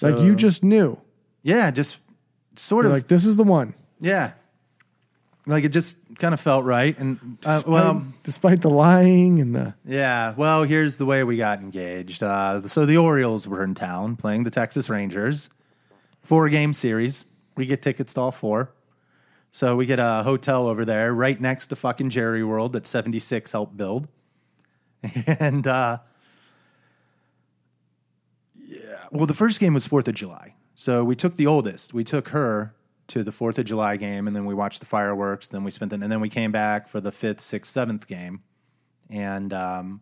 like 0.00 0.18
you 0.20 0.36
just 0.36 0.62
knew. 0.62 1.00
Yeah, 1.42 1.70
just 1.72 1.98
sort 2.56 2.84
You're 2.84 2.92
of. 2.92 2.96
like, 2.98 3.08
this 3.08 3.24
is 3.24 3.36
the 3.36 3.44
one. 3.44 3.74
yeah. 4.00 4.32
Like 5.48 5.64
it 5.64 5.70
just 5.70 5.96
kind 6.18 6.34
of 6.34 6.40
felt 6.40 6.66
right. 6.66 6.96
And 6.98 7.38
uh, 7.42 7.54
Despite, 7.54 7.72
well, 7.72 8.04
despite 8.22 8.60
the 8.60 8.68
lying 8.68 9.40
and 9.40 9.56
the 9.56 9.74
yeah. 9.84 10.34
Well, 10.36 10.64
here's 10.64 10.98
the 10.98 11.06
way 11.06 11.24
we 11.24 11.38
got 11.38 11.60
engaged. 11.60 12.22
Uh, 12.22 12.68
so 12.68 12.84
the 12.84 12.98
Orioles 12.98 13.48
were 13.48 13.64
in 13.64 13.74
town 13.74 14.16
playing 14.16 14.44
the 14.44 14.50
Texas 14.50 14.90
Rangers. 14.90 15.48
Four 16.22 16.50
game 16.50 16.74
series. 16.74 17.24
We 17.56 17.64
get 17.64 17.80
tickets 17.80 18.12
to 18.12 18.20
all 18.20 18.30
four. 18.30 18.72
So 19.50 19.74
we 19.74 19.86
get 19.86 19.98
a 19.98 20.22
hotel 20.22 20.68
over 20.68 20.84
there 20.84 21.14
right 21.14 21.40
next 21.40 21.68
to 21.68 21.76
fucking 21.76 22.10
Jerry 22.10 22.44
World 22.44 22.74
that 22.74 22.86
76 22.86 23.50
helped 23.50 23.76
build. 23.76 24.06
And 25.26 25.66
uh 25.66 25.98
yeah, 28.66 29.06
well 29.10 29.24
the 29.24 29.32
first 29.34 29.60
game 29.60 29.72
was 29.72 29.88
4th 29.88 30.08
of 30.08 30.14
July. 30.14 30.54
So 30.74 31.02
we 31.04 31.16
took 31.16 31.36
the 31.36 31.46
oldest. 31.46 31.94
We 31.94 32.04
took 32.04 32.28
her 32.28 32.74
to 33.08 33.24
the 33.24 33.32
4th 33.32 33.58
of 33.58 33.64
July 33.64 33.96
game 33.96 34.26
and 34.26 34.36
then 34.36 34.44
we 34.44 34.54
watched 34.54 34.80
the 34.80 34.86
fireworks, 34.86 35.48
then 35.48 35.64
we 35.64 35.70
spent 35.70 35.90
the, 35.90 35.94
and 35.94 36.12
then 36.12 36.20
we 36.20 36.28
came 36.28 36.52
back 36.52 36.88
for 36.88 37.00
the 37.00 37.10
5th, 37.10 37.38
6th, 37.38 37.66
7th 37.66 38.06
game. 38.06 38.42
And 39.10 39.52
um 39.52 40.00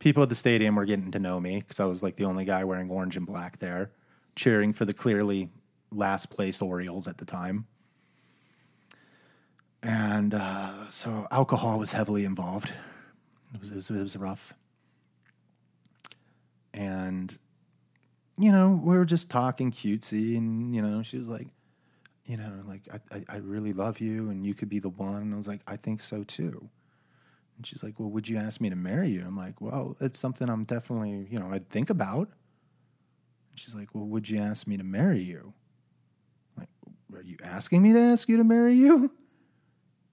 people 0.00 0.22
at 0.22 0.28
the 0.28 0.34
stadium 0.34 0.74
were 0.74 0.84
getting 0.84 1.12
to 1.12 1.20
know 1.20 1.38
me 1.38 1.60
because 1.60 1.78
I 1.78 1.84
was 1.84 2.02
like 2.02 2.16
the 2.16 2.24
only 2.24 2.44
guy 2.44 2.64
wearing 2.64 2.90
orange 2.90 3.16
and 3.16 3.26
black 3.26 3.60
there, 3.60 3.92
cheering 4.34 4.72
for 4.72 4.84
the 4.84 4.94
clearly 4.94 5.50
last 5.92 6.30
place 6.30 6.60
Orioles 6.60 7.06
at 7.06 7.18
the 7.18 7.24
time. 7.24 7.66
And 9.82 10.34
uh, 10.34 10.90
so 10.90 11.28
alcohol 11.30 11.78
was 11.78 11.92
heavily 11.92 12.24
involved. 12.24 12.72
It 13.54 13.60
was, 13.60 13.70
it 13.70 13.74
was, 13.76 13.90
it 13.90 13.98
was 13.98 14.16
rough. 14.16 14.54
And, 16.72 17.38
you 18.38 18.52
know, 18.52 18.70
we 18.70 18.96
were 18.96 19.04
just 19.04 19.30
talking 19.30 19.72
cutesy, 19.72 20.36
and, 20.36 20.74
you 20.74 20.82
know, 20.82 21.02
she 21.02 21.18
was 21.18 21.28
like, 21.28 21.48
you 22.30 22.36
know, 22.36 22.60
like, 22.64 22.82
I, 22.92 23.16
I, 23.16 23.24
I 23.28 23.36
really 23.38 23.72
love 23.72 23.98
you, 23.98 24.30
and 24.30 24.46
you 24.46 24.54
could 24.54 24.68
be 24.68 24.78
the 24.78 24.88
one. 24.88 25.16
And 25.16 25.34
I 25.34 25.36
was 25.36 25.48
like, 25.48 25.62
I 25.66 25.76
think 25.76 26.00
so 26.00 26.22
too. 26.22 26.70
And 27.56 27.66
she's 27.66 27.82
like, 27.82 27.98
Well, 27.98 28.08
would 28.08 28.28
you 28.28 28.36
ask 28.36 28.60
me 28.60 28.70
to 28.70 28.76
marry 28.76 29.10
you? 29.10 29.24
I'm 29.26 29.36
like, 29.36 29.60
Well, 29.60 29.96
it's 30.00 30.16
something 30.16 30.48
I'm 30.48 30.62
definitely, 30.62 31.26
you 31.28 31.40
know, 31.40 31.48
I'd 31.50 31.68
think 31.68 31.90
about. 31.90 32.30
She's 33.56 33.74
like, 33.74 33.88
Well, 33.94 34.04
would 34.06 34.30
you 34.30 34.38
ask 34.38 34.68
me 34.68 34.76
to 34.76 34.84
marry 34.84 35.20
you? 35.20 35.54
I'm 36.56 36.62
like, 36.62 37.18
are 37.18 37.24
you 37.24 37.36
asking 37.42 37.82
me 37.82 37.92
to 37.94 37.98
ask 37.98 38.28
you 38.28 38.36
to 38.36 38.44
marry 38.44 38.76
you? 38.76 39.10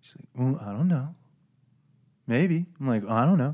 She's 0.02 0.16
like, 0.16 0.30
Well, 0.34 0.60
I 0.60 0.72
don't 0.72 0.88
know. 0.88 1.14
Maybe. 2.26 2.66
I'm 2.80 2.88
like, 2.88 3.08
I 3.08 3.26
don't 3.26 3.38
know. 3.38 3.54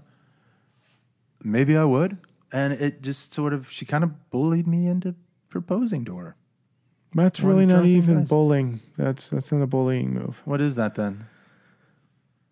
Maybe 1.44 1.76
I 1.76 1.84
would. 1.84 2.18
And 2.54 2.72
it 2.72 3.02
just 3.02 3.34
sort 3.34 3.52
of, 3.52 3.70
she 3.70 3.84
kind 3.84 4.06
of 4.06 4.30
bullied 4.30 4.68
me 4.68 4.88
into 4.88 5.16
proposing 5.50 6.06
to 6.06 6.16
her. 6.16 6.38
That's 7.16 7.42
One 7.42 7.54
really 7.54 7.66
not 7.66 7.86
even 7.86 8.20
guys. 8.20 8.30
bullying. 8.30 8.80
That's 8.98 9.28
that's 9.30 9.52
not 9.52 9.62
a 9.62 9.68
bullying 9.68 10.14
move. 10.14 10.42
What 10.46 10.62
is 10.62 10.76
that 10.76 10.96
then? 10.96 11.26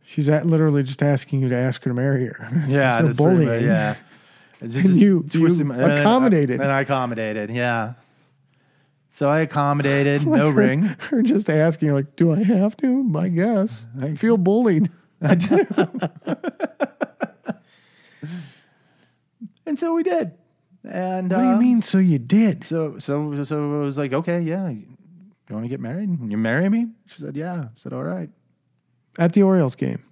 She's 0.04 0.28
at, 0.30 0.46
literally 0.46 0.84
just 0.84 1.02
asking 1.02 1.42
you 1.42 1.50
to 1.50 1.56
ask 1.56 1.84
her 1.84 1.90
to 1.90 1.94
marry 1.94 2.26
her. 2.28 2.48
Yeah, 2.68 3.02
There's 3.02 3.18
that's 3.18 3.20
no 3.20 3.26
bullying. 3.30 3.50
much- 3.50 3.62
yeah. 3.64 3.96
It's 4.62 4.74
just- 4.76 4.86
And 4.86 4.96
you- 4.98 5.26
you 5.32 5.64
my- 5.66 5.76
and 5.76 5.92
I- 5.92 6.00
accommodated. 6.00 6.62
And 6.62 6.72
I 6.72 6.82
accommodated, 6.82 7.50
yeah. 7.50 7.94
So 9.10 9.28
I 9.30 9.40
accommodated, 9.40 10.26
no 10.28 10.52
Her- 10.52 10.52
ring. 10.52 10.84
Her 11.10 11.22
just 11.24 11.50
asking, 11.50 11.88
you're 11.88 11.96
like, 11.96 12.16
do 12.16 12.32
I 12.34 12.44
have 12.44 12.78
to? 12.78 12.88
My 13.04 13.28
guess. 13.30 13.86
I 14.00 14.14
feel 14.16 14.38
bullied. 14.38 14.90
I 15.22 15.36
do. 15.36 15.66
and 19.66 19.78
so 19.80 19.94
we 19.94 20.04
did. 20.04 20.32
And 20.84 21.32
What 21.32 21.40
do 21.40 21.46
you 21.46 21.52
uh, 21.52 21.58
mean? 21.58 21.82
So 21.82 21.98
you 21.98 22.20
did? 22.20 22.64
So 22.64 22.98
so 22.98 23.44
so 23.44 23.82
it 23.82 23.86
was 23.86 23.98
like, 23.98 24.14
okay, 24.14 24.42
yeah. 24.42 24.70
You 24.70 25.56
want 25.56 25.66
to 25.66 25.70
get 25.70 25.80
married? 25.80 26.10
You 26.32 26.38
marry 26.38 26.70
me? 26.70 26.88
She 27.08 27.22
said, 27.22 27.36
yeah. 27.36 27.66
I 27.66 27.68
said, 27.74 27.94
all 27.94 28.04
right. 28.04 28.30
At 29.20 29.34
the 29.34 29.44
Orioles 29.44 29.76
game. 29.76 30.04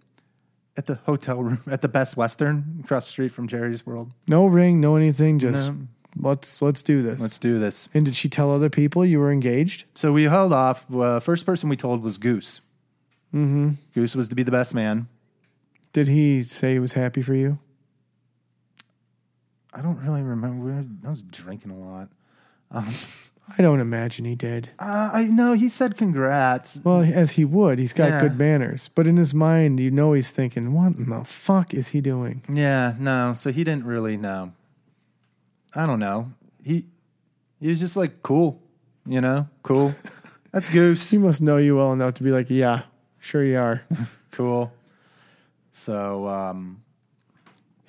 At 0.76 0.86
the 0.86 0.96
hotel 1.06 1.42
room 1.42 1.62
at 1.70 1.82
the 1.82 1.88
Best 1.88 2.18
Western 2.18 2.82
across 2.84 3.06
the 3.06 3.12
street 3.12 3.32
from 3.32 3.48
Jerry's 3.48 3.86
World. 3.86 4.12
No 4.28 4.46
ring, 4.46 4.80
no 4.80 4.96
anything. 4.96 5.40
Just 5.40 5.72
No. 5.72 5.88
let's 6.18 6.62
let's 6.62 6.84
do 6.84 7.02
this. 7.02 7.20
Let's 7.20 7.40
do 7.40 7.58
this. 7.60 7.90
and 7.94 8.06
did 8.06 8.16
she 8.16 8.30
tell 8.30 8.52
other 8.52 8.70
people 8.70 9.06
you 9.06 9.20
were 9.20 9.32
engaged? 9.32 9.86
So 9.96 10.12
we 10.12 10.24
held 10.24 10.54
off. 10.54 10.86
Uh, 10.94 11.20
first 11.20 11.46
person 11.46 11.70
we 11.70 11.76
told 11.76 12.04
was 12.04 12.18
Goose. 12.18 12.62
Mm-hmm. 13.34 13.72
Goose 13.94 14.16
was 14.16 14.30
to 14.30 14.36
be 14.36 14.44
the 14.44 14.52
best 14.52 14.74
man. 14.74 15.08
Did 15.94 16.08
he 16.08 16.44
say 16.44 16.74
he 16.74 16.80
was 16.80 16.94
happy 16.94 17.22
for 17.22 17.34
you? 17.34 17.60
I 19.74 19.82
don't 19.82 19.98
really 20.00 20.22
remember. 20.22 20.86
I 21.06 21.10
was 21.10 21.24
drinking 21.24 21.72
a 21.72 21.78
lot. 21.78 22.10
I 23.58 23.62
don't 23.64 23.80
imagine 23.80 24.26
he 24.26 24.36
did. 24.36 24.70
Uh, 24.78 25.10
I 25.12 25.24
know 25.24 25.54
he 25.54 25.70
said 25.70 25.98
congrats. 25.98 26.78
Well, 26.84 27.02
as 27.02 27.32
he 27.32 27.46
would, 27.46 27.80
he's 27.80 27.94
got 27.94 28.10
Yeah. 28.10 28.22
good 28.22 28.38
manners. 28.38 28.90
But 28.94 29.08
in 29.08 29.18
his 29.18 29.34
mind, 29.34 29.80
you 29.80 29.90
know 29.90 30.14
he's 30.14 30.30
thinking, 30.30 30.72
"What 30.74 30.96
in 30.98 31.10
the 31.10 31.24
fuck 31.24 31.74
is 31.74 31.90
he 31.90 32.00
doing?" 32.02 32.44
Yeah, 32.48 32.94
no. 33.00 33.34
So 33.34 33.52
he 33.52 33.64
didn't 33.64 33.86
really 33.86 34.18
know. 34.18 34.54
I 35.76 35.86
don't 35.88 36.00
know. 36.00 36.32
He 36.64 36.86
he 37.60 37.70
was 37.70 37.80
just 37.80 37.96
like 37.96 38.22
cool, 38.22 38.62
you 39.08 39.20
know, 39.22 39.48
cool. 39.64 39.96
That's 40.52 40.70
Goose. 40.70 41.10
He 41.12 41.18
must 41.18 41.42
know 41.42 41.58
you 41.58 41.76
well 41.76 41.94
enough 41.94 42.16
to 42.16 42.24
be 42.24 42.32
like, 42.32 42.50
"Yeah, 42.52 42.84
sure 43.20 43.44
you 43.44 43.58
are." 43.58 43.82
cool. 44.32 44.72
So 45.72 46.28
um, 46.28 46.84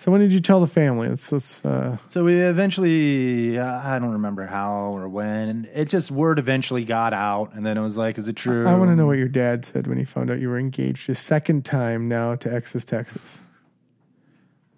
so 0.00 0.10
when 0.10 0.22
did 0.22 0.32
you 0.32 0.40
tell 0.40 0.62
the 0.62 0.66
family? 0.66 1.08
Let's. 1.08 1.62
Uh, 1.62 1.98
so 2.08 2.24
we 2.24 2.40
eventually 2.40 3.58
uh, 3.58 3.82
I 3.86 3.98
don't 3.98 4.12
remember 4.12 4.46
how 4.46 4.96
or 4.96 5.06
when. 5.10 5.68
It 5.74 5.90
just 5.90 6.10
word 6.10 6.38
eventually 6.38 6.84
got 6.84 7.12
out, 7.12 7.52
and 7.52 7.66
then 7.66 7.76
it 7.76 7.82
was 7.82 7.98
like, 7.98 8.16
is 8.16 8.26
it 8.26 8.34
true? 8.34 8.66
I 8.66 8.76
want 8.76 8.90
to 8.90 8.96
know 8.96 9.06
what 9.06 9.18
your 9.18 9.28
dad 9.28 9.66
said 9.66 9.86
when 9.86 9.98
he 9.98 10.06
found 10.06 10.30
out 10.30 10.40
you 10.40 10.48
were 10.48 10.58
engaged 10.58 11.10
a 11.10 11.14
second 11.14 11.66
time 11.66 12.08
now 12.08 12.34
to 12.36 12.50
Exes, 12.50 12.86
Texas. 12.86 13.42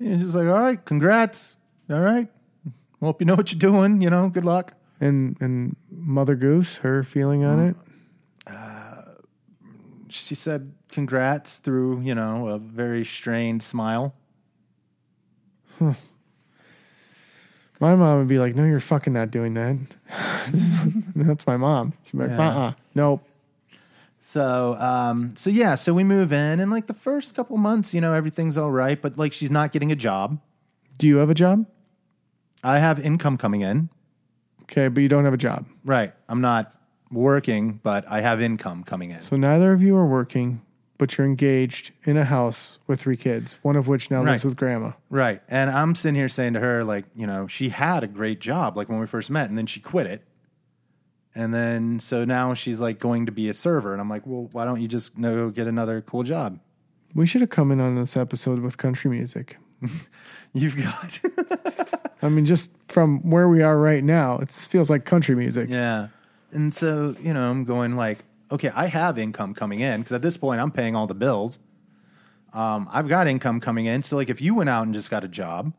He's 0.00 0.22
just 0.22 0.34
like, 0.34 0.48
all 0.48 0.58
right, 0.58 0.84
congrats. 0.84 1.54
All 1.88 2.00
right. 2.00 2.26
Hope 3.00 3.20
you 3.20 3.24
know 3.24 3.36
what 3.36 3.52
you're 3.52 3.60
doing. 3.60 4.02
You 4.02 4.10
know, 4.10 4.28
good 4.28 4.44
luck. 4.44 4.74
And 5.00 5.36
and 5.40 5.76
Mother 5.88 6.34
Goose, 6.34 6.78
her 6.78 7.04
feeling 7.04 7.44
on 7.44 7.60
it. 7.68 7.76
She 10.08 10.34
said 10.34 10.74
congrats 10.90 11.58
through, 11.58 12.00
you 12.00 12.14
know, 12.16 12.48
a 12.48 12.58
very 12.58 13.04
strained 13.04 13.62
smile. 13.62 14.16
My 17.80 17.96
mom 17.96 18.18
would 18.18 18.28
be 18.28 18.38
like, 18.38 18.54
"No, 18.54 18.64
you're 18.64 18.80
fucking 18.80 19.12
not 19.12 19.30
doing 19.30 19.54
that." 19.54 19.76
That's 21.16 21.46
my 21.46 21.56
mom. 21.56 21.94
She'd 22.04 22.12
be 22.12 22.18
like, 22.18 22.30
Yeah. 22.30 22.48
"Uh, 22.48 22.60
uh 22.60 22.72
nope." 22.94 23.28
So, 24.20 24.76
um, 24.78 25.34
so 25.36 25.50
yeah, 25.50 25.74
so 25.74 25.92
we 25.92 26.04
move 26.04 26.32
in, 26.32 26.60
and 26.60 26.70
like 26.70 26.86
the 26.86 26.94
first 26.94 27.34
couple 27.34 27.56
months, 27.56 27.92
you 27.92 28.00
know, 28.00 28.14
everything's 28.14 28.56
all 28.56 28.70
right, 28.70 29.00
but 29.00 29.18
like 29.18 29.32
she's 29.32 29.50
not 29.50 29.72
getting 29.72 29.90
a 29.90 29.96
job. 29.96 30.38
Do 30.98 31.06
you 31.06 31.16
have 31.16 31.28
a 31.28 31.34
job? 31.34 31.66
I 32.62 32.78
have 32.78 33.00
income 33.00 33.36
coming 33.36 33.62
in. 33.62 33.88
Okay, 34.62 34.88
but 34.88 35.00
you 35.02 35.08
don't 35.08 35.24
have 35.24 35.34
a 35.34 35.38
job. 35.38 35.66
Right. 35.84 36.12
I'm 36.28 36.40
not 36.40 36.72
working, 37.10 37.80
but 37.82 38.04
I 38.08 38.20
have 38.20 38.40
income 38.40 38.84
coming 38.84 39.10
in. 39.10 39.20
So 39.20 39.36
neither 39.36 39.72
of 39.72 39.82
you 39.82 39.96
are 39.96 40.06
working, 40.06 40.62
but 41.02 41.18
you're 41.18 41.26
engaged 41.26 41.90
in 42.04 42.16
a 42.16 42.24
house 42.24 42.78
with 42.86 43.00
three 43.00 43.16
kids, 43.16 43.58
one 43.62 43.74
of 43.74 43.88
which 43.88 44.08
now 44.08 44.22
lives 44.22 44.44
with 44.44 44.54
grandma. 44.54 44.92
Right. 45.10 45.42
And 45.48 45.68
I'm 45.68 45.96
sitting 45.96 46.14
here 46.14 46.28
saying 46.28 46.52
to 46.52 46.60
her, 46.60 46.84
like, 46.84 47.06
you 47.16 47.26
know, 47.26 47.48
she 47.48 47.70
had 47.70 48.04
a 48.04 48.06
great 48.06 48.38
job, 48.38 48.76
like 48.76 48.88
when 48.88 49.00
we 49.00 49.08
first 49.08 49.28
met, 49.28 49.48
and 49.48 49.58
then 49.58 49.66
she 49.66 49.80
quit 49.80 50.06
it. 50.06 50.22
And 51.34 51.52
then, 51.52 51.98
so 51.98 52.24
now 52.24 52.54
she's 52.54 52.78
like 52.78 53.00
going 53.00 53.26
to 53.26 53.32
be 53.32 53.48
a 53.48 53.52
server. 53.52 53.90
And 53.90 54.00
I'm 54.00 54.08
like, 54.08 54.24
well, 54.24 54.48
why 54.52 54.64
don't 54.64 54.80
you 54.80 54.86
just 54.86 55.20
go 55.20 55.50
get 55.50 55.66
another 55.66 56.00
cool 56.02 56.22
job? 56.22 56.60
We 57.16 57.26
should 57.26 57.40
have 57.40 57.50
come 57.50 57.72
in 57.72 57.80
on 57.80 57.96
this 57.96 58.16
episode 58.16 58.60
with 58.60 58.78
country 58.78 59.10
music. 59.10 59.56
You've 60.52 60.76
got, 60.76 61.18
I 62.22 62.28
mean, 62.28 62.44
just 62.44 62.70
from 62.86 63.28
where 63.28 63.48
we 63.48 63.60
are 63.60 63.76
right 63.76 64.04
now, 64.04 64.38
it 64.38 64.50
just 64.50 64.70
feels 64.70 64.88
like 64.88 65.04
country 65.04 65.34
music. 65.34 65.68
yeah. 65.68 66.10
And 66.52 66.72
so, 66.72 67.16
you 67.20 67.34
know, 67.34 67.50
I'm 67.50 67.64
going 67.64 67.96
like, 67.96 68.24
okay, 68.52 68.70
I 68.74 68.86
have 68.86 69.18
income 69.18 69.54
coming 69.54 69.80
in 69.80 70.00
because 70.00 70.12
at 70.12 70.22
this 70.22 70.36
point 70.36 70.60
I'm 70.60 70.70
paying 70.70 70.94
all 70.94 71.06
the 71.06 71.14
bills. 71.14 71.58
Um, 72.52 72.88
I've 72.92 73.08
got 73.08 73.26
income 73.26 73.60
coming 73.60 73.86
in. 73.86 74.02
So, 74.02 74.16
like, 74.16 74.28
if 74.28 74.40
you 74.40 74.54
went 74.54 74.68
out 74.68 74.84
and 74.84 74.94
just 74.94 75.10
got 75.10 75.24
a 75.24 75.28
job, 75.28 75.72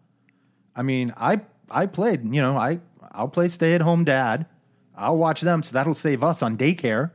I 0.76 0.82
mean, 0.82 1.14
I 1.16 1.42
I 1.70 1.86
played, 1.86 2.24
you 2.24 2.42
know, 2.42 2.58
I 2.58 2.80
I'll 3.12 3.28
play 3.28 3.48
stay 3.48 3.76
at 3.76 3.82
home 3.82 4.04
dad. 4.04 4.48
I'll 4.96 5.18
watch 5.18 5.42
them, 5.42 5.64
so 5.64 5.74
that'll 5.74 5.94
save 5.94 6.24
us 6.24 6.42
on 6.42 6.58
daycare 6.58 7.12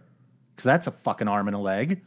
because 0.55 0.65
that's 0.65 0.87
a 0.87 0.93
fucking 0.93 1.29
arm 1.29 1.49
and 1.49 1.57
a 1.57 1.61
leg. 1.61 2.01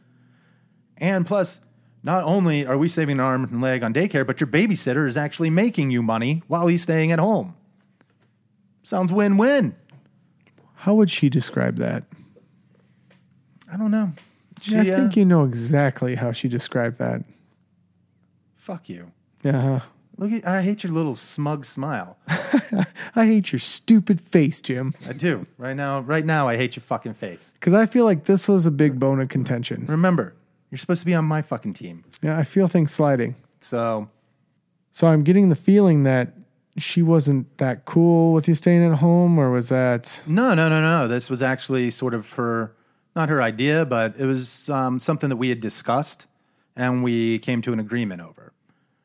And 0.96 1.26
plus, 1.26 1.60
not 2.02 2.24
only 2.24 2.66
are 2.66 2.76
we 2.76 2.88
saving 2.88 3.14
an 3.14 3.20
arm 3.20 3.44
and 3.44 3.60
leg 3.60 3.82
on 3.82 3.94
daycare, 3.94 4.26
but 4.26 4.40
your 4.40 4.48
babysitter 4.48 5.06
is 5.06 5.16
actually 5.16 5.50
making 5.50 5.90
you 5.90 6.02
money 6.02 6.42
while 6.46 6.66
he's 6.66 6.82
staying 6.82 7.12
at 7.12 7.18
home. 7.18 7.54
Sounds 8.82 9.12
win 9.12 9.36
win. 9.36 9.76
How 10.74 10.94
would 10.94 11.10
she 11.10 11.28
describe 11.28 11.76
that? 11.76 12.04
I 13.72 13.76
don't 13.76 13.90
know. 13.90 14.12
She, 14.60 14.74
Yeah, 14.74 14.82
I 14.82 14.90
uh, 14.90 14.96
think 14.96 15.16
you 15.16 15.24
know 15.24 15.44
exactly 15.44 16.14
how 16.16 16.32
she 16.32 16.48
described 16.48 16.98
that. 16.98 17.22
fuck 18.56 18.88
you. 18.88 19.10
Yeah. 19.42 19.80
Look, 20.18 20.30
at, 20.30 20.46
I 20.46 20.62
hate 20.62 20.84
your 20.84 20.92
little 20.92 21.16
smug 21.16 21.64
smile. 21.64 22.16
I 23.16 23.26
hate 23.26 23.50
your 23.50 23.58
stupid 23.58 24.20
face, 24.20 24.60
Jim. 24.60 24.94
I 25.08 25.14
do. 25.14 25.44
Right 25.58 25.74
now, 25.74 26.00
right 26.00 26.24
now, 26.24 26.46
I 26.48 26.56
hate 26.56 26.76
your 26.76 26.82
fucking 26.82 27.14
face. 27.14 27.54
Because 27.54 27.72
I 27.72 27.86
feel 27.86 28.04
like 28.04 28.24
this 28.26 28.46
was 28.46 28.66
a 28.66 28.70
big 28.70 29.00
bone 29.00 29.20
of 29.20 29.28
contention. 29.30 29.86
Remember, 29.88 30.34
you're 30.70 30.78
supposed 30.78 31.00
to 31.00 31.06
be 31.06 31.14
on 31.14 31.24
my 31.24 31.42
fucking 31.42 31.72
team. 31.74 32.04
Yeah, 32.22 32.38
I 32.38 32.44
feel 32.44 32.68
things 32.68 32.92
sliding. 32.92 33.34
So, 33.60 34.08
So 34.92 35.06
I'm 35.06 35.24
getting 35.24 35.48
the 35.48 35.56
feeling 35.56 36.04
that 36.04 36.34
she 36.76 37.02
wasn't 37.02 37.58
that 37.58 37.84
cool 37.84 38.32
with 38.32 38.46
you 38.48 38.54
staying 38.54 38.84
at 38.84 38.98
home, 38.98 39.38
or 39.38 39.50
was 39.50 39.68
that 39.70 40.22
no, 40.26 40.54
no, 40.54 40.68
no, 40.68 40.80
no. 40.80 41.08
This 41.08 41.28
was 41.28 41.42
actually 41.42 41.90
sort 41.90 42.14
of 42.14 42.32
her, 42.34 42.72
not 43.14 43.28
her 43.28 43.42
idea, 43.42 43.84
but 43.84 44.14
it 44.18 44.26
was 44.26 44.68
um, 44.70 44.98
something 44.98 45.28
that 45.28 45.36
we 45.36 45.48
had 45.48 45.60
discussed 45.60 46.26
and 46.76 47.02
we 47.02 47.38
came 47.40 47.60
to 47.62 47.72
an 47.72 47.78
agreement 47.78 48.20
over. 48.20 48.52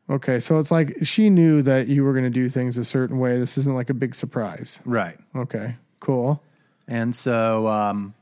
okay? 0.10 0.40
So 0.40 0.58
it's 0.60 0.72
like 0.72 0.96
she 1.04 1.30
knew 1.30 1.62
that 1.64 1.88
you 1.88 2.04
were 2.04 2.14
going 2.14 2.24
to 2.24 2.30
do 2.30 2.50
things 2.50 2.78
a 2.78 2.86
certain 2.86 3.20
way. 3.20 3.38
This 3.38 3.58
isn't 3.58 3.76
like 3.76 3.90
a 3.90 3.94
big 3.94 4.16
surprise. 4.16 4.80
Right. 4.86 5.18
Okay, 5.36 5.76
cool. 6.00 6.42
And 6.88 7.14
so, 7.16 7.68
um, 7.68 8.14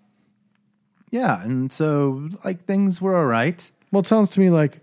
yeah. 1.11 1.43
And 1.43 1.71
so, 1.71 2.29
like, 2.43 2.65
things 2.65 2.99
were 3.01 3.15
all 3.15 3.25
right. 3.25 3.71
Well, 3.91 4.01
it 4.01 4.07
sounds 4.07 4.29
to 4.31 4.39
me 4.39 4.49
like 4.49 4.79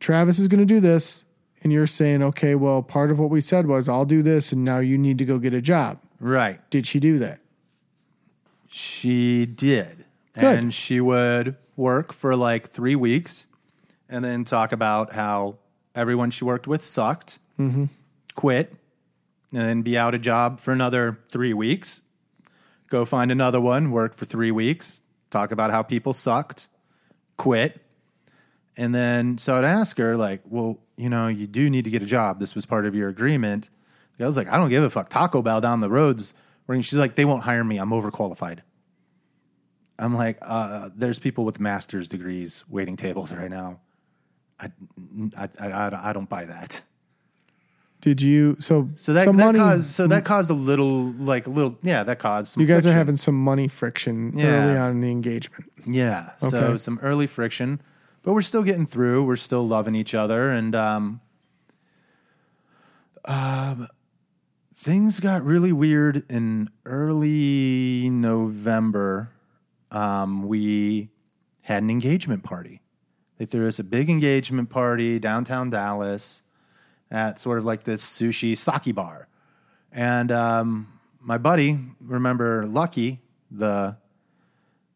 Travis 0.00 0.38
is 0.38 0.48
going 0.48 0.60
to 0.60 0.66
do 0.66 0.80
this, 0.80 1.24
and 1.62 1.72
you're 1.72 1.86
saying, 1.86 2.22
okay, 2.22 2.54
well, 2.54 2.82
part 2.82 3.10
of 3.10 3.18
what 3.18 3.30
we 3.30 3.40
said 3.40 3.66
was 3.66 3.88
I'll 3.88 4.06
do 4.06 4.22
this, 4.22 4.52
and 4.52 4.64
now 4.64 4.78
you 4.78 4.96
need 4.96 5.18
to 5.18 5.24
go 5.24 5.38
get 5.38 5.52
a 5.52 5.60
job. 5.60 5.98
Right. 6.20 6.58
Did 6.70 6.86
she 6.86 6.98
do 6.98 7.18
that? 7.18 7.40
She 8.68 9.44
did. 9.46 9.97
Good. 10.38 10.58
And 10.58 10.74
she 10.74 11.00
would 11.00 11.56
work 11.76 12.12
for 12.12 12.36
like 12.36 12.70
three 12.70 12.96
weeks 12.96 13.46
and 14.08 14.24
then 14.24 14.44
talk 14.44 14.72
about 14.72 15.12
how 15.12 15.58
everyone 15.94 16.30
she 16.30 16.44
worked 16.44 16.66
with 16.66 16.84
sucked, 16.84 17.38
mm-hmm. 17.58 17.86
quit, 18.34 18.74
and 19.52 19.60
then 19.60 19.82
be 19.82 19.96
out 19.96 20.14
of 20.14 20.20
a 20.20 20.22
job 20.22 20.60
for 20.60 20.72
another 20.72 21.20
three 21.30 21.52
weeks. 21.52 22.02
Go 22.88 23.04
find 23.04 23.30
another 23.30 23.60
one, 23.60 23.90
work 23.90 24.16
for 24.16 24.24
three 24.24 24.50
weeks, 24.50 25.02
talk 25.30 25.52
about 25.52 25.70
how 25.70 25.82
people 25.82 26.14
sucked, 26.14 26.68
quit. 27.36 27.80
And 28.76 28.94
then, 28.94 29.38
so 29.38 29.56
I'd 29.56 29.64
ask 29.64 29.98
her, 29.98 30.16
like, 30.16 30.40
well, 30.44 30.78
you 30.96 31.08
know, 31.08 31.26
you 31.28 31.46
do 31.46 31.68
need 31.68 31.84
to 31.84 31.90
get 31.90 32.02
a 32.02 32.06
job. 32.06 32.40
This 32.40 32.54
was 32.54 32.64
part 32.64 32.86
of 32.86 32.94
your 32.94 33.08
agreement. 33.08 33.68
I 34.20 34.26
was 34.26 34.36
like, 34.36 34.48
I 34.48 34.56
don't 34.56 34.70
give 34.70 34.82
a 34.82 34.90
fuck. 34.90 35.10
Taco 35.10 35.42
Bell 35.42 35.60
down 35.60 35.80
the 35.80 35.90
roads. 35.90 36.32
She's 36.80 36.94
like, 36.94 37.14
they 37.14 37.24
won't 37.24 37.42
hire 37.44 37.64
me. 37.64 37.78
I'm 37.78 37.90
overqualified. 37.90 38.60
I'm 39.98 40.14
like, 40.14 40.38
uh, 40.42 40.90
there's 40.94 41.18
people 41.18 41.44
with 41.44 41.58
master's 41.60 42.08
degrees 42.08 42.64
waiting 42.68 42.96
tables 42.96 43.32
right 43.40 43.50
now. 43.50 43.80
I, 44.60 44.70
I, 45.36 45.48
I, 45.60 46.10
I 46.10 46.12
don't 46.12 46.28
buy 46.28 46.44
that. 46.46 46.82
Did 48.00 48.22
you? 48.22 48.56
So 48.60 48.88
So 48.94 49.12
that, 49.12 49.26
that 49.26 49.32
money- 49.32 49.58
caused 49.58 49.90
so 49.90 50.06
that 50.06 50.24
caused 50.24 50.50
a 50.50 50.54
little 50.54 51.10
like 51.12 51.48
a 51.48 51.50
little 51.50 51.76
yeah 51.82 52.04
that 52.04 52.20
caused 52.20 52.52
some 52.52 52.60
You 52.60 52.66
guys 52.66 52.86
are 52.86 52.92
having 52.92 53.16
some 53.16 53.34
money 53.34 53.66
friction 53.66 54.38
Yeah. 54.38 54.46
early 54.46 54.78
on 54.78 54.90
in 54.92 55.00
the 55.00 55.10
engagement. 55.10 55.64
yeah 55.84 56.30
so 56.38 56.76
some 56.76 57.00
early 57.02 57.26
friction 57.26 57.80
but 58.22 58.34
we're 58.34 58.42
still 58.42 58.62
getting 58.62 58.86
through 58.86 59.24
we're 59.24 59.34
still 59.36 59.66
loving 59.66 59.96
each 59.96 60.14
other 60.14 60.48
and 60.50 60.76
um, 60.76 61.20
um 63.24 63.88
things 64.74 65.18
got 65.18 65.44
really 65.44 65.72
weird 65.72 66.24
in 66.30 66.70
early 66.86 68.08
November 68.10 69.30
um, 69.90 70.46
we 70.46 71.08
had 71.62 71.82
an 71.82 71.90
engagement 71.90 72.42
party 72.42 72.80
they 73.38 73.44
threw 73.44 73.68
us 73.68 73.78
a 73.78 73.84
big 73.84 74.10
engagement 74.10 74.70
party 74.70 75.18
downtown 75.18 75.70
Dallas 75.70 76.42
at 77.10 77.38
sort 77.38 77.58
of 77.58 77.64
like 77.64 77.84
this 77.84 78.04
sushi 78.04 78.56
sake 78.56 78.94
bar 78.94 79.28
and 79.92 80.30
um, 80.32 81.00
my 81.20 81.38
buddy 81.38 81.78
remember 82.00 82.66
Lucky 82.66 83.20
the 83.50 83.96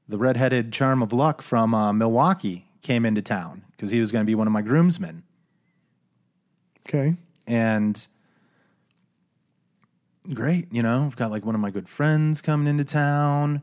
the 0.09 0.19
redheaded 0.19 0.73
charm 0.73 1.03
of 1.03 1.13
luck 1.13 1.41
from 1.43 1.75
uh, 1.75 1.93
Milwaukee 1.93 2.67
came 2.83 3.07
into 3.07 3.23
town 3.23 3.63
because 3.71 3.91
he 3.91 4.01
was 4.01 4.13
going 4.13 4.23
to 4.23 4.27
be 4.27 4.35
one 4.35 4.47
of 4.47 4.53
my 4.53 4.63
groomsmen. 4.63 5.23
Okay. 6.87 7.17
And 7.47 8.07
great, 10.35 10.73
you 10.73 10.83
know, 10.83 11.05
I've 11.07 11.17
got 11.17 11.31
like 11.31 11.47
one 11.47 11.55
of 11.55 11.61
my 11.61 11.71
good 11.71 11.89
friends 11.89 12.41
coming 12.41 12.67
into 12.67 12.85
town, 12.85 13.63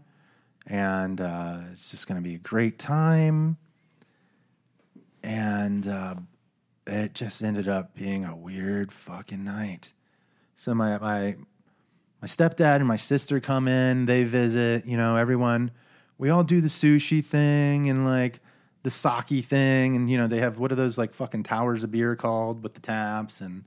and 0.67 1.19
uh, 1.19 1.59
it's 1.73 1.91
just 1.91 2.07
going 2.07 2.21
to 2.21 2.27
be 2.27 2.35
a 2.35 2.39
great 2.39 2.79
time. 2.79 3.57
And 5.23 5.87
uh, 5.87 6.15
it 6.87 7.13
just 7.13 7.43
ended 7.43 7.67
up 7.67 7.93
being 7.93 8.25
a 8.25 8.35
weird 8.35 8.91
fucking 8.91 9.43
night. 9.43 9.93
So 10.55 10.73
my 10.73 10.97
my 10.97 11.35
my 12.21 12.27
stepdad 12.27 12.77
and 12.77 12.87
my 12.87 12.97
sister 12.97 13.39
come 13.39 13.67
in, 13.67 14.05
they 14.05 14.23
visit, 14.23 14.85
you 14.85 14.97
know, 14.97 15.15
everyone. 15.15 15.71
We 16.17 16.29
all 16.29 16.43
do 16.43 16.59
the 16.59 16.67
sushi 16.67 17.23
thing 17.23 17.89
and 17.89 18.05
like 18.05 18.41
the 18.83 18.89
sake 18.89 19.45
thing, 19.45 19.95
and 19.95 20.09
you 20.09 20.17
know, 20.17 20.27
they 20.27 20.39
have 20.39 20.57
what 20.57 20.71
are 20.71 20.75
those 20.75 20.97
like 20.97 21.13
fucking 21.13 21.43
towers 21.43 21.83
of 21.83 21.91
beer 21.91 22.15
called 22.15 22.63
with 22.63 22.73
the 22.73 22.79
taps, 22.79 23.41
and 23.41 23.63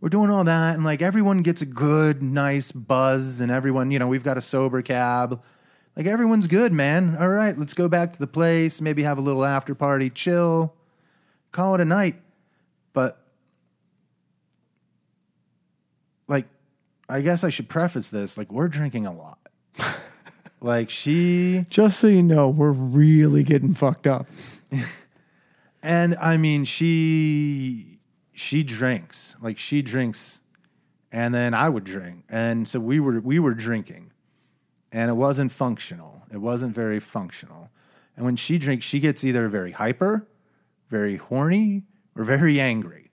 we're 0.00 0.08
doing 0.08 0.30
all 0.30 0.44
that, 0.44 0.74
and 0.74 0.84
like 0.84 1.00
everyone 1.02 1.42
gets 1.42 1.62
a 1.62 1.66
good, 1.66 2.22
nice 2.22 2.72
buzz, 2.72 3.40
and 3.40 3.50
everyone, 3.50 3.90
you 3.90 3.98
know, 3.98 4.08
we've 4.08 4.24
got 4.24 4.36
a 4.36 4.42
sober 4.42 4.82
cab. 4.82 5.42
Like 5.96 6.06
everyone's 6.06 6.46
good, 6.46 6.72
man. 6.72 7.16
All 7.18 7.28
right, 7.28 7.56
let's 7.58 7.74
go 7.74 7.88
back 7.88 8.12
to 8.12 8.18
the 8.18 8.26
place, 8.26 8.80
maybe 8.80 9.02
have 9.02 9.18
a 9.18 9.20
little 9.20 9.44
after 9.44 9.74
party, 9.74 10.08
chill, 10.08 10.74
call 11.50 11.74
it 11.74 11.80
a 11.80 11.84
night. 11.84 12.16
But 12.92 13.22
like 16.28 16.46
I 17.08 17.20
guess 17.20 17.44
I 17.44 17.50
should 17.50 17.68
preface 17.68 18.10
this 18.10 18.38
like 18.38 18.50
we're 18.50 18.68
drinking 18.68 19.06
a 19.06 19.12
lot. 19.12 19.38
like 20.60 20.88
she 20.88 21.66
Just 21.68 22.00
so 22.00 22.06
you 22.06 22.22
know, 22.22 22.48
we're 22.48 22.72
really 22.72 23.42
getting 23.42 23.74
fucked 23.74 24.06
up. 24.06 24.26
and 25.82 26.16
I 26.16 26.38
mean 26.38 26.64
she 26.64 27.98
she 28.32 28.62
drinks. 28.62 29.36
Like 29.42 29.58
she 29.58 29.82
drinks 29.82 30.40
and 31.12 31.34
then 31.34 31.52
I 31.52 31.68
would 31.68 31.84
drink. 31.84 32.24
And 32.30 32.66
so 32.66 32.80
we 32.80 32.98
were 32.98 33.20
we 33.20 33.38
were 33.38 33.52
drinking. 33.52 34.11
And 34.92 35.10
it 35.10 35.14
wasn't 35.14 35.50
functional. 35.52 36.22
It 36.32 36.38
wasn't 36.38 36.74
very 36.74 37.00
functional. 37.00 37.70
And 38.16 38.24
when 38.24 38.36
she 38.36 38.58
drinks, 38.58 38.84
she 38.84 39.00
gets 39.00 39.24
either 39.24 39.48
very 39.48 39.72
hyper, 39.72 40.26
very 40.90 41.16
horny, 41.16 41.84
or 42.14 42.24
very 42.24 42.60
angry, 42.60 43.10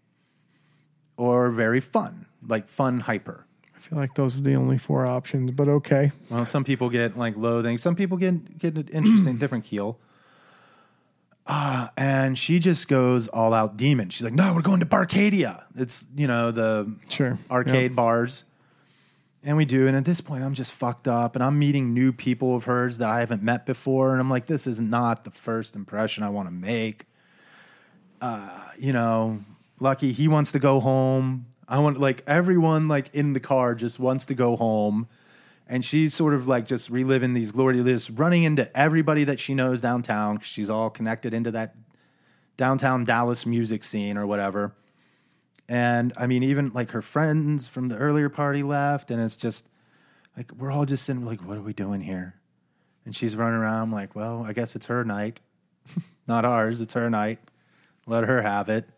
or 1.17 1.49
very 1.51 1.79
fun, 1.79 2.25
like 2.45 2.67
fun 2.67 2.99
hyper. 3.01 3.45
I 3.75 3.79
feel 3.79 3.97
like 3.97 4.15
those 4.15 4.37
are 4.37 4.41
the 4.43 4.55
only 4.55 4.77
four 4.77 5.05
options, 5.05 5.51
but 5.51 5.69
okay. 5.69 6.11
Well, 6.29 6.43
some 6.43 6.65
people 6.65 6.89
get 6.89 7.17
like 7.17 7.37
loathing. 7.37 7.77
Some 7.77 7.95
people 7.95 8.17
get 8.17 8.57
get 8.59 8.75
an 8.75 8.89
interesting 8.91 9.37
different 9.39 9.63
keel. 9.63 9.97
Uh, 11.47 11.87
and 11.97 12.37
she 12.37 12.59
just 12.59 12.87
goes 12.87 13.27
all 13.29 13.53
out 13.55 13.75
demon. 13.75 14.09
She's 14.09 14.23
like, 14.23 14.33
"No, 14.33 14.53
we're 14.53 14.61
going 14.61 14.81
to 14.81 14.85
Barcadia. 14.85 15.63
It's 15.75 16.05
you 16.15 16.27
know 16.27 16.51
the 16.51 16.93
Sure. 17.07 17.39
arcade 17.49 17.95
bars." 17.95 18.43
And 19.43 19.55
we 19.55 19.65
do. 19.65 19.87
And 19.87 19.95
at 19.95 20.05
this 20.05 20.19
point, 20.19 20.43
I'm 20.43 20.53
just 20.53 20.71
fucked 20.71 21.07
up, 21.07 21.35
and 21.35 21.43
I'm 21.43 21.57
meeting 21.57 21.93
new 21.93 22.11
people 22.11 22.55
of 22.55 22.65
hers 22.65 22.97
that 22.97 23.09
I 23.09 23.21
haven't 23.21 23.41
met 23.41 23.65
before, 23.65 24.11
and 24.11 24.19
I'm 24.19 24.29
like, 24.29 24.47
"This 24.47 24.67
is 24.67 24.81
not 24.81 25.23
the 25.23 25.31
first 25.31 25.75
impression 25.75 26.23
I 26.23 26.29
want 26.29 26.47
to 26.47 26.53
make." 26.53 27.05
Uh, 28.21 28.57
you 28.77 28.91
know, 28.91 29.43
lucky 29.79 30.11
he 30.11 30.27
wants 30.27 30.51
to 30.51 30.59
go 30.59 30.81
home. 30.81 31.45
I 31.69 31.79
want 31.79 31.99
like 31.99 32.23
everyone 32.27 32.87
like 32.87 33.13
in 33.13 33.33
the 33.33 33.39
car 33.39 33.75
just 33.75 33.97
wants 33.97 34.25
to 34.25 34.33
go 34.33 34.55
home 34.57 35.07
and 35.69 35.85
she's 35.85 36.15
sort 36.15 36.33
of 36.33 36.47
like 36.47 36.65
just 36.65 36.89
reliving 36.89 37.35
these 37.35 37.51
glory 37.51 37.81
days, 37.83 38.09
running 38.09 38.41
into 38.41 38.75
everybody 38.75 39.23
that 39.23 39.39
she 39.39 39.53
knows 39.53 39.79
downtown 39.79 40.35
because 40.35 40.49
she's 40.49 40.69
all 40.69 40.89
connected 40.89 41.31
into 41.31 41.51
that 41.51 41.75
downtown 42.57 43.03
Dallas 43.03 43.45
music 43.45 43.83
scene 43.83 44.17
or 44.17 44.25
whatever. 44.25 44.73
And 45.69 46.13
I 46.17 46.25
mean, 46.25 46.41
even 46.41 46.71
like 46.73 46.91
her 46.91 47.01
friends 47.03 47.67
from 47.67 47.89
the 47.89 47.97
earlier 47.97 48.27
party 48.27 48.63
left, 48.63 49.11
and 49.11 49.21
it's 49.21 49.35
just 49.35 49.69
like 50.35 50.51
we're 50.57 50.71
all 50.71 50.85
just 50.85 51.05
sitting 51.05 51.23
like, 51.23 51.41
what 51.41 51.57
are 51.57 51.61
we 51.61 51.73
doing 51.73 52.01
here? 52.01 52.33
And 53.05 53.15
she's 53.15 53.35
running 53.35 53.59
around 53.59 53.91
like, 53.91 54.15
well, 54.15 54.43
I 54.47 54.53
guess 54.53 54.75
it's 54.75 54.87
her 54.87 55.05
night, 55.05 55.39
not 56.27 56.43
ours. 56.43 56.81
It's 56.81 56.93
her 56.93 57.07
night. 57.07 57.37
Let 58.07 58.23
her 58.23 58.41
have 58.41 58.67
it. 58.67 58.89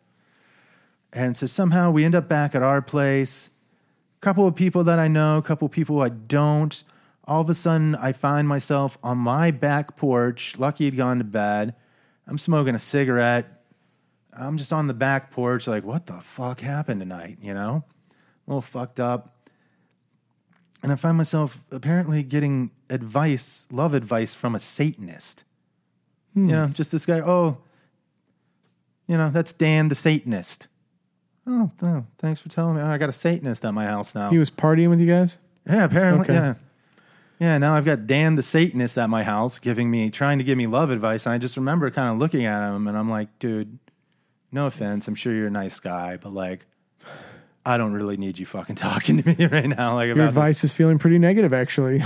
And 1.12 1.36
so 1.36 1.46
somehow 1.46 1.92
we 1.92 2.06
end 2.06 2.16
up 2.16 2.30
back 2.30 2.56
at 2.56 2.64
our 2.64 2.82
place 2.82 3.50
A 4.18 4.22
couple 4.22 4.48
of 4.48 4.56
people 4.56 4.86
that 4.86 4.98
I 4.98 5.10
know, 5.10 5.38
a 5.38 5.42
couple 5.42 5.66
of 5.66 5.74
people 5.74 6.02
I 6.02 6.08
don't. 6.10 6.82
All 7.26 7.42
of 7.42 7.50
a 7.50 7.54
sudden, 7.54 7.96
I 7.96 8.14
find 8.14 8.48
myself 8.48 8.98
on 9.04 9.18
my 9.18 9.52
back 9.52 9.98
porch. 9.98 10.58
Lucky 10.58 10.86
had 10.86 10.96
gone 10.96 11.18
to 11.18 11.26
bed. 11.26 11.76
I'm 12.28 12.38
smoking 12.38 12.76
a 12.76 12.80
cigarette. 12.80 13.61
I'm 14.34 14.58
just 14.58 14.72
on 14.72 14.88
the 14.88 14.94
back 14.94 15.32
porch, 15.32 15.68
like, 15.68 15.84
what 15.84 16.06
the 16.06 16.20
fuck 16.22 16.62
happened 16.62 17.02
tonight? 17.02 17.38
You 17.42 17.54
know, 17.54 17.84
a 18.48 18.50
little 18.50 18.62
fucked 18.62 19.00
up. 19.00 19.36
And 20.84 20.92
I 20.92 20.96
find 20.96 21.18
myself 21.18 21.62
apparently 21.70 22.24
getting 22.24 22.72
advice, 22.90 23.68
love 23.72 23.94
advice 23.94 24.34
from 24.34 24.56
a 24.56 24.60
Satanist. 24.60 25.44
You 26.34 26.44
hmm. 26.44 26.48
know, 26.48 26.68
just 26.68 26.92
this 26.92 27.06
guy, 27.06 27.20
oh, 27.20 27.58
you 29.08 29.18
know, 29.18 29.30
that's 29.30 29.54
Dan 29.54 29.90
the 29.90 29.96
Satanist. 29.96 30.68
Oh, 31.46 31.72
oh, 31.82 32.06
thanks 32.20 32.40
for 32.42 32.50
telling 32.50 32.76
me. 32.76 32.82
Oh, 32.82 32.88
I 32.88 32.98
got 32.98 33.10
a 33.10 33.14
Satanist 33.14 33.66
at 33.66 33.74
my 33.74 33.86
house 33.86 34.16
now. 34.16 34.30
He 34.30 34.38
was 34.38 34.50
partying 34.50 34.90
with 34.90 35.00
you 35.00 35.08
guys? 35.08 35.38
yeah, 35.68 35.86
apparently, 35.86 36.26
Okay. 36.26 36.34
yeah. 36.34 36.54
Yeah, 37.40 37.58
now 37.58 37.74
I've 37.74 37.86
got 37.86 38.06
Dan 38.06 38.36
the 38.36 38.44
Satanist 38.44 39.00
at 39.00 39.10
my 39.10 39.24
house 39.24 39.58
giving 39.58 39.90
me, 39.90 40.12
trying 40.12 40.38
to 40.38 40.44
give 40.44 40.60
me 40.60 40.68
love 40.68 40.92
advice. 40.92 41.26
And 41.26 41.34
I 41.34 41.40
just 41.40 41.58
remember 41.58 41.90
kind 41.90 42.14
of 42.14 42.20
looking 42.20 42.46
at 42.46 42.70
him 42.70 42.88
and 42.88 42.96
I'm 42.96 43.10
like, 43.10 43.40
dude, 43.40 43.80
no 44.52 44.66
offense. 44.66 45.08
I'm 45.08 45.16
sure 45.16 45.34
you're 45.34 45.48
a 45.48 45.52
nice 45.52 45.80
guy, 45.80 46.18
but 46.18 46.34
like, 46.34 46.66
I 47.66 47.78
don't 47.78 47.94
really 47.94 48.18
need 48.18 48.40
you 48.40 48.46
fucking 48.46 48.76
talking 48.78 49.24
to 49.24 49.36
me 49.36 49.46
right 49.46 49.68
now. 49.68 49.96
Like, 49.96 50.16
Your 50.16 50.26
advice 50.26 50.64
is 50.64 50.74
feeling 50.74 51.00
pretty 51.00 51.20
negative, 51.20 51.54
actually. 51.54 52.02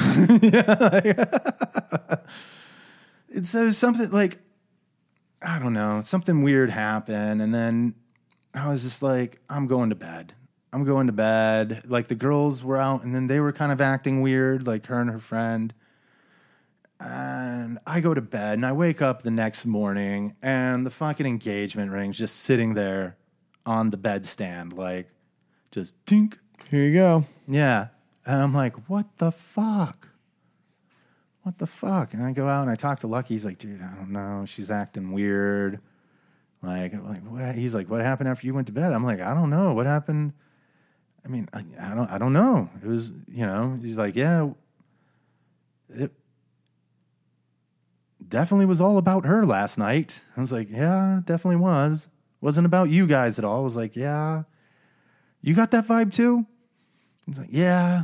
it's 3.30 3.50
so 3.50 3.72
something 3.72 4.12
like 4.12 4.40
I 5.42 5.60
don't 5.60 5.74
know, 5.74 6.02
something 6.02 6.42
weird 6.42 6.72
happened, 6.72 7.42
and 7.42 7.54
then 7.54 7.94
I 8.54 8.70
was 8.70 8.84
just 8.84 9.04
like, 9.04 9.40
I'm 9.50 9.68
going 9.68 9.90
to 9.90 9.96
bed. 9.96 10.34
I'm 10.74 10.84
going 10.84 11.08
to 11.08 11.14
bed. 11.14 11.84
Like 11.86 12.08
the 12.08 12.16
girls 12.16 12.64
were 12.64 12.78
out, 12.78 13.04
and 13.04 13.14
then 13.14 13.28
they 13.28 13.40
were 13.40 13.52
kind 13.52 13.72
of 13.72 13.80
acting 13.80 14.22
weird, 14.22 14.66
like 14.66 14.88
her 14.88 15.00
and 15.00 15.10
her 15.10 15.20
friend. 15.20 15.74
And 17.06 17.78
I 17.86 18.00
go 18.00 18.16
to 18.16 18.22
bed, 18.22 18.54
and 18.54 18.66
I 18.66 18.72
wake 18.72 19.00
up 19.00 19.22
the 19.22 19.30
next 19.30 19.64
morning, 19.64 20.36
and 20.42 20.86
the 20.86 20.90
fucking 20.90 21.28
engagement 21.28 21.92
ring's 21.92 22.18
just 22.18 22.38
sitting 22.38 22.74
there 22.74 23.16
on 23.64 23.92
the 23.92 23.98
bedstand, 23.98 24.74
like 24.74 25.10
just 25.70 26.04
tink. 26.06 26.40
Here 26.72 26.84
you 26.84 27.00
go. 27.00 27.26
Yeah. 27.48 27.90
And 28.26 28.42
I'm 28.42 28.56
like, 28.56 28.90
what 28.90 29.06
the 29.20 29.32
fuck? 29.32 30.08
What 31.44 31.60
the 31.60 31.68
fuck? 31.68 32.16
And 32.16 32.24
I 32.24 32.32
go 32.32 32.48
out 32.48 32.62
and 32.64 32.72
I 32.72 32.76
talk 32.76 33.02
to 33.02 33.08
Lucky. 33.08 33.36
He's 33.36 33.46
like, 33.46 33.60
dude, 33.60 33.84
I 33.84 33.94
don't 33.94 34.10
know. 34.10 34.46
She's 34.48 34.72
acting 34.72 35.12
weird. 35.12 35.80
Like, 36.64 36.94
like 36.94 37.22
what? 37.22 37.54
He's 37.54 37.76
like, 37.76 37.88
what 37.88 38.02
happened 38.02 38.30
after 38.30 38.48
you 38.48 38.56
went 38.56 38.66
to 38.66 38.74
bed? 38.74 38.94
I'm 38.94 39.04
like, 39.04 39.22
I 39.22 39.36
don't 39.36 39.52
know. 39.52 39.74
What 39.74 39.86
happened? 39.86 40.34
I 41.24 41.28
mean, 41.28 41.48
I, 41.54 41.64
I 41.80 41.94
don't, 41.94 42.10
I 42.10 42.18
don't 42.18 42.34
know. 42.34 42.68
It 42.84 42.88
was, 42.88 43.12
you 43.28 43.46
know. 43.46 43.78
He's 43.80 44.00
like, 44.00 44.16
yeah, 44.16 44.50
it 45.94 46.12
definitely 48.28 48.66
was 48.66 48.82
all 48.82 48.98
about 48.98 49.26
her 49.26 49.46
last 49.46 49.78
night. 49.78 50.24
I 50.36 50.42
was 50.42 50.52
like, 50.52 50.70
yeah, 50.70 51.22
definitely 51.26 51.62
was. 51.62 52.08
Wasn't 52.42 52.66
about 52.66 52.90
you 52.90 53.08
guys 53.08 53.40
at 53.40 53.46
all. 53.46 53.62
I 53.62 53.64
was 53.64 53.76
like, 53.76 53.96
yeah, 53.96 54.44
you 55.42 55.54
got 55.54 55.72
that 55.72 55.88
vibe 55.88 56.14
too. 56.14 56.46
He's 57.26 57.38
like, 57.38 57.50
yeah. 57.52 58.04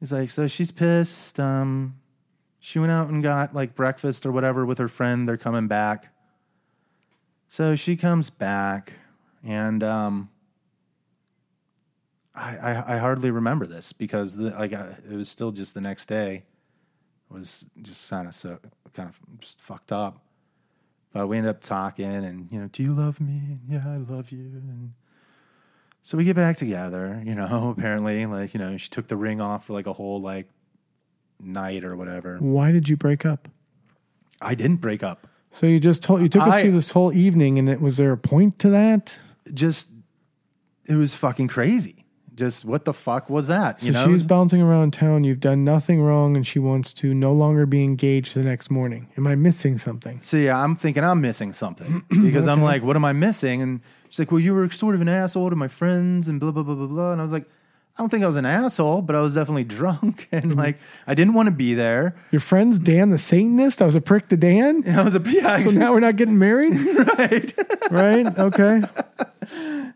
He's 0.00 0.12
like, 0.12 0.30
so 0.30 0.46
she's 0.46 0.70
pissed. 0.70 1.38
Um, 1.38 1.96
she 2.58 2.78
went 2.78 2.92
out 2.92 3.08
and 3.08 3.22
got 3.22 3.54
like 3.54 3.74
breakfast 3.74 4.26
or 4.26 4.32
whatever 4.32 4.66
with 4.66 4.78
her 4.78 4.88
friend. 4.88 5.28
They're 5.28 5.36
coming 5.36 5.68
back. 5.68 6.12
So 7.48 7.76
she 7.76 7.96
comes 7.96 8.28
back, 8.28 8.94
and 9.44 9.82
um, 9.84 10.30
I, 12.34 12.56
I 12.56 12.94
I 12.94 12.98
hardly 12.98 13.30
remember 13.30 13.66
this 13.66 13.92
because 13.92 14.36
the, 14.36 14.50
like 14.50 14.72
I, 14.72 14.96
it 15.08 15.14
was 15.14 15.28
still 15.28 15.52
just 15.52 15.74
the 15.74 15.80
next 15.80 16.06
day. 16.06 16.42
Was 17.30 17.66
just 17.82 18.08
kind 18.08 18.28
of 18.28 18.34
so 18.34 18.58
kind 18.94 19.08
of 19.08 19.40
just 19.40 19.60
fucked 19.60 19.92
up. 19.92 20.20
But 21.12 21.26
we 21.28 21.38
ended 21.38 21.50
up 21.50 21.60
talking, 21.60 22.04
and 22.04 22.48
you 22.50 22.60
know, 22.60 22.68
do 22.72 22.82
you 22.82 22.92
love 22.92 23.20
me? 23.20 23.32
And, 23.32 23.60
yeah, 23.68 23.84
I 23.86 23.96
love 23.96 24.30
you. 24.30 24.38
And 24.38 24.92
so 26.02 26.16
we 26.16 26.24
get 26.24 26.36
back 26.36 26.56
together, 26.56 27.22
you 27.24 27.34
know, 27.34 27.70
apparently, 27.76 28.26
like, 28.26 28.54
you 28.54 28.60
know, 28.60 28.76
she 28.76 28.88
took 28.88 29.08
the 29.08 29.16
ring 29.16 29.40
off 29.40 29.66
for 29.66 29.72
like 29.72 29.86
a 29.86 29.92
whole 29.92 30.20
like 30.20 30.46
night 31.40 31.84
or 31.84 31.96
whatever. 31.96 32.36
Why 32.38 32.70
did 32.70 32.88
you 32.88 32.96
break 32.96 33.26
up? 33.26 33.48
I 34.40 34.54
didn't 34.54 34.76
break 34.76 35.02
up. 35.02 35.26
So 35.50 35.66
you 35.66 35.80
just 35.80 36.02
told 36.02 36.20
you 36.20 36.28
took 36.28 36.42
us 36.42 36.60
through 36.60 36.72
this 36.72 36.90
whole 36.90 37.12
evening, 37.12 37.58
and 37.58 37.68
it 37.68 37.80
was 37.80 37.96
there 37.96 38.12
a 38.12 38.18
point 38.18 38.58
to 38.58 38.68
that? 38.70 39.18
Just 39.54 39.88
it 40.84 40.94
was 40.96 41.14
fucking 41.14 41.48
crazy. 41.48 41.95
Just 42.36 42.66
what 42.66 42.84
the 42.84 42.92
fuck 42.92 43.30
was 43.30 43.48
that? 43.48 43.82
You 43.82 43.94
So 43.94 44.06
know? 44.06 44.12
she's 44.12 44.26
bouncing 44.26 44.60
around 44.60 44.92
town. 44.92 45.24
You've 45.24 45.40
done 45.40 45.64
nothing 45.64 46.02
wrong, 46.02 46.36
and 46.36 46.46
she 46.46 46.58
wants 46.58 46.92
to 46.94 47.14
no 47.14 47.32
longer 47.32 47.64
be 47.64 47.82
engaged 47.82 48.34
the 48.34 48.42
next 48.42 48.70
morning. 48.70 49.08
Am 49.16 49.26
I 49.26 49.34
missing 49.34 49.78
something? 49.78 50.20
So 50.20 50.36
yeah, 50.36 50.58
I'm 50.58 50.76
thinking 50.76 51.02
I'm 51.02 51.22
missing 51.22 51.54
something 51.54 52.04
because 52.22 52.46
I'm 52.46 52.62
like, 52.62 52.82
what 52.82 52.94
am 52.94 53.06
I 53.06 53.14
missing? 53.14 53.62
And 53.62 53.80
she's 54.10 54.18
like, 54.18 54.30
well, 54.30 54.40
you 54.40 54.54
were 54.54 54.70
sort 54.70 54.94
of 54.94 55.00
an 55.00 55.08
asshole 55.08 55.48
to 55.48 55.56
my 55.56 55.68
friends 55.68 56.28
and 56.28 56.38
blah 56.38 56.50
blah 56.50 56.62
blah 56.62 56.74
blah 56.74 56.86
blah. 56.86 57.12
And 57.12 57.20
I 57.20 57.24
was 57.24 57.32
like, 57.32 57.46
I 57.98 58.02
don't 58.02 58.10
think 58.10 58.24
I 58.24 58.26
was 58.26 58.36
an 58.36 58.44
asshole, 58.44 59.00
but 59.00 59.16
I 59.16 59.22
was 59.22 59.34
definitely 59.34 59.64
drunk 59.78 60.28
and 60.30 60.44
mm-hmm. 60.50 60.58
like 60.58 60.78
I 61.06 61.14
didn't 61.14 61.32
want 61.32 61.46
to 61.46 61.52
be 61.52 61.72
there. 61.72 62.14
Your 62.30 62.40
friend's 62.40 62.78
Dan 62.78 63.10
the 63.10 63.18
Satanist? 63.18 63.80
I 63.80 63.86
was 63.86 63.94
a 63.94 64.02
prick 64.02 64.28
to 64.28 64.36
Dan? 64.36 64.82
I 64.88 65.02
was 65.02 65.14
a 65.14 65.22
yeah, 65.26 65.56
So 65.56 65.70
now 65.70 65.94
we're 65.94 66.00
not 66.00 66.16
getting 66.16 66.38
married? 66.38 66.74
right. 67.18 67.54
right? 67.90 68.38
Okay. 68.38 68.82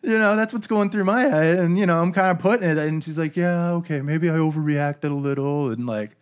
You 0.03 0.19
know, 0.19 0.37
that's 0.37 0.53
what's 0.53 0.67
going 0.67 0.91
through 0.91 1.05
my 1.05 1.23
head. 1.23 1.59
And, 1.59 1.79
you 1.79 1.87
know, 1.87 2.01
I'm 2.01 2.13
kind 2.13 2.31
of 2.31 2.39
putting 2.39 2.69
it. 2.69 2.79
And 2.79 3.03
she's 3.05 3.19
like, 3.19 3.37
yeah, 3.37 3.71
okay, 3.73 4.01
maybe 4.01 4.31
I 4.31 4.35
overreacted 4.35 5.11
a 5.11 5.15
little. 5.15 5.71
And, 5.71 5.87
like, 5.87 6.17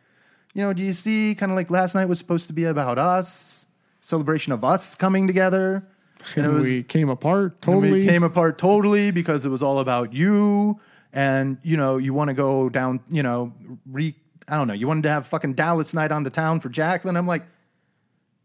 you 0.55 0.63
know, 0.63 0.73
do 0.73 0.83
you 0.83 0.93
see 0.93 1.35
kind 1.35 1.53
of 1.53 1.57
like 1.57 1.71
last 1.71 1.95
night 1.95 2.07
was 2.07 2.19
supposed 2.19 2.47
to 2.49 2.53
be 2.53 2.65
about 2.65 2.99
us, 2.99 3.67
celebration 4.01 4.53
of 4.53 4.65
us 4.65 4.95
coming 4.95 5.27
together. 5.27 5.87
And 6.35 6.45
it 6.45 6.49
And 6.49 6.55
was, 6.59 6.65
we 6.65 6.83
came 6.83 7.09
apart 7.09 7.63
totally. 7.63 7.93
we 7.93 8.07
came 8.07 8.23
apart 8.25 8.59
totally 8.59 9.11
because 9.13 9.47
it 9.47 9.51
was 9.51 9.63
all 9.63 9.79
about 9.79 10.13
you. 10.13 10.81
And, 11.13 11.59
you 11.63 11.77
know, 11.77 11.97
you 11.97 12.13
want 12.13 12.29
to 12.29 12.35
go 12.35 12.69
down, 12.69 13.01
you 13.09 13.23
know, 13.23 13.53
re, 13.87 14.15
I 14.49 14.57
don't 14.57 14.67
know, 14.67 14.75
you 14.75 14.89
wanted 14.89 15.03
to 15.05 15.11
have 15.11 15.27
fucking 15.27 15.55
Dallas 15.55 15.95
night 15.95 16.11
on 16.11 16.23
the 16.25 16.31
town 16.31 16.61
for 16.61 16.69
Jacqueline. 16.69 17.17
I'm 17.17 17.27
like, 17.27 17.45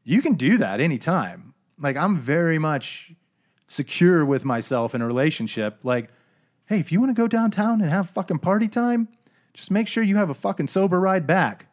you 0.03 0.21
can 0.21 0.35
do 0.35 0.57
that 0.59 0.79
anytime. 0.79 1.53
Like, 1.79 1.97
I'm 1.97 2.19
very 2.19 2.59
much 2.59 3.13
secure 3.73 4.23
with 4.23 4.45
myself 4.45 4.93
in 4.93 5.01
a 5.01 5.07
relationship. 5.07 5.79
Like, 5.83 6.09
hey, 6.67 6.79
if 6.79 6.91
you 6.91 6.99
want 6.99 7.09
to 7.09 7.19
go 7.21 7.27
downtown 7.27 7.81
and 7.81 7.89
have 7.89 8.09
fucking 8.11 8.39
party 8.39 8.67
time, 8.67 9.07
just 9.53 9.71
make 9.71 9.87
sure 9.87 10.03
you 10.03 10.15
have 10.17 10.29
a 10.29 10.33
fucking 10.33 10.67
sober 10.67 10.99
ride 10.99 11.25
back. 11.27 11.65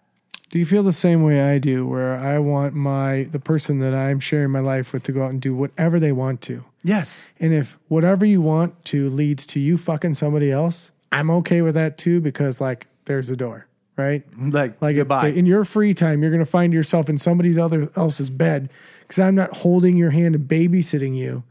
Do 0.50 0.58
you 0.58 0.66
feel 0.66 0.82
the 0.82 0.92
same 0.92 1.22
way 1.22 1.40
I 1.40 1.58
do, 1.58 1.86
where 1.86 2.18
I 2.18 2.38
want 2.40 2.74
my 2.74 3.28
the 3.30 3.38
person 3.38 3.78
that 3.80 3.94
I'm 3.94 4.18
sharing 4.18 4.50
my 4.50 4.58
life 4.58 4.92
with 4.92 5.04
to 5.04 5.12
go 5.12 5.22
out 5.22 5.30
and 5.30 5.40
do 5.40 5.54
whatever 5.54 6.00
they 6.00 6.10
want 6.10 6.40
to? 6.42 6.64
Yes. 6.82 7.28
And 7.38 7.54
if 7.54 7.78
whatever 7.88 8.24
you 8.24 8.40
want 8.40 8.84
to 8.86 9.08
leads 9.10 9.46
to 9.46 9.60
you 9.60 9.78
fucking 9.78 10.14
somebody 10.14 10.50
else, 10.50 10.90
I'm 11.12 11.30
okay 11.30 11.62
with 11.62 11.74
that 11.74 11.98
too 11.98 12.20
because 12.20 12.60
like 12.60 12.88
there's 13.04 13.28
the 13.28 13.36
door, 13.36 13.68
right? 13.96 14.28
Mm-hmm. 14.32 14.50
Like, 14.50 14.82
Like 14.82 14.92
if- 14.94 15.00
goodbye. 15.02 15.28
in 15.28 15.46
your 15.46 15.64
free 15.64 15.94
time, 15.94 16.20
you're 16.22 16.32
going 16.32 16.44
to 16.44 16.50
find 16.50 16.72
yourself 16.72 17.08
in 17.08 17.16
somebody 17.18 17.56
other 17.58 17.88
else's 17.94 18.30
bed 18.30 18.70
because 19.02 19.20
I'm 19.20 19.36
not 19.36 19.58
holding 19.58 19.96
your 19.96 20.10
hand 20.10 20.34
and 20.34 20.48
babysitting 20.48 21.14
you. 21.16 21.44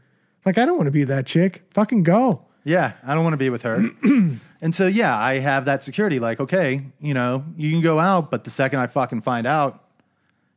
Like 0.44 0.58
I 0.58 0.64
don't 0.64 0.76
want 0.76 0.86
to 0.86 0.92
be 0.92 1.04
that 1.04 1.26
chick. 1.26 1.62
Fucking 1.70 2.02
go. 2.02 2.44
Yeah, 2.64 2.92
I 3.04 3.14
don't 3.14 3.24
want 3.24 3.34
to 3.34 3.38
be 3.38 3.50
with 3.50 3.62
her. 3.62 3.88
and 4.60 4.74
so, 4.74 4.86
yeah, 4.86 5.16
I 5.16 5.38
have 5.38 5.64
that 5.64 5.82
security. 5.82 6.18
Like, 6.18 6.40
okay, 6.40 6.82
you 7.00 7.14
know, 7.14 7.44
you 7.56 7.70
can 7.70 7.80
go 7.80 7.98
out, 7.98 8.30
but 8.30 8.44
the 8.44 8.50
second 8.50 8.80
I 8.80 8.86
fucking 8.86 9.22
find 9.22 9.46
out, 9.46 9.82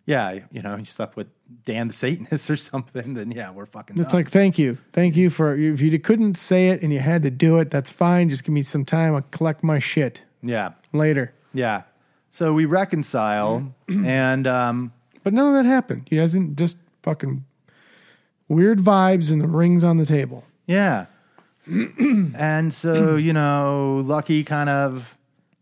yeah, 0.05 0.39
you 0.51 0.61
know, 0.61 0.75
you 0.75 0.83
slept 0.83 1.15
with 1.15 1.27
Dan 1.63 1.87
the 1.87 1.93
Satanist 1.93 2.49
or 2.49 2.57
something, 2.57 3.13
then 3.13 3.31
yeah, 3.31 3.51
we're 3.51 3.65
fucking. 3.65 3.97
It's 3.97 4.11
done. 4.11 4.19
like 4.19 4.29
thank 4.29 4.59
you, 4.59 4.77
thank 4.91 5.15
you 5.15 5.29
for 5.29 5.55
if 5.55 5.79
you 5.81 5.97
couldn't 5.99 6.37
say 6.37 6.69
it 6.69 6.81
and 6.81 6.91
you 6.91 6.99
had 6.99 7.21
to 7.23 7.31
do 7.31 7.57
it, 7.59 7.71
that's 7.71 7.91
fine. 7.91 8.29
Just 8.29 8.43
give 8.43 8.53
me 8.53 8.63
some 8.63 8.83
time. 8.83 9.15
I'll 9.15 9.21
collect 9.31 9.63
my 9.63 9.79
shit 9.79 10.23
yeah, 10.41 10.71
later. 10.91 11.33
yeah. 11.53 11.83
So 12.29 12.51
we 12.51 12.65
reconcile, 12.65 13.73
and 13.87 14.45
um, 14.47 14.91
But 15.23 15.33
none 15.33 15.47
of 15.47 15.53
that 15.53 15.65
happened. 15.69 16.07
He 16.09 16.17
didn't 16.17 16.57
just 16.57 16.77
fucking 17.03 17.45
weird 18.47 18.79
vibes 18.79 19.31
and 19.31 19.41
the 19.41 19.47
rings 19.47 19.83
on 19.83 19.97
the 19.97 20.05
table. 20.05 20.43
yeah, 20.67 21.05
and 21.67 22.73
so 22.73 23.15
you 23.15 23.33
know, 23.33 24.03
Lucky 24.05 24.43
kind 24.43 24.69
of 24.69 25.17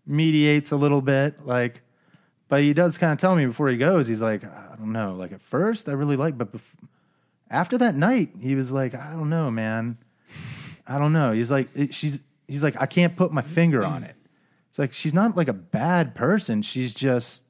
mediates 0.06 0.72
a 0.72 0.76
little 0.76 1.02
bit, 1.02 1.46
like, 1.46 1.82
but 2.50 2.62
he 2.62 2.74
does 2.74 2.98
kind 2.98 3.14
of 3.14 3.20
tell 3.20 3.36
me 3.36 3.46
before 3.46 3.70
he 3.70 3.78
goes, 3.78 4.08
he's 4.08 4.22
like, 4.22 4.44
I 4.44 4.76
don't 4.78 4.92
know, 4.92 5.14
like 5.16 5.32
at 5.32 5.42
first 5.42 5.88
I 5.88 5.94
really 5.94 6.16
like, 6.16 6.38
but 6.38 6.52
bef- 6.52 6.76
after 7.50 7.78
that 7.78 7.96
night, 7.96 8.32
he 8.42 8.56
was 8.56 8.72
like, 8.72 8.96
I 8.96 9.12
don't 9.12 9.30
know, 9.30 9.52
man, 9.52 9.98
I 10.88 10.98
don't 10.98 11.14
know. 11.14 11.32
He's 11.34 11.52
like, 11.52 11.70
it, 11.76 11.94
she's, 11.94 12.20
he's 12.48 12.64
like, 12.64 12.76
I 12.82 12.86
can't 12.88 13.16
put 13.16 13.32
my 13.32 13.42
finger 13.42 13.86
on 13.86 14.04
it. 14.04 14.16
It's 14.70 14.80
like 14.80 14.94
she's 14.94 15.14
not 15.14 15.36
like 15.38 15.48
a 15.50 15.54
bad 15.54 16.16
person. 16.16 16.62
She's 16.62 16.94
just 16.94 17.44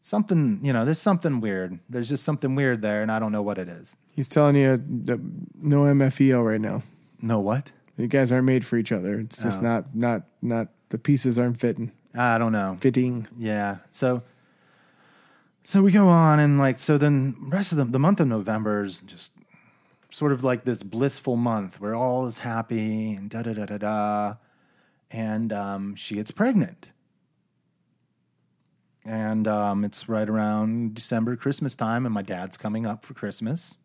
something, 0.00 0.58
you 0.62 0.72
know. 0.72 0.84
There's 0.84 0.98
something 0.98 1.40
weird. 1.40 1.78
There's 1.88 2.08
just 2.08 2.24
something 2.24 2.54
weird 2.56 2.82
there, 2.82 3.00
and 3.00 3.10
I 3.12 3.18
don't 3.20 3.30
know 3.32 3.42
what 3.42 3.58
it 3.58 3.68
is. 3.68 3.96
He's 4.16 4.28
telling 4.28 4.56
you 4.56 4.82
that 5.04 5.20
no 5.60 5.82
MFEO 5.82 6.42
right 6.44 6.60
now. 6.60 6.82
No, 7.20 7.38
what? 7.38 7.70
You 7.98 8.08
guys 8.08 8.32
aren't 8.32 8.46
made 8.46 8.64
for 8.64 8.76
each 8.78 8.90
other. 8.90 9.20
It's 9.20 9.42
just 9.42 9.60
Oh. 9.60 9.64
not 9.64 9.94
not 9.94 10.22
not 10.42 10.68
the 10.88 10.98
pieces 10.98 11.38
aren't 11.38 11.60
fitting. 11.60 11.92
I 12.14 12.38
don't 12.38 12.52
know. 12.52 12.76
Fitting. 12.80 13.28
Yeah. 13.38 13.76
So 13.90 14.22
so 15.64 15.82
we 15.82 15.92
go 15.92 16.08
on 16.08 16.40
and 16.40 16.58
like 16.58 16.78
so 16.80 16.96
then 16.96 17.36
rest 17.40 17.72
of 17.72 17.78
the 17.78 17.84
the 17.84 17.98
month 17.98 18.18
of 18.20 18.26
November 18.28 18.84
is 18.84 19.00
just 19.02 19.32
sort 20.10 20.32
of 20.32 20.42
like 20.42 20.64
this 20.64 20.82
blissful 20.82 21.36
month 21.36 21.78
where 21.80 21.94
all 21.94 22.26
is 22.26 22.38
happy 22.38 23.12
and 23.12 23.28
da 23.28 23.42
da 23.42 23.52
da 23.52 23.66
da 23.66 23.76
da. 23.78 24.34
And 25.10 25.52
um, 25.52 25.94
she 25.94 26.14
gets 26.14 26.30
pregnant. 26.30 26.88
And 29.04 29.46
um, 29.46 29.84
it's 29.84 30.08
right 30.08 30.28
around 30.28 30.94
December, 30.94 31.36
Christmas 31.36 31.76
time, 31.76 32.04
and 32.06 32.12
my 32.14 32.22
dad's 32.22 32.56
coming 32.56 32.86
up 32.86 33.04
for 33.04 33.14
Christmas. 33.14 33.76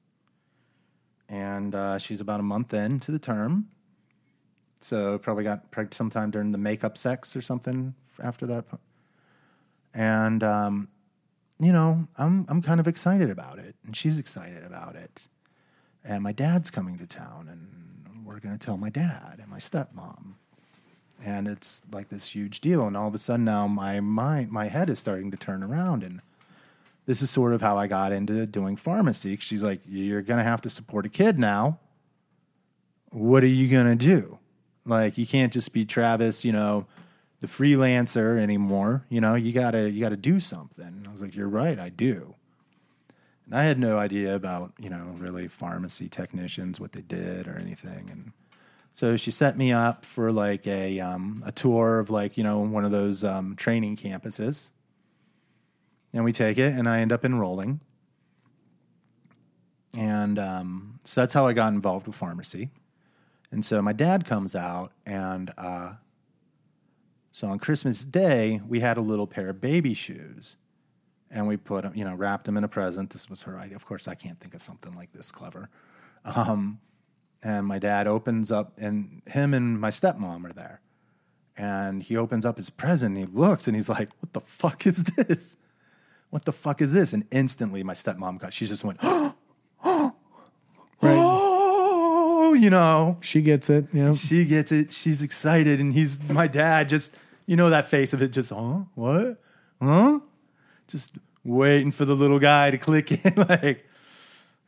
And 1.31 1.73
uh, 1.73 1.97
she's 1.97 2.19
about 2.19 2.41
a 2.41 2.43
month 2.43 2.73
into 2.73 3.11
the 3.11 3.17
term. 3.17 3.69
So 4.81 5.17
probably 5.17 5.45
got 5.45 5.71
pregnant 5.71 5.93
sometime 5.93 6.29
during 6.29 6.51
the 6.51 6.57
makeup 6.57 6.97
sex 6.97 7.35
or 7.35 7.41
something 7.41 7.95
after 8.21 8.45
that. 8.47 8.65
And 9.93 10.43
um, 10.43 10.89
you 11.57 11.71
know, 11.71 12.07
I'm 12.17 12.45
I'm 12.49 12.61
kind 12.61 12.79
of 12.79 12.87
excited 12.87 13.29
about 13.29 13.59
it, 13.59 13.75
and 13.85 13.95
she's 13.95 14.19
excited 14.19 14.65
about 14.65 14.95
it. 14.95 15.27
And 16.03 16.21
my 16.21 16.33
dad's 16.33 16.69
coming 16.69 16.97
to 16.97 17.07
town, 17.07 17.47
and 17.49 18.25
we're 18.25 18.39
gonna 18.39 18.57
tell 18.57 18.77
my 18.77 18.89
dad 18.89 19.37
and 19.39 19.47
my 19.47 19.59
stepmom. 19.59 20.33
And 21.23 21.47
it's 21.47 21.83
like 21.91 22.09
this 22.09 22.35
huge 22.35 22.59
deal, 22.59 22.85
and 22.85 22.97
all 22.97 23.07
of 23.07 23.15
a 23.15 23.19
sudden 23.19 23.45
now 23.45 23.67
my 23.67 23.99
mind, 23.99 24.51
my 24.51 24.67
head 24.67 24.89
is 24.89 24.99
starting 24.99 25.31
to 25.31 25.37
turn 25.37 25.63
around, 25.63 26.03
and 26.03 26.21
this 27.11 27.21
is 27.21 27.29
sort 27.29 27.51
of 27.51 27.59
how 27.59 27.77
I 27.77 27.87
got 27.87 28.13
into 28.13 28.45
doing 28.45 28.77
pharmacy. 28.77 29.35
She's 29.41 29.63
like, 29.63 29.81
"You're 29.85 30.21
gonna 30.21 30.45
have 30.45 30.61
to 30.61 30.69
support 30.69 31.05
a 31.05 31.09
kid 31.09 31.37
now. 31.37 31.77
What 33.09 33.43
are 33.43 33.47
you 33.47 33.67
gonna 33.67 33.97
do? 33.97 34.39
Like, 34.85 35.17
you 35.17 35.27
can't 35.27 35.51
just 35.51 35.73
be 35.73 35.83
Travis, 35.83 36.45
you 36.45 36.53
know, 36.53 36.85
the 37.41 37.47
freelancer 37.47 38.39
anymore. 38.39 39.03
You 39.09 39.19
know, 39.19 39.35
you 39.35 39.51
gotta 39.51 39.91
you 39.91 39.99
gotta 39.99 40.15
do 40.15 40.39
something." 40.39 40.85
And 40.85 41.05
I 41.05 41.11
was 41.11 41.21
like, 41.21 41.35
"You're 41.35 41.49
right, 41.49 41.77
I 41.77 41.89
do." 41.89 42.35
And 43.45 43.55
I 43.55 43.63
had 43.63 43.77
no 43.77 43.97
idea 43.97 44.33
about 44.33 44.71
you 44.79 44.89
know 44.89 45.13
really 45.17 45.49
pharmacy 45.49 46.07
technicians, 46.07 46.79
what 46.79 46.93
they 46.93 47.01
did 47.01 47.45
or 47.45 47.57
anything, 47.57 48.09
and 48.09 48.31
so 48.93 49.17
she 49.17 49.31
set 49.31 49.57
me 49.57 49.73
up 49.73 50.05
for 50.05 50.31
like 50.31 50.65
a 50.65 51.01
um, 51.01 51.43
a 51.45 51.51
tour 51.51 51.99
of 51.99 52.09
like 52.09 52.37
you 52.37 52.43
know 52.45 52.59
one 52.59 52.85
of 52.85 52.91
those 52.91 53.25
um, 53.25 53.57
training 53.57 53.97
campuses, 53.97 54.71
and 56.13 56.23
we 56.23 56.31
take 56.31 56.57
it, 56.57 56.73
and 56.73 56.87
I 56.87 56.99
end 56.99 57.11
up 57.11 57.23
enrolling, 57.25 57.81
and 59.95 60.39
um, 60.39 60.99
so 61.05 61.21
that's 61.21 61.33
how 61.33 61.45
I 61.45 61.53
got 61.53 61.73
involved 61.73 62.07
with 62.07 62.15
pharmacy, 62.15 62.69
and 63.51 63.63
so 63.63 63.81
my 63.81 63.93
dad 63.93 64.25
comes 64.25 64.55
out, 64.55 64.91
and 65.05 65.53
uh, 65.57 65.93
so 67.31 67.47
on 67.47 67.59
Christmas 67.59 68.03
Day 68.03 68.61
we 68.67 68.79
had 68.79 68.97
a 68.97 69.01
little 69.01 69.27
pair 69.27 69.49
of 69.49 69.61
baby 69.61 69.93
shoes, 69.93 70.57
and 71.29 71.47
we 71.47 71.57
put 71.57 71.83
them, 71.83 71.93
you 71.95 72.03
know 72.03 72.15
wrapped 72.15 72.45
them 72.45 72.57
in 72.57 72.63
a 72.63 72.67
present. 72.67 73.11
This 73.11 73.29
was 73.29 73.43
her 73.43 73.57
idea. 73.57 73.75
Of 73.75 73.85
course, 73.85 74.07
I 74.07 74.15
can't 74.15 74.39
think 74.39 74.53
of 74.53 74.61
something 74.61 74.95
like 74.95 75.11
this 75.13 75.31
clever. 75.31 75.69
Um, 76.23 76.79
and 77.43 77.65
my 77.65 77.79
dad 77.79 78.07
opens 78.07 78.51
up 78.51 78.73
and 78.77 79.21
him 79.27 79.53
and 79.53 79.79
my 79.79 79.89
stepmom 79.89 80.45
are 80.49 80.53
there 80.53 80.81
and 81.57 82.03
he 82.03 82.15
opens 82.15 82.45
up 82.45 82.57
his 82.57 82.69
present 82.69 83.17
and 83.17 83.27
he 83.27 83.33
looks 83.33 83.67
and 83.67 83.75
he's 83.75 83.89
like 83.89 84.09
what 84.19 84.33
the 84.33 84.41
fuck 84.41 84.85
is 84.85 85.03
this 85.03 85.57
what 86.31 86.45
the 86.45 86.51
fuck 86.51 86.81
is 86.81 86.91
this 86.91 87.13
and 87.13 87.25
instantly 87.31 87.83
my 87.83 87.93
stepmom 87.93 88.39
got 88.39 88.53
she 88.53 88.65
just 88.65 88.83
went 88.83 88.97
oh 89.03 90.13
oh 92.51 92.53
you 92.53 92.69
know 92.69 93.17
She 93.21 93.41
gets 93.41 93.69
it. 93.69 93.85
You 93.93 94.05
know. 94.05 94.13
she 94.13 94.45
gets 94.45 94.71
it 94.71 94.91
she's 94.91 95.21
excited 95.21 95.79
and 95.79 95.93
he's 95.93 96.21
my 96.29 96.47
dad 96.47 96.89
just 96.89 97.15
you 97.45 97.55
know 97.55 97.69
that 97.69 97.89
face 97.89 98.13
of 98.13 98.21
it 98.21 98.29
just 98.31 98.49
huh 98.49 98.79
what 98.95 99.37
huh 99.81 100.19
just 100.87 101.11
waiting 101.43 101.91
for 101.91 102.05
the 102.05 102.15
little 102.15 102.39
guy 102.39 102.71
to 102.71 102.77
click 102.77 103.11
in 103.25 103.33
like 103.47 103.87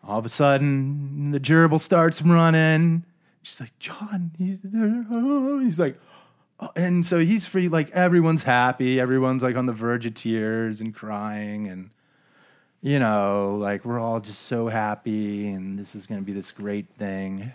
all 0.04 0.20
of 0.20 0.26
a 0.26 0.30
sudden 0.30 1.32
the 1.32 1.40
gerbil 1.40 1.80
starts 1.80 2.22
running 2.22 3.04
she's 3.42 3.60
like 3.60 3.78
john 3.80 4.32
he's 4.38 4.60
there 4.64 5.06
oh. 5.12 5.60
he's 5.60 5.80
like 5.80 5.98
oh. 6.10 6.13
And 6.76 7.06
so 7.06 7.20
he's 7.20 7.46
free 7.46 7.70
like 7.70 7.90
everyone's 7.92 8.44
happy. 8.44 9.00
Everyone's 9.00 9.44
like 9.44 9.56
on 9.56 9.66
the 9.66 9.74
verge 9.74 10.06
of 10.06 10.14
tears 10.14 10.82
and 10.82 10.94
crying. 10.94 11.68
And 11.68 11.90
you 12.82 13.00
know 13.00 13.58
like 13.60 13.86
we're 13.86 14.00
all 14.00 14.20
just 14.20 14.44
so 14.44 14.68
happy 14.68 15.48
and 15.48 15.80
this 15.80 15.96
is 15.96 16.06
going 16.06 16.20
to 16.20 16.26
be 16.26 16.34
this 16.34 16.52
great 16.52 16.90
thing. 16.98 17.54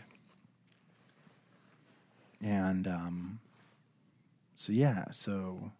And 2.42 2.86
um, 2.86 3.40
so 4.56 4.72
yeah 4.72 5.06
so 5.10 5.70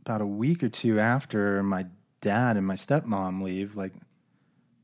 about 0.00 0.20
a 0.20 0.26
week 0.26 0.62
or 0.62 0.68
two 0.68 0.98
after 0.98 1.62
my 1.62 1.86
dad 2.20 2.56
and 2.56 2.66
my 2.66 2.74
stepmom 2.74 3.42
leave 3.42 3.76
like 3.76 3.92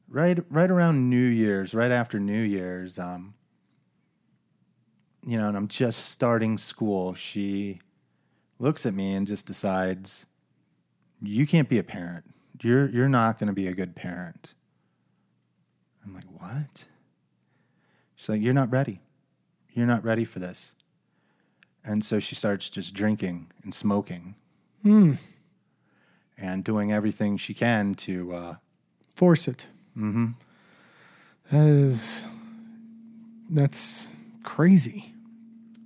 right 0.08 0.38
right 0.50 0.70
around 0.70 1.10
New 1.10 1.16
Year's, 1.16 1.74
right 1.74 1.90
after 1.90 2.18
New 2.18 2.40
Year's, 2.40 2.98
um, 2.98 3.34
you 5.28 5.36
know, 5.36 5.46
and 5.46 5.58
I'm 5.58 5.68
just 5.68 6.06
starting 6.06 6.56
school, 6.56 7.12
she 7.12 7.80
looks 8.58 8.86
at 8.86 8.94
me 8.94 9.12
and 9.12 9.26
just 9.26 9.46
decides, 9.46 10.24
You 11.20 11.46
can't 11.46 11.68
be 11.68 11.78
a 11.78 11.82
parent. 11.82 12.24
You're 12.62 12.88
you're 12.88 13.10
not 13.10 13.38
gonna 13.38 13.52
be 13.52 13.66
a 13.66 13.74
good 13.74 13.94
parent. 13.94 14.54
I'm 16.02 16.14
like, 16.14 16.24
What? 16.24 16.86
She's 18.14 18.30
like, 18.30 18.40
You're 18.40 18.54
not 18.54 18.72
ready. 18.72 19.02
You're 19.74 19.84
not 19.84 20.02
ready 20.02 20.24
for 20.24 20.38
this. 20.38 20.74
And 21.84 22.02
so 22.02 22.20
she 22.20 22.34
starts 22.34 22.70
just 22.70 22.94
drinking 22.94 23.50
and 23.62 23.74
smoking. 23.74 24.34
And 26.38 26.64
doing 26.64 26.90
everything 26.90 27.36
she 27.36 27.52
can 27.52 27.94
to 27.96 28.32
uh, 28.32 28.54
Force 29.14 29.46
it. 29.46 29.66
Mm-hmm. 29.94 30.28
is 31.54 32.24
that's 33.50 34.08
crazy. 34.42 35.12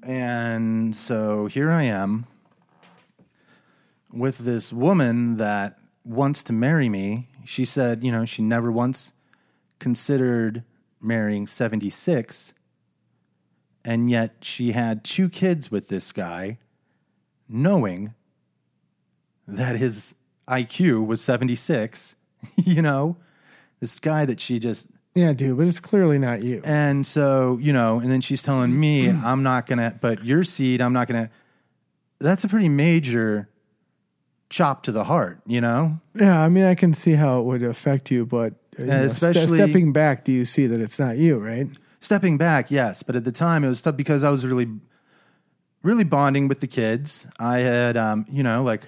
And 0.03 0.97
so 0.97 1.47
here 1.47 1.71
I 1.71 1.85
am 1.85 2.27
with 4.13 4.39
this 4.39 4.73
woman 4.73 5.37
that 5.37 5.79
wants 6.05 6.43
to 6.45 6.53
marry 6.53 6.89
me. 6.89 7.29
She 7.45 7.65
said, 7.65 8.03
you 8.03 8.11
know, 8.11 8.25
she 8.25 8.43
never 8.43 8.73
once 8.73 9.13
considered 9.79 10.65
marrying 11.01 11.47
76. 11.47 12.53
And 13.85 14.11
yet 14.11 14.37
she 14.43 14.73
had 14.73 15.05
two 15.05 15.29
kids 15.29 15.71
with 15.71 15.89
this 15.89 16.13
guy, 16.13 16.59
knowing 17.49 18.15
that 19.47 19.77
his 19.77 20.15
IQ 20.49 21.07
was 21.07 21.21
76. 21.21 22.17
you 22.57 22.83
know, 22.83 23.17
this 23.81 24.01
guy 24.01 24.25
that 24.25 24.41
she 24.41 24.59
just 24.59 24.89
Yeah, 25.15 25.33
dude, 25.35 25.59
but 25.59 25.67
it's 25.67 25.81
clearly 25.81 26.19
not 26.19 26.43
you. 26.43 26.63
and 26.65 27.07
so, 27.07 27.59
you 27.61 27.73
know, 27.73 28.01
and 28.01 28.11
then 28.11 28.21
she's 28.23 28.43
telling 28.43 28.79
me, 28.79 29.09
I'm 29.25 29.43
not 29.43 29.67
going 29.67 29.79
to, 29.79 29.95
but 30.01 30.25
your 30.25 30.43
seed, 30.45 30.81
I'm 30.81 30.93
not 30.95 31.07
going 31.09 31.25
to. 31.27 31.31
that's 32.19 32.45
a 32.45 32.49
pretty 32.49 32.69
major 32.71 33.49
chop 34.49 34.83
to 34.85 34.93
the 34.93 35.05
heart, 35.05 35.41
you 35.47 35.61
know? 35.61 35.99
Yeah, 36.15 36.41
I 36.43 36.49
mean, 36.49 36.65
I 36.65 36.75
can 36.75 36.95
see 36.95 37.13
how 37.13 37.41
it 37.41 37.45
would 37.45 37.63
affect 37.63 38.11
you, 38.11 38.25
but 38.27 38.55
you 38.79 38.87
know, 38.87 39.07
ste- 39.09 39.13
especially- 39.23 39.59
stepping 39.59 39.93
back, 39.93 40.25
do 40.25 40.33
you 40.33 40.45
see 40.45 40.67
that 40.67 40.81
it's 40.81 40.99
not 40.99 41.17
you, 41.19 41.39
right? 41.39 41.67
Stepping 42.01 42.37
back, 42.39 42.71
yes, 42.71 43.03
but 43.03 43.15
at 43.15 43.25
the 43.25 43.33
time 43.33 43.65
it 43.65 43.69
was 43.69 43.81
tough 43.83 43.97
because 43.97 44.25
I 44.25 44.31
was 44.31 44.45
really, 44.47 44.69
really 45.83 46.05
bonding 46.05 46.49
with 46.49 46.61
the 46.61 46.67
kids. 46.67 47.27
I 47.39 47.59
had, 47.59 47.97
um, 47.97 48.27
you 48.31 48.43
know, 48.43 48.63
like 48.63 48.83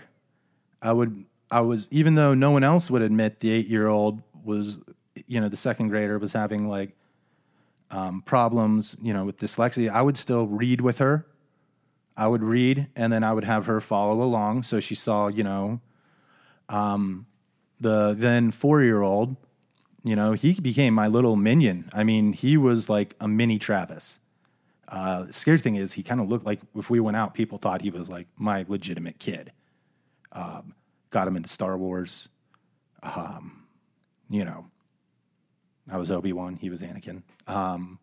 I 0.83 0.93
would, 0.93 1.25
I 1.51 1.61
was, 1.61 1.87
even 1.91 2.15
though 2.15 2.35
no 2.35 2.51
one 2.51 2.65
else 2.65 2.91
would 2.91 3.03
admit 3.03 3.41
the 3.41 3.51
eight 3.51 3.69
year 3.69 3.87
old 3.89 4.23
was, 4.43 4.79
you 5.35 5.41
know, 5.41 5.49
the 5.49 5.57
second 5.57 5.89
grader 5.89 6.17
was 6.17 6.33
having 6.33 6.69
like 6.69 6.97
um, 7.91 8.23
problems, 8.23 8.97
you 9.03 9.13
know, 9.13 9.25
with 9.25 9.39
dyslexia, 9.39 9.91
I 9.91 10.01
would 10.01 10.17
still 10.17 10.47
read 10.47 10.81
with 10.81 10.99
her. 10.99 11.27
I 12.17 12.29
would 12.29 12.45
read 12.45 12.87
and 12.95 13.13
then 13.13 13.25
I 13.25 13.33
would 13.33 13.43
have 13.43 13.67
her 13.67 13.81
follow 13.81 14.23
along. 14.23 14.63
So 14.63 14.79
she 14.79 14.95
saw, 14.95 15.27
you 15.27 15.43
know, 15.43 15.81
um, 16.69 17.27
the 17.81 18.15
then 18.17 18.53
four 18.53 18.83
year 18.83 19.03
old, 19.03 19.35
you 20.05 20.15
know, 20.15 20.35
he 20.35 20.55
became 20.55 20.95
my 20.95 21.09
little 21.09 21.35
minion. 21.35 21.91
I 21.93 22.05
mean, 22.05 22.33
he 22.33 22.57
was 22.57 22.89
like 22.89 23.17
a 23.19 23.27
mini 23.27 23.59
Travis. 23.59 24.21
Uh, 24.87 25.27
scary 25.33 25.59
thing 25.59 25.75
is, 25.75 25.95
he 25.95 26.05
kind 26.05 26.21
of 26.21 26.29
looked 26.29 26.47
like 26.47 26.61
if 26.77 26.91
we 26.91 27.01
went 27.01 27.17
out, 27.17 27.35
people 27.35 27.59
thought 27.59 27.83
he 27.83 27.91
was 27.91 28.09
like 28.09 28.29
my 28.37 28.65
legitimate 28.69 29.19
kid. 29.19 29.51
Um, 30.31 30.77
got 31.11 31.27
him 31.27 31.37
into 31.37 31.49
Star 31.49 31.77
Wars. 31.77 32.29
Um, 33.03 33.65
you 34.31 34.45
know, 34.45 34.67
I 35.91 35.97
was 35.97 36.11
Obi 36.11 36.33
Wan, 36.33 36.57
he 36.57 36.71
was 36.71 36.83
Anakin. 36.83 37.23
Um, 37.47 37.99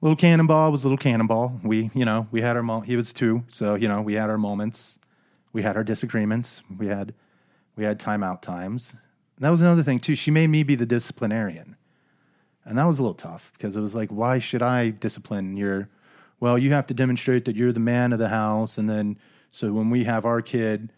little 0.00 0.16
Cannonball 0.16 0.70
was 0.70 0.84
little 0.84 0.98
Cannonball. 0.98 1.60
We, 1.64 1.90
you 1.94 2.04
know, 2.04 2.28
we 2.30 2.42
had 2.42 2.56
our 2.56 2.62
mo- 2.62 2.80
he 2.80 2.96
was 2.96 3.12
two, 3.12 3.44
so 3.48 3.74
you 3.74 3.88
know, 3.88 4.00
we 4.00 4.14
had 4.14 4.30
our 4.30 4.38
moments. 4.38 4.98
We 5.52 5.62
had 5.62 5.76
our 5.76 5.84
disagreements. 5.84 6.62
We 6.78 6.88
had 6.88 7.14
we 7.76 7.84
had 7.84 7.98
timeout 7.98 8.42
times. 8.42 8.94
And 9.36 9.44
that 9.44 9.50
was 9.50 9.60
another 9.60 9.82
thing 9.82 9.98
too. 9.98 10.14
She 10.14 10.30
made 10.30 10.48
me 10.48 10.62
be 10.62 10.74
the 10.74 10.86
disciplinarian. 10.86 11.76
And 12.64 12.78
that 12.78 12.84
was 12.84 12.98
a 12.98 13.02
little 13.02 13.14
tough 13.14 13.50
because 13.52 13.76
it 13.76 13.80
was 13.80 13.94
like, 13.94 14.08
why 14.10 14.38
should 14.38 14.62
I 14.62 14.90
discipline 14.90 15.56
your 15.56 15.88
well, 16.40 16.58
you 16.58 16.72
have 16.72 16.86
to 16.88 16.94
demonstrate 16.94 17.44
that 17.46 17.56
you're 17.56 17.72
the 17.72 17.80
man 17.80 18.12
of 18.12 18.18
the 18.18 18.28
house 18.28 18.76
and 18.78 18.88
then 18.88 19.18
so 19.50 19.72
when 19.72 19.88
we 19.88 20.02
have 20.02 20.24
our 20.24 20.42
kid, 20.42 20.92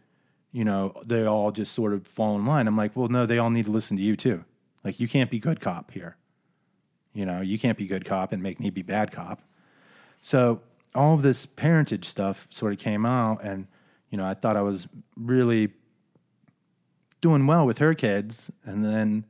you 0.50 0.64
know, 0.64 0.94
they 1.04 1.26
all 1.26 1.52
just 1.52 1.74
sort 1.74 1.92
of 1.92 2.06
fall 2.06 2.36
in 2.36 2.46
line. 2.46 2.66
I'm 2.66 2.76
like, 2.76 2.96
well, 2.96 3.08
no, 3.08 3.26
they 3.26 3.36
all 3.36 3.50
need 3.50 3.66
to 3.66 3.70
listen 3.70 3.98
to 3.98 4.02
you 4.02 4.16
too. 4.16 4.44
Like 4.86 5.00
you 5.00 5.08
can't 5.08 5.32
be 5.32 5.40
good 5.40 5.60
cop 5.60 5.90
here. 5.90 6.16
You 7.12 7.26
know, 7.26 7.40
you 7.40 7.58
can't 7.58 7.76
be 7.76 7.88
good 7.88 8.04
cop 8.04 8.32
and 8.32 8.40
make 8.40 8.60
me 8.60 8.70
be 8.70 8.82
bad 8.82 9.10
cop. 9.10 9.42
So 10.22 10.60
all 10.94 11.14
of 11.14 11.22
this 11.22 11.44
parentage 11.44 12.04
stuff 12.04 12.46
sort 12.50 12.72
of 12.72 12.78
came 12.78 13.04
out, 13.04 13.42
and 13.42 13.66
you 14.10 14.16
know, 14.16 14.24
I 14.24 14.34
thought 14.34 14.56
I 14.56 14.62
was 14.62 14.86
really 15.16 15.72
doing 17.20 17.48
well 17.48 17.66
with 17.66 17.78
her 17.78 17.94
kids, 17.94 18.52
and 18.64 18.84
then 18.84 19.24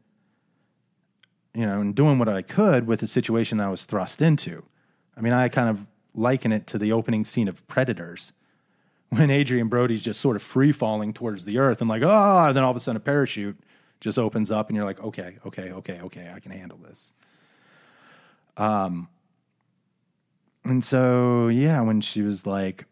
you 1.55 1.65
know, 1.65 1.81
and 1.81 1.95
doing 1.95 2.19
what 2.19 2.29
I 2.29 2.43
could 2.43 2.87
with 2.87 3.01
the 3.01 3.07
situation 3.07 3.57
that 3.57 3.69
I 3.69 3.71
was 3.71 3.87
thrust 3.87 4.21
into. 4.21 4.63
I 5.17 5.23
mean, 5.23 5.33
I 5.33 5.49
kind 5.49 5.71
of 5.71 5.87
liken 6.15 6.53
it 6.53 6.67
to 6.67 6.79
the 6.79 6.93
opening 6.93 7.25
scene 7.25 7.49
of 7.49 7.67
Predators 7.67 8.35
when 9.09 9.31
Adrien 9.31 9.69
Brody's 9.69 10.03
just 10.03 10.21
sort 10.21 10.37
of 10.37 10.43
free 10.43 10.73
falling 10.73 11.15
towards 11.15 11.47
the 11.47 11.57
earth 11.57 11.81
and 11.81 11.89
like, 11.89 12.03
oh, 12.03 12.45
and 12.49 12.55
then 12.55 12.63
all 12.63 12.73
of 12.73 12.77
a 12.77 12.81
sudden 12.81 12.99
a 12.99 13.01
parachute 13.01 13.59
just 14.01 14.19
opens 14.19 14.51
up 14.51 14.69
and 14.69 14.77
you're 14.77 14.85
like, 14.85 15.03
okay, 15.03 15.37
okay, 15.47 15.71
okay, 15.71 16.01
okay, 16.01 16.31
I 16.35 16.41
can 16.41 16.53
handle 16.53 16.79
this. 16.79 17.13
Um, 18.57 19.09
and 20.65 20.85
so, 20.85 21.49
yeah, 21.49 21.81
when 21.81 22.01
she 22.01 22.23
was 22.23 22.47
like, 22.47 22.87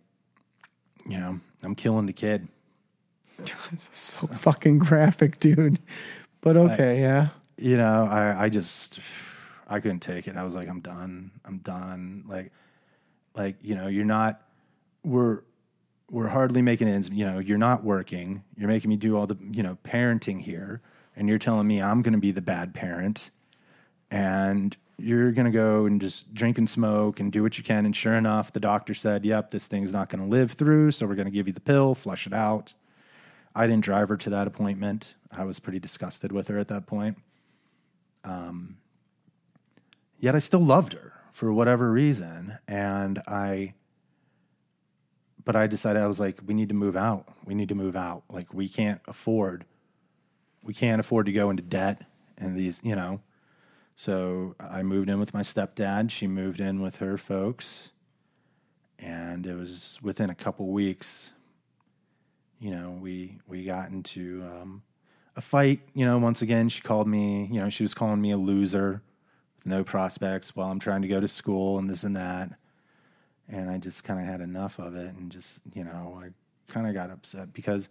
you 1.07 1.19
know, 1.19 1.41
I'm 1.63 1.75
killing 1.75 2.07
the 2.07 2.13
kid. 2.13 2.49
So 3.91 4.29
fucking 4.29 4.79
graphic, 4.79 5.41
dude. 5.41 5.81
But 6.41 6.57
okay, 6.57 7.01
yeah. 7.01 7.29
you 7.57 7.77
know, 7.77 8.07
I, 8.09 8.45
I 8.45 8.49
just 8.49 9.01
I 9.69 9.81
couldn't 9.81 10.01
take 10.01 10.29
it. 10.29 10.37
I 10.37 10.45
was 10.45 10.55
like, 10.55 10.69
I'm 10.69 10.81
done. 10.81 11.33
I'm 11.45 11.59
done. 11.59 12.25
Like, 12.29 12.53
like 13.35 13.57
you 13.61 13.75
know, 13.75 13.89
you're 13.89 14.05
not. 14.05 14.41
We're 15.03 15.41
we're 16.11 16.29
hardly 16.29 16.63
making 16.63 16.89
ends. 16.89 17.11
You 17.11 17.25
know, 17.25 17.39
you're 17.39 17.59
not 17.59 17.83
working. 17.83 18.45
You're 18.57 18.69
making 18.69 18.91
me 18.91 18.97
do 18.97 19.17
all 19.17 19.27
the 19.27 19.37
you 19.51 19.63
know 19.63 19.79
parenting 19.85 20.41
here, 20.43 20.81
and 21.17 21.29
you're 21.29 21.39
telling 21.39 21.67
me 21.67 21.81
I'm 21.81 22.03
going 22.03 22.13
to 22.13 22.19
be 22.19 22.31
the 22.31 22.43
bad 22.43 22.75
parent, 22.75 23.31
and 24.11 24.77
you're 24.97 25.33
going 25.33 25.47
to 25.47 25.51
go 25.51 25.87
and 25.87 26.01
just 26.01 26.33
drink 26.35 26.57
and 26.59 26.69
smoke 26.71 27.19
and 27.19 27.33
do 27.33 27.43
what 27.43 27.59
you 27.59 27.65
can. 27.65 27.85
And 27.85 27.95
sure 27.95 28.15
enough, 28.15 28.53
the 28.53 28.61
doctor 28.61 28.95
said, 28.95 29.25
"Yep, 29.25 29.51
this 29.51 29.67
thing's 29.67 29.93
not 29.93 30.09
going 30.09 30.23
to 30.23 30.29
live 30.29 30.53
through. 30.53 30.93
So 30.93 31.07
we're 31.07 31.15
going 31.15 31.27
to 31.27 31.33
give 31.33 31.47
you 31.47 31.53
the 31.53 31.61
pill, 31.61 31.95
flush 31.95 32.27
it 32.27 32.33
out." 32.33 32.75
I 33.55 33.67
didn't 33.67 33.85
drive 33.85 34.09
her 34.09 34.17
to 34.17 34.31
that 34.31 34.49
appointment. 34.49 35.15
I 35.33 35.45
was 35.45 35.61
pretty 35.61 35.79
disgusted 35.79 36.33
with 36.33 36.49
her 36.49 36.59
at 36.59 36.69
that 36.69 36.87
point. 36.87 37.19
Um, 38.25 38.79
yet 40.19 40.35
I 40.35 40.41
still 40.41 40.65
loved 40.65 40.95
her 40.95 41.13
for 41.33 41.53
whatever 41.53 41.91
reason, 41.91 42.59
and 42.67 43.21
I. 43.27 43.75
But 45.45 45.57
I 45.57 45.67
decided 45.67 46.01
I 46.03 46.07
was 46.07 46.19
like, 46.19 46.41
we 46.47 46.55
need 46.55 46.71
to 46.71 46.75
move 46.75 46.97
out. 46.97 47.29
We 47.45 47.55
need 47.55 47.69
to 47.69 47.75
move 47.75 47.97
out. 47.97 48.23
Like 48.31 48.55
we 48.55 48.67
can't 48.67 49.03
afford. 49.07 49.67
We 50.65 50.75
can't 50.75 51.01
afford 51.01 51.27
to 51.27 51.33
go 51.33 51.51
into 51.51 51.63
debt 51.63 52.03
and 52.37 52.57
these, 52.57 52.81
you 52.83 52.97
know. 52.97 53.21
So 53.97 54.57
I 54.59 54.83
moved 54.83 55.09
in 55.09 55.21
with 55.21 55.33
my 55.33 55.43
stepdad. 55.43 56.11
She 56.11 56.27
moved 56.27 56.61
in 56.61 56.81
with 56.81 56.97
her 56.97 57.17
folks, 57.17 57.91
and 58.99 59.47
it 59.47 59.55
was 59.55 59.99
within 60.03 60.31
a 60.31 60.35
couple 60.35 60.67
weeks 60.69 61.33
you 62.65 62.71
know, 62.71 62.97
we 62.99 63.41
we 63.47 63.63
got 63.63 63.91
into 63.91 64.43
um, 64.43 64.83
a 65.37 65.43
fight. 65.43 65.81
You 65.93 66.07
know, 66.07 66.17
once 66.17 66.41
again, 66.41 66.71
she 66.71 66.81
called 66.81 67.07
me. 67.07 67.47
You 67.53 67.59
know, 67.59 67.69
she 67.69 67.83
was 67.83 67.93
calling 67.93 68.23
me 68.23 68.31
a 68.31 68.39
loser 68.39 69.03
with 69.57 69.67
no 69.67 69.85
prospects 69.85 70.57
while 70.57 70.71
I'm 70.71 70.79
trying 70.79 71.03
to 71.03 71.09
go 71.09 71.21
to 71.21 71.29
school 71.29 71.79
and 71.79 71.91
this 71.91 72.05
and 72.05 72.17
that. 72.17 72.53
And 73.51 73.71
I 73.71 73.77
just 73.77 74.03
kind 74.03 74.19
of 74.19 74.25
had 74.25 74.41
enough 74.41 74.79
of 74.79 74.97
it, 74.97 75.15
and 75.15 75.31
just 75.31 75.61
you 75.75 75.85
know, 75.85 76.23
I 76.25 76.29
kind 76.73 76.87
of 76.87 76.95
got 76.95 77.11
upset 77.11 77.53
because 77.53 77.91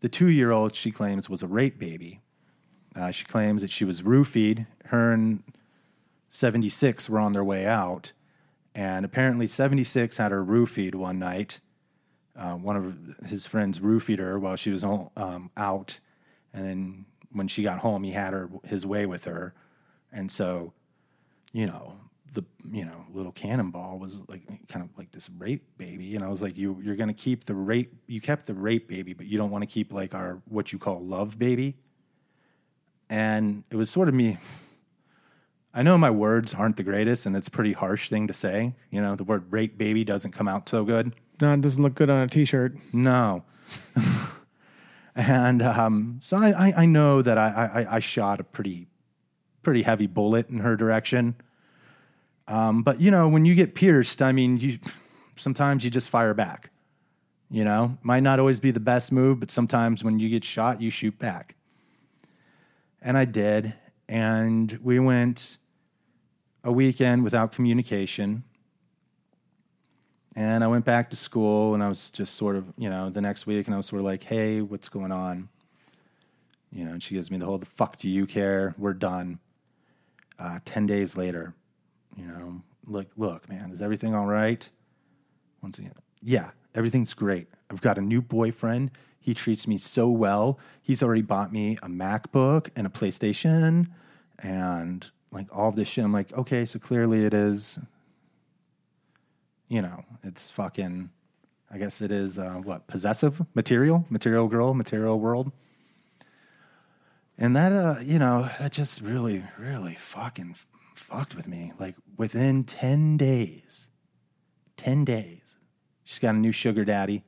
the 0.00 0.08
two 0.08 0.28
year 0.28 0.50
old 0.50 0.74
she 0.74 0.90
claims 0.90 1.28
was 1.28 1.42
a 1.42 1.46
rape 1.46 1.78
baby. 1.78 2.20
Uh, 2.94 3.10
she 3.10 3.24
claims 3.24 3.62
that 3.62 3.70
she 3.70 3.84
was 3.84 4.02
roofied. 4.02 4.66
Her 4.86 5.12
and 5.12 5.42
76 6.30 7.10
were 7.10 7.18
on 7.18 7.32
their 7.32 7.44
way 7.44 7.66
out, 7.66 8.12
and 8.74 9.04
apparently 9.04 9.46
76 9.46 10.16
had 10.16 10.32
her 10.32 10.44
roofied 10.44 10.94
one 10.94 11.18
night 11.18 11.60
uh, 12.38 12.52
one 12.52 12.76
of 12.76 13.28
his 13.28 13.46
friends 13.46 13.78
roofied 13.78 14.18
her 14.18 14.38
while 14.38 14.56
she 14.56 14.70
was 14.70 14.84
um, 14.84 15.50
out, 15.56 16.00
and 16.52 16.66
then 16.66 17.06
when 17.32 17.48
she 17.48 17.62
got 17.62 17.78
home, 17.78 18.04
he 18.04 18.12
had 18.12 18.32
her 18.32 18.50
his 18.64 18.84
way 18.84 19.06
with 19.06 19.24
her, 19.24 19.54
and 20.12 20.30
so, 20.30 20.72
you 21.52 21.66
know, 21.66 21.94
the 22.36 22.44
you 22.70 22.84
know 22.84 23.04
little 23.12 23.32
cannonball 23.32 23.98
was 23.98 24.22
like 24.28 24.42
kind 24.68 24.84
of 24.84 24.96
like 24.96 25.10
this 25.10 25.28
rape 25.38 25.64
baby, 25.78 26.14
and 26.14 26.24
I 26.24 26.28
was 26.28 26.40
like, 26.40 26.56
you 26.56 26.80
you're 26.84 26.94
gonna 26.94 27.14
keep 27.14 27.46
the 27.46 27.54
rape, 27.54 27.92
you 28.06 28.20
kept 28.20 28.46
the 28.46 28.54
rape 28.54 28.88
baby, 28.88 29.14
but 29.14 29.26
you 29.26 29.36
don't 29.36 29.50
want 29.50 29.62
to 29.62 29.66
keep 29.66 29.92
like 29.92 30.14
our 30.14 30.40
what 30.48 30.72
you 30.72 30.78
call 30.78 31.00
love 31.00 31.38
baby, 31.38 31.74
and 33.10 33.64
it 33.70 33.76
was 33.76 33.90
sort 33.90 34.08
of 34.08 34.14
me. 34.14 34.38
I 35.74 35.82
know 35.82 35.98
my 35.98 36.10
words 36.10 36.54
aren't 36.54 36.76
the 36.76 36.82
greatest, 36.82 37.26
and 37.26 37.36
it's 37.36 37.48
a 37.48 37.50
pretty 37.50 37.72
harsh 37.72 38.08
thing 38.08 38.26
to 38.28 38.32
say. 38.32 38.74
You 38.90 39.00
know, 39.02 39.16
the 39.16 39.24
word 39.24 39.50
rape 39.50 39.76
baby 39.76 40.04
doesn't 40.04 40.32
come 40.32 40.48
out 40.48 40.68
so 40.68 40.84
good. 40.84 41.14
No, 41.40 41.52
it 41.52 41.60
doesn't 41.60 41.82
look 41.82 41.94
good 41.94 42.08
on 42.08 42.20
a 42.20 42.28
t-shirt. 42.28 42.76
No. 42.94 43.44
and 45.14 45.60
um, 45.60 46.20
so 46.22 46.38
I, 46.38 46.68
I, 46.68 46.74
I 46.78 46.86
know 46.86 47.20
that 47.20 47.36
I, 47.36 47.84
I, 47.86 47.96
I 47.96 47.98
shot 47.98 48.40
a 48.40 48.44
pretty 48.44 48.86
pretty 49.62 49.82
heavy 49.82 50.06
bullet 50.06 50.48
in 50.48 50.60
her 50.60 50.76
direction. 50.76 51.34
Um, 52.48 52.82
but 52.82 53.00
you 53.00 53.10
know, 53.10 53.28
when 53.28 53.44
you 53.44 53.54
get 53.54 53.74
pierced, 53.74 54.22
I 54.22 54.32
mean, 54.32 54.58
you 54.58 54.78
sometimes 55.36 55.84
you 55.84 55.90
just 55.90 56.08
fire 56.08 56.34
back. 56.34 56.70
You 57.50 57.64
know, 57.64 57.96
might 58.02 58.22
not 58.22 58.40
always 58.40 58.58
be 58.58 58.70
the 58.72 58.80
best 58.80 59.12
move, 59.12 59.38
but 59.38 59.50
sometimes 59.50 60.02
when 60.02 60.18
you 60.18 60.28
get 60.28 60.44
shot, 60.44 60.80
you 60.80 60.90
shoot 60.90 61.18
back. 61.18 61.54
And 63.00 63.16
I 63.16 63.24
did, 63.24 63.74
and 64.08 64.78
we 64.82 64.98
went 64.98 65.58
a 66.64 66.72
weekend 66.72 67.22
without 67.22 67.52
communication. 67.52 68.42
And 70.34 70.62
I 70.62 70.66
went 70.66 70.84
back 70.84 71.08
to 71.10 71.16
school 71.16 71.72
and 71.72 71.82
I 71.82 71.88
was 71.88 72.10
just 72.10 72.34
sort 72.34 72.56
of, 72.56 72.66
you 72.76 72.90
know, 72.90 73.08
the 73.08 73.22
next 73.22 73.46
week 73.46 73.66
and 73.66 73.74
I 73.74 73.78
was 73.78 73.86
sort 73.86 74.00
of 74.00 74.04
like, 74.04 74.24
hey, 74.24 74.60
what's 74.60 74.88
going 74.88 75.12
on? 75.12 75.48
You 76.70 76.84
know, 76.84 76.90
and 76.90 77.02
she 77.02 77.14
gives 77.14 77.30
me 77.30 77.38
the 77.38 77.46
whole, 77.46 77.56
the 77.56 77.64
fuck 77.64 77.98
do 77.98 78.08
you 78.08 78.26
care? 78.26 78.74
We're 78.76 78.92
done. 78.92 79.38
Uh, 80.38 80.58
10 80.66 80.86
days 80.86 81.16
later, 81.16 81.54
you 82.16 82.26
know, 82.26 82.62
look, 82.86 83.08
look, 83.16 83.48
man, 83.48 83.70
is 83.70 83.82
everything 83.82 84.14
all 84.14 84.26
right? 84.26 84.68
Once 85.62 85.78
again, 85.78 85.92
yeah, 86.22 86.50
everything's 86.74 87.14
great. 87.14 87.48
I've 87.70 87.80
got 87.80 87.98
a 87.98 88.00
new 88.00 88.22
boyfriend. 88.22 88.90
He 89.18 89.34
treats 89.34 89.66
me 89.66 89.78
so 89.78 90.08
well. 90.08 90.58
He's 90.82 91.02
already 91.02 91.22
bought 91.22 91.52
me 91.52 91.78
a 91.82 91.88
MacBook 91.88 92.68
and 92.76 92.86
a 92.86 92.90
PlayStation 92.90 93.88
and 94.38 95.06
like 95.30 95.46
all 95.54 95.72
this 95.72 95.88
shit. 95.88 96.04
I'm 96.04 96.12
like, 96.12 96.32
okay, 96.32 96.64
so 96.64 96.78
clearly 96.78 97.24
it 97.24 97.34
is 97.34 97.78
you 99.68 99.82
know, 99.82 100.04
it's 100.22 100.50
fucking 100.50 101.10
I 101.70 101.78
guess 101.78 102.00
it 102.00 102.12
is 102.12 102.38
uh, 102.38 102.60
what 102.62 102.86
possessive 102.86 103.42
material, 103.54 104.06
material 104.08 104.46
girl, 104.46 104.72
material 104.72 105.18
world. 105.18 105.50
And 107.36 107.54
that, 107.56 107.72
uh, 107.72 108.00
you 108.00 108.18
know, 108.18 108.48
that 108.58 108.72
just 108.72 109.00
really, 109.00 109.44
really 109.58 109.94
fucking 109.94 110.54
fucked 111.06 111.36
with 111.36 111.46
me. 111.46 111.72
Like 111.78 111.94
within 112.16 112.64
10 112.64 113.16
days, 113.16 113.90
10 114.76 115.04
days, 115.04 115.56
she's 116.02 116.18
got 116.18 116.34
a 116.34 116.38
new 116.38 116.52
sugar 116.52 116.84
daddy, 116.84 117.24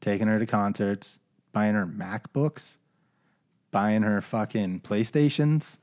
taking 0.00 0.26
her 0.26 0.38
to 0.38 0.46
concerts, 0.46 1.20
buying 1.52 1.74
her 1.74 1.86
MacBooks, 1.86 2.78
buying 3.70 4.02
her 4.02 4.20
fucking 4.20 4.80
PlayStations. 4.80 5.78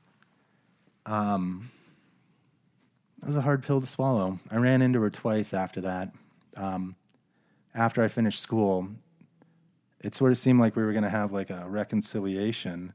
Um, 1.06 1.70
it 3.22 3.26
was 3.26 3.36
a 3.36 3.42
hard 3.42 3.62
pill 3.62 3.80
to 3.80 3.86
swallow. 3.86 4.38
I 4.50 4.56
ran 4.56 4.82
into 4.82 5.00
her 5.00 5.10
twice 5.10 5.54
after 5.54 5.80
that. 5.80 6.12
Um, 6.56 6.96
after 7.74 8.04
I 8.04 8.08
finished 8.08 8.40
school, 8.40 8.88
it 10.00 10.14
sort 10.14 10.30
of 10.30 10.38
seemed 10.38 10.60
like 10.60 10.76
we 10.76 10.82
were 10.82 10.92
going 10.92 11.04
to 11.04 11.10
have 11.10 11.32
like 11.32 11.48
a 11.48 11.64
reconciliation. 11.66 12.92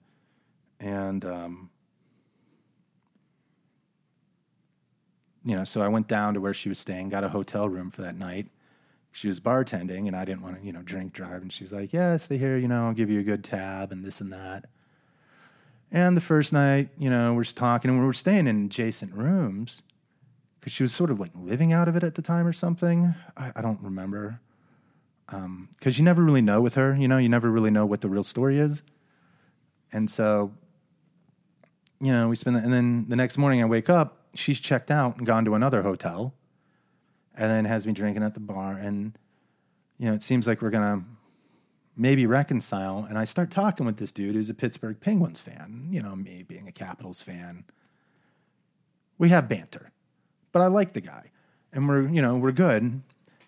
And, 0.80 1.26
um, 1.26 1.72
you 5.50 5.56
know, 5.56 5.64
so 5.64 5.82
I 5.82 5.88
went 5.88 6.08
down 6.08 6.36
to 6.36 6.42
where 6.42 6.54
she 6.54 6.70
was 6.70 6.78
staying, 6.78 7.10
got 7.10 7.24
a 7.24 7.30
hotel 7.30 7.68
room 7.68 7.90
for 7.90 8.02
that 8.04 8.16
night. 8.16 8.48
She 9.12 9.28
was 9.28 9.40
bartending, 9.40 10.06
and 10.06 10.16
I 10.16 10.24
didn't 10.24 10.44
want 10.44 10.60
to, 10.60 10.66
you 10.66 10.72
know, 10.72 10.84
drink 10.84 11.14
drive. 11.14 11.42
And 11.42 11.52
she's 11.52 11.74
like, 11.74 11.92
"Yeah, 11.92 12.16
stay 12.18 12.38
here. 12.38 12.58
You 12.58 12.68
know, 12.68 12.86
I'll 12.86 12.94
give 12.94 13.10
you 13.10 13.20
a 13.20 13.24
good 13.24 13.44
tab 13.44 13.92
and 13.92 14.06
this 14.06 14.22
and 14.22 14.32
that." 14.32 14.66
And 15.92 16.16
the 16.16 16.22
first 16.22 16.54
night, 16.54 16.90
you 16.98 17.10
know, 17.10 17.34
we're 17.34 17.44
just 17.44 17.58
talking, 17.58 17.90
and 17.90 18.00
we 18.00 18.06
were 18.06 18.14
staying 18.14 18.48
in 18.48 18.66
adjacent 18.66 19.14
rooms 19.14 19.82
because 20.60 20.72
she 20.72 20.84
was 20.84 20.94
sort 20.94 21.10
of 21.10 21.20
like 21.20 21.32
living 21.34 21.74
out 21.74 21.88
of 21.88 21.96
it 21.96 22.04
at 22.04 22.14
the 22.14 22.22
time 22.22 22.46
or 22.46 22.54
something. 22.54 23.16
I, 23.36 23.52
I 23.56 23.62
don't 23.62 23.82
remember. 23.82 24.40
Um, 25.30 25.70
because 25.78 25.98
you 25.98 26.06
never 26.06 26.24
really 26.24 26.42
know 26.42 26.62
with 26.62 26.76
her, 26.76 26.96
you 26.96 27.08
know, 27.08 27.18
you 27.18 27.30
never 27.30 27.50
really 27.50 27.72
know 27.72 27.86
what 27.86 28.02
the 28.02 28.10
real 28.10 28.24
story 28.24 28.60
is. 28.60 28.82
And 29.92 30.10
so, 30.10 30.52
you 32.00 32.12
know, 32.12 32.30
we 32.30 32.36
spend, 32.36 32.56
the, 32.56 32.62
and 32.62 32.74
then 32.74 33.06
the 33.10 33.16
next 33.16 33.38
morning 33.38 33.62
I 33.62 33.66
wake 33.66 33.90
up, 33.90 34.19
she's 34.34 34.60
checked 34.60 34.92
out 34.92 35.18
and 35.18 35.26
gone 35.26 35.46
to 35.46 35.56
another 35.56 35.82
hotel, 35.82 36.34
and 37.36 37.50
then 37.50 37.66
has 37.66 37.88
me 37.88 37.94
drinking 37.94 38.24
at 38.24 38.34
the 38.34 38.40
bar. 38.40 38.74
And, 38.74 39.18
you 39.98 40.08
know, 40.08 40.14
it 40.14 40.22
seems 40.22 40.48
like 40.48 40.62
we're 40.62 40.72
to 40.72 41.04
maybe 41.96 42.26
reconcile. 42.26 43.06
And 43.08 43.18
I 43.18 43.26
start 43.26 43.52
talking 43.52 43.86
with 43.86 43.98
this 43.98 44.12
dude 44.12 44.36
who's 44.36 44.50
a 44.50 44.54
Pittsburgh 44.54 45.00
Penguins 45.00 45.40
fan, 45.40 45.88
you 45.92 46.02
know, 46.02 46.16
me 46.16 46.44
being 46.44 46.68
a 46.68 46.72
Capitals 46.72 47.22
fan. 47.22 47.66
We 49.18 49.30
have 49.30 49.50
banter 49.50 49.92
but 50.52 50.62
I 50.62 50.68
like 50.68 50.94
the 50.94 51.02
guy, 51.02 51.32
and 51.72 51.88
we're 51.88 52.08
you 52.08 52.22
know 52.22 52.36
we're 52.38 52.52
good. 52.52 53.02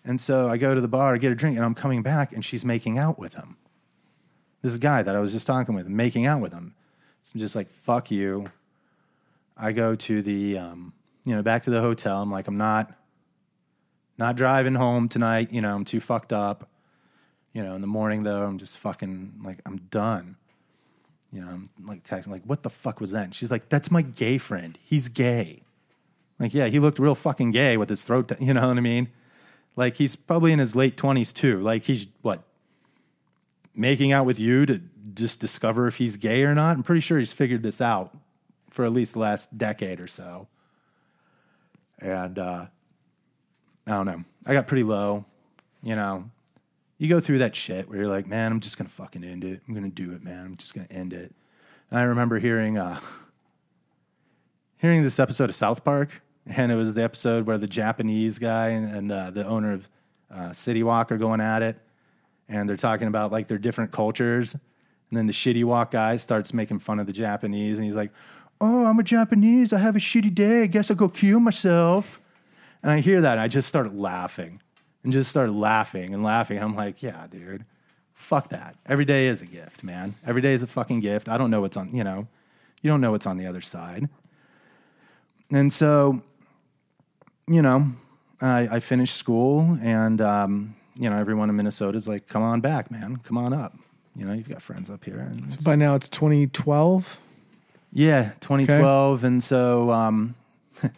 And 0.04 0.20
so 0.20 0.48
I 0.48 0.56
go 0.56 0.74
to 0.74 0.80
the 0.80 0.88
bar, 0.88 1.16
get 1.16 1.30
a 1.30 1.34
drink, 1.34 1.56
and 1.56 1.64
I'm 1.64 1.74
coming 1.74 2.02
back, 2.02 2.32
and 2.32 2.44
she's 2.44 2.64
making 2.64 2.98
out 2.98 3.18
with 3.20 3.34
him. 3.34 3.56
This 4.60 4.76
guy 4.76 5.02
that 5.02 5.14
I 5.14 5.20
was 5.20 5.30
just 5.30 5.46
talking 5.46 5.76
with, 5.76 5.86
making 5.86 6.26
out 6.26 6.40
with 6.40 6.52
him. 6.52 6.74
So 7.22 7.32
I'm 7.34 7.40
just 7.40 7.54
like, 7.54 7.70
fuck 7.70 8.10
you. 8.10 8.50
I 9.62 9.70
go 9.70 9.94
to 9.94 10.22
the, 10.22 10.58
um, 10.58 10.92
you 11.24 11.36
know, 11.36 11.42
back 11.42 11.62
to 11.62 11.70
the 11.70 11.80
hotel. 11.80 12.20
I'm 12.20 12.32
like, 12.32 12.48
I'm 12.48 12.58
not, 12.58 12.92
not 14.18 14.34
driving 14.34 14.74
home 14.74 15.08
tonight. 15.08 15.52
You 15.52 15.60
know, 15.60 15.72
I'm 15.72 15.84
too 15.84 16.00
fucked 16.00 16.32
up. 16.32 16.68
You 17.52 17.62
know, 17.62 17.76
in 17.76 17.80
the 17.80 17.86
morning 17.86 18.24
though, 18.24 18.42
I'm 18.42 18.58
just 18.58 18.78
fucking 18.78 19.40
like, 19.44 19.58
I'm 19.64 19.76
done. 19.76 20.36
You 21.32 21.42
know, 21.42 21.48
I'm 21.48 21.68
like 21.86 22.02
texting, 22.02 22.28
like, 22.28 22.42
what 22.44 22.64
the 22.64 22.70
fuck 22.70 23.00
was 23.00 23.12
that? 23.12 23.24
And 23.24 23.34
she's 23.34 23.52
like, 23.52 23.68
that's 23.68 23.88
my 23.88 24.02
gay 24.02 24.36
friend. 24.36 24.76
He's 24.82 25.06
gay. 25.08 25.62
Like, 26.40 26.52
yeah, 26.52 26.66
he 26.66 26.80
looked 26.80 26.98
real 26.98 27.14
fucking 27.14 27.52
gay 27.52 27.76
with 27.76 27.88
his 27.88 28.02
throat, 28.02 28.32
you 28.40 28.52
know 28.52 28.66
what 28.66 28.76
I 28.76 28.80
mean? 28.80 29.10
Like, 29.76 29.94
he's 29.94 30.16
probably 30.16 30.52
in 30.52 30.58
his 30.58 30.74
late 30.74 30.96
20s 30.96 31.32
too. 31.32 31.60
Like, 31.60 31.84
he's 31.84 32.08
what? 32.20 32.42
Making 33.76 34.12
out 34.12 34.26
with 34.26 34.40
you 34.40 34.66
to 34.66 34.80
just 35.14 35.38
discover 35.38 35.86
if 35.86 35.96
he's 35.96 36.16
gay 36.16 36.42
or 36.42 36.54
not? 36.54 36.76
I'm 36.76 36.82
pretty 36.82 37.00
sure 37.00 37.18
he's 37.18 37.32
figured 37.32 37.62
this 37.62 37.80
out 37.80 38.14
for 38.72 38.84
at 38.84 38.92
least 38.92 39.12
the 39.12 39.18
last 39.18 39.56
decade 39.56 40.00
or 40.00 40.06
so. 40.06 40.48
And, 41.98 42.38
uh, 42.38 42.66
I 43.86 43.90
don't 43.90 44.06
know. 44.06 44.24
I 44.46 44.52
got 44.52 44.66
pretty 44.66 44.84
low, 44.84 45.24
you 45.82 45.94
know. 45.94 46.30
You 46.98 47.08
go 47.08 47.20
through 47.20 47.38
that 47.38 47.56
shit 47.56 47.88
where 47.88 47.98
you're 47.98 48.08
like, 48.08 48.26
man, 48.26 48.52
I'm 48.52 48.60
just 48.60 48.78
gonna 48.78 48.88
fucking 48.88 49.24
end 49.24 49.44
it. 49.44 49.60
I'm 49.66 49.74
gonna 49.74 49.88
do 49.88 50.12
it, 50.12 50.22
man. 50.22 50.44
I'm 50.44 50.56
just 50.56 50.74
gonna 50.74 50.86
end 50.90 51.12
it. 51.12 51.34
And 51.90 51.98
I 51.98 52.04
remember 52.04 52.38
hearing, 52.38 52.78
uh, 52.78 53.00
hearing 54.78 55.02
this 55.02 55.18
episode 55.18 55.50
of 55.50 55.56
South 55.56 55.84
Park, 55.84 56.22
and 56.46 56.70
it 56.70 56.76
was 56.76 56.94
the 56.94 57.02
episode 57.02 57.46
where 57.46 57.58
the 57.58 57.66
Japanese 57.66 58.38
guy 58.38 58.68
and, 58.68 58.94
and 58.94 59.12
uh, 59.12 59.30
the 59.30 59.44
owner 59.44 59.72
of 59.72 59.88
uh, 60.32 60.52
City 60.52 60.82
Wok 60.82 61.10
are 61.10 61.18
going 61.18 61.40
at 61.40 61.62
it, 61.62 61.76
and 62.48 62.68
they're 62.68 62.76
talking 62.76 63.08
about 63.08 63.32
like 63.32 63.48
their 63.48 63.58
different 63.58 63.90
cultures, 63.90 64.54
and 64.54 65.18
then 65.18 65.26
the 65.26 65.32
Shitty 65.32 65.64
Wok 65.64 65.90
guy 65.90 66.16
starts 66.16 66.54
making 66.54 66.78
fun 66.78 67.00
of 67.00 67.06
the 67.06 67.12
Japanese, 67.12 67.78
and 67.78 67.84
he's 67.84 67.96
like, 67.96 68.12
"Oh, 68.62 68.86
I'm 68.86 68.98
a 68.98 69.02
Japanese. 69.02 69.72
I 69.72 69.78
have 69.78 69.96
a 69.96 69.98
shitty 69.98 70.34
day. 70.34 70.62
I 70.62 70.66
guess 70.66 70.90
I'll 70.90 70.96
go 70.96 71.08
kill 71.08 71.40
myself." 71.40 72.20
And 72.82 72.90
I 72.90 73.00
hear 73.00 73.20
that, 73.20 73.32
and 73.32 73.40
I 73.40 73.48
just 73.48 73.68
start 73.68 73.94
laughing, 73.94 74.60
and 75.04 75.12
just 75.12 75.28
start 75.30 75.50
laughing 75.50 76.14
and 76.14 76.22
laughing. 76.22 76.58
I'm 76.58 76.74
like, 76.74 77.02
"Yeah, 77.02 77.26
dude." 77.30 77.64
Fuck 78.14 78.48
that. 78.50 78.76
Every 78.86 79.04
day 79.04 79.26
is 79.26 79.42
a 79.42 79.46
gift, 79.46 79.82
man. 79.82 80.14
Every 80.24 80.40
day 80.40 80.52
is 80.52 80.62
a 80.62 80.66
fucking 80.68 81.00
gift. 81.00 81.28
I 81.28 81.36
don't 81.36 81.50
know 81.50 81.60
what's 81.60 81.76
on, 81.76 81.94
you 81.94 82.04
know, 82.04 82.28
you 82.80 82.88
don't 82.88 83.00
know 83.00 83.10
what's 83.10 83.26
on 83.26 83.36
the 83.36 83.46
other 83.46 83.60
side. 83.60 84.08
And 85.50 85.72
so, 85.72 86.22
you 87.48 87.60
know, 87.62 87.92
I, 88.40 88.68
I 88.76 88.80
finished 88.80 89.16
school, 89.16 89.76
and 89.82 90.20
um, 90.20 90.76
you 90.94 91.10
know, 91.10 91.16
everyone 91.18 91.50
in 91.50 91.56
Minnesota 91.56 91.96
is 91.98 92.06
like, 92.08 92.28
"Come 92.28 92.42
on 92.42 92.60
back, 92.60 92.90
man. 92.90 93.16
Come 93.24 93.36
on 93.38 93.52
up." 93.52 93.74
You 94.14 94.24
know, 94.24 94.32
you've 94.34 94.48
got 94.48 94.62
friends 94.62 94.88
up 94.90 95.04
here. 95.04 95.18
And 95.18 95.38
it's- 95.40 95.62
By 95.62 95.74
now 95.74 95.94
it's 95.94 96.08
2012. 96.08 97.18
Yeah, 97.92 98.32
2012, 98.40 99.24
and 99.24 99.42
so, 99.42 99.90
um, 99.90 100.34
and 100.82 100.92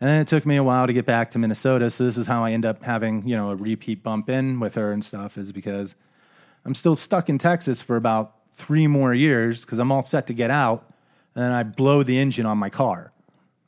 then 0.00 0.20
it 0.20 0.26
took 0.26 0.46
me 0.46 0.56
a 0.56 0.62
while 0.62 0.86
to 0.86 0.92
get 0.92 1.04
back 1.04 1.30
to 1.32 1.38
Minnesota. 1.38 1.90
So 1.90 2.04
this 2.04 2.16
is 2.16 2.26
how 2.26 2.42
I 2.42 2.52
end 2.52 2.64
up 2.64 2.84
having 2.84 3.26
you 3.26 3.36
know 3.36 3.50
a 3.50 3.56
repeat 3.56 4.02
bump 4.02 4.30
in 4.30 4.58
with 4.60 4.74
her 4.74 4.92
and 4.92 5.04
stuff, 5.04 5.36
is 5.36 5.52
because 5.52 5.94
I'm 6.64 6.74
still 6.74 6.96
stuck 6.96 7.28
in 7.28 7.38
Texas 7.38 7.82
for 7.82 7.96
about 7.96 8.34
three 8.52 8.86
more 8.86 9.14
years 9.14 9.64
because 9.64 9.78
I'm 9.78 9.92
all 9.92 10.02
set 10.02 10.26
to 10.28 10.34
get 10.34 10.50
out, 10.50 10.84
and 11.34 11.44
then 11.44 11.52
I 11.52 11.62
blow 11.62 12.02
the 12.02 12.18
engine 12.18 12.46
on 12.46 12.58
my 12.58 12.70
car. 12.70 13.12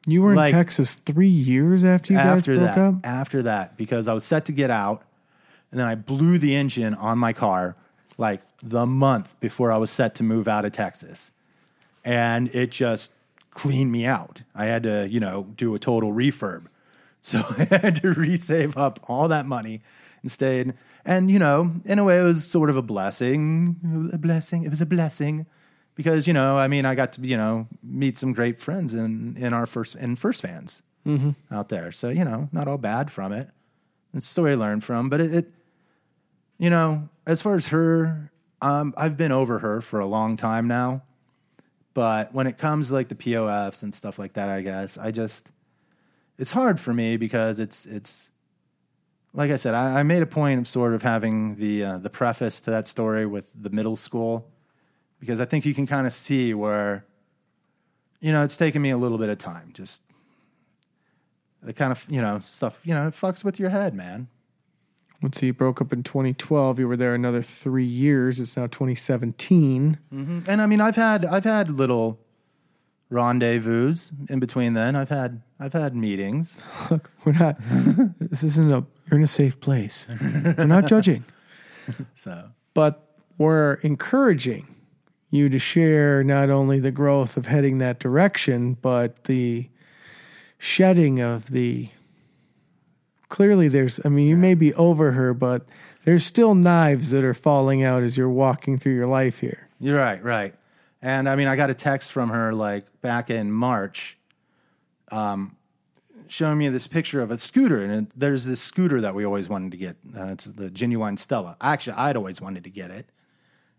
You 0.07 0.23
were 0.23 0.32
in 0.32 0.51
Texas 0.51 0.94
three 0.94 1.28
years 1.28 1.85
after 1.85 2.15
you 2.15 2.19
guys 2.19 2.39
after 2.39 2.55
broke 2.57 2.74
that, 2.74 2.78
up. 2.78 2.94
after 3.05 3.43
that, 3.43 3.77
because 3.77 4.09
I 4.09 4.15
was 4.15 4.24
set 4.24 4.47
to 4.47 4.52
get 4.52 4.70
out, 4.70 5.02
and 5.70 5.78
then 5.78 5.86
I 5.86 5.94
blew 5.94 6.39
the 6.39 6.57
engine 6.57 6.94
on 6.94 7.19
my 7.19 7.32
car 7.32 7.77
like 8.16 8.40
the 8.62 8.86
month 8.86 9.39
before 9.40 9.70
I 9.70 9.77
was 9.77 9.90
set 9.90 10.15
to 10.16 10.23
move 10.23 10.48
out 10.48 10.65
of 10.65 10.73
Texas, 10.73 11.32
and 12.05 12.48
it 12.55 12.70
just 12.70 13.12
cleaned 13.51 13.93
me 13.93 14.06
out. 14.06 14.43
I 14.55 14.66
had 14.66 14.82
to, 14.85 15.09
you 15.10 15.20
know, 15.20 15.48
do 15.56 15.74
a 15.74 15.78
total 15.78 16.12
refurb, 16.12 16.66
so 17.20 17.39
I 17.59 17.64
had 17.64 17.97
to 17.97 18.14
resave 18.14 18.77
up 18.77 19.01
all 19.09 19.28
that 19.28 19.47
money 19.47 19.82
and 20.22 20.31
stayed. 20.31 20.74
And 21.05 21.31
you 21.31 21.39
know, 21.39 21.72
in 21.85 21.98
a 21.98 22.05
way, 22.05 22.18
it 22.20 22.24
was 22.24 22.47
sort 22.47 22.70
of 22.70 22.77
a 22.77 22.82
blessing. 22.82 24.10
A 24.12 24.18
blessing. 24.18 24.64
It 24.64 24.68
was 24.68 24.81
a 24.81 24.86
blessing 24.86 25.47
because 25.94 26.27
you 26.27 26.32
know, 26.32 26.56
I 26.56 26.68
mean, 26.68 26.85
I 26.85 26.94
got 26.94 27.12
to 27.14 27.22
you 27.22 27.36
know 27.36 27.68
meet 27.82 28.18
some 28.18 28.32
great 28.32 28.60
friends 28.60 28.93
in 28.94 29.36
in 29.36 29.52
our 29.52 29.66
first 29.66 29.94
in 29.97 30.16
first 30.16 30.43
fans 30.43 30.82
out 31.51 31.68
there. 31.68 31.93
So 31.93 32.09
you 32.09 32.24
know, 32.24 32.48
not 32.52 32.68
all 32.68 32.78
bad 32.78 33.10
from 33.10 33.32
it. 33.32 33.48
It's 34.14 34.27
a 34.27 34.28
story 34.28 34.52
I 34.52 34.56
learned 34.56 34.85
from, 34.85 35.09
but 35.09 35.20
it, 35.20 35.35
it 35.35 35.52
you 36.59 36.68
know, 36.68 37.09
as 37.27 37.40
far 37.40 37.55
as 37.55 37.68
her, 37.68 38.31
um, 38.60 38.93
I've 38.97 39.16
been 39.16 39.32
over 39.32 39.60
her 39.60 39.81
for 39.81 40.01
a 40.01 40.06
long 40.06 40.36
time 40.36 40.68
now. 40.68 41.02
But 41.92 42.32
when 42.32 42.46
it 42.46 42.56
comes 42.56 42.88
to 42.88 42.94
like 42.94 43.08
the 43.08 43.14
POFs 43.14 43.82
and 43.82 43.94
stuff 43.94 44.18
like 44.18 44.34
that, 44.34 44.48
I 44.48 44.60
guess 44.60 44.96
I 44.96 45.10
just 45.10 45.50
it's 46.38 46.52
hard 46.52 46.80
for 46.80 46.92
me 46.92 47.16
because 47.16 47.58
it's 47.58 47.84
it's 47.86 48.30
like 49.32 49.50
I 49.50 49.56
said, 49.56 49.74
I, 49.74 50.00
I 50.00 50.02
made 50.02 50.22
a 50.22 50.26
point 50.26 50.60
of 50.60 50.66
sort 50.66 50.94
of 50.94 51.02
having 51.02 51.56
the 51.56 51.84
uh, 51.84 51.98
the 51.98 52.10
preface 52.10 52.60
to 52.62 52.70
that 52.70 52.86
story 52.86 53.26
with 53.26 53.50
the 53.54 53.70
middle 53.70 53.96
school 53.96 54.48
because 55.20 55.40
I 55.40 55.44
think 55.44 55.64
you 55.64 55.74
can 55.74 55.86
kind 55.86 56.06
of 56.06 56.12
see 56.12 56.54
where 56.54 57.04
you 58.20 58.32
know 58.32 58.42
it's 58.42 58.56
taken 58.56 58.82
me 58.82 58.90
a 58.90 58.98
little 58.98 59.18
bit 59.18 59.28
of 59.28 59.38
time. 59.38 59.70
Just 59.72 60.02
the 61.62 61.72
kind 61.72 61.92
of 61.92 62.04
you 62.08 62.20
know 62.20 62.40
stuff 62.40 62.80
you 62.84 62.94
know 62.94 63.08
it 63.08 63.14
fucks 63.14 63.44
with 63.44 63.60
your 63.60 63.70
head, 63.70 63.94
man. 63.94 64.28
Let's 65.22 65.38
see, 65.38 65.47
you 65.47 65.52
broke 65.52 65.80
up 65.80 65.92
in 65.92 66.02
2012. 66.02 66.78
You 66.78 66.88
were 66.88 66.97
there 66.97 67.14
another 67.14 67.42
three 67.42 67.84
years. 67.84 68.40
It's 68.40 68.56
now 68.56 68.66
2017. 68.66 69.98
Mm-hmm. 70.12 70.40
And 70.47 70.62
I 70.62 70.66
mean, 70.66 70.80
I've 70.80 70.97
had 70.97 71.26
I've 71.26 71.44
had 71.44 71.70
little 71.70 72.18
rendezvous 73.10 73.94
in 74.30 74.40
between. 74.40 74.72
Then 74.72 74.97
I've 74.97 75.10
had 75.10 75.42
I've 75.59 75.74
had 75.74 75.94
meetings. 75.94 76.56
Look, 76.90 77.10
we're 77.24 77.32
not. 77.32 77.56
this 78.18 78.42
isn't 78.42 78.72
a. 78.72 78.86
You're 79.10 79.18
in 79.18 79.24
a 79.24 79.26
safe 79.28 79.60
place. 79.60 80.06
We're 80.09 80.66
not 80.66 80.86
judging, 80.86 81.24
So 82.14 82.51
but 82.74 83.10
we're 83.38 83.74
encouraging 83.82 84.74
you 85.30 85.48
to 85.48 85.59
share 85.59 86.22
not 86.24 86.48
only 86.51 86.78
the 86.78 86.90
growth 86.90 87.36
of 87.36 87.47
heading 87.47 87.78
that 87.78 87.98
direction, 87.98 88.74
but 88.80 89.24
the 89.24 89.68
shedding 90.59 91.20
of 91.20 91.51
the 91.51 91.88
clearly 93.31 93.69
there's. 93.69 93.98
I 94.05 94.11
mean, 94.11 94.28
you 94.28 94.36
may 94.36 94.55
be 94.55 94.74
over 94.74 95.12
her, 95.12 95.32
but 95.32 95.65
there's 96.05 96.27
still 96.27 96.55
knives 96.55 97.09
that 97.11 97.24
are 97.24 97.32
falling 97.32 97.82
out 97.82 98.02
as 98.02 98.19
you're 98.19 98.28
walking 98.28 98.78
through 98.78 98.94
your 98.94 99.07
life 99.07 99.39
here. 99.39 99.69
You're 99.81 99.97
right, 99.97 100.23
right. 100.23 100.55
And 101.01 101.27
I 101.27 101.36
mean, 101.36 101.48
I 101.48 101.57
got 101.57 101.70
a 101.70 101.74
text 101.74 102.12
from 102.12 102.28
her 102.28 102.52
like 102.52 103.01
back 103.01 103.31
in 103.31 103.51
March, 103.51 104.19
um, 105.11 105.57
showing 106.28 106.59
me 106.59 106.69
this 106.69 106.86
picture 106.86 107.23
of 107.23 107.31
a 107.31 107.39
scooter, 107.39 107.82
and 107.82 108.07
it, 108.07 108.12
there's 108.15 108.44
this 108.44 108.61
scooter 108.61 109.01
that 109.01 109.15
we 109.15 109.24
always 109.24 109.48
wanted 109.48 109.70
to 109.70 109.78
get. 109.78 109.97
Uh, 110.15 110.27
it's 110.27 110.44
the 110.44 110.69
genuine 110.69 111.16
Stella. 111.16 111.57
Actually, 111.61 111.94
I'd 111.94 112.16
always 112.16 112.40
wanted 112.40 112.65
to 112.65 112.70
get 112.70 112.90
it, 112.90 113.07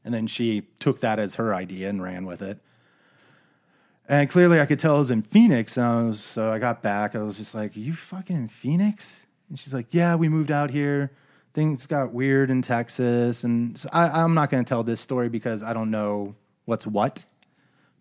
and 0.04 0.14
then 0.14 0.26
she 0.26 0.64
took 0.80 1.02
that 1.02 1.20
as 1.20 1.36
her 1.36 1.54
idea 1.54 1.90
and 1.90 2.02
ran 2.02 2.26
with 2.26 2.42
it. 2.42 2.60
And 4.10 4.30
clearly, 4.30 4.60
I 4.60 4.66
could 4.66 4.80
tell 4.80 4.96
it 4.96 5.00
was 5.00 5.12
in 5.12 5.22
Phoenix. 5.22 5.78
And 5.78 5.86
I 5.86 6.04
was, 6.04 6.22
so 6.22 6.52
I 6.52 6.58
got 6.58 6.82
back. 6.82 7.16
I 7.16 7.20
was 7.20 7.38
just 7.38 7.54
like, 7.54 7.76
"You 7.76 7.94
fucking 7.94 8.48
Phoenix?" 8.48 9.28
And 9.52 9.60
she's 9.60 9.74
like, 9.74 9.88
"Yeah, 9.94 10.16
we 10.16 10.30
moved 10.30 10.50
out 10.50 10.70
here. 10.72 11.12
Things 11.54 11.86
got 11.86 12.14
weird 12.14 12.50
in 12.50 12.62
Texas." 12.62 13.44
And 13.44 13.78
so 13.78 13.90
I, 13.92 14.24
I'm 14.24 14.34
not 14.34 14.50
going 14.50 14.64
to 14.64 14.68
tell 14.70 14.82
this 14.84 15.02
story 15.02 15.28
because 15.28 15.62
I 15.62 15.74
don't 15.74 15.92
know 15.92 16.36
what's 16.64 16.88
what. 16.88 17.26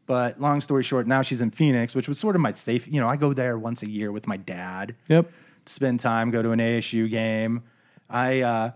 But 0.06 0.40
long 0.40 0.60
story 0.60 0.84
short, 0.84 1.08
now 1.08 1.22
she's 1.22 1.40
in 1.40 1.50
Phoenix, 1.50 1.94
which 1.96 2.06
was 2.08 2.18
sort 2.20 2.36
of 2.36 2.40
my 2.40 2.52
safe. 2.52 2.86
You 2.86 3.00
know, 3.00 3.08
I 3.08 3.16
go 3.16 3.32
there 3.32 3.58
once 3.58 3.82
a 3.82 3.90
year 3.90 4.12
with 4.12 4.28
my 4.28 4.36
dad 4.36 4.94
Yep. 5.08 5.28
to 5.64 5.72
spend 5.72 5.98
time, 6.00 6.30
go 6.30 6.40
to 6.40 6.50
an 6.52 6.60
ASU 6.60 7.10
game. 7.10 7.62
I 8.08 8.40
uh, 8.42 8.70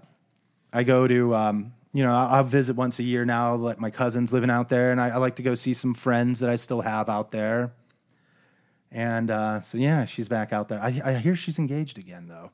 I 0.73 0.83
go 0.83 1.07
to 1.07 1.33
um, 1.35 1.75
you 1.93 2.03
know 2.03 2.13
I'll, 2.13 2.37
I'll 2.39 2.45
visit 2.45 2.75
once 2.75 2.99
a 2.99 3.05
year 3.05 3.25
now. 3.25 3.55
Like 3.55 3.81
my 3.81 3.91
cousins 3.91 4.33
living 4.33 4.51
out 4.51 4.69
there, 4.69 4.91
and 4.91 5.01
I, 5.01 5.11
I 5.11 5.17
like 5.19 5.37
to 5.37 5.43
go 5.45 5.55
see 5.55 5.75
some 5.75 5.95
friends 5.95 6.41
that 6.41 6.51
I 6.51 6.57
still 6.57 6.81
have 6.81 7.09
out 7.09 7.31
there. 7.31 7.73
And 8.91 9.31
uh, 9.31 9.61
so 9.61 9.79
yeah, 9.79 10.05
she's 10.05 10.29
back 10.29 10.53
out 10.53 10.69
there. 10.69 10.81
I, 10.81 11.01
I 11.05 11.15
hear 11.15 11.35
she's 11.37 11.59
engaged 11.59 11.99
again 11.99 12.27
though. 12.29 12.51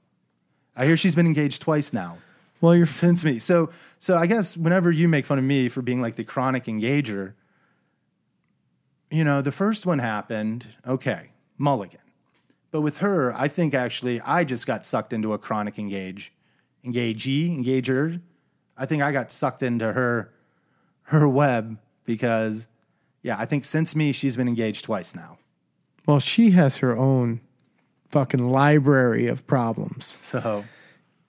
I 0.76 0.86
hear 0.86 0.96
she's 0.96 1.14
been 1.14 1.26
engaged 1.26 1.62
twice 1.62 1.92
now 1.92 2.18
Well, 2.60 2.74
you're 2.76 2.86
since 3.04 3.24
me. 3.24 3.38
So 3.38 3.70
so 3.98 4.16
I 4.16 4.26
guess 4.26 4.56
whenever 4.56 4.90
you 4.90 5.08
make 5.08 5.26
fun 5.26 5.38
of 5.38 5.44
me 5.44 5.68
for 5.68 5.82
being 5.82 6.00
like 6.00 6.16
the 6.16 6.24
chronic 6.24 6.64
engager, 6.64 7.34
you 9.10 9.24
know, 9.24 9.42
the 9.42 9.52
first 9.52 9.86
one 9.86 9.98
happened, 9.98 10.66
okay, 10.86 11.30
mulligan. 11.58 12.00
But 12.70 12.82
with 12.82 12.98
her, 12.98 13.34
I 13.34 13.48
think 13.48 13.74
actually 13.74 14.20
I 14.20 14.44
just 14.44 14.66
got 14.66 14.86
sucked 14.86 15.12
into 15.12 15.32
a 15.32 15.38
chronic 15.38 15.78
engage 15.78 16.32
engagee, 16.84 17.48
engager. 17.50 18.20
I 18.76 18.86
think 18.86 19.02
I 19.02 19.12
got 19.12 19.30
sucked 19.30 19.62
into 19.62 19.92
her 19.92 20.32
her 21.04 21.28
web 21.28 21.78
because 22.04 22.68
yeah, 23.22 23.36
I 23.38 23.44
think 23.44 23.64
since 23.64 23.94
me 23.94 24.12
she's 24.12 24.36
been 24.36 24.48
engaged 24.48 24.84
twice 24.84 25.14
now. 25.14 25.38
well. 26.06 26.20
She 26.20 26.52
has 26.52 26.78
her 26.78 26.96
own 26.96 27.40
fucking 28.10 28.50
library 28.50 29.26
of 29.26 29.46
problems. 29.46 30.06
So 30.06 30.64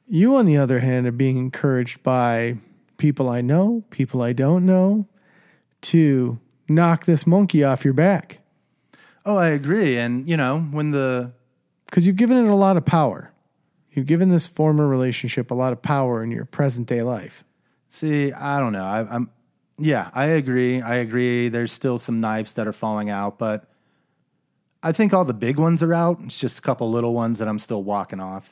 You, 0.08 0.36
on 0.36 0.46
the 0.46 0.58
other 0.58 0.80
hand, 0.80 1.08
are 1.08 1.12
being 1.12 1.38
encouraged 1.38 2.04
by 2.04 2.58
people 2.98 3.30
I 3.30 3.42
know, 3.42 3.84
people 3.90 4.22
I 4.22 4.34
don't 4.34 4.66
know, 4.66 5.08
to 5.84 6.40
knock 6.68 7.06
this 7.06 7.26
monkey 7.26 7.64
off 7.64 7.84
your 7.84 7.94
back 7.94 8.42
Oh, 9.26 9.38
I 9.38 9.50
agree. 9.50 9.98
And 9.98 10.28
you 10.28 10.38
know, 10.38 10.60
when 10.60 10.92
the 10.92 11.32
because 11.86 12.08
you've 12.08 12.16
given 12.16 12.38
it 12.38 12.50
a 12.50 12.56
lot 12.56 12.78
of 12.78 12.86
power. 12.86 13.34
You've 13.92 14.06
given 14.06 14.30
this 14.30 14.48
former 14.48 14.88
relationship 14.88 15.52
a 15.52 15.54
lot 15.54 15.74
of 15.74 15.82
power 15.82 16.24
in 16.24 16.32
your 16.32 16.46
present 16.46 16.88
day 16.88 17.02
life. 17.02 17.44
See, 17.90 18.32
I 18.32 18.58
don't 18.60 18.72
know. 18.72 18.86
I, 18.86 19.00
I'm, 19.02 19.30
yeah, 19.78 20.10
I 20.14 20.28
agree. 20.28 20.82
I 20.82 20.96
agree. 20.96 21.50
There's 21.50 21.74
still 21.74 21.98
some 21.98 22.22
knives 22.22 22.54
that 22.54 22.68
are 22.68 22.74
falling 22.74 23.10
out, 23.10 23.38
but 23.38 23.70
I 24.84 24.92
think 24.92 25.14
all 25.14 25.26
the 25.26 25.34
big 25.34 25.60
ones 25.60 25.84
are 25.84 25.94
out. 25.94 26.20
It's 26.24 26.40
just 26.40 26.60
a 26.60 26.62
couple 26.62 26.90
little 26.90 27.14
ones 27.14 27.38
that 27.40 27.48
I'm 27.48 27.60
still 27.60 27.84
walking 27.84 28.20
off. 28.20 28.50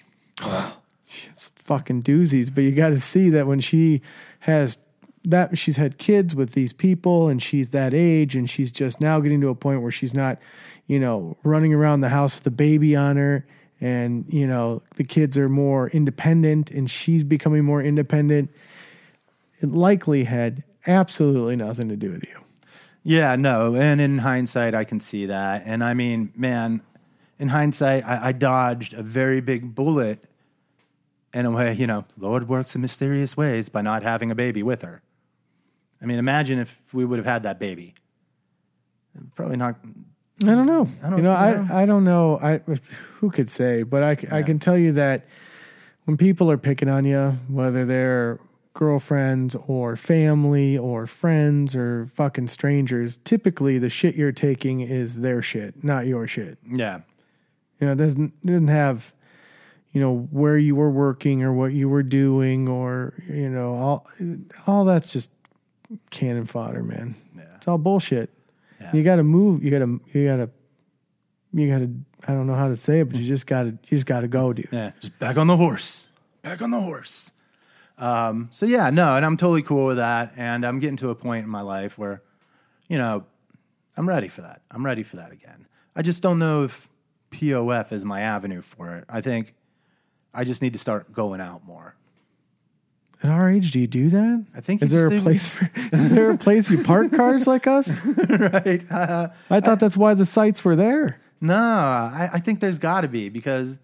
It's 1.31 1.47
fucking 1.56 2.03
doozies, 2.03 2.53
but 2.53 2.61
you 2.61 2.72
got 2.72 2.89
to 2.89 2.99
see 2.99 3.30
that 3.31 3.47
when 3.47 3.60
she 3.60 4.01
has 4.41 4.77
that 5.26 5.57
she's 5.57 5.76
had 5.76 5.97
kids 5.97 6.34
with 6.34 6.53
these 6.53 6.72
people 6.72 7.27
and 7.27 7.41
she's 7.41 7.72
that 7.72 7.93
age 7.93 8.35
and 8.35 8.49
she's 8.49 8.72
just 8.72 9.01
now 9.01 9.19
getting 9.19 9.41
to 9.41 9.49
a 9.49 9.56
point 9.56 9.81
where 9.81 9.91
she's 9.91 10.14
not, 10.14 10.39
you 10.88 10.99
know, 10.99 11.35
running 11.43 11.73
around 11.73 12.01
the 12.01 12.10
house 12.10 12.38
with 12.38 12.47
a 12.47 12.51
baby 12.51 12.95
on 12.95 13.18
her 13.18 13.45
and, 13.81 14.26
you 14.30 14.47
know, 14.47 14.81
the 14.95 15.03
kids 15.03 15.38
are 15.38 15.49
more 15.49 15.89
independent 15.89 16.72
and 16.72 16.89
she's 16.89 17.23
becoming 17.23 17.65
more 17.65 17.81
independent. 17.81 18.49
It 19.61 19.72
likely 19.72 20.23
had 20.23 20.64
absolutely 20.88 21.57
nothing 21.57 21.89
to 21.89 21.97
do 21.97 22.11
with 22.11 22.23
you. 22.23 22.39
Yeah, 23.03 23.35
no. 23.35 23.76
And 23.76 24.01
in 24.01 24.19
hindsight, 24.19 24.76
I 24.76 24.84
can 24.84 24.99
see 24.99 25.26
that. 25.26 25.63
And 25.65 25.84
I 25.84 25.93
mean, 25.93 26.31
man, 26.35 26.81
in 27.39 27.49
hindsight, 27.49 28.05
I, 28.05 28.27
I 28.27 28.31
dodged 28.34 28.93
a 28.93 29.01
very 29.01 29.41
big 29.41 29.73
bullet 29.73 30.23
in 31.34 31.45
a 31.45 31.51
way, 31.51 31.73
you 31.73 31.85
know, 31.85 32.05
Lord 32.17 32.49
works 32.49 32.73
in 32.76 32.81
mysterious 32.81 33.38
ways 33.38 33.69
by 33.69 33.81
not 33.81 34.01
having 34.03 34.31
a 34.31 34.35
baby 34.35 34.63
with 34.63 34.81
her. 34.81 35.01
I 36.01 36.05
mean, 36.05 36.17
imagine 36.17 36.57
if 36.59 36.81
we 36.91 37.05
would 37.05 37.19
have 37.19 37.26
had 37.26 37.43
that 37.43 37.59
baby. 37.59 37.93
Probably 39.35 39.57
not. 39.57 39.76
I 40.43 40.45
don't 40.55 40.65
know. 40.65 40.89
I 41.03 41.09
don't- 41.09 41.17
you 41.17 41.23
know, 41.23 41.47
you 41.49 41.55
know? 41.55 41.67
I 41.73 41.84
I 41.84 41.85
don't 41.85 42.03
know. 42.03 42.39
I 42.41 42.57
who 43.19 43.30
could 43.30 43.49
say, 43.51 43.84
but 43.84 44.01
I 44.03 44.11
I 44.39 44.41
can 44.43 44.57
tell 44.57 44.77
you 44.77 44.93
that 44.93 45.26
when 46.05 46.15
people 46.17 46.49
are 46.49 46.57
picking 46.57 46.88
on 46.89 47.05
you, 47.05 47.38
whether 47.47 47.85
they're 47.85 48.39
girlfriends 48.80 49.57
or 49.68 49.97
family 49.97 50.77
or 50.77 51.06
friends 51.06 51.76
or 51.76 52.10
fucking 52.15 52.47
strangers, 52.47 53.18
typically 53.26 53.77
the 53.77 53.89
shit 53.89 54.15
you're 54.15 54.31
taking 54.31 54.80
is 54.80 55.18
their 55.18 55.41
shit, 55.41 55.84
not 55.84 56.07
your 56.07 56.26
shit. 56.27 56.57
Yeah. 56.65 57.01
You 57.81 57.88
know, 57.88 57.91
it 57.91 57.97
doesn't 57.97 58.34
it 58.41 58.47
doesn't 58.47 58.69
have 58.69 59.14
you 59.91 59.99
know 59.99 60.30
where 60.31 60.57
you 60.57 60.76
were 60.76 60.89
working 60.89 61.43
or 61.43 61.51
what 61.51 61.73
you 61.73 61.89
were 61.89 62.03
doing 62.03 62.69
or 62.69 63.22
you 63.27 63.49
know 63.49 63.73
all 63.73 64.07
all 64.65 64.85
that's 64.85 65.11
just 65.11 65.30
cannon 66.10 66.45
fodder, 66.45 66.81
man. 66.81 67.15
Yeah. 67.35 67.43
It's 67.57 67.68
all 67.68 67.77
bullshit. 67.77 68.30
Yeah. 68.80 68.91
You 68.93 69.03
got 69.03 69.18
to 69.18 69.23
move. 69.23 69.61
You 69.61 69.72
got 69.72 69.80
to. 69.80 69.99
You 70.14 70.26
got 70.26 70.38
to. 70.38 70.49
You 71.51 71.68
got 71.69 71.80
to. 71.80 71.93
I 72.30 72.34
don't 72.34 72.47
know 72.47 72.56
how 72.56 72.69
to 72.69 72.77
say 72.77 73.01
it, 73.01 73.10
but 73.10 73.18
you 73.18 73.27
just 73.27 73.45
got 73.45 73.64
to. 73.64 73.72
You 73.72 73.89
just 73.89 74.06
got 74.06 74.22
to 74.22 74.30
go, 74.30 74.53
dude. 74.53 74.69
Yeah, 74.72 74.91
just 75.01 75.19
back 75.19 75.35
on 75.35 75.47
the 75.47 75.57
horse. 75.57 76.07
Back 76.43 76.61
on 76.61 76.72
the 76.72 76.80
horse. 76.80 77.34
Um, 77.99 78.47
so 78.51 78.65
yeah, 78.65 78.89
no, 78.89 79.15
and 79.15 79.26
I'm 79.26 79.38
totally 79.38 79.61
cool 79.61 79.88
with 79.88 79.97
that. 79.97 80.34
And 80.38 80.65
I'm 80.65 80.80
getting 80.80 80.97
to 80.97 81.09
a 81.09 81.15
point 81.15 81.43
in 81.43 81.49
my 81.49 81.61
life 81.61 81.97
where, 81.97 82.21
you 82.88 82.97
know, 82.97 83.26
I'm 83.97 84.07
ready 84.07 84.27
for 84.30 84.41
that. 84.41 84.61
I'm 84.71 84.85
ready 84.85 85.03
for 85.03 85.17
that 85.17 85.31
again. 85.31 85.67
I 85.95 86.01
just 86.01 86.23
don't 86.23 86.39
know 86.39 86.63
if 86.63 86.88
POF 87.31 87.91
is 87.91 88.05
my 88.05 88.21
avenue 88.21 88.61
for 88.61 88.95
it. 88.95 89.05
I 89.09 89.21
think 89.21 89.53
I 90.34 90.43
just 90.43 90.61
need 90.61 90.73
to 90.73 90.80
start 90.80 91.11
going 91.11 91.41
out 91.41 91.65
more. 91.65 91.95
At 93.21 93.30
our 93.30 93.49
age, 93.49 93.71
do 93.71 93.80
you 93.80 93.88
do 93.88 94.09
that? 94.09 94.45
I 94.55 94.61
think 94.61 94.81
Is 94.81 94.91
there 94.91 95.07
a 95.07 95.19
place 95.19 95.49
for? 95.49 95.69
Is 95.91 96.09
there 96.11 96.31
a 96.31 96.38
place 96.38 96.69
you 96.69 96.81
park 96.81 97.11
cars 97.11 97.47
like 97.47 97.67
us? 97.67 97.89
right? 98.30 98.89
Uh, 98.89 99.27
I 99.49 99.59
thought 99.59 99.81
that's 99.81 99.97
why 99.97 100.13
the 100.13 100.26
sites 100.26 100.63
were 100.63 100.77
there. 100.77 101.19
no, 101.41 101.53
I, 101.53 102.30
I 102.34 102.39
think 102.39 102.61
there's 102.61 102.80
got 102.80 103.01
to 103.01 103.09
be 103.09 103.27
because, 103.27 103.77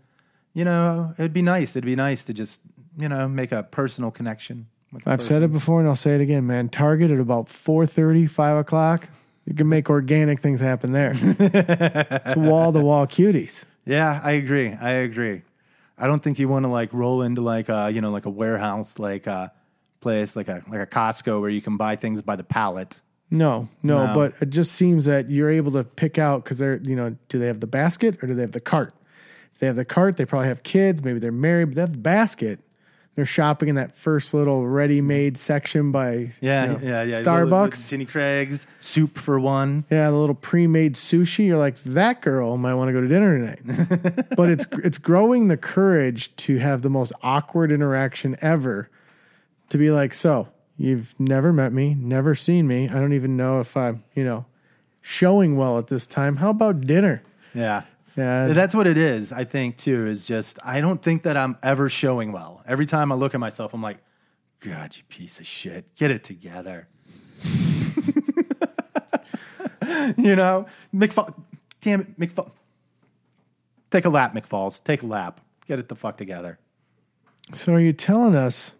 you 0.53 0.63
know, 0.63 1.13
it'd 1.17 1.33
be 1.33 1.41
nice. 1.41 1.71
It'd 1.75 1.85
be 1.85 1.97
nice 1.97 2.23
to 2.25 2.33
just, 2.33 2.61
you 2.97 3.09
know, 3.09 3.27
make 3.27 3.51
a 3.51 3.63
personal 3.63 4.11
connection. 4.11 4.67
With 4.91 5.03
the 5.03 5.11
I've 5.11 5.21
said 5.21 5.43
it 5.43 5.51
before 5.51 5.79
and 5.79 5.89
I'll 5.89 5.95
say 5.95 6.15
it 6.15 6.21
again, 6.21 6.45
man. 6.47 6.69
Target 6.69 7.11
at 7.11 7.19
about 7.19 7.47
4.30, 7.47 8.29
5 8.29 8.57
o'clock. 8.57 9.09
You 9.45 9.53
can 9.53 9.69
make 9.69 9.89
organic 9.89 10.39
things 10.39 10.59
happen 10.59 10.91
there. 10.91 11.13
it's 11.15 12.35
wall 12.35 12.73
to 12.73 12.79
wall 12.79 13.05
cuties. 13.05 13.63
Yeah, 13.85 14.19
I 14.23 14.31
agree. 14.31 14.71
I 14.73 14.89
agree. 14.91 15.43
I 15.97 16.07
don't 16.07 16.21
think 16.23 16.39
you 16.39 16.47
want 16.47 16.63
to 16.65 16.69
like 16.69 16.91
roll 16.93 17.21
into 17.21 17.41
like 17.41 17.69
a 17.69 17.89
you 17.91 18.01
know 18.01 18.11
like 18.11 18.25
a 18.25 18.29
warehouse 18.29 18.99
like 18.99 19.27
a 19.27 19.53
place 20.01 20.35
like 20.35 20.47
a 20.47 20.63
like 20.67 20.81
a 20.81 20.87
Costco 20.87 21.39
where 21.39 21.49
you 21.49 21.61
can 21.61 21.77
buy 21.77 21.95
things 21.95 22.21
by 22.21 22.35
the 22.35 22.43
pallet. 22.43 23.01
No, 23.31 23.69
no, 23.81 24.07
No. 24.07 24.13
but 24.13 24.33
it 24.41 24.49
just 24.49 24.71
seems 24.73 25.05
that 25.05 25.29
you're 25.29 25.49
able 25.49 25.71
to 25.73 25.83
pick 25.83 26.17
out 26.19 26.43
because 26.43 26.57
they're, 26.59 26.77
you 26.83 26.95
know, 26.95 27.15
do 27.27 27.39
they 27.39 27.47
have 27.47 27.59
the 27.59 27.67
basket 27.67 28.21
or 28.23 28.27
do 28.27 28.33
they 28.35 28.41
have 28.43 28.51
the 28.51 28.59
cart? 28.59 28.93
If 29.53 29.59
they 29.59 29.67
have 29.67 29.75
the 29.75 29.85
cart, 29.85 30.17
they 30.17 30.25
probably 30.25 30.47
have 30.47 30.61
kids, 30.63 31.03
maybe 31.03 31.17
they're 31.19 31.31
married, 31.31 31.65
but 31.65 31.75
they 31.75 31.81
have 31.81 31.93
the 31.93 31.97
basket. 31.97 32.59
They're 33.15 33.25
shopping 33.25 33.69
in 33.69 33.75
that 33.75 33.95
first 33.95 34.33
little 34.33 34.67
ready 34.67 34.99
made 34.99 35.37
section 35.37 35.91
by 35.91 36.31
Yeah, 36.41 36.65
you 36.65 36.71
know, 36.73 36.79
yeah, 36.83 37.03
yeah. 37.03 37.21
Starbucks. 37.21 37.89
Jenny 37.89 38.05
Craig's 38.05 38.67
soup 38.81 39.17
for 39.17 39.39
one. 39.39 39.85
Yeah, 39.89 40.09
the 40.09 40.17
little 40.17 40.35
pre-made 40.35 40.95
sushi. 40.95 41.47
You're 41.47 41.57
like, 41.57 41.77
that 41.83 42.21
girl 42.21 42.57
might 42.57 42.73
want 42.73 42.89
to 42.89 42.93
go 42.93 42.99
to 42.99 43.07
dinner 43.07 43.37
tonight. 43.39 44.27
but 44.35 44.49
it's 44.49 44.67
it's 44.83 44.97
growing 44.97 45.47
the 45.47 45.55
courage 45.55 46.35
to 46.37 46.57
have 46.57 46.81
the 46.81 46.89
most 46.89 47.13
awkward 47.23 47.71
interaction 47.71 48.35
ever. 48.41 48.89
To 49.69 49.77
be 49.77 49.91
like, 49.91 50.13
so 50.13 50.49
you've 50.77 51.15
never 51.17 51.53
met 51.53 51.71
me, 51.71 51.95
never 51.95 52.35
seen 52.35 52.67
me. 52.67 52.89
I 52.89 52.95
don't 52.95 53.13
even 53.13 53.37
know 53.37 53.61
if 53.61 53.77
I'm, 53.77 54.03
you 54.13 54.25
know, 54.25 54.45
showing 55.01 55.55
well 55.55 55.77
at 55.77 55.87
this 55.87 56.05
time. 56.05 56.37
How 56.37 56.49
about 56.49 56.81
dinner? 56.81 57.23
Yeah. 57.53 57.83
Yeah, 58.17 58.47
That's 58.47 58.73
what 58.73 58.87
it 58.87 58.97
is, 58.97 59.33
I 59.33 59.43
think, 59.43 59.75
too, 59.77 60.07
is 60.07 60.25
just 60.25 60.57
I 60.63 60.79
don't 60.79 61.01
think 61.01 61.23
that 61.23 61.35
I'm 61.35 61.57
ever 61.61 61.89
showing 61.89 62.31
well. 62.31 62.63
Every 62.65 62.85
time 62.85 63.11
I 63.11 63.15
look 63.15 63.33
at 63.33 63.39
myself, 63.41 63.73
I'm 63.73 63.81
like, 63.81 63.97
God, 64.61 64.95
you 64.95 65.03
piece 65.09 65.39
of 65.39 65.45
shit. 65.45 65.93
Get 65.95 66.11
it 66.11 66.23
together. 66.23 66.87
you 70.17 70.35
know? 70.35 70.65
McFall 70.93 71.33
damn 71.81 72.01
it, 72.01 72.19
McFall. 72.19 72.51
Take 73.91 74.05
a 74.05 74.09
lap, 74.09 74.33
McFalls. 74.33 74.83
Take 74.83 75.03
a 75.03 75.05
lap. 75.05 75.41
get 75.67 75.79
it 75.79 75.89
the 75.89 75.95
fuck 75.95 76.17
together. 76.17 76.57
So 77.53 77.73
are 77.73 77.79
you 77.79 77.93
telling 77.93 78.35
us 78.35 78.73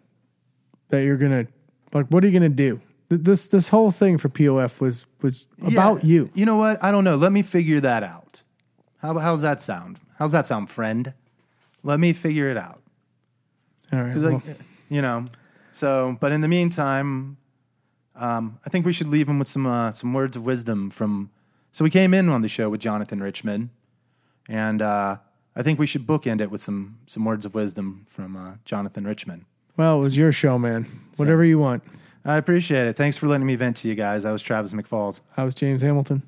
that 0.88 1.02
you're 1.02 1.16
gonna 1.16 1.46
like 1.92 2.06
what 2.08 2.24
are 2.24 2.26
you 2.26 2.32
gonna 2.32 2.48
do? 2.48 2.80
This 3.08 3.46
this 3.46 3.68
whole 3.68 3.90
thing 3.92 4.18
for 4.18 4.28
POF 4.28 4.80
was 4.80 5.04
was 5.22 5.46
about 5.62 6.02
Yeah. 6.04 6.10
you. 6.10 6.30
You 6.34 6.46
know 6.46 6.56
what? 6.56 6.82
I 6.82 6.90
don't 6.90 7.04
know. 7.04 7.16
Let 7.16 7.32
me 7.32 7.42
figure 7.42 7.80
that 7.80 8.02
out. 8.02 8.42
How 9.02 9.16
how's 9.18 9.42
that 9.42 9.60
sound? 9.62 9.98
How's 10.18 10.32
that 10.32 10.46
sound, 10.46 10.70
friend? 10.70 11.12
Let 11.82 12.00
me 12.00 12.12
figure 12.12 12.48
it 12.50 12.56
out. 12.56 12.82
All 13.92 14.02
right. 14.02 14.12
'Cause, 14.12 14.22
well, 14.24 14.42
like, 14.46 14.58
you 14.88 15.02
know. 15.02 15.26
So, 15.72 16.16
but 16.20 16.32
in 16.32 16.40
the 16.40 16.48
meantime, 16.48 17.36
um, 18.14 18.58
I 18.64 18.70
think 18.70 18.86
we 18.86 18.92
should 18.92 19.08
leave 19.08 19.28
him 19.28 19.38
with 19.38 19.48
some 19.48 19.66
uh, 19.66 19.92
some 19.92 20.12
words 20.14 20.36
of 20.36 20.44
wisdom 20.44 20.90
from. 20.90 21.30
So 21.72 21.84
we 21.84 21.90
came 21.90 22.14
in 22.14 22.28
on 22.30 22.40
the 22.42 22.48
show 22.48 22.70
with 22.70 22.80
Jonathan 22.80 23.22
Richman, 23.22 23.68
and 24.48 24.80
uh, 24.80 25.16
I 25.54 25.62
think 25.62 25.78
we 25.78 25.86
should 25.86 26.06
bookend 26.06 26.40
it 26.40 26.50
with 26.50 26.62
some 26.62 26.98
some 27.06 27.24
words 27.24 27.44
of 27.44 27.54
wisdom 27.54 28.06
from 28.08 28.34
uh, 28.36 28.52
Jonathan 28.64 29.04
Richman. 29.06 29.44
well, 29.76 30.00
it 30.00 30.04
was 30.04 30.16
your 30.16 30.32
show, 30.32 30.58
man. 30.58 30.86
Whatever 31.16 31.44
you 31.44 31.58
want. 31.58 31.82
I 32.24 32.38
appreciate 32.38 32.88
it. 32.88 32.96
Thanks 32.96 33.16
for 33.18 33.28
letting 33.28 33.46
me 33.46 33.54
vent 33.54 33.76
to 33.78 33.88
you 33.88 33.94
guys. 33.94 34.24
I 34.24 34.32
was 34.32 34.42
Travis 34.42 34.72
McFalls. 34.72 35.20
I 35.36 35.44
was 35.44 35.54
James 35.54 35.82
Hamilton. 35.82 36.22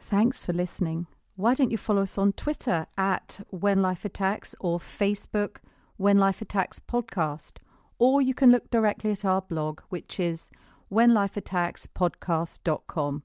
Thanks 0.00 0.44
for 0.44 0.52
listening. 0.52 1.06
Why 1.34 1.54
don't 1.54 1.70
you 1.70 1.78
follow 1.78 2.02
us 2.02 2.18
on 2.18 2.34
Twitter 2.34 2.86
at 2.98 3.40
When 3.48 3.80
Life 3.80 4.04
Attacks 4.04 4.54
or 4.60 4.78
Facebook 4.78 5.56
When 5.96 6.18
Life 6.18 6.42
Attacks 6.42 6.78
Podcast? 6.78 7.56
Or 7.98 8.20
you 8.20 8.34
can 8.34 8.50
look 8.50 8.70
directly 8.70 9.12
at 9.12 9.24
our 9.24 9.40
blog, 9.40 9.80
which 9.88 10.20
is 10.20 10.50
whenlifeattackspodcast.com, 10.92 13.22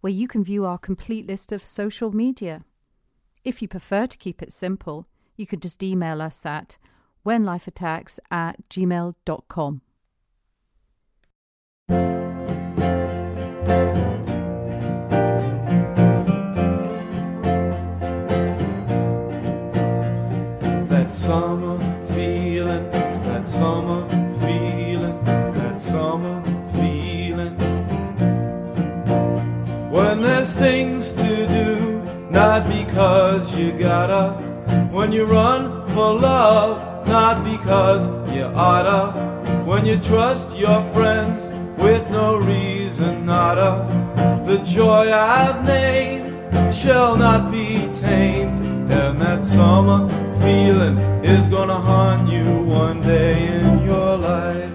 where 0.00 0.12
you 0.12 0.28
can 0.28 0.42
view 0.42 0.64
our 0.64 0.78
complete 0.78 1.26
list 1.26 1.52
of 1.52 1.62
social 1.62 2.10
media. 2.12 2.64
If 3.44 3.60
you 3.60 3.68
prefer 3.68 4.06
to 4.06 4.16
keep 4.16 4.40
it 4.42 4.50
simple, 4.52 5.06
you 5.36 5.46
could 5.46 5.60
just 5.60 5.82
email 5.82 6.22
us 6.22 6.46
at 6.46 6.78
whenlifeattacks 7.26 8.18
at 8.30 8.66
gmail.com. 8.70 9.82
summer 21.22 21.78
feeling, 22.08 22.90
that 22.90 23.48
summer 23.48 24.08
feeling, 24.40 25.24
that 25.54 25.80
summer 25.80 26.42
feeling. 26.74 27.56
When 29.88 30.20
there's 30.20 30.52
things 30.52 31.12
to 31.12 31.46
do, 31.46 32.02
not 32.28 32.66
because 32.66 33.56
you 33.56 33.70
gotta. 33.70 34.32
When 34.90 35.12
you 35.12 35.24
run 35.24 35.86
for 35.94 36.12
love, 36.12 37.06
not 37.06 37.44
because 37.44 38.08
you 38.34 38.42
oughta. 38.42 39.12
When 39.64 39.86
you 39.86 39.98
trust 40.00 40.50
your 40.58 40.82
friends 40.92 41.46
with 41.80 42.04
no 42.10 42.36
reason, 42.38 43.26
nada. 43.26 43.86
The 44.44 44.58
joy 44.64 45.12
I've 45.12 45.64
named 45.64 46.74
shall 46.74 47.16
not 47.16 47.52
be 47.52 47.88
tamed. 47.94 48.90
And 48.90 49.20
that 49.20 49.44
summer 49.46 50.21
feeling 50.42 50.98
is 51.22 51.46
gonna 51.46 51.80
haunt 51.88 52.28
you 52.28 52.44
one 52.64 53.00
day 53.02 53.46
in 53.46 53.84
your 53.84 54.16
life. 54.16 54.72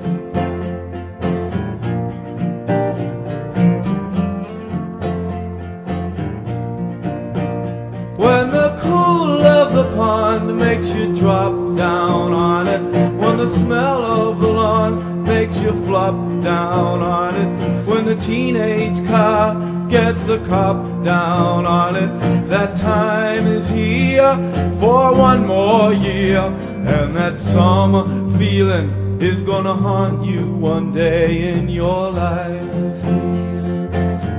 When 8.17 8.49
the 8.49 8.69
cool 8.81 9.41
of 9.41 9.73
the 9.73 9.83
pond 9.95 10.57
makes 10.57 10.87
you 10.91 11.13
drop 11.13 11.53
down 11.75 12.31
on 12.31 12.67
it. 12.67 12.81
When 13.21 13.35
the 13.37 13.49
smell 13.49 14.01
of 14.03 14.39
the 14.39 14.47
lawn 14.47 15.23
makes 15.23 15.57
you 15.59 15.73
flop 15.85 16.15
down 16.41 17.01
on 17.03 17.35
it. 17.35 17.85
When 17.85 18.05
the 18.05 18.15
teenage 18.15 19.05
car 19.05 19.66
gets 19.89 20.23
the 20.23 20.39
cup 20.39 21.03
down 21.03 21.65
on 21.65 21.95
it. 21.95 22.47
That 22.49 22.75
time 22.75 23.47
is 23.47 23.67
here 23.67 24.35
for 24.79 25.13
one 25.15 25.45
more 25.45 25.93
year. 25.93 26.41
And 26.85 27.15
that 27.15 27.39
summer 27.39 28.03
feeling 28.37 29.21
is 29.21 29.43
gonna 29.43 29.73
haunt 29.73 30.25
you 30.25 30.55
one 30.55 30.93
day 30.93 31.53
in 31.53 31.69
your 31.69 32.11
life. 32.11 33.03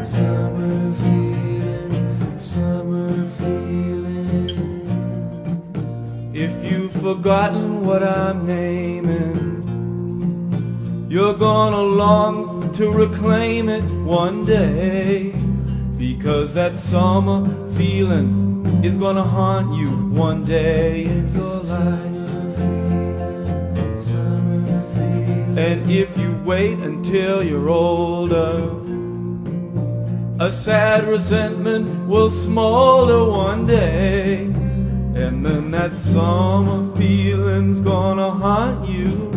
Summer 0.04 0.92
feeling, 1.02 2.38
summer 2.38 3.26
feeling. 3.38 4.48
If 6.32 6.64
you've 6.70 6.92
forgotten 6.92 7.82
what 7.82 8.02
I'm 8.02 8.46
naming, 8.46 9.66
you're 11.10 11.34
gonna 11.34 11.82
long 11.82 12.57
to 12.78 12.92
reclaim 12.92 13.68
it 13.68 13.82
one 14.04 14.44
day. 14.44 15.32
Because 15.96 16.54
that 16.54 16.78
summer 16.78 17.42
feeling 17.72 18.84
is 18.84 18.96
gonna 18.96 19.24
haunt 19.24 19.74
you 19.74 19.90
one 20.14 20.44
day 20.44 21.06
in 21.06 21.34
your 21.34 21.56
life. 21.64 22.18
And 25.58 25.90
if 25.90 26.16
you 26.16 26.40
wait 26.44 26.78
until 26.78 27.42
you're 27.42 27.68
older, 27.68 28.70
a 30.38 30.52
sad 30.52 31.08
resentment 31.08 32.06
will 32.06 32.30
smolder 32.30 33.24
one 33.28 33.66
day. 33.66 34.44
And 35.24 35.44
then 35.44 35.72
that 35.72 35.98
summer 35.98 36.96
feeling's 36.96 37.80
gonna 37.80 38.30
haunt 38.30 38.88
you. 38.88 39.27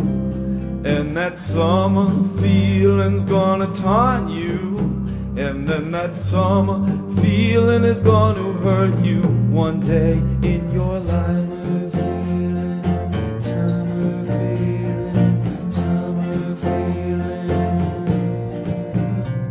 And 0.84 1.16
that 1.16 1.38
summer 1.38 2.10
feeling's 2.40 3.22
gonna 3.22 3.72
taunt 3.72 4.30
you. 4.30 4.76
And 5.36 5.68
then 5.68 5.92
that 5.92 6.16
summer 6.16 6.84
feeling 7.20 7.84
is 7.84 8.00
gonna 8.00 8.52
hurt 8.54 8.98
you 8.98 9.22
one 9.52 9.78
day 9.78 10.14
in 10.42 10.72
your 10.72 10.98
life. 10.98 11.48
Feeling 11.92 12.82
Summer 13.38 14.26
feeling, 14.26 15.70
summer 15.70 16.56
feeling. 16.56 17.50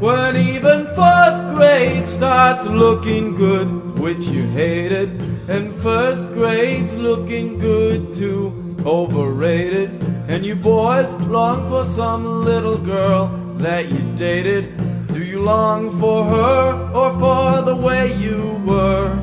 When 0.02 0.36
even 0.36 0.86
fourth 0.88 1.56
grade 1.56 2.08
starts 2.08 2.66
looking 2.66 3.36
good, 3.36 3.98
which 4.00 4.26
you 4.26 4.48
hated, 4.50 5.22
and 5.48 5.74
first 5.74 6.34
grade's 6.34 6.94
looking 6.96 7.58
good 7.58 8.14
too, 8.14 8.76
overrated. 8.86 10.11
And 10.28 10.46
you 10.46 10.56
boys 10.56 11.14
long 11.14 11.68
for 11.70 11.86
some 11.86 12.24
little 12.24 12.78
girl 12.78 13.28
that 13.58 13.92
you 13.92 14.00
dated. 14.16 14.78
Do 15.08 15.24
you 15.24 15.42
long 15.42 16.00
for 16.00 16.24
her 16.24 16.92
or 16.94 17.12
for 17.20 17.62
the 17.64 17.76
way 17.76 18.14
you 18.18 18.62
were? 18.66 19.14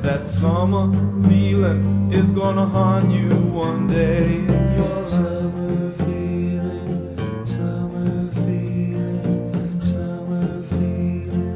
That 0.00 0.28
summer 0.28 0.90
feeling 1.28 2.10
is 2.12 2.30
gonna 2.30 2.64
haunt 2.64 3.10
you 3.12 3.28
one 3.28 3.88
day 3.88 4.40
your 4.76 5.06
summer 5.06 5.92
feeling, 5.92 7.44
summer 7.44 8.30
feeling, 8.32 9.80
summer 9.82 10.62
feeling. 10.62 11.52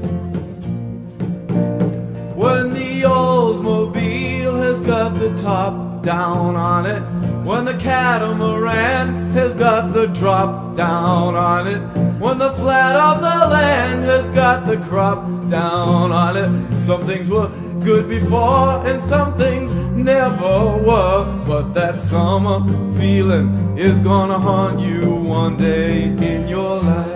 When 2.36 2.74
the 2.74 3.02
Oldsmobile 3.02 4.62
has 4.62 4.80
got 4.80 5.18
the 5.18 5.34
top 5.36 6.02
down 6.02 6.56
on 6.56 6.86
it. 6.86 7.21
When 7.44 7.64
the 7.64 7.74
catamaran 7.74 9.32
has 9.32 9.52
got 9.52 9.92
the 9.92 10.06
drop 10.06 10.76
down 10.76 11.34
on 11.34 11.66
it. 11.66 11.80
When 12.20 12.38
the 12.38 12.52
flat 12.52 12.94
of 12.94 13.20
the 13.20 13.46
land 13.52 14.04
has 14.04 14.28
got 14.28 14.64
the 14.64 14.76
crop 14.76 15.24
down 15.50 16.12
on 16.12 16.36
it. 16.36 16.82
Some 16.82 17.04
things 17.04 17.28
were 17.28 17.50
good 17.82 18.08
before 18.08 18.86
and 18.86 19.02
some 19.02 19.36
things 19.36 19.72
never 19.72 20.78
were. 20.86 21.44
But 21.44 21.74
that 21.74 22.00
summer 22.00 22.60
feeling 22.96 23.76
is 23.76 23.98
gonna 23.98 24.38
haunt 24.38 24.78
you 24.78 25.12
one 25.12 25.56
day 25.56 26.04
in 26.04 26.46
your 26.46 26.76
life. 26.76 27.11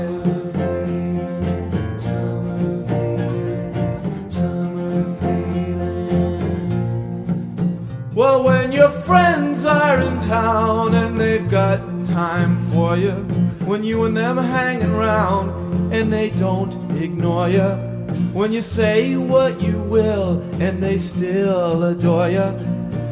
Are 9.66 10.00
in 10.00 10.20
town 10.20 10.94
and 10.94 11.20
they've 11.20 11.50
got 11.50 11.80
time 12.06 12.58
for 12.70 12.96
you, 12.96 13.12
when 13.66 13.82
you 13.84 14.04
and 14.04 14.16
them 14.16 14.38
are 14.38 14.42
hanging 14.42 14.90
around 14.90 15.92
and 15.92 16.12
they 16.12 16.30
don't 16.30 16.74
ignore 17.00 17.48
you, 17.48 17.68
when 18.32 18.52
you 18.52 18.62
say 18.62 19.16
what 19.16 19.60
you 19.60 19.78
will 19.82 20.40
and 20.60 20.82
they 20.82 20.98
still 20.98 21.84
adore 21.84 22.30
you, 22.30 22.48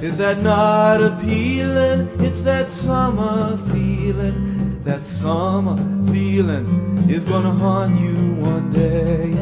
is 0.01 0.17
that 0.19 0.41
not 0.43 1.03
appealing? 1.03 2.09
It's 2.21 2.43
that 2.43 2.71
summer 2.71 3.57
feeling. 3.73 4.83
That 4.85 5.07
summer 5.07 5.77
feeling 6.13 7.09
is 7.09 7.25
gonna 7.25 7.53
haunt 7.53 7.99
you 7.99 8.35
one 8.35 8.71
day 8.71 9.33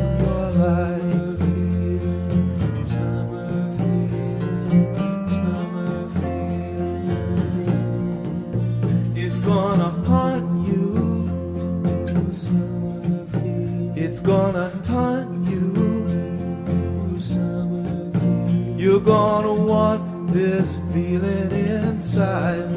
this 20.33 20.79
feeling 20.93 21.51
inside 21.51 22.71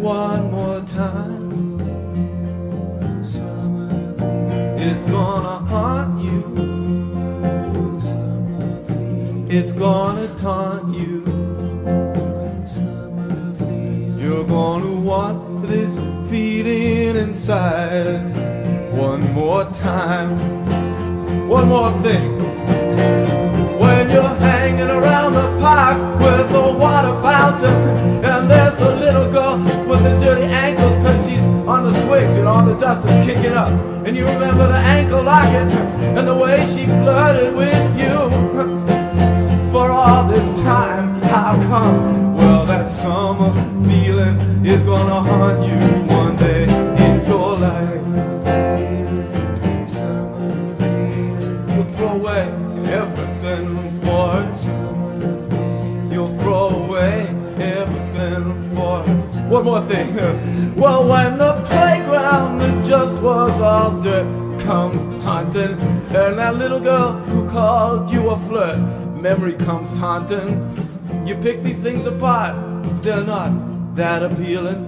one 0.00 0.50
more 0.50 0.80
time. 0.80 1.80
It's 4.78 5.06
gonna 5.06 5.58
haunt 5.70 6.24
you. 6.24 6.42
It's 9.48 9.72
gonna 9.72 10.28
taunt 10.36 10.94
you. 10.96 11.24
You're 14.18 14.44
gonna 14.44 15.00
want 15.00 15.66
this 15.68 15.98
feeling 16.30 17.16
inside 17.16 18.22
one 18.96 19.32
more 19.34 19.64
time. 19.66 20.30
One 21.48 21.68
more 21.68 21.92
thing. 22.00 22.42
You're 24.12 24.34
hanging 24.40 24.90
around 24.90 25.32
the 25.32 25.58
park 25.58 25.96
with 26.20 26.50
the 26.52 26.78
water 26.78 27.14
fountain, 27.22 28.22
and 28.22 28.50
there's 28.50 28.78
a 28.78 28.94
little 28.94 29.30
girl 29.32 29.56
with 29.88 30.02
the 30.02 30.18
dirty 30.18 30.44
ankles, 30.44 30.94
cause 30.96 31.26
she's 31.26 31.48
on 31.66 31.84
the 31.84 31.92
switch 31.92 32.36
and 32.36 32.46
all 32.46 32.64
the 32.64 32.74
dust 32.74 33.08
is 33.08 33.24
kicking 33.24 33.52
up. 33.52 33.72
And 34.04 34.14
you 34.14 34.26
remember 34.26 34.66
the 34.66 34.76
ankle 34.76 35.22
locket 35.22 35.72
and 36.16 36.26
the 36.28 36.36
way 36.36 36.58
she 36.66 36.84
flirted 36.84 37.54
with 37.54 37.98
you 37.98 38.12
for 39.70 39.90
all 39.90 40.28
this 40.28 40.50
time. 40.60 41.22
How 41.22 41.54
come? 41.68 42.36
Well, 42.36 42.66
that 42.66 42.90
summer 42.90 43.50
feeling 43.88 44.66
is 44.66 44.84
gonna 44.84 45.20
haunt 45.20 45.66
you 45.66 46.01
One 59.52 59.64
more 59.64 59.82
thing. 59.82 60.08
Well, 60.82 61.06
when 61.06 61.36
the 61.36 61.52
playground 61.66 62.60
that 62.60 62.84
just 62.86 63.20
was 63.20 63.60
all 63.60 64.00
dirt 64.00 64.26
comes 64.62 65.02
haunting, 65.22 65.78
and 66.16 66.38
that 66.38 66.54
little 66.56 66.80
girl 66.80 67.12
who 67.12 67.46
called 67.46 68.10
you 68.10 68.30
a 68.30 68.38
flirt, 68.48 68.78
memory 69.20 69.52
comes 69.52 69.90
taunting. 69.98 70.48
You 71.26 71.34
pick 71.36 71.62
these 71.62 71.78
things 71.80 72.06
apart, 72.06 72.56
they're 73.02 73.22
not 73.22 73.52
that 73.94 74.22
appealing. 74.22 74.80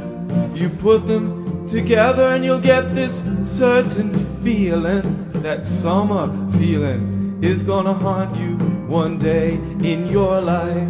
You 0.55 0.71
put 0.71 1.07
them 1.07 1.69
together 1.69 2.29
and 2.29 2.43
you'll 2.43 2.67
get 2.73 2.95
this 2.95 3.23
certain 3.43 4.15
feeling. 4.43 5.31
That 5.43 5.67
summer 5.67 6.27
feeling 6.53 7.39
is 7.43 7.63
gonna 7.63 7.93
haunt 7.93 8.35
you 8.37 8.57
one 8.89 9.19
day 9.19 9.57
in 9.83 10.09
your 10.09 10.41
life. 10.41 10.89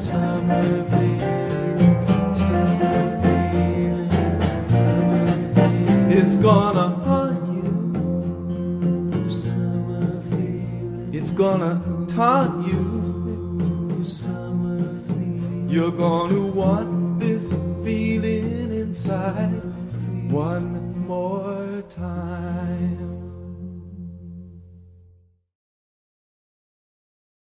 Summer 0.00 0.84
feeling, 0.84 0.99
gonna 6.40 6.88
haunt 7.04 7.48
you. 7.52 9.30
Summer 9.30 10.20
feeling. 10.30 11.10
It's 11.12 11.32
gonna 11.32 11.82
taunt 12.08 12.66
you. 12.66 14.04
Summer 14.04 14.94
feeling. 15.06 15.68
You're 15.68 15.92
gonna 15.92 16.46
want 16.46 17.20
this 17.20 17.52
feeling 17.84 18.72
inside 18.72 19.60
one 20.30 21.06
more 21.06 21.82
time. 21.90 22.49